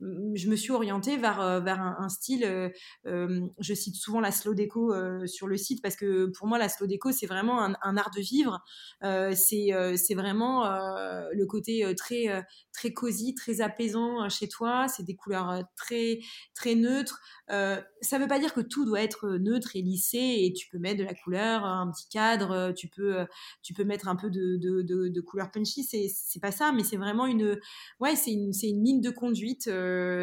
je 0.00 0.48
me 0.48 0.56
suis 0.56 0.72
orientée 0.72 1.16
vers, 1.16 1.40
euh, 1.40 1.60
vers 1.60 1.80
un, 1.80 2.08
style, 2.08 2.44
euh, 2.44 2.68
euh, 3.06 3.46
je 3.58 3.74
cite 3.74 3.96
souvent 3.96 4.20
la 4.20 4.30
slow 4.30 4.54
déco 4.54 4.92
sur 5.26 5.46
le 5.46 5.56
site 5.56 5.82
parce 5.82 5.96
que 5.96 6.26
pour 6.36 6.46
moi 6.46 6.58
la 6.58 6.68
slow 6.68 6.86
déco 6.86 7.12
c'est 7.12 7.26
vraiment 7.26 7.62
un, 7.62 7.96
art 7.96 8.10
de 8.14 8.20
vivre, 8.20 8.62
c'est 9.02 10.14
vraiment 10.14 10.64
le 10.66 11.46
côté 11.46 11.94
très 11.96 12.44
très 12.72 12.92
cosy, 12.92 13.34
très 13.34 13.60
apaisant 13.60 14.28
chez 14.28 14.48
toi, 14.48 14.86
c'est 14.88 15.02
des 15.02 15.16
couleurs 15.16 15.62
très 15.76 16.18
très 16.54 16.74
neutres. 16.74 17.20
ça 17.48 18.18
veut 18.18 18.28
pas 18.28 18.38
dire 18.38 18.52
que 18.52 18.60
tout 18.60 18.84
doit 18.84 19.02
être 19.02 19.28
neutre 19.38 19.76
et 19.76 19.82
lissé 19.82 20.18
et 20.18 20.52
tu 20.52 20.68
peux 20.68 20.78
mettre 20.78 20.98
de 20.98 21.04
la 21.04 21.14
couleur, 21.14 21.64
un 21.64 21.90
petit 21.90 22.08
cadre, 22.08 22.72
tu 22.72 22.88
peux 22.88 23.26
tu 23.62 23.72
peux 23.72 23.84
mettre 23.84 24.08
un 24.08 24.16
peu 24.16 24.30
de 24.30 24.56
de, 24.56 24.82
de, 24.82 25.08
de 25.08 25.20
couleur 25.20 25.50
punchy, 25.50 25.84
c'est 25.84 26.40
pas 26.40 26.52
ça, 26.52 26.72
mais 26.72 26.84
c'est 26.84 26.98
vraiment 26.98 27.26
une 27.26 27.58
ouais 28.00 28.16
c'est 28.16 28.32
une 28.32 28.52
une 28.62 28.84
ligne 28.84 29.00
de 29.00 29.10
conduite 29.10 29.68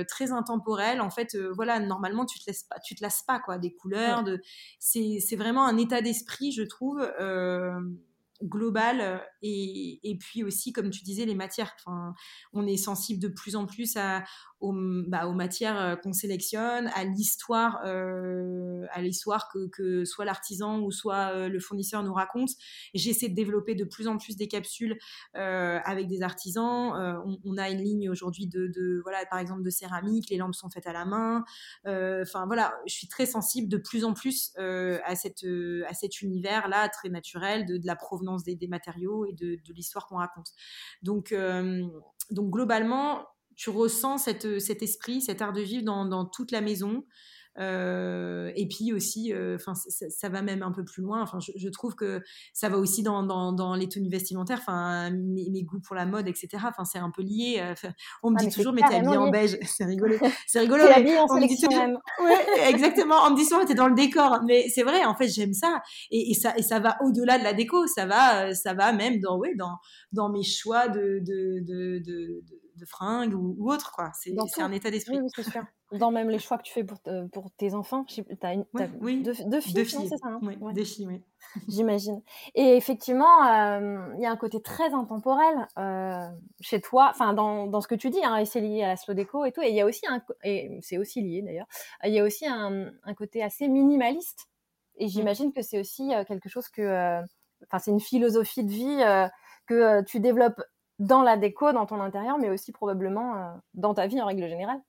très 0.08 0.32
intemporel. 0.32 1.02
En 1.02 1.10
fait, 1.10 1.36
euh, 1.36 1.52
voilà, 1.56 1.80
normalement, 1.80 2.26
tu 2.26 2.40
te 2.40 2.46
laisses 2.48 2.64
pas, 2.64 2.80
tu 2.80 2.96
te 2.96 3.02
lasses 3.02 3.24
pas 3.24 3.40
quoi, 3.40 3.58
des 3.58 3.74
couleurs. 3.74 4.24
De, 4.24 4.42
c'est, 4.80 5.20
c'est 5.20 5.36
vraiment 5.36 5.66
un 5.66 5.78
état 5.78 6.02
d'esprit, 6.02 6.52
je 6.52 6.64
trouve. 6.64 7.02
Euh, 8.42 8.46
global 8.48 9.22
et, 9.42 10.00
et, 10.04 10.18
puis 10.18 10.44
aussi 10.44 10.74
comme 10.74 10.90
tu 10.90 11.04
disais 11.04 11.26
les 11.26 11.36
matières 11.36 11.74
enfin 11.80 12.14
on 12.52 12.68
est 12.68 12.78
sensible 12.78 13.22
de 13.22 13.28
plus 13.28 13.56
en 13.56 13.66
plus 13.66 13.96
à, 13.96 14.24
aux, 14.64 14.74
bah, 15.08 15.30
matières 15.34 15.80
euh, 15.80 15.96
qu'on 15.98 16.14
sélectionne, 16.14 16.90
à 16.96 17.04
l'histoire, 17.04 17.82
euh, 17.86 18.86
à 18.92 19.02
l'histoire 19.02 19.50
que, 19.52 19.68
que 19.68 20.06
soit 20.06 20.24
l'artisan 20.24 20.80
ou 20.80 20.90
soit 20.90 21.34
euh, 21.34 21.50
le 21.50 21.60
fournisseur 21.60 22.02
nous 22.02 22.14
raconte. 22.14 22.50
J'essaie 22.94 23.28
de 23.28 23.36
développer 23.36 23.76
de 23.76 23.84
plus 23.84 24.08
en 24.08 24.18
plus 24.18 24.38
des 24.38 24.48
capsules 24.48 24.98
euh, 25.36 25.80
avec 25.84 26.08
des 26.08 26.22
artisans. 26.22 26.94
Euh, 26.96 27.20
on, 27.44 27.58
a 27.58 27.70
une 27.70 27.82
ligne 27.82 28.10
aujourd'hui 28.10 28.48
de, 28.48 28.68
de, 28.68 29.02
voilà, 29.04 29.26
par 29.26 29.40
exemple 29.40 29.64
de 29.64 29.70
céramique. 29.70 30.30
Les 30.30 30.38
lampes 30.38 30.56
sont 30.56 30.70
faites 30.70 30.88
à 30.88 30.94
la 30.94 31.04
main. 31.04 31.44
Euh, 31.86 32.24
enfin 32.24 32.46
voilà, 32.46 32.74
je 32.88 32.94
suis 32.94 33.08
très 33.08 33.26
sensible 33.26 33.68
de 33.68 33.78
plus 33.78 34.06
en 34.06 34.14
plus 34.14 34.54
à 34.58 35.16
cette 35.16 35.46
à 35.88 35.94
cet 35.94 36.22
univers 36.22 36.68
là 36.68 36.88
très 36.90 37.10
naturel 37.10 37.66
de, 37.66 37.78
de 37.78 37.86
la 37.86 37.96
provenance 37.96 38.23
des, 38.46 38.68
matériaux 38.68 39.26
et 39.26 39.34
de, 39.34 39.60
l'histoire 39.74 40.08
qu'on 40.08 40.18
raconte. 40.18 40.48
Donc 41.02 41.34
donc 42.30 42.52
globalement, 42.52 43.26
tu 43.56 43.70
ressens 43.70 44.18
cet 44.18 44.46
esprit, 44.82 45.22
cet 45.22 45.42
art 45.42 45.54
de 45.54 45.62
vivre 45.62 45.84
dans 45.84 46.26
toute 46.26 46.52
la 46.52 46.62
maison. 46.62 47.06
Euh, 47.60 48.52
et 48.56 48.68
puis 48.68 48.94
aussi, 48.94 49.34
euh, 49.34 49.56
enfin, 49.56 49.74
ça, 49.76 50.30
va 50.30 50.42
même 50.42 50.64
un 50.64 50.72
peu 50.72 50.84
plus 50.84 51.02
loin. 51.02 51.22
Enfin, 51.22 51.40
je, 51.40 51.70
trouve 51.70 51.96
que 51.96 52.22
ça 52.54 52.70
va 52.70 52.78
aussi 52.78 53.04
dans, 53.04 53.24
dans, 53.24 53.76
les 53.76 53.88
tenues 53.88 54.10
vestimentaires, 54.10 54.60
enfin, 54.60 55.12
mes, 55.12 55.64
goûts 55.64 55.80
pour 55.80 55.96
la 55.96 56.06
mode, 56.06 56.28
etc. 56.28 56.50
Enfin, 56.66 56.86
c'est 56.86 57.00
un 57.00 57.12
peu 57.12 57.22
lié. 57.22 57.58
Euh, 57.60 57.90
on 58.24 58.32
me 58.32 58.38
ah, 58.40 58.44
dit 58.44 58.50
toujours, 58.50 58.74
mais 58.74 58.82
t'es 58.82 58.96
habillée 58.96 59.18
en 59.18 59.30
beige. 59.30 59.58
C'est 59.66 59.86
rigolo. 59.86 60.18
C'est 60.48 60.60
rigolo. 60.60 60.84
habillée 60.84 61.18
en 61.18 61.28
sélection 61.28 61.70
même. 61.70 61.98
Ouais, 62.24 62.70
exactement. 62.70 63.16
On 63.26 63.32
me 63.32 63.36
dit 63.36 63.46
souvent, 63.46 63.66
t'es 63.66 63.76
dans 63.76 63.88
le 63.88 63.96
décor. 63.96 64.40
Mais 64.46 64.68
c'est 64.70 64.84
vrai, 64.84 65.04
en 65.06 65.16
fait, 65.16 65.28
j'aime 65.28 65.54
ça. 65.54 65.82
Et, 66.12 66.34
ça, 66.34 66.56
et 66.58 66.64
ça 66.64 66.80
va 66.80 66.98
au-delà 67.04 67.38
de 67.38 67.44
la 67.44 67.54
déco. 67.54 67.88
Ça 67.88 68.06
va, 68.06 68.54
ça 68.54 68.74
va 68.74 68.94
même 68.94 69.20
dans, 69.20 69.38
ouais, 69.38 69.56
dans, 69.56 69.78
dans 70.12 70.30
mes 70.30 70.44
choix 70.44 70.88
de, 70.88 71.20
de, 71.20 71.60
de, 71.66 72.00
de 72.00 72.44
de 72.76 72.86
fringues 72.86 73.34
ou, 73.34 73.56
ou 73.58 73.72
autre 73.72 73.92
quoi. 73.92 74.12
C'est 74.14 74.62
un 74.62 74.72
état 74.72 74.92
d'esprit. 74.92 75.20
Oui, 75.20 75.30
dans 75.98 76.12
même 76.12 76.30
les 76.30 76.40
choix 76.40 76.58
que 76.58 76.64
tu 76.64 76.74
fais 76.74 76.84
pour, 76.84 77.00
pour 77.32 77.52
tes 77.52 77.74
enfants. 77.74 78.04
Tu 78.06 78.24
as, 78.42 78.54
une, 78.54 78.66
oui, 79.02 79.22
deux, 79.22 79.34
deux, 79.46 79.62
filles, 79.62 80.08
c'est 80.10 80.18
ça 80.18 80.28
hein? 80.28 80.40
Oui, 80.42 80.74
Deux 80.74 80.84
filles, 80.84 81.08
oui. 81.08 81.22
J'imagine. 81.68 82.22
Et 82.56 82.76
effectivement, 82.76 83.46
euh, 83.46 84.14
il 84.16 84.22
y 84.22 84.26
a 84.26 84.32
un 84.32 84.38
côté 84.38 84.62
très 84.62 84.94
intemporel 84.94 85.68
euh, 85.78 86.28
chez 86.62 86.82
toi, 86.82 87.10
enfin 87.10 87.34
dans, 87.34 87.68
dans, 87.68 87.82
ce 87.82 87.88
que 87.88 87.96
tu 87.96 88.10
dis, 88.10 88.24
hein, 88.24 88.38
et 88.38 88.46
c'est 88.46 88.62
lié 88.62 88.84
à 88.84 88.88
la 88.88 88.96
slow 88.96 89.14
déco 89.14 89.46
et 89.46 89.52
tout. 89.52 89.62
Et 89.62 89.70
il 89.70 89.76
y 89.76 89.82
a 89.82 89.86
aussi 89.86 90.06
un, 90.08 90.22
et 90.44 90.80
c'est 90.82 90.98
aussi 90.98 91.22
lié 91.22 91.42
d'ailleurs, 91.42 91.68
il 92.04 92.14
y 92.14 92.20
a 92.20 92.24
aussi 92.24 92.48
un, 92.48 92.92
un 93.04 93.14
côté 93.14 93.44
assez 93.44 93.68
minimaliste. 93.68 94.48
Et 94.98 95.06
mmh. 95.06 95.10
j'imagine 95.10 95.54
que 95.54 95.62
c'est 95.62 95.80
aussi 95.80 96.14
euh, 96.14 96.24
quelque 96.24 96.50
chose 96.50 96.70
que, 96.70 97.22
enfin, 97.66 97.80
c'est 97.80 97.92
une 97.92 98.00
philosophie 98.00 98.64
de 98.64 98.72
vie 98.72 99.30
que 99.68 100.04
tu 100.04 100.20
développes 100.20 100.62
dans 101.00 101.24
la 101.24 101.38
déco, 101.38 101.72
dans 101.72 101.86
ton 101.86 102.00
intérieur, 102.00 102.38
mais 102.38 102.50
aussi 102.50 102.72
probablement 102.72 103.60
dans 103.74 103.94
ta 103.94 104.08
vie 104.08 104.22
en 104.22 104.26
règle 104.26 104.48
générale. 104.48 104.80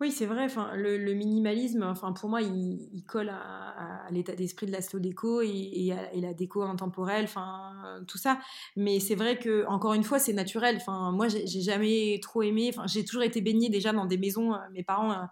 Oui, 0.00 0.10
c'est 0.10 0.24
vrai. 0.24 0.44
Enfin, 0.44 0.70
le, 0.76 1.12
minimalisme, 1.12 1.82
enfin, 1.82 2.12
pour 2.12 2.30
moi, 2.30 2.40
il, 2.40 3.04
colle 3.06 3.28
à, 3.28 4.06
l'état 4.10 4.34
d'esprit 4.34 4.64
de 4.66 4.72
la 4.72 4.80
slow 4.80 4.98
déco 4.98 5.42
et, 5.42 5.94
la 6.14 6.32
déco 6.32 6.62
intemporelle, 6.62 7.24
enfin, 7.24 8.00
tout 8.08 8.16
ça. 8.16 8.38
Mais 8.76 8.98
c'est 8.98 9.14
vrai 9.14 9.38
que, 9.38 9.66
encore 9.66 9.92
une 9.92 10.02
fois, 10.02 10.18
c'est 10.18 10.32
naturel. 10.32 10.76
Enfin, 10.76 11.12
moi, 11.12 11.28
j'ai 11.28 11.60
jamais 11.60 12.18
trop 12.22 12.42
aimé. 12.42 12.70
Enfin, 12.72 12.86
j'ai 12.86 13.04
toujours 13.04 13.22
été 13.22 13.42
baignée 13.42 13.68
déjà 13.68 13.92
dans 13.92 14.06
des 14.06 14.16
maisons. 14.16 14.54
Euh, 14.54 14.58
mes 14.72 14.82
parents 14.82 15.12
euh, 15.12 15.26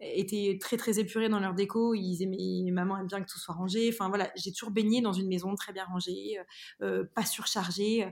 étaient 0.00 0.58
très 0.60 0.76
très 0.76 0.98
épurés 0.98 1.30
dans 1.30 1.40
leur 1.40 1.54
déco. 1.54 1.94
Ils 1.94 2.22
aimaient, 2.22 2.70
maman 2.72 2.98
aime 2.98 3.06
bien 3.06 3.22
que 3.22 3.30
tout 3.30 3.38
soit 3.38 3.54
rangé. 3.54 3.88
Enfin 3.90 4.10
voilà, 4.10 4.30
j'ai 4.36 4.52
toujours 4.52 4.70
baigné 4.70 5.00
dans 5.00 5.14
une 5.14 5.28
maison 5.28 5.54
très 5.54 5.72
bien 5.72 5.86
rangée, 5.86 6.38
euh, 6.82 7.04
pas 7.14 7.24
surchargée 7.24 8.06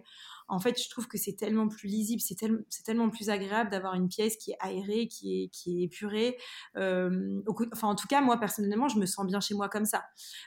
en 0.49 0.59
fait, 0.61 0.83
je 0.83 0.89
trouve 0.89 1.07
que 1.07 1.19
c'est 1.19 1.35
tellement 1.35 1.69
plus 1.69 1.89
lisible, 1.89 2.23
c'est 2.23 2.85
tellement 2.85 3.11
plus 3.11 3.29
agréable 3.29 3.71
d'avoir 3.71 3.95
une 3.95 4.09
pièce 4.09 4.37
qui 4.37 4.53
est 4.53 4.57
aérée, 4.61 5.07
qui 5.07 5.43
est, 5.43 5.49
qui 5.49 5.79
est 5.79 5.85
épurée. 5.85 6.39
Euh, 6.77 7.43
enfin, 7.73 7.89
en 7.89 7.95
tout 7.95 8.09
cas, 8.09 8.23
moi, 8.23 8.39
personnellement, 8.41 8.89
je 8.89 8.99
me 8.99 9.05
sens 9.05 9.27
bien 9.27 9.41
chez 9.41 9.55
moi 9.55 9.69
comme 9.69 9.85
ça. 9.85 10.05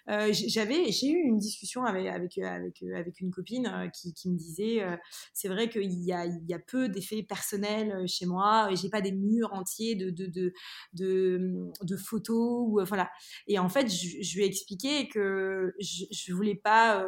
Euh, 0.10 0.32
j'avais, 0.34 0.92
j'ai 0.92 1.12
eu 1.12 1.22
une 1.24 1.38
discussion 1.38 1.86
avec, 1.86 2.08
avec, 2.08 2.38
avec, 2.40 3.20
une 3.20 3.32
copine 3.32 3.68
euh, 3.68 3.90
qui, 3.90 4.14
qui 4.14 4.30
me 4.32 4.38
disait, 4.38 4.84
c'est 5.34 5.48
vrai 5.48 5.70
qu'il 5.70 6.04
y 6.04 6.12
a, 6.12 6.26
y 6.26 6.54
a 6.54 6.60
peu 6.60 6.90
d'effets 6.90 7.24
personnels 7.24 8.08
chez 8.08 8.26
moi, 8.26 8.70
et 8.72 8.76
j'ai 8.76 8.90
pas 8.90 9.02
des 9.02 9.12
murs 9.12 9.54
entiers 9.54 9.96
de, 9.96 10.10
de, 10.10 10.26
de, 10.94 11.72
de, 11.84 11.98
photos, 11.98 12.66
ou, 12.68 12.80
voilà. 12.88 13.12
Et 13.48 13.60
en 13.60 13.70
fait, 13.70 13.88
je, 13.88 14.36
lui 14.36 14.44
ai 14.44 14.48
expliqué 14.48 15.08
que 15.10 15.76
je, 15.80 16.06
je 16.10 16.34
voulais 16.34 16.56
pas, 16.56 17.06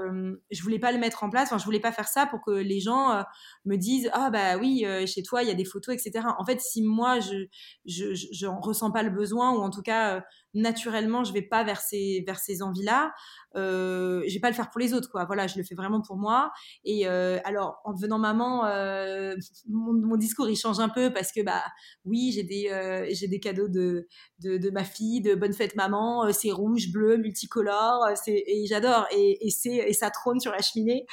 voulais 0.62 0.80
pas 0.80 0.92
le 0.92 1.00
mettre 1.00 1.24
en 1.24 1.30
place, 1.30 1.48
enfin, 1.50 1.58
je 1.58 1.66
voulais 1.66 1.80
pas 1.80 1.92
faire 1.92 2.08
ça 2.08 2.28
pour 2.28 2.42
que 2.42 2.52
les 2.52 2.83
gens 2.84 3.12
euh, 3.12 3.24
me 3.66 3.78
disent 3.78 4.10
ah 4.14 4.30
bah 4.30 4.58
oui 4.58 4.86
euh, 4.86 5.06
chez 5.06 5.24
toi 5.24 5.42
il 5.44 5.48
y 5.48 5.52
a 5.52 5.56
des 5.56 5.66
photos 5.66 5.96
etc 5.96 6.28
en 6.38 6.46
fait 6.46 6.62
si 6.62 6.84
moi 6.84 7.20
je 7.20 7.48
je, 7.86 8.46
ressens 8.48 8.92
pas 8.92 9.04
le 9.04 9.10
besoin 9.10 9.52
ou 9.52 9.62
en 9.62 9.70
tout 9.70 9.82
cas 9.82 10.18
euh, 10.18 10.22
naturellement, 10.54 11.24
je 11.24 11.34
vais 11.34 11.42
pas 11.42 11.64
vers 11.64 11.82
ces, 11.82 12.24
vers 12.26 12.40
ces 12.40 12.62
envies-là. 12.62 13.14
Euh, 13.56 14.24
je 14.28 14.34
vais 14.34 14.40
pas 14.40 14.50
le 14.50 14.56
faire 14.56 14.70
pour 14.70 14.80
les 14.80 14.94
autres, 14.94 15.10
quoi. 15.10 15.26
Voilà, 15.26 15.48
je 15.48 15.58
le 15.58 15.64
fais 15.64 15.76
vraiment 15.76 16.02
pour 16.02 16.18
moi. 16.18 16.52
Et 16.84 17.08
euh, 17.08 17.40
alors, 17.44 17.82
en 17.84 17.94
devenant 17.94 18.18
maman, 18.18 18.66
euh, 18.66 19.36
mon, 19.70 20.18
discours 20.18 20.50
il 20.50 20.56
change 20.56 20.80
un 20.80 20.90
peu 20.90 21.12
parce 21.12 21.32
que 21.32 21.42
bah 21.42 21.64
oui, 22.06 22.32
j'ai 22.34 22.44
des 22.44 22.70
euh, 22.70 23.06
j'ai 23.12 23.28
des 23.28 23.40
cadeaux 23.40 23.68
de, 23.68 24.08
de, 24.40 24.70
ma 24.70 24.84
fille, 24.84 25.22
de 25.22 25.36
bonne 25.36 25.54
fête 25.54 25.76
maman. 25.76 26.32
c'est 26.32 26.52
rouge, 26.52 26.92
bleu, 26.92 27.18
multicolore. 27.18 28.08
C'est 28.16 28.44
et 28.46 28.66
j'adore. 28.68 29.08
Et, 29.12 29.46
et 29.46 29.50
c'est 29.50 29.76
et 29.76 29.94
ça 29.94 30.10
trône 30.10 30.40
sur 30.40 30.52
la 30.52 30.62
cheminée. 30.62 31.06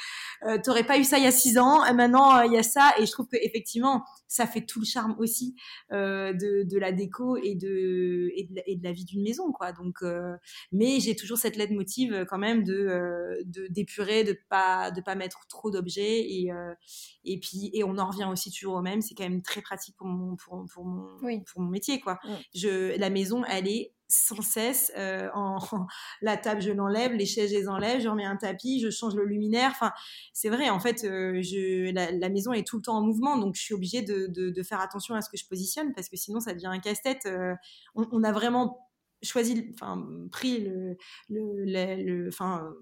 T'aurais 0.63 0.85
pas 0.85 0.97
eu 0.97 1.03
ça 1.03 1.17
il 1.17 1.23
y 1.23 1.27
a 1.27 1.31
six 1.31 1.57
ans. 1.57 1.81
Maintenant 1.93 2.41
il 2.41 2.53
y 2.53 2.57
a 2.57 2.63
ça. 2.63 2.93
Et 2.99 3.05
je 3.05 3.11
trouve 3.11 3.27
que 3.27 3.37
effectivement, 3.41 4.03
ça 4.27 4.47
fait 4.47 4.65
tout 4.65 4.79
le 4.79 4.85
charme 4.85 5.15
aussi 5.19 5.55
de, 5.91 6.63
de 6.63 6.79
la 6.79 6.91
déco 6.91 7.37
et 7.37 7.55
de 7.55 8.29
et 8.35 8.47
de, 8.49 8.61
et 8.65 8.75
de 8.77 8.83
la 8.83 8.91
vie 8.91 9.05
d'une 9.05 9.23
maison 9.23 9.30
quoi. 9.53 9.71
Donc, 9.71 9.97
euh, 10.03 10.35
mais 10.71 10.99
j'ai 10.99 11.15
toujours 11.15 11.37
cette 11.37 11.55
lettre 11.55 11.73
motive 11.73 12.13
euh, 12.13 12.25
quand 12.25 12.37
même 12.37 12.63
de 12.63 12.73
euh, 12.73 13.41
d'épurer, 13.69 14.23
de, 14.23 14.37
pas 14.49 14.91
de 14.91 15.01
pas 15.01 15.15
mettre 15.15 15.47
trop 15.47 15.71
d'objets 15.71 16.19
et 16.19 16.51
et 17.23 17.39
puis 17.39 17.69
et 17.73 17.83
on 17.83 17.97
en 17.97 18.09
revient 18.09 18.27
aussi 18.31 18.51
toujours 18.51 18.75
au 18.75 18.81
même. 18.81 19.01
C'est 19.01 19.15
quand 19.15 19.23
même 19.23 19.41
très 19.41 19.61
pratique 19.61 19.95
pour 19.95 20.07
mon 20.07 20.35
pour, 20.35 20.65
pour 20.73 20.85
mon 20.85 21.17
pour 21.45 21.61
mon 21.61 21.69
métier, 21.69 21.99
quoi. 21.99 22.19
Je 22.53 22.97
la 22.97 23.09
maison, 23.09 23.43
elle 23.45 23.67
est 23.67 23.93
sans 24.07 24.41
cesse. 24.41 24.91
en, 25.33 25.57
la 26.21 26.37
table, 26.37 26.61
je 26.61 26.71
l'enlève, 26.71 27.13
les 27.13 27.25
chaises, 27.25 27.51
je 27.51 27.55
les 27.55 27.67
enlève, 27.69 28.01
je 28.01 28.09
remets 28.09 28.25
un 28.25 28.35
tapis, 28.35 28.81
je 28.81 28.89
change 28.89 29.15
le 29.15 29.25
luminaire. 29.25 29.71
Enfin, 29.71 29.91
c'est 30.33 30.49
vrai, 30.49 30.69
en 30.69 30.79
fait, 30.79 31.01
je, 31.03 31.91
la, 31.93 32.29
maison 32.29 32.51
est 32.53 32.67
tout 32.67 32.77
le 32.77 32.83
temps 32.83 32.97
en 32.97 33.01
mouvement, 33.01 33.37
donc 33.37 33.55
je 33.55 33.61
suis 33.61 33.73
obligée 33.73 34.01
de, 34.01 34.27
de, 34.27 34.63
faire 34.63 34.81
attention 34.81 35.15
à 35.15 35.21
ce 35.21 35.29
que 35.29 35.37
je 35.37 35.45
positionne 35.47 35.93
parce 35.93 36.09
que 36.09 36.17
sinon, 36.17 36.39
ça 36.39 36.53
devient 36.53 36.67
un 36.67 36.79
casse-tête. 36.79 37.27
on, 37.95 38.07
on, 38.11 38.23
a 38.23 38.31
vraiment 38.31 38.90
choisi, 39.23 39.71
enfin, 39.73 40.07
pris 40.31 40.61
le, 40.61 40.97
le, 41.29 42.27
enfin, 42.27 42.73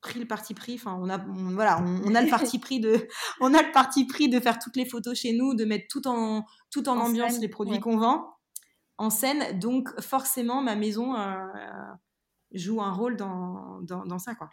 pris 0.00 0.18
le 0.18 0.26
parti 0.26 0.54
pris. 0.54 0.74
Enfin, 0.74 0.98
on 1.00 1.08
a, 1.08 1.18
voilà, 1.18 1.82
on, 1.82 2.14
a 2.14 2.22
le 2.22 2.30
parti 2.30 2.58
pris 2.58 2.80
de, 2.80 3.06
on 3.40 3.54
a 3.54 3.62
le 3.62 3.72
parti 3.72 4.06
pris 4.06 4.28
de 4.28 4.40
faire 4.40 4.58
toutes 4.58 4.76
les 4.76 4.86
photos 4.86 5.18
chez 5.18 5.32
nous, 5.32 5.54
de 5.54 5.64
mettre 5.64 5.86
tout 5.88 6.06
en, 6.06 6.44
tout 6.70 6.88
en, 6.88 6.98
ambiance 6.98 7.38
les 7.38 7.48
produits 7.48 7.80
qu'on 7.80 7.98
vend 7.98 8.36
en 8.98 9.10
scène. 9.10 9.58
Donc, 9.58 9.88
forcément, 10.00 10.62
ma 10.62 10.76
maison 10.76 11.16
euh, 11.16 11.36
joue 12.52 12.82
un 12.82 12.92
rôle 12.92 13.16
dans, 13.16 13.80
dans, 13.82 14.04
dans, 14.04 14.18
ça, 14.18 14.34
quoi. 14.34 14.48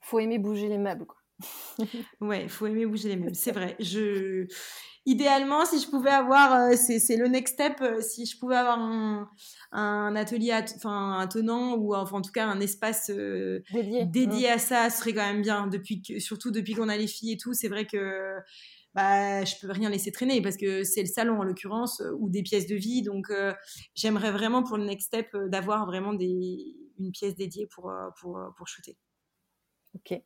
Faut 0.00 0.18
aimer 0.18 0.38
bouger 0.38 0.68
les 0.68 0.78
meubles, 0.78 1.06
quoi. 1.06 1.17
Ouais, 2.20 2.48
faut 2.48 2.66
aimer 2.66 2.86
bouger 2.86 3.08
les 3.10 3.16
meubles. 3.16 3.34
C'est 3.34 3.52
vrai. 3.52 3.76
Je, 3.78 4.46
idéalement, 5.06 5.64
si 5.64 5.80
je 5.80 5.88
pouvais 5.88 6.10
avoir, 6.10 6.52
euh, 6.52 6.74
c'est 6.76 7.16
le 7.16 7.28
next 7.28 7.54
step, 7.54 7.80
euh, 7.80 8.00
si 8.00 8.26
je 8.26 8.38
pouvais 8.38 8.56
avoir 8.56 8.78
un, 8.78 9.30
un 9.72 10.16
atelier, 10.16 10.52
enfin 10.76 11.18
un 11.18 11.26
tenant 11.26 11.76
ou 11.76 11.94
enfin, 11.94 12.18
en 12.18 12.22
tout 12.22 12.32
cas 12.32 12.46
un 12.46 12.60
espace 12.60 13.10
euh, 13.10 13.60
dédié, 14.06 14.50
à 14.50 14.58
ça, 14.58 14.90
ce 14.90 14.98
serait 14.98 15.14
quand 15.14 15.26
même 15.26 15.42
bien. 15.42 15.66
Depuis 15.68 16.02
que, 16.02 16.18
surtout 16.18 16.50
depuis 16.50 16.74
qu'on 16.74 16.88
a 16.88 16.96
les 16.96 17.06
filles 17.06 17.32
et 17.32 17.38
tout, 17.38 17.54
c'est 17.54 17.68
vrai 17.68 17.86
que 17.86 18.34
bah, 18.94 19.44
je 19.44 19.54
peux 19.60 19.70
rien 19.70 19.90
laisser 19.90 20.10
traîner 20.10 20.42
parce 20.42 20.56
que 20.56 20.82
c'est 20.82 21.02
le 21.02 21.06
salon 21.06 21.38
en 21.38 21.44
l'occurrence 21.44 22.02
ou 22.18 22.28
des 22.30 22.42
pièces 22.42 22.66
de 22.66 22.74
vie. 22.74 23.02
Donc 23.02 23.28
j'aimerais 23.94 24.32
vraiment 24.32 24.62
pour 24.64 24.76
le 24.76 24.84
next 24.84 25.06
step 25.06 25.28
d'avoir 25.46 25.86
vraiment 25.86 26.14
des, 26.14 26.74
une 26.98 27.12
pièce 27.12 27.36
dédiée 27.36 27.68
pour, 27.72 27.92
pour, 28.20 28.40
pour 28.56 28.66
shooter. 28.66 28.98
Ok. 29.94 30.20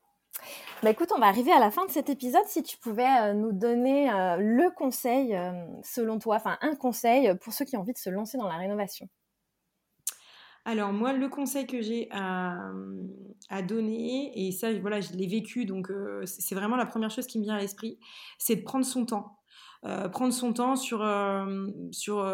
Bah 0.83 0.91
écoute, 0.91 1.11
on 1.14 1.20
va 1.20 1.26
arriver 1.26 1.53
à 1.53 1.61
la 1.61 1.70
fin 1.70 1.87
de 1.87 1.93
cet 1.93 2.11
épisode. 2.11 2.43
Si 2.47 2.61
tu 2.64 2.76
pouvais 2.76 3.07
euh, 3.07 3.35
nous 3.35 3.53
donner 3.53 4.11
euh, 4.11 4.37
le 4.39 4.68
conseil, 4.74 5.33
euh, 5.33 5.53
selon 5.85 6.18
toi, 6.18 6.35
enfin 6.37 6.59
un 6.61 6.74
conseil 6.74 7.33
pour 7.41 7.53
ceux 7.53 7.64
qui 7.64 7.76
ont 7.76 7.83
envie 7.83 7.93
de 7.93 7.99
se 7.99 8.11
lancer 8.11 8.37
dans 8.37 8.49
la 8.49 8.57
rénovation. 8.57 9.09
Alors 10.64 10.93
moi, 10.93 11.12
le 11.12 11.28
conseil 11.28 11.68
que 11.68 11.80
j'ai 11.80 12.09
à, 12.11 12.72
donner, 13.62 14.33
et 14.35 14.51
ça, 14.51 14.72
voilà, 14.80 15.01
je 15.01 15.12
l'ai 15.12 15.28
vécu, 15.28 15.66
donc 15.66 15.93
c'est 16.24 16.55
vraiment 16.55 16.76
la 16.76 16.87
première 16.87 17.11
chose 17.11 17.26
qui 17.26 17.39
me 17.39 17.45
vient 17.45 17.57
à 17.57 17.61
l'esprit, 17.61 17.99
c'est 18.39 18.57
de 18.57 18.62
prendre 18.62 18.85
son 18.85 19.05
temps. 19.05 19.39
prendre 19.83 20.33
son 20.33 20.53
temps 20.53 20.76
sur, 20.76 21.05
sur 21.91 22.24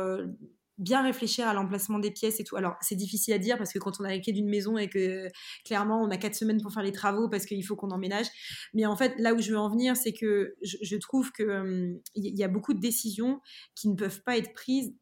bien 0.79 1.03
réfléchir 1.03 1.47
à 1.47 1.55
l'emplacement 1.55 1.99
des 1.99 2.11
pièces 2.11 2.41
et 2.41 2.45
tout. 2.45 2.57
Alors, 2.57 2.77
c'est 2.81 2.95
difficile 2.95 3.35
à 3.35 3.39
dire 3.39 3.59
parce 3.59 3.73
que 3.73 3.79
quand 3.79 4.01
on 4.01 4.05
a 4.05 4.09
la 4.09 4.19
clé 4.19 4.33
d'une 4.33 4.49
maison 4.49 4.79
et 4.79 4.89
que 4.89 5.29
clairement 5.65 6.03
on 6.03 6.11
a 6.11 6.17
quatre 6.17 6.35
semaines 6.35 6.63
pour 6.63 6.73
faire 6.73 6.83
les 6.83 6.93
travaux 6.93 7.29
parce 7.29 7.47
qu'il 7.47 7.65
faut 7.65 7.77
qu'on 7.77 7.91
emménage. 7.91 8.27
Mais 8.75 8.87
en 8.87 8.97
fait, 8.97 9.15
là 9.19 9.35
où 9.35 9.41
je 9.41 9.51
veux 9.51 9.59
en 9.59 9.71
venir, 9.71 9.97
c'est 9.97 10.13
que 10.13 10.57
je, 10.63 10.97
trouve 10.97 11.33
qu'il 11.33 11.49
hum, 11.49 12.01
y 12.15 12.43
a 12.43 12.49
beaucoup 12.49 12.75
de 12.75 12.81
décisions 12.81 13.41
qui 13.75 13.89
ne 13.89 13.97
peuvent 13.97 14.23
pas 14.23 14.37
être 14.37 14.53
prises 14.53 14.95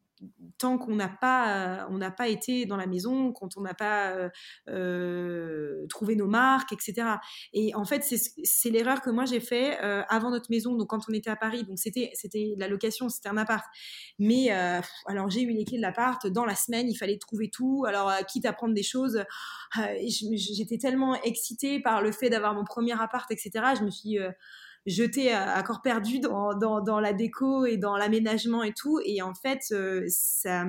tant 0.57 0.77
qu'on 0.77 0.95
n'a 0.95 1.09
pas, 1.09 1.87
on 1.89 1.97
n'a 1.97 2.11
pas 2.11 2.27
été 2.27 2.65
dans 2.65 2.77
la 2.77 2.87
maison, 2.87 3.31
quand 3.31 3.57
on 3.57 3.61
n'a 3.61 3.73
pas 3.73 4.11
euh, 4.11 4.29
euh, 4.69 5.85
trouvé 5.87 6.15
nos 6.15 6.27
marques, 6.27 6.73
etc. 6.73 7.07
Et 7.53 7.75
en 7.75 7.85
fait, 7.85 8.03
c'est 8.03 8.69
l'erreur 8.69 9.01
que 9.01 9.09
moi 9.09 9.25
j'ai 9.25 9.39
fait 9.39 9.81
euh, 9.83 10.03
avant 10.09 10.31
notre 10.31 10.49
maison, 10.49 10.75
donc 10.75 10.89
quand 10.89 11.09
on 11.09 11.13
était 11.13 11.29
à 11.29 11.35
Paris. 11.35 11.63
Donc 11.63 11.79
c'était 11.79 12.11
c'était 12.13 12.55
la 12.57 12.67
location, 12.67 13.09
c'était 13.09 13.29
un 13.29 13.37
appart. 13.37 13.65
Mais 14.19 14.49
alors 15.05 15.29
j'ai 15.29 15.41
eu 15.41 15.51
les 15.51 15.65
clés 15.65 15.77
de 15.77 15.81
l'appart 15.81 16.27
dans 16.27 16.45
la 16.45 16.55
semaine, 16.55 16.89
il 16.89 16.95
fallait 16.95 17.17
trouver 17.17 17.49
tout. 17.49 17.85
Alors 17.87 18.11
quitte 18.27 18.45
à 18.45 18.53
prendre 18.53 18.73
des 18.73 18.83
choses, 18.83 19.23
j'étais 19.75 20.77
tellement 20.77 21.15
excitée 21.23 21.79
par 21.79 22.01
le 22.01 22.11
fait 22.11 22.29
d'avoir 22.29 22.53
mon 22.53 22.63
premier 22.63 22.99
appart, 22.99 23.29
etc. 23.31 23.51
Je 23.77 23.83
me 23.83 23.91
suis 23.91 24.17
jeté 24.87 25.33
à, 25.33 25.61
corps 25.63 25.81
perdu 25.81 26.19
dans, 26.19 26.57
dans, 26.57 26.81
dans, 26.81 26.99
la 26.99 27.13
déco 27.13 27.65
et 27.65 27.77
dans 27.77 27.97
l'aménagement 27.97 28.63
et 28.63 28.73
tout. 28.73 28.99
Et 29.05 29.21
en 29.21 29.33
fait, 29.33 29.59
euh, 29.71 30.05
ça, 30.07 30.65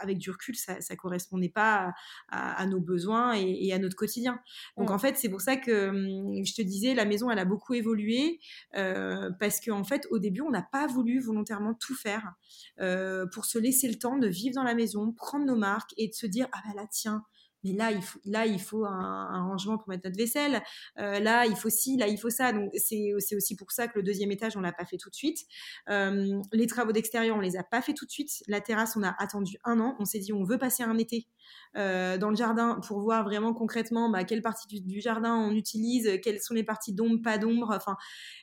avec 0.00 0.18
du 0.18 0.30
recul, 0.30 0.56
ça, 0.56 0.80
ça 0.80 0.96
correspondait 0.96 1.50
pas 1.50 1.92
à, 2.30 2.66
nos 2.66 2.80
besoins 2.80 3.34
et, 3.34 3.72
à 3.72 3.78
notre 3.78 3.96
quotidien. 3.96 4.40
Donc 4.78 4.90
en 4.90 4.98
fait, 4.98 5.16
c'est 5.18 5.28
pour 5.28 5.42
ça 5.42 5.56
que 5.56 5.88
hum, 5.88 6.44
je 6.44 6.54
te 6.54 6.62
disais, 6.62 6.94
la 6.94 7.04
maison, 7.04 7.30
elle 7.30 7.38
a 7.38 7.44
beaucoup 7.44 7.74
évolué 7.74 8.40
parce 8.72 9.60
qu'en 9.60 9.84
fait, 9.84 10.06
au 10.10 10.18
début, 10.18 10.40
on 10.40 10.50
n'a 10.50 10.62
pas 10.62 10.86
voulu 10.86 11.20
volontairement 11.20 11.74
tout 11.74 11.94
faire 11.94 12.34
pour 13.32 13.44
se 13.44 13.58
laisser 13.58 13.88
le 13.88 13.98
temps 13.98 14.16
de 14.16 14.28
vivre 14.28 14.54
dans 14.54 14.62
la 14.62 14.74
maison, 14.74 15.12
prendre 15.12 15.44
nos 15.44 15.56
marques 15.56 15.92
et 15.98 16.08
de 16.08 16.14
se 16.14 16.26
dire 16.26 16.48
ah 16.52 16.60
ben 16.66 16.74
là 16.80 16.86
tiens 16.90 17.24
mais 17.64 17.72
là 17.72 17.90
il 17.90 18.02
faut 18.02 18.20
là 18.24 18.46
il 18.46 18.60
faut 18.60 18.84
un, 18.84 19.42
rangement 19.46 19.78
pour 19.78 19.88
mettre 19.88 20.02
notre 20.04 20.18
vaisselle. 20.18 20.62
Euh, 20.98 21.18
là 21.18 21.46
il 21.46 21.56
faut 21.56 21.70
ci 21.70 21.96
là 21.96 22.06
il 22.06 22.18
faut 22.18 22.30
ça. 22.30 22.52
Donc 22.52 22.70
c'est 22.74 23.14
aussi 23.14 23.56
pour 23.56 23.72
ça 23.72 23.88
que 23.88 23.98
le 23.98 24.02
deuxième 24.02 24.30
étage 24.30 24.56
on 24.56 24.60
l'a 24.60 24.72
pas 24.72 24.84
fait 24.84 24.98
tout 24.98 25.10
de 25.10 25.14
suite. 25.14 25.38
Euh, 25.88 26.40
les 26.52 26.66
travaux 26.66 26.92
d'extérieur 26.92 27.36
on 27.36 27.40
les 27.40 27.56
a 27.56 27.64
pas 27.64 27.82
fait 27.82 27.94
tout 27.94 28.04
de 28.04 28.10
suite. 28.10 28.42
La 28.46 28.60
terrasse 28.60 28.96
on 28.96 29.02
a 29.02 29.14
attendu 29.18 29.56
un 29.64 29.80
an. 29.80 29.96
On 29.98 30.04
s'est 30.04 30.18
dit 30.18 30.32
on 30.32 30.44
veut 30.44 30.58
passer 30.58 30.82
un 30.82 30.98
été 30.98 31.26
euh, 31.76 32.18
dans 32.18 32.30
le 32.30 32.36
jardin 32.36 32.80
pour 32.86 33.00
voir 33.00 33.24
vraiment 33.24 33.54
concrètement 33.54 34.10
bah, 34.10 34.24
quelle 34.24 34.42
partie 34.42 34.80
du, 34.82 35.00
jardin 35.00 35.34
on 35.34 35.52
utilise 35.52 36.20
quelles 36.22 36.40
sont 36.40 36.54
les 36.54 36.64
parties 36.64 36.92
d'ombre 36.92 37.22
pas 37.22 37.38
d'ombre 37.38 37.72
enfin. 37.74 37.96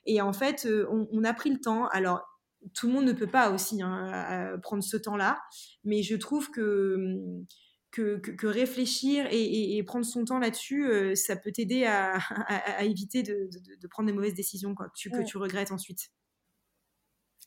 Et 0.05 0.21
en 0.21 0.33
fait 0.33 0.67
on, 0.89 1.23
a 1.23 1.33
pris 1.33 1.51
le 1.51 1.59
temps. 1.59 1.87
Alors 1.87 2.21
tout 2.73 2.87
le 2.87 2.93
monde 2.93 3.05
ne 3.05 3.13
peut 3.13 3.27
pas 3.27 3.51
aussi 3.51 3.81
hein, 3.81 4.57
prendre 4.61 4.83
ce 4.83 4.97
temps-là, 4.97 5.39
mais 5.83 6.03
je 6.03 6.15
trouve 6.15 6.49
que 6.51 7.17
que, 7.91 8.47
réfléchir 8.47 9.27
et, 9.31 9.83
prendre 9.83 10.05
son 10.05 10.25
temps 10.25 10.39
là-dessus, 10.39 10.85
euh, 10.85 11.15
ça 11.15 11.35
peut 11.35 11.51
t'aider 11.51 11.85
à, 11.85 12.17
éviter 12.81 13.23
de, 13.23 13.49
prendre 13.89 14.07
des 14.07 14.13
mauvaises 14.13 14.33
décisions 14.33 14.73
quoi, 14.75 14.87
que, 14.87 14.95
tu, 14.95 15.11
que 15.11 15.23
tu 15.23 15.37
regrettes 15.37 15.71
ensuite. 15.71 16.09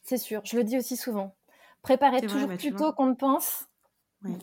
C'est 0.03 0.19
sûr, 0.19 0.43
je 0.45 0.57
le 0.57 0.65
dis 0.65 0.77
aussi 0.77 0.97
souvent. 0.97 1.37
Préparer 1.83 2.21
toujours 2.21 2.49
bah, 2.49 2.57
plus 2.57 2.75
tôt 2.75 2.93
qu'on 2.93 3.07
ne 3.07 3.15
pense. 3.15 3.67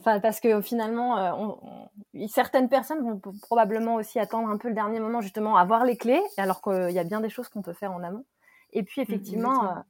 parce 0.03 0.39
que 0.39 0.61
finalement, 0.61 1.17
euh, 1.17 2.27
certaines 2.27 2.69
personnes 2.69 3.01
vont 3.01 3.19
probablement 3.41 3.95
aussi 3.95 4.19
attendre 4.19 4.49
un 4.49 4.57
peu 4.57 4.69
le 4.69 4.75
dernier 4.75 4.99
moment, 4.99 5.21
justement, 5.21 5.57
à 5.57 5.61
avoir 5.61 5.85
les 5.85 5.97
clés, 5.97 6.21
alors 6.37 6.61
qu'il 6.61 6.91
y 6.91 6.99
a 6.99 7.03
bien 7.03 7.21
des 7.21 7.29
choses 7.29 7.49
qu'on 7.49 7.61
peut 7.61 7.73
faire 7.73 7.91
en 7.91 8.03
amont. 8.03 8.25
Et 8.73 8.83
puis, 8.83 9.01
mmh, 9.01 9.03
effectivement, 9.03 9.83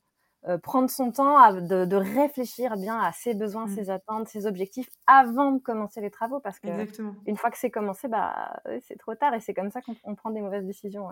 euh, 0.47 0.57
prendre 0.57 0.89
son 0.89 1.11
temps 1.11 1.53
de, 1.53 1.95
réfléchir 1.95 2.75
bien 2.75 2.99
à 2.99 3.11
ses 3.11 3.35
besoins, 3.35 3.67
mmh. 3.67 3.75
ses 3.75 3.89
attentes, 3.91 4.27
ses 4.27 4.47
objectifs 4.47 4.89
avant 5.05 5.51
de 5.51 5.59
commencer 5.59 6.01
les 6.01 6.09
travaux 6.09 6.39
parce 6.39 6.59
que 6.59 6.67
une 7.27 7.37
fois 7.37 7.51
que 7.51 7.59
c'est 7.59 7.69
commencé, 7.69 8.07
bah 8.07 8.59
c'est 8.81 8.97
trop 8.97 9.13
tard 9.13 9.35
et 9.35 9.39
c'est 9.39 9.53
comme 9.53 9.69
ça 9.69 9.81
qu'on 9.81 10.15
prend 10.15 10.31
des 10.31 10.41
mauvaises 10.41 10.65
décisions. 10.65 11.09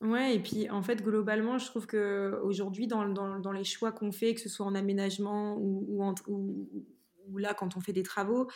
Ouais. 0.00 0.34
et 0.34 0.40
puis 0.40 0.68
en 0.70 0.82
fait, 0.82 1.02
globalement, 1.02 1.58
je 1.58 1.66
trouve 1.66 1.86
que 1.86 2.40
aujourd'hui, 2.42 2.88
dans, 2.88 3.06
dans, 3.06 3.52
les 3.52 3.64
choix 3.64 3.92
qu'on 3.92 4.10
fait, 4.10 4.34
que 4.34 4.40
ce 4.40 4.48
soit 4.48 4.66
en 4.66 4.74
aménagement 4.74 5.56
ou, 5.56 6.12
ou, 6.26 7.38
là, 7.38 7.54
quand 7.54 7.76
on 7.76 7.80
fait 7.80 7.92
des 7.92 8.02
travaux, 8.02 8.48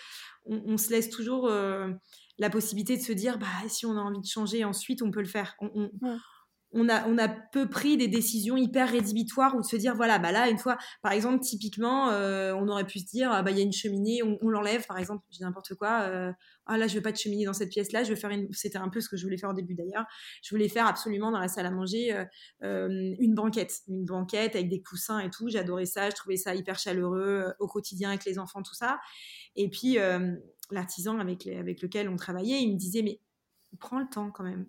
on, 0.46 0.76
se 0.78 0.90
laisse 0.90 1.10
toujours 1.10 1.46
euh, 1.46 1.90
la 2.38 2.50
possibilité 2.50 2.96
de 2.96 3.02
se 3.02 3.12
dire, 3.12 3.38
bah, 3.38 3.46
si 3.68 3.86
on 3.86 3.96
a 3.96 4.00
envie 4.00 4.20
de 4.20 4.26
changer 4.26 4.64
ensuite, 4.64 5.02
on 5.02 5.10
peut 5.10 5.20
le 5.20 5.26
faire. 5.26 5.54
On, 5.60 5.90
on 6.00 6.18
a, 6.88 7.06
on 7.06 7.18
a 7.18 7.28
peu 7.28 7.68
pris 7.68 7.96
des 7.96 8.08
décisions 8.08 8.56
hyper 8.56 8.90
rédhibitoires 8.90 9.54
ou 9.54 9.60
de 9.60 9.66
se 9.66 9.76
dire 9.76 9.94
voilà 9.94 10.18
bah 10.18 10.32
là 10.32 10.48
une 10.48 10.58
fois 10.58 10.78
par 11.02 11.12
exemple 11.12 11.40
typiquement 11.40 12.10
euh, 12.10 12.54
on 12.54 12.68
aurait 12.68 12.86
pu 12.86 12.98
se 12.98 13.06
dire 13.06 13.30
ah, 13.30 13.42
bah 13.42 13.50
il 13.50 13.58
y 13.58 13.60
a 13.60 13.62
une 13.62 13.72
cheminée 13.72 14.22
on, 14.22 14.48
l'enlève 14.48 14.86
par 14.86 14.98
exemple 14.98 15.24
je 15.30 15.40
n'importe 15.44 15.74
quoi 15.74 16.02
euh, 16.02 16.32
ah 16.66 16.78
là 16.78 16.86
je 16.86 16.94
veux 16.94 17.02
pas 17.02 17.12
de 17.12 17.16
cheminée 17.16 17.44
dans 17.44 17.52
cette 17.52 17.70
pièce 17.70 17.92
là 17.92 18.04
je 18.04 18.10
vais 18.10 18.18
faire 18.18 18.30
une 18.30 18.48
c'était 18.52 18.78
un 18.78 18.88
peu 18.88 19.00
ce 19.00 19.08
que 19.08 19.16
je 19.16 19.24
voulais 19.24 19.36
faire 19.36 19.50
au 19.50 19.54
début 19.54 19.74
d'ailleurs 19.74 20.06
je 20.42 20.54
voulais 20.54 20.68
faire 20.68 20.86
absolument 20.86 21.30
dans 21.30 21.40
la 21.40 21.48
salle 21.48 21.66
à 21.66 21.70
manger 21.70 22.24
euh, 22.62 23.14
une 23.18 23.34
banquette 23.34 23.80
une 23.88 24.04
banquette 24.04 24.56
avec 24.56 24.68
des 24.68 24.82
coussins 24.82 25.18
et 25.18 25.30
tout 25.30 25.48
j'adorais 25.48 25.86
ça 25.86 26.08
je 26.08 26.14
trouvais 26.14 26.36
ça 26.36 26.54
hyper 26.54 26.78
chaleureux 26.78 27.52
au 27.58 27.66
quotidien 27.66 28.10
avec 28.10 28.24
les 28.24 28.38
enfants 28.38 28.62
tout 28.62 28.74
ça. 28.74 28.98
Et 29.56 29.68
puis 29.68 29.98
l'artisan 30.70 31.18
avec, 31.18 31.46
avec 31.46 31.82
lequel 31.82 32.08
on 32.08 32.16
travaillait 32.16 32.62
il 32.62 32.72
me 32.72 32.78
disait 32.78 33.02
mais 33.02 33.20
prends 33.78 33.98
le 33.98 34.08
temps 34.08 34.30
quand 34.30 34.44
même 34.44 34.66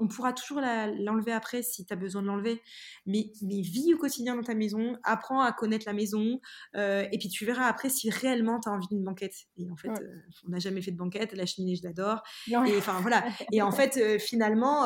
on 0.00 0.08
pourra 0.08 0.32
toujours 0.32 0.60
l'enlever 0.60 1.32
après 1.32 1.62
si 1.62 1.84
tu 1.84 1.92
as 1.92 1.96
besoin 1.96 2.22
de 2.22 2.26
l'enlever, 2.26 2.62
mais, 3.06 3.32
mais 3.42 3.60
vis 3.60 3.94
au 3.94 3.98
quotidien 3.98 4.36
dans 4.36 4.42
ta 4.42 4.54
maison, 4.54 4.96
apprends 5.04 5.40
à 5.40 5.52
connaître 5.52 5.84
la 5.86 5.92
maison, 5.92 6.40
euh, 6.76 7.06
et 7.12 7.18
puis 7.18 7.28
tu 7.28 7.44
verras 7.44 7.66
après 7.66 7.88
si 7.88 8.10
réellement 8.10 8.60
tu 8.60 8.68
as 8.68 8.72
envie 8.72 8.88
d'une 8.88 9.04
banquette. 9.04 9.34
Et 9.56 9.70
en 9.70 9.76
fait, 9.76 9.88
euh, 9.88 10.20
on 10.46 10.50
n'a 10.50 10.58
jamais 10.58 10.82
fait 10.82 10.90
de 10.90 10.96
banquette, 10.96 11.32
la 11.32 11.46
cheminée, 11.46 11.76
je 11.76 11.82
l'adore. 11.84 12.22
Et 12.48 12.76
enfin 12.76 13.00
voilà. 13.00 13.24
Et 13.52 13.62
en 13.62 13.72
fait, 13.72 13.96
euh, 13.96 14.18
finalement, 14.18 14.84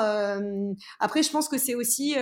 après, 0.98 1.22
je 1.22 1.30
pense 1.30 1.48
que 1.48 1.58
c'est 1.58 1.74
aussi 1.74 2.14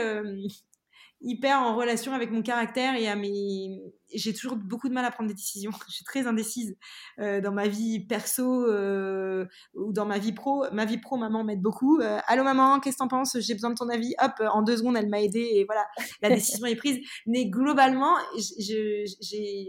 hyper 1.21 1.61
en 1.61 1.75
relation 1.77 2.13
avec 2.13 2.31
mon 2.31 2.43
caractère 2.43 2.95
et 2.95 3.09
à 3.09 3.17
mes. 3.17 3.81
J'ai 4.15 4.33
toujours 4.33 4.57
beaucoup 4.57 4.89
de 4.89 4.95
mal 4.95 5.05
à 5.05 5.11
prendre 5.11 5.29
des 5.29 5.35
décisions. 5.35 5.71
Je 5.89 5.95
suis 5.95 6.05
très 6.05 6.27
indécise 6.27 6.77
euh, 7.19 7.41
dans 7.41 7.53
ma 7.53 7.69
vie 7.69 8.01
perso 8.01 8.65
euh, 8.67 9.45
ou 9.75 9.93
dans 9.93 10.07
ma 10.07 10.19
vie 10.19 10.33
pro. 10.33 10.65
Ma 10.73 10.85
vie 10.85 10.99
pro, 10.99 11.17
maman 11.17 11.45
m'aide 11.45 11.61
beaucoup. 11.61 12.01
Euh, 12.01 12.19
Allô 12.27 12.45
maman, 12.45 12.81
qu'est-ce 12.81 12.97
que 12.97 13.03
t'en 13.03 13.09
penses? 13.09 13.37
J'ai 13.41 13.55
besoin 13.55 13.71
de 13.71 13.75
ton 13.75 13.89
avis. 13.89 14.15
Hop, 14.21 14.33
en 14.53 14.63
deux 14.63 14.79
secondes, 14.79 14.97
elle 14.97 15.09
m'a 15.09 15.21
aidé 15.21 15.41
et 15.41 15.65
voilà, 15.65 15.87
la 16.23 16.31
décision 16.31 16.67
est 16.67 16.77
prise. 16.77 16.99
Mais 17.27 17.47
globalement, 17.47 18.17
je, 18.37 19.05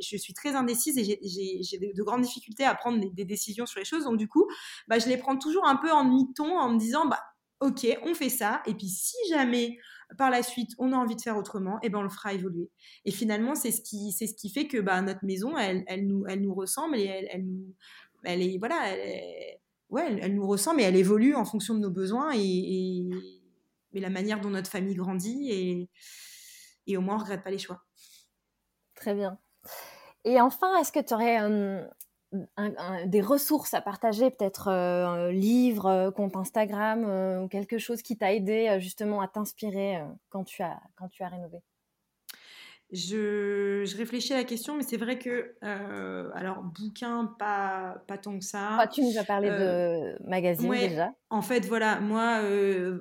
je 0.02 0.18
suis 0.18 0.34
très 0.34 0.56
indécise 0.56 0.98
et 0.98 1.04
j'ai 1.04 1.78
de 1.80 2.04
grandes 2.04 2.22
difficultés 2.22 2.64
à 2.64 2.76
prendre 2.76 3.00
des, 3.00 3.26
décisions 3.26 3.66
sur 3.66 3.80
les 3.80 3.86
choses. 3.86 4.06
Donc 4.06 4.18
du 4.18 4.28
coup, 4.28 4.48
bah, 4.88 5.00
je 5.00 5.08
les 5.08 5.18
prends 5.18 5.38
toujours 5.38 5.68
un 5.68 5.76
peu 5.76 5.92
en 5.92 6.06
demi-ton 6.06 6.58
en 6.58 6.70
me 6.70 6.80
disant, 6.80 7.06
bah 7.08 7.20
ok, 7.60 7.86
on 8.04 8.14
fait 8.14 8.30
ça. 8.30 8.62
Et 8.66 8.74
puis 8.74 8.88
si 8.88 9.18
jamais 9.30 9.78
par 10.18 10.30
la 10.30 10.44
suite, 10.44 10.72
on 10.78 10.92
a 10.92 10.96
envie 10.96 11.16
de 11.16 11.22
faire 11.22 11.38
autrement, 11.38 11.80
et 11.82 11.90
ben 11.90 12.00
on 12.00 12.04
le 12.04 12.10
fera 12.10 12.34
évoluer. 12.34 12.70
Et 13.06 13.12
finalement, 13.12 13.56
c'est 13.56 13.72
ce 13.72 13.82
qui, 13.82 14.12
c'est 14.12 14.28
ce 14.28 14.34
qui 14.34 14.50
fait 14.50 14.68
que 14.68 14.80
bah, 14.80 15.02
notre 15.02 15.24
maison, 15.24 15.58
elle, 15.58 15.84
elle, 15.88 16.08
nous, 16.08 16.26
elle 16.28 16.42
nous 16.42 16.54
ressemble 16.54 16.98
et 16.98 17.06
elle, 17.06 17.28
elle, 17.32 17.46
nous, 17.46 17.74
elle 18.24 18.42
est, 18.42 18.58
voilà, 18.58 18.96
elle, 18.96 19.60
ouais, 19.90 20.20
elle, 20.22 20.36
nous 20.36 20.48
ressemble 20.48 20.82
et 20.82 20.84
elle 20.84 20.96
évolue 20.96 21.36
en 21.36 21.46
fonction 21.46 21.74
de 21.76 21.80
nos 21.80 21.92
besoins 21.92 22.32
et, 22.36 23.08
la 23.94 24.10
manière 24.10 24.40
dont 24.40 24.52
notre 24.52 24.70
famille 24.70 24.96
grandit 24.96 25.52
et, 25.52 25.90
et 26.88 26.96
au 26.96 27.02
moins 27.02 27.16
on 27.16 27.18
regrette 27.18 27.44
pas 27.44 27.52
les 27.52 27.58
choix. 27.58 27.82
Très 28.96 29.14
bien. 29.14 29.38
Et 30.26 30.40
enfin, 30.40 30.78
est-ce 30.78 30.92
que 30.92 31.00
tu 31.00 31.14
aurais 31.14 31.42
euh, 31.42 31.86
des 33.06 33.22
ressources 33.22 33.74
à 33.74 33.82
partager, 33.82 34.30
peut-être 34.30 34.68
euh, 34.68 35.08
un 35.08 35.32
livre, 35.32 35.88
euh, 35.88 36.12
compte 36.12 36.36
Instagram 36.36 37.04
euh, 37.06 37.44
ou 37.44 37.48
quelque 37.48 37.78
chose 37.80 38.02
qui 38.02 38.18
t'a 38.18 38.34
aidé 38.34 38.78
justement 38.80 39.22
à 39.22 39.28
t'inspirer 39.28 40.04
quand, 40.30 40.44
tu 40.44 40.62
as, 40.62 40.80
quand 40.96 41.10
tu 41.10 41.24
as 41.24 41.30
rénové? 41.30 41.62
Je, 42.92 43.84
je, 43.86 43.98
réfléchis 43.98 44.34
à 44.34 44.38
la 44.38 44.44
question, 44.44 44.76
mais 44.76 44.84
c'est 44.84 44.98
vrai 44.98 45.20
que, 45.20 45.56
alors, 45.62 46.64
bouquin, 46.64 47.36
pas, 47.38 48.04
pas 48.08 48.18
tant 48.18 48.38
que 48.38 48.46
ça. 48.46 48.78
Ah, 48.80 48.88
tu 48.88 49.02
nous 49.02 49.18
as 49.18 49.24
parlé 49.24 49.50
de 49.50 50.28
magazine 50.28 50.72
déjà. 50.72 51.14
En 51.30 51.42
fait, 51.42 51.66
voilà, 51.66 52.00
moi, 52.00 52.42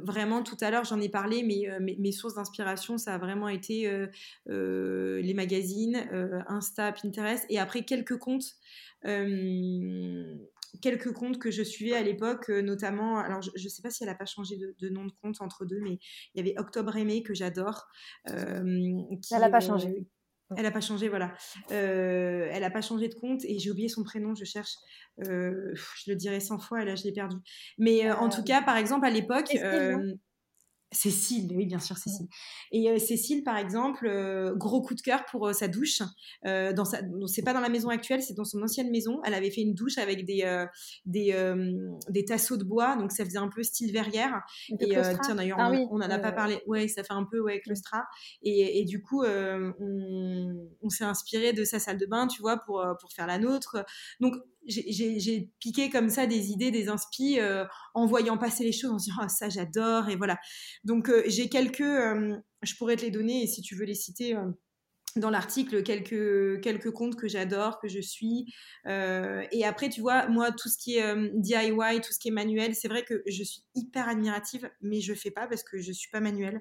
vraiment, 0.02 0.42
tout 0.42 0.56
à 0.60 0.70
l'heure, 0.70 0.84
j'en 0.84 1.00
ai 1.00 1.08
parlé, 1.08 1.42
mais 1.42 1.68
mes, 1.80 1.96
mes, 1.98 2.12
sources 2.12 2.34
d'inspiration, 2.34 2.98
ça 2.98 3.14
a 3.14 3.18
vraiment 3.18 3.48
été 3.48 3.90
les 4.46 5.34
magazines, 5.34 6.06
Insta, 6.48 6.92
Pinterest, 6.92 7.46
et 7.48 7.58
après 7.58 7.82
quelques 7.82 8.18
comptes 8.18 8.56
quelques 10.82 11.12
comptes 11.12 11.38
que 11.38 11.50
je 11.50 11.62
suivais 11.62 11.94
à 11.94 12.02
l'époque, 12.02 12.48
notamment, 12.48 13.18
alors 13.18 13.42
je 13.42 13.50
ne 13.62 13.68
sais 13.68 13.82
pas 13.82 13.90
si 13.90 14.02
elle 14.02 14.08
n'a 14.08 14.14
pas 14.14 14.26
changé 14.26 14.56
de, 14.56 14.88
nom 14.88 15.04
de 15.04 15.12
compte 15.22 15.40
entre 15.40 15.64
deux, 15.64 15.80
mais 15.80 15.98
il 16.34 16.38
y 16.38 16.40
avait 16.40 16.58
Octobre 16.58 16.96
Aimé 16.96 17.22
que 17.22 17.34
j'adore. 17.34 17.86
elle 18.24 19.16
n'a 19.30 19.50
pas 19.50 19.60
changé. 19.60 20.06
Elle 20.56 20.62
n'a 20.62 20.70
pas 20.70 20.80
changé, 20.80 21.10
voilà. 21.10 21.34
elle 21.68 22.60
n'a 22.60 22.70
pas 22.70 22.80
changé 22.80 23.08
de 23.08 23.14
compte 23.14 23.44
et 23.44 23.58
j'ai 23.58 23.70
oublié 23.70 23.88
son 23.88 24.02
prénom, 24.02 24.34
je 24.34 24.44
cherche. 24.44 24.76
je 25.18 25.74
le 26.06 26.14
dirais 26.14 26.40
100 26.40 26.58
fois 26.58 26.82
et 26.82 26.84
là 26.86 26.94
je 26.94 27.04
l'ai 27.04 27.12
perdu. 27.12 27.36
Mais 27.76 28.10
en 28.10 28.28
tout 28.28 28.42
cas, 28.42 28.62
par 28.62 28.76
exemple, 28.76 29.06
à 29.06 29.10
l'époque. 29.10 29.54
Cécile, 30.90 31.52
oui, 31.54 31.66
bien 31.66 31.80
sûr, 31.80 31.98
Cécile. 31.98 32.28
Et 32.72 32.88
euh, 32.90 32.98
Cécile, 32.98 33.44
par 33.44 33.58
exemple, 33.58 34.06
euh, 34.06 34.54
gros 34.54 34.80
coup 34.80 34.94
de 34.94 35.02
cœur 35.02 35.26
pour 35.26 35.48
euh, 35.48 35.52
sa 35.52 35.68
douche. 35.68 36.00
dans 36.44 36.84
sa, 36.86 37.00
c'est 37.26 37.42
pas 37.42 37.52
dans 37.52 37.60
la 37.60 37.68
maison 37.68 37.90
actuelle, 37.90 38.22
c'est 38.22 38.34
dans 38.34 38.44
son 38.44 38.62
ancienne 38.62 38.90
maison. 38.90 39.20
Elle 39.24 39.34
avait 39.34 39.50
fait 39.50 39.60
une 39.60 39.74
douche 39.74 39.98
avec 39.98 40.24
des 40.24 40.66
des, 41.04 41.54
des 42.08 42.24
tasseaux 42.24 42.56
de 42.56 42.64
bois, 42.64 42.96
donc 42.96 43.12
ça 43.12 43.24
faisait 43.24 43.38
un 43.38 43.48
peu 43.48 43.62
style 43.62 43.92
verrière. 43.92 44.40
et 44.80 44.96
tiens, 45.22 45.34
d'ailleurs, 45.34 45.58
ah 45.60 45.70
on, 45.90 45.98
n'en 45.98 46.08
a 46.08 46.18
pas 46.18 46.32
parlé. 46.32 46.62
Ouais, 46.66 46.88
ça 46.88 47.04
fait 47.04 47.12
un 47.12 47.24
peu 47.30 47.40
ouais 47.40 47.60
claustra. 47.60 48.04
Et, 48.42 48.80
et 48.80 48.84
du 48.84 49.02
coup, 49.02 49.24
on, 49.24 50.68
on 50.80 50.88
s'est 50.88 51.04
inspiré 51.04 51.52
de 51.52 51.64
sa 51.64 51.78
salle 51.78 51.98
de 51.98 52.06
bain, 52.06 52.26
tu 52.26 52.40
vois, 52.40 52.56
pour 52.56 52.84
pour 53.00 53.12
faire 53.12 53.26
la 53.26 53.38
nôtre. 53.38 53.84
Donc 54.20 54.34
j'ai 54.66 55.50
piqué 55.60 55.90
comme 55.90 56.08
ça 56.08 56.26
des 56.26 56.50
idées, 56.50 56.70
des 56.70 56.88
inspi 56.88 57.40
euh, 57.40 57.64
en 57.94 58.06
voyant 58.06 58.36
passer 58.38 58.64
les 58.64 58.72
choses, 58.72 58.90
en 58.90 58.96
disant 58.96 59.16
ah, 59.20 59.28
ça 59.28 59.48
j'adore 59.48 60.08
et 60.08 60.16
voilà. 60.16 60.38
Donc 60.84 61.08
euh, 61.08 61.22
j'ai 61.26 61.48
quelques, 61.48 61.80
euh, 61.80 62.36
je 62.62 62.74
pourrais 62.76 62.96
te 62.96 63.02
les 63.02 63.10
donner 63.10 63.42
et 63.42 63.46
si 63.46 63.62
tu 63.62 63.74
veux 63.74 63.84
les 63.84 63.94
citer 63.94 64.36
dans 65.16 65.30
l'article, 65.30 65.82
quelques 65.82 66.60
quelques 66.60 66.90
comptes 66.90 67.16
que 67.16 67.28
j'adore, 67.28 67.80
que 67.80 67.88
je 67.88 68.00
suis. 68.00 68.46
et 68.86 69.64
après 69.64 69.88
tu 69.88 70.00
vois 70.00 70.28
moi 70.28 70.52
tout 70.52 70.68
ce 70.68 70.78
qui 70.78 70.96
est 70.96 71.14
DIY, 71.34 72.00
tout 72.02 72.12
ce 72.12 72.18
qui 72.18 72.28
est 72.28 72.32
manuel, 72.32 72.74
c'est 72.74 72.88
vrai 72.88 73.04
que 73.04 73.22
je 73.26 73.42
suis 73.42 73.62
hyper 73.74 74.08
admirative, 74.08 74.70
mais 74.82 75.00
je 75.00 75.14
fais 75.14 75.30
pas 75.30 75.46
parce 75.46 75.62
que 75.62 75.80
je 75.80 75.92
suis 75.92 76.10
pas 76.10 76.20
manuelle. 76.20 76.60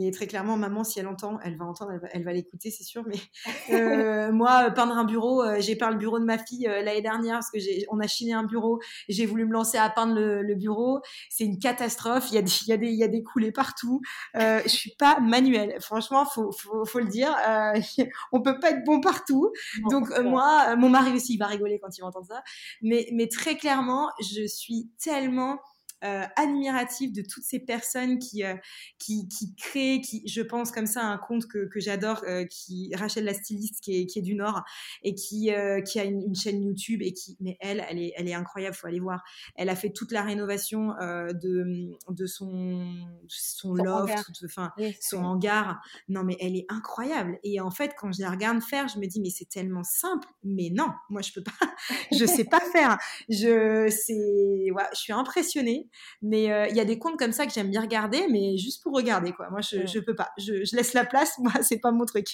Et 0.00 0.10
très 0.10 0.26
clairement, 0.26 0.56
maman, 0.56 0.84
si 0.84 1.00
elle 1.00 1.08
entend, 1.08 1.38
elle 1.42 1.56
va 1.56 1.64
entendre, 1.64 1.92
elle 2.12 2.24
va, 2.24 2.32
l'écouter, 2.32 2.70
c'est 2.70 2.84
sûr. 2.84 3.04
Mais 3.06 3.18
euh, 3.74 4.32
moi, 4.32 4.70
peindre 4.70 4.96
un 4.96 5.04
bureau, 5.04 5.42
j'ai 5.58 5.76
peint 5.76 5.90
le 5.90 5.96
bureau 5.96 6.18
de 6.18 6.24
ma 6.24 6.38
fille 6.38 6.64
l'année 6.66 7.02
dernière 7.02 7.36
parce 7.36 7.50
que 7.50 7.58
on 7.90 7.98
a 8.00 8.06
chiné 8.06 8.32
un 8.32 8.44
bureau. 8.44 8.80
J'ai 9.08 9.26
voulu 9.26 9.44
me 9.44 9.52
lancer 9.52 9.76
à 9.78 9.90
peindre 9.90 10.14
le, 10.14 10.54
bureau. 10.54 11.00
C'est 11.30 11.44
une 11.44 11.58
catastrophe. 11.58 12.30
Il 12.30 12.34
y 12.34 12.38
a 12.38 12.42
des, 12.42 12.50
il 12.62 12.68
y 12.68 12.72
a 12.72 12.76
des, 12.76 12.88
il 12.88 12.98
y 12.98 13.04
a 13.04 13.08
des 13.08 13.22
coulées 13.22 13.52
partout. 13.52 14.00
Euh, 14.36 14.60
je 14.64 14.68
suis 14.68 14.94
pas 14.98 15.20
manuelle. 15.20 15.76
Franchement, 15.80 16.24
faut, 16.24 16.52
faut, 16.52 16.84
faut 16.84 17.00
le 17.00 17.06
dire. 17.06 17.34
Euh, 17.48 17.80
on 18.32 18.40
peut 18.40 18.58
pas 18.60 18.70
être 18.70 18.84
bon 18.84 19.00
partout. 19.00 19.52
Donc 19.90 20.16
moi, 20.20 20.76
mon 20.76 20.88
mari 20.88 21.12
aussi, 21.12 21.34
il 21.34 21.38
va 21.38 21.46
rigoler 21.46 21.78
quand 21.80 21.96
il 21.96 22.00
va 22.00 22.08
entendre 22.08 22.26
ça. 22.26 22.42
Mais, 22.82 23.08
mais 23.12 23.28
très 23.28 23.56
clairement, 23.56 24.10
je 24.20 24.46
suis 24.46 24.90
tellement 25.02 25.58
euh, 26.04 26.22
admirative 26.36 27.12
de 27.12 27.22
toutes 27.22 27.42
ces 27.42 27.58
personnes 27.58 28.20
qui, 28.20 28.44
euh, 28.44 28.54
qui, 29.00 29.26
qui, 29.28 29.54
créent, 29.56 30.00
qui, 30.00 30.22
je 30.28 30.42
pense 30.42 30.70
comme 30.70 30.86
ça, 30.86 31.02
un 31.02 31.18
compte 31.18 31.46
que, 31.46 31.66
que 31.66 31.80
j'adore, 31.80 32.22
euh, 32.28 32.44
qui 32.44 32.92
Rachel 32.94 33.24
la 33.24 33.34
styliste, 33.34 33.80
qui 33.82 34.00
est, 34.00 34.06
qui 34.06 34.20
est 34.20 34.22
du 34.22 34.36
Nord 34.36 34.62
et 35.02 35.14
qui, 35.14 35.50
qui 35.86 36.00
a 36.00 36.04
une, 36.04 36.34
chaîne 36.36 36.62
YouTube 36.62 37.02
et 37.02 37.12
qui, 37.12 37.36
mais 37.40 37.56
elle, 37.60 37.84
elle 37.88 37.98
est, 37.98 38.12
elle 38.16 38.28
est 38.28 38.34
incroyable, 38.34 38.76
faut 38.76 38.86
aller 38.86 39.00
voir. 39.00 39.24
Elle 39.56 39.68
a 39.68 39.74
fait 39.74 39.90
toute 39.90 40.12
la 40.12 40.22
rénovation 40.22 40.90
de, 40.90 41.90
de 42.08 42.26
son, 42.26 42.94
son, 43.26 43.74
loft, 43.74 44.30
enfin, 44.44 44.72
son 45.00 45.24
hangar. 45.24 45.80
Non, 46.08 46.22
mais 46.22 46.36
elle 46.40 46.54
est 46.54 46.66
incroyable. 46.68 47.38
Et 47.42 47.60
en 47.60 47.70
fait, 47.70 47.94
quand 47.96 48.12
je 48.12 48.20
la 48.22 48.30
regarde 48.30 48.62
faire, 48.62 48.86
je 48.88 48.98
me 48.98 49.06
dis, 49.06 49.20
mais 49.20 49.30
c'est 49.30 49.48
tellement 49.48 49.84
simple. 49.84 50.28
Mais 50.44 50.70
non, 50.72 50.88
moi, 51.10 51.22
je 51.22 51.32
peux 51.32 51.42
pas, 51.42 51.50
je 52.12 52.24
sais 52.24 52.44
pas 52.44 52.60
faire. 52.72 52.98
Je, 53.28 53.88
c'est, 53.90 54.70
ouais, 54.70 54.86
je 54.92 54.98
suis 54.98 55.12
impressionnée. 55.12 55.87
Mais 56.22 56.52
euh, 56.52 56.66
il 56.68 56.76
y 56.76 56.80
a 56.80 56.84
des 56.84 56.98
comptes 56.98 57.18
comme 57.18 57.32
ça 57.32 57.46
que 57.46 57.52
j'aime 57.52 57.70
bien 57.70 57.80
regarder, 57.80 58.26
mais 58.30 58.56
juste 58.58 58.82
pour 58.82 58.94
regarder, 58.94 59.32
quoi. 59.32 59.50
Moi, 59.50 59.60
je, 59.60 59.86
je 59.86 59.98
peux 59.98 60.14
pas. 60.14 60.30
Je, 60.38 60.64
je, 60.64 60.76
laisse 60.76 60.94
la 60.94 61.04
place. 61.04 61.38
Moi, 61.38 61.52
c'est 61.62 61.78
pas 61.78 61.90
mon 61.90 62.04
truc. 62.04 62.26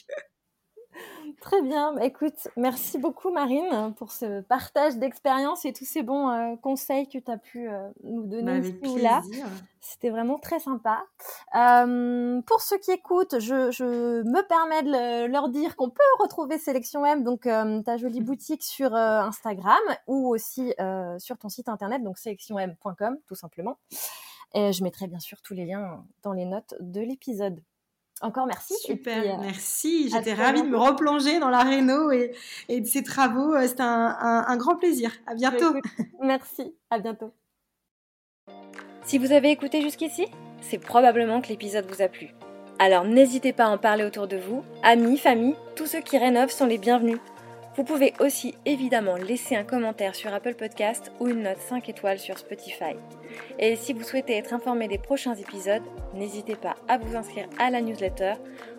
Très 1.40 1.62
bien. 1.62 1.92
Bah, 1.92 2.04
écoute, 2.04 2.48
merci 2.56 2.98
beaucoup, 2.98 3.30
Marine, 3.30 3.94
pour 3.96 4.12
ce 4.12 4.40
partage 4.42 4.96
d'expérience 4.96 5.64
et 5.64 5.72
tous 5.72 5.84
ces 5.84 6.02
bons 6.02 6.28
euh, 6.28 6.56
conseils 6.56 7.08
que 7.08 7.18
tu 7.18 7.30
as 7.30 7.38
pu 7.38 7.68
euh, 7.68 7.88
nous 8.02 8.26
donner 8.26 8.60
bah, 8.60 8.88
là. 9.00 9.22
C'était 9.80 10.10
vraiment 10.10 10.38
très 10.38 10.60
sympa. 10.60 11.04
pour 11.52 12.60
ceux 12.60 12.78
qui 12.78 12.90
écoutent, 12.90 13.38
je, 13.38 13.70
je 13.70 14.22
me 14.22 14.46
permets 14.46 14.82
de 14.82 15.26
leur 15.26 15.50
dire 15.50 15.76
qu'on 15.76 15.90
peut 15.90 16.02
retrouver 16.20 16.56
Sélection 16.56 17.04
M, 17.04 17.22
donc 17.22 17.42
ta 17.42 17.96
jolie 17.98 18.20
boutique 18.22 18.62
sur 18.62 18.94
Instagram 18.94 19.82
ou 20.06 20.28
aussi 20.28 20.72
sur 21.18 21.36
ton 21.36 21.50
site 21.50 21.68
internet, 21.68 22.02
donc 22.02 22.16
sélectionm.com, 22.16 23.18
tout 23.26 23.34
simplement. 23.34 23.78
Et 24.54 24.72
je 24.72 24.82
mettrai 24.82 25.06
bien 25.06 25.20
sûr 25.20 25.42
tous 25.42 25.52
les 25.52 25.66
liens 25.66 26.02
dans 26.22 26.32
les 26.32 26.46
notes 26.46 26.74
de 26.80 27.02
l'épisode. 27.02 27.60
Encore 28.20 28.46
merci. 28.46 28.74
Super, 28.80 29.22
euh, 29.22 29.42
merci. 29.42 30.08
J'étais 30.08 30.34
ravie 30.34 30.62
de 30.62 30.68
me 30.68 30.78
replonger 30.78 31.40
dans 31.40 31.50
la 31.50 31.62
réno 31.62 32.10
et, 32.10 32.32
de 32.68 32.86
ces 32.86 33.02
travaux. 33.02 33.54
Euh, 33.54 33.66
c'était 33.66 33.82
un, 33.82 34.56
grand 34.56 34.76
plaisir. 34.76 35.10
À 35.26 35.34
bientôt. 35.34 35.74
merci, 36.22 36.74
à 36.90 36.98
bientôt. 36.98 37.32
Si 39.02 39.18
vous 39.18 39.32
avez 39.32 39.50
écouté 39.50 39.82
jusqu'ici, 39.82 40.26
c'est 40.60 40.78
probablement 40.78 41.40
que 41.40 41.48
l'épisode 41.48 41.86
vous 41.86 42.02
a 42.02 42.08
plu. 42.08 42.28
Alors 42.78 43.04
n'hésitez 43.04 43.52
pas 43.52 43.66
à 43.66 43.68
en 43.68 43.78
parler 43.78 44.04
autour 44.04 44.26
de 44.26 44.36
vous. 44.36 44.64
Amis, 44.82 45.18
famille, 45.18 45.54
tous 45.76 45.86
ceux 45.86 46.00
qui 46.00 46.18
rénovent 46.18 46.50
sont 46.50 46.66
les 46.66 46.78
bienvenus. 46.78 47.18
Vous 47.76 47.82
pouvez 47.82 48.14
aussi 48.20 48.54
évidemment 48.66 49.16
laisser 49.16 49.56
un 49.56 49.64
commentaire 49.64 50.14
sur 50.14 50.32
Apple 50.32 50.54
Podcast 50.54 51.10
ou 51.18 51.26
une 51.26 51.42
note 51.42 51.58
5 51.58 51.88
étoiles 51.88 52.20
sur 52.20 52.38
Spotify. 52.38 52.94
Et 53.58 53.74
si 53.74 53.92
vous 53.92 54.04
souhaitez 54.04 54.36
être 54.36 54.54
informé 54.54 54.86
des 54.86 54.98
prochains 54.98 55.34
épisodes, 55.34 55.82
n'hésitez 56.14 56.54
pas 56.54 56.76
à 56.86 56.98
vous 56.98 57.16
inscrire 57.16 57.48
à 57.58 57.70
la 57.70 57.80
newsletter 57.80 58.34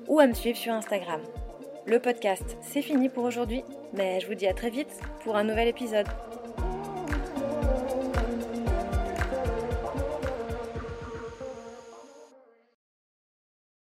ou 0.07 0.21
à 0.21 0.27
me 0.27 0.33
suivre 0.33 0.57
sur 0.57 0.73
Instagram. 0.73 1.21
Le 1.85 1.99
podcast, 1.99 2.57
c'est 2.61 2.81
fini 2.81 3.09
pour 3.09 3.25
aujourd'hui, 3.25 3.63
mais 3.93 4.21
je 4.21 4.27
vous 4.27 4.35
dis 4.35 4.47
à 4.47 4.53
très 4.53 4.69
vite 4.69 4.99
pour 5.23 5.35
un 5.35 5.43
nouvel 5.43 5.67
épisode. 5.67 6.07